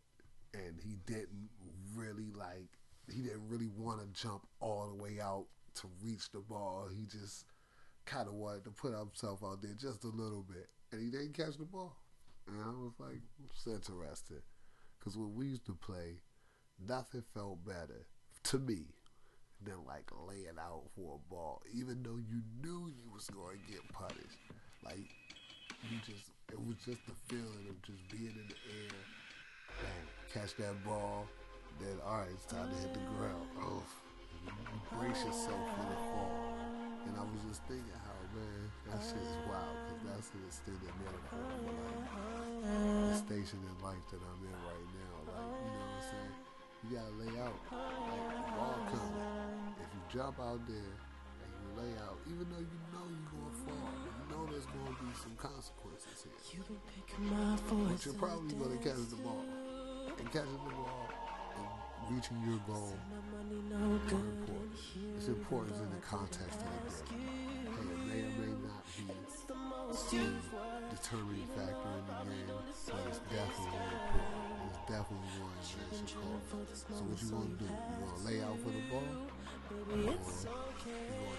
and 0.53 0.79
he 0.83 0.97
didn't 1.05 1.49
really 1.95 2.31
like, 2.33 2.69
he 3.13 3.21
didn't 3.21 3.47
really 3.47 3.69
want 3.69 4.01
to 4.01 4.21
jump 4.21 4.47
all 4.59 4.89
the 4.89 5.01
way 5.01 5.19
out 5.21 5.45
to 5.75 5.87
reach 6.03 6.31
the 6.31 6.39
ball. 6.39 6.89
He 6.93 7.05
just 7.05 7.45
kind 8.05 8.27
of 8.27 8.33
wanted 8.33 8.63
to 8.65 8.71
put 8.71 8.97
himself 8.97 9.43
out 9.43 9.61
there 9.61 9.73
just 9.79 10.03
a 10.03 10.09
little 10.09 10.45
bit, 10.47 10.67
and 10.91 11.01
he 11.01 11.09
didn't 11.09 11.33
catch 11.37 11.57
the 11.57 11.65
ball. 11.65 11.97
And 12.47 12.61
I 12.61 12.69
was 12.69 12.93
like, 12.99 13.21
it's 13.45 13.67
interesting, 13.67 14.41
because 14.99 15.17
when 15.17 15.35
we 15.35 15.47
used 15.47 15.65
to 15.67 15.73
play, 15.73 16.21
nothing 16.85 17.23
felt 17.33 17.63
better 17.65 18.07
to 18.43 18.59
me 18.59 18.85
than 19.63 19.85
like 19.85 20.09
laying 20.27 20.57
out 20.59 20.83
for 20.95 21.19
a 21.19 21.29
ball, 21.29 21.61
even 21.73 22.01
though 22.01 22.17
you 22.17 22.41
knew 22.63 22.89
you 22.89 23.11
was 23.13 23.29
going 23.29 23.59
to 23.59 23.71
get 23.71 23.93
punished. 23.93 24.39
Like 24.83 25.07
you 25.89 25.97
just, 26.05 26.31
it 26.51 26.59
was 26.59 26.77
just 26.77 27.05
the 27.05 27.13
feeling 27.27 27.67
of 27.69 27.79
just 27.83 28.01
being 28.09 28.33
in 28.33 28.47
the 28.49 28.57
air, 28.81 28.97
bang, 29.79 30.07
catch 30.33 30.55
that 30.55 30.83
ball, 30.83 31.27
then 31.79 31.97
all 32.03 32.17
right, 32.19 32.29
it's 32.33 32.45
time 32.45 32.67
to 32.69 32.75
hit 32.81 32.93
the 32.93 32.99
ground. 33.15 33.47
Oh, 33.61 33.83
brace 34.91 35.23
yourself 35.25 35.63
for 35.75 35.85
the 35.87 35.99
fall. 36.13 36.51
And 37.07 37.13
I 37.17 37.23
was 37.25 37.41
just 37.49 37.65
thinking 37.65 37.97
how, 38.05 38.17
man, 38.37 38.61
that 38.89 39.01
shit 39.01 39.17
is 39.17 39.37
wild 39.49 39.73
because 39.89 40.01
that's 40.05 40.29
an 40.37 40.43
extended 40.45 40.93
metaphor 41.01 41.41
for 41.41 41.65
like 41.65 43.09
the 43.09 43.17
station 43.17 43.59
in 43.65 43.75
life 43.81 44.05
that 44.13 44.21
I'm 44.21 44.41
in 44.45 44.57
right 44.61 44.89
now. 44.93 45.15
Like, 45.25 45.49
you 45.57 45.69
know 45.73 45.81
what 45.81 45.97
I'm 45.97 46.05
saying? 46.05 46.35
You 46.81 46.87
gotta 46.97 47.15
lay 47.17 47.33
out. 47.41 47.57
Like, 47.73 48.29
the 48.29 48.53
ball 48.53 48.79
coming. 48.89 49.25
If 49.81 49.89
you 49.89 50.01
jump 50.13 50.37
out 50.37 50.61
there 50.69 50.93
and 51.41 51.49
you 51.49 51.67
lay 51.81 51.93
out, 52.05 52.17
even 52.29 52.45
though 52.53 52.61
you 52.61 52.79
know 52.93 53.05
you're 53.09 53.31
gonna 53.33 53.57
fall, 53.65 53.89
you 54.05 54.25
know 54.29 54.41
there's 54.53 54.69
gonna 54.69 54.97
be 55.01 55.09
some 55.17 55.35
consequences 55.37 56.29
here. 56.29 56.61
You've 56.61 56.69
been 56.69 56.83
picking 56.89 57.25
my 57.25 57.57
But 57.57 58.05
you're 58.05 58.21
probably 58.21 58.53
gonna 58.53 58.81
catch 58.81 59.01
the 59.09 59.17
ball. 59.21 59.45
And 60.17 60.27
catching 60.29 60.61
the 60.61 60.73
ball 60.77 61.20
reaching 62.11 62.43
your 62.43 62.59
goal 62.67 62.91
is 62.91 63.71
important. 63.71 64.59
It's 65.15 65.27
important 65.27 65.75
in 65.77 65.89
the 65.89 66.03
context 66.03 66.59
of 66.59 66.67
the 66.83 66.91
game. 67.07 67.71
Hey, 67.71 67.87
it 67.87 68.03
may 68.03 68.19
or 68.27 68.33
may 68.35 68.51
not 68.67 68.83
be 68.97 69.07
the 69.07 70.27
determining 70.91 71.47
factor 71.55 71.91
in 71.95 72.03
the 72.03 72.15
game, 72.27 72.51
but 72.51 73.01
it's 73.07 73.23
definitely 73.31 73.79
important. 73.79 74.43
And 74.59 74.67
it's 74.67 74.83
definitely 74.91 75.31
one 75.39 75.55
that 75.55 75.63
you 75.71 75.79
should 75.95 76.19
call. 76.19 76.35
So 76.75 77.01
what 77.07 77.15
you 77.21 77.29
gonna 77.31 77.55
do? 77.55 77.63
You 77.63 77.79
gonna 78.03 78.27
lay 78.27 78.43
out 78.43 78.59
for 78.59 78.71
the 78.75 78.83
ball? 78.91 79.07
Or 79.71 79.95
you 79.95 80.11
gonna 80.11 80.19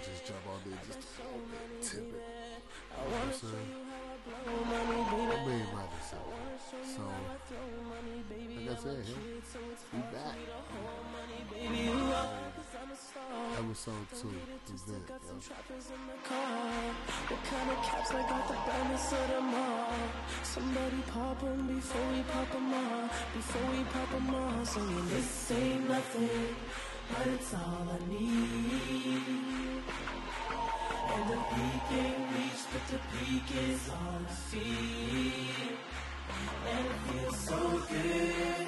just 0.00 0.24
jump 0.24 0.40
out 0.48 0.64
there 0.64 0.80
just 0.88 1.04
to 1.04 1.20
tip 1.84 2.00
it? 2.00 2.16
You 2.16 2.96
know 2.96 3.12
what 3.12 3.28
I'm 3.28 3.36
saying? 3.36 3.76
I 4.32 5.44
made 5.44 5.68
my 5.68 5.84
decision. 6.00 6.51
So, 6.72 7.04
like 7.04 7.12
I 8.64 8.80
said, 8.80 9.04
we 9.92 10.00
back. 10.08 10.36
Episode 13.58 14.08
two, 14.18 14.32
event, 14.72 15.04
yo. 15.04 15.16
Trappers 15.36 15.86
in 15.92 16.02
the 16.08 16.16
car. 16.24 16.72
What 17.28 17.42
kind 17.44 17.70
of 17.70 17.78
caps? 17.84 18.10
I 18.12 18.22
got 18.22 18.48
the 18.48 18.54
brightness 18.64 19.12
of 19.12 19.28
them 19.28 19.54
all. 19.54 19.92
Somebody 20.42 21.02
pop 21.12 21.42
'em 21.42 21.66
before 21.68 22.08
we 22.10 22.22
pop 22.32 22.54
'em 22.54 22.72
all. 22.72 23.08
Before 23.34 23.68
we 23.70 23.84
pop 23.92 24.12
'em 24.14 24.34
all. 24.34 24.64
This 25.12 25.50
ain't 25.52 25.88
nothing, 25.88 26.56
but 27.10 27.26
it's 27.26 27.52
all 27.52 27.86
I 27.92 27.98
need. 28.08 29.82
And 31.12 31.24
the 31.28 31.36
peak 31.52 31.86
ain't 32.00 32.32
reached, 32.32 32.66
but 32.72 32.84
the 32.88 32.98
peak 33.12 33.48
is 33.68 33.90
all 33.90 34.24
I 34.26 34.32
see. 34.32 35.91
And 36.70 36.86
it 36.86 36.98
feels 37.08 37.38
so 37.38 37.60
good. 37.88 38.66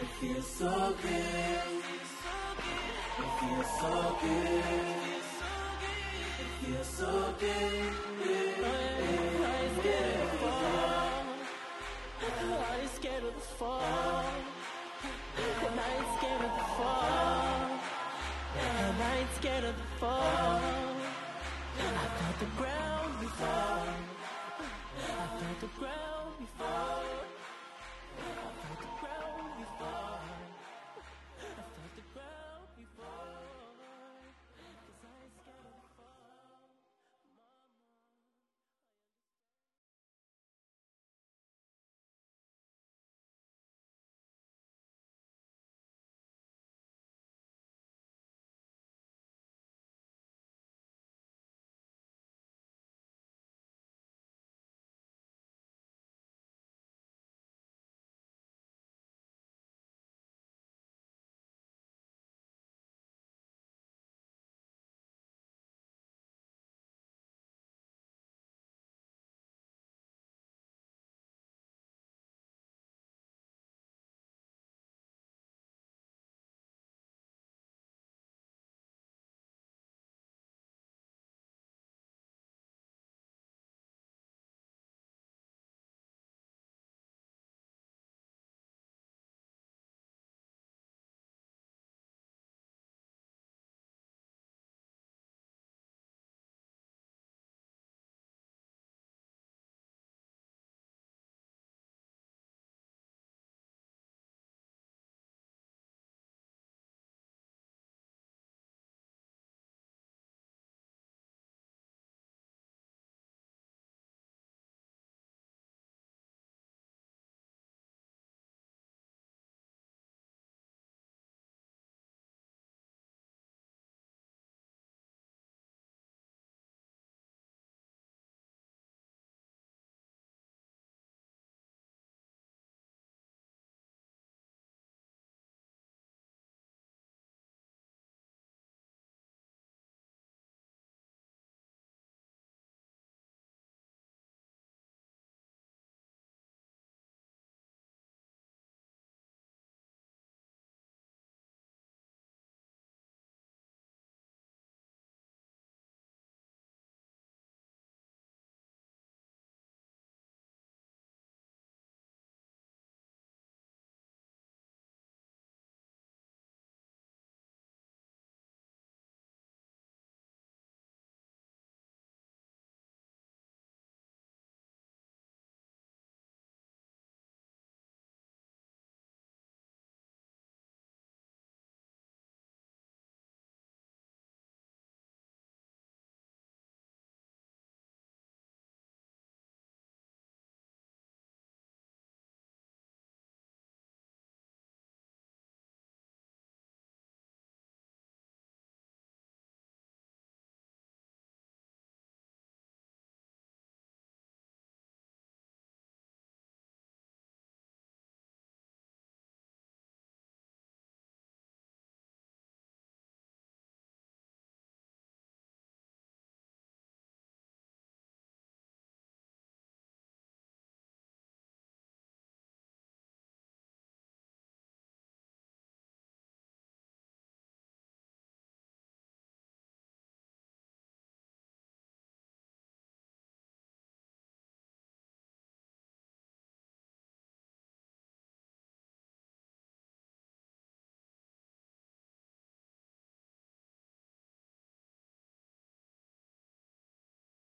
It 0.00 0.08
feels 0.20 0.46
so 0.46 0.94
good. 1.02 1.62
It 3.18 3.30
feels 3.40 3.70
so 3.80 4.16
good. 4.22 4.64
It 6.40 6.50
feels 6.60 6.86
so 6.86 7.34
good. 7.38 7.92
I 9.44 9.58
ain't 9.62 9.76
scared 9.80 10.14
of 10.22 10.30
the 10.32 10.38
fall. 10.38 11.22
I 12.22 12.80
ain't 12.80 12.94
scared 12.94 13.24
of 13.24 13.34
the 13.34 13.40
fall. 13.58 14.24
And 15.36 15.80
I 15.80 15.88
ain't 15.98 16.10
scared 16.18 16.44
of 16.44 16.52
the 16.58 16.64
fall. 16.76 17.62
And 18.58 19.02
I 19.02 19.16
ain't 19.18 19.34
scared 19.36 19.64
of 19.64 19.74
the 19.76 19.82
fall. 19.98 20.60
I 21.78 22.06
felt 22.18 22.38
the 22.38 22.46
ground 22.56 23.20
before. 23.20 23.48
I 24.98 25.26
felt 25.38 25.60
the 25.60 25.66
ground 25.78 26.21
before. 26.62 27.02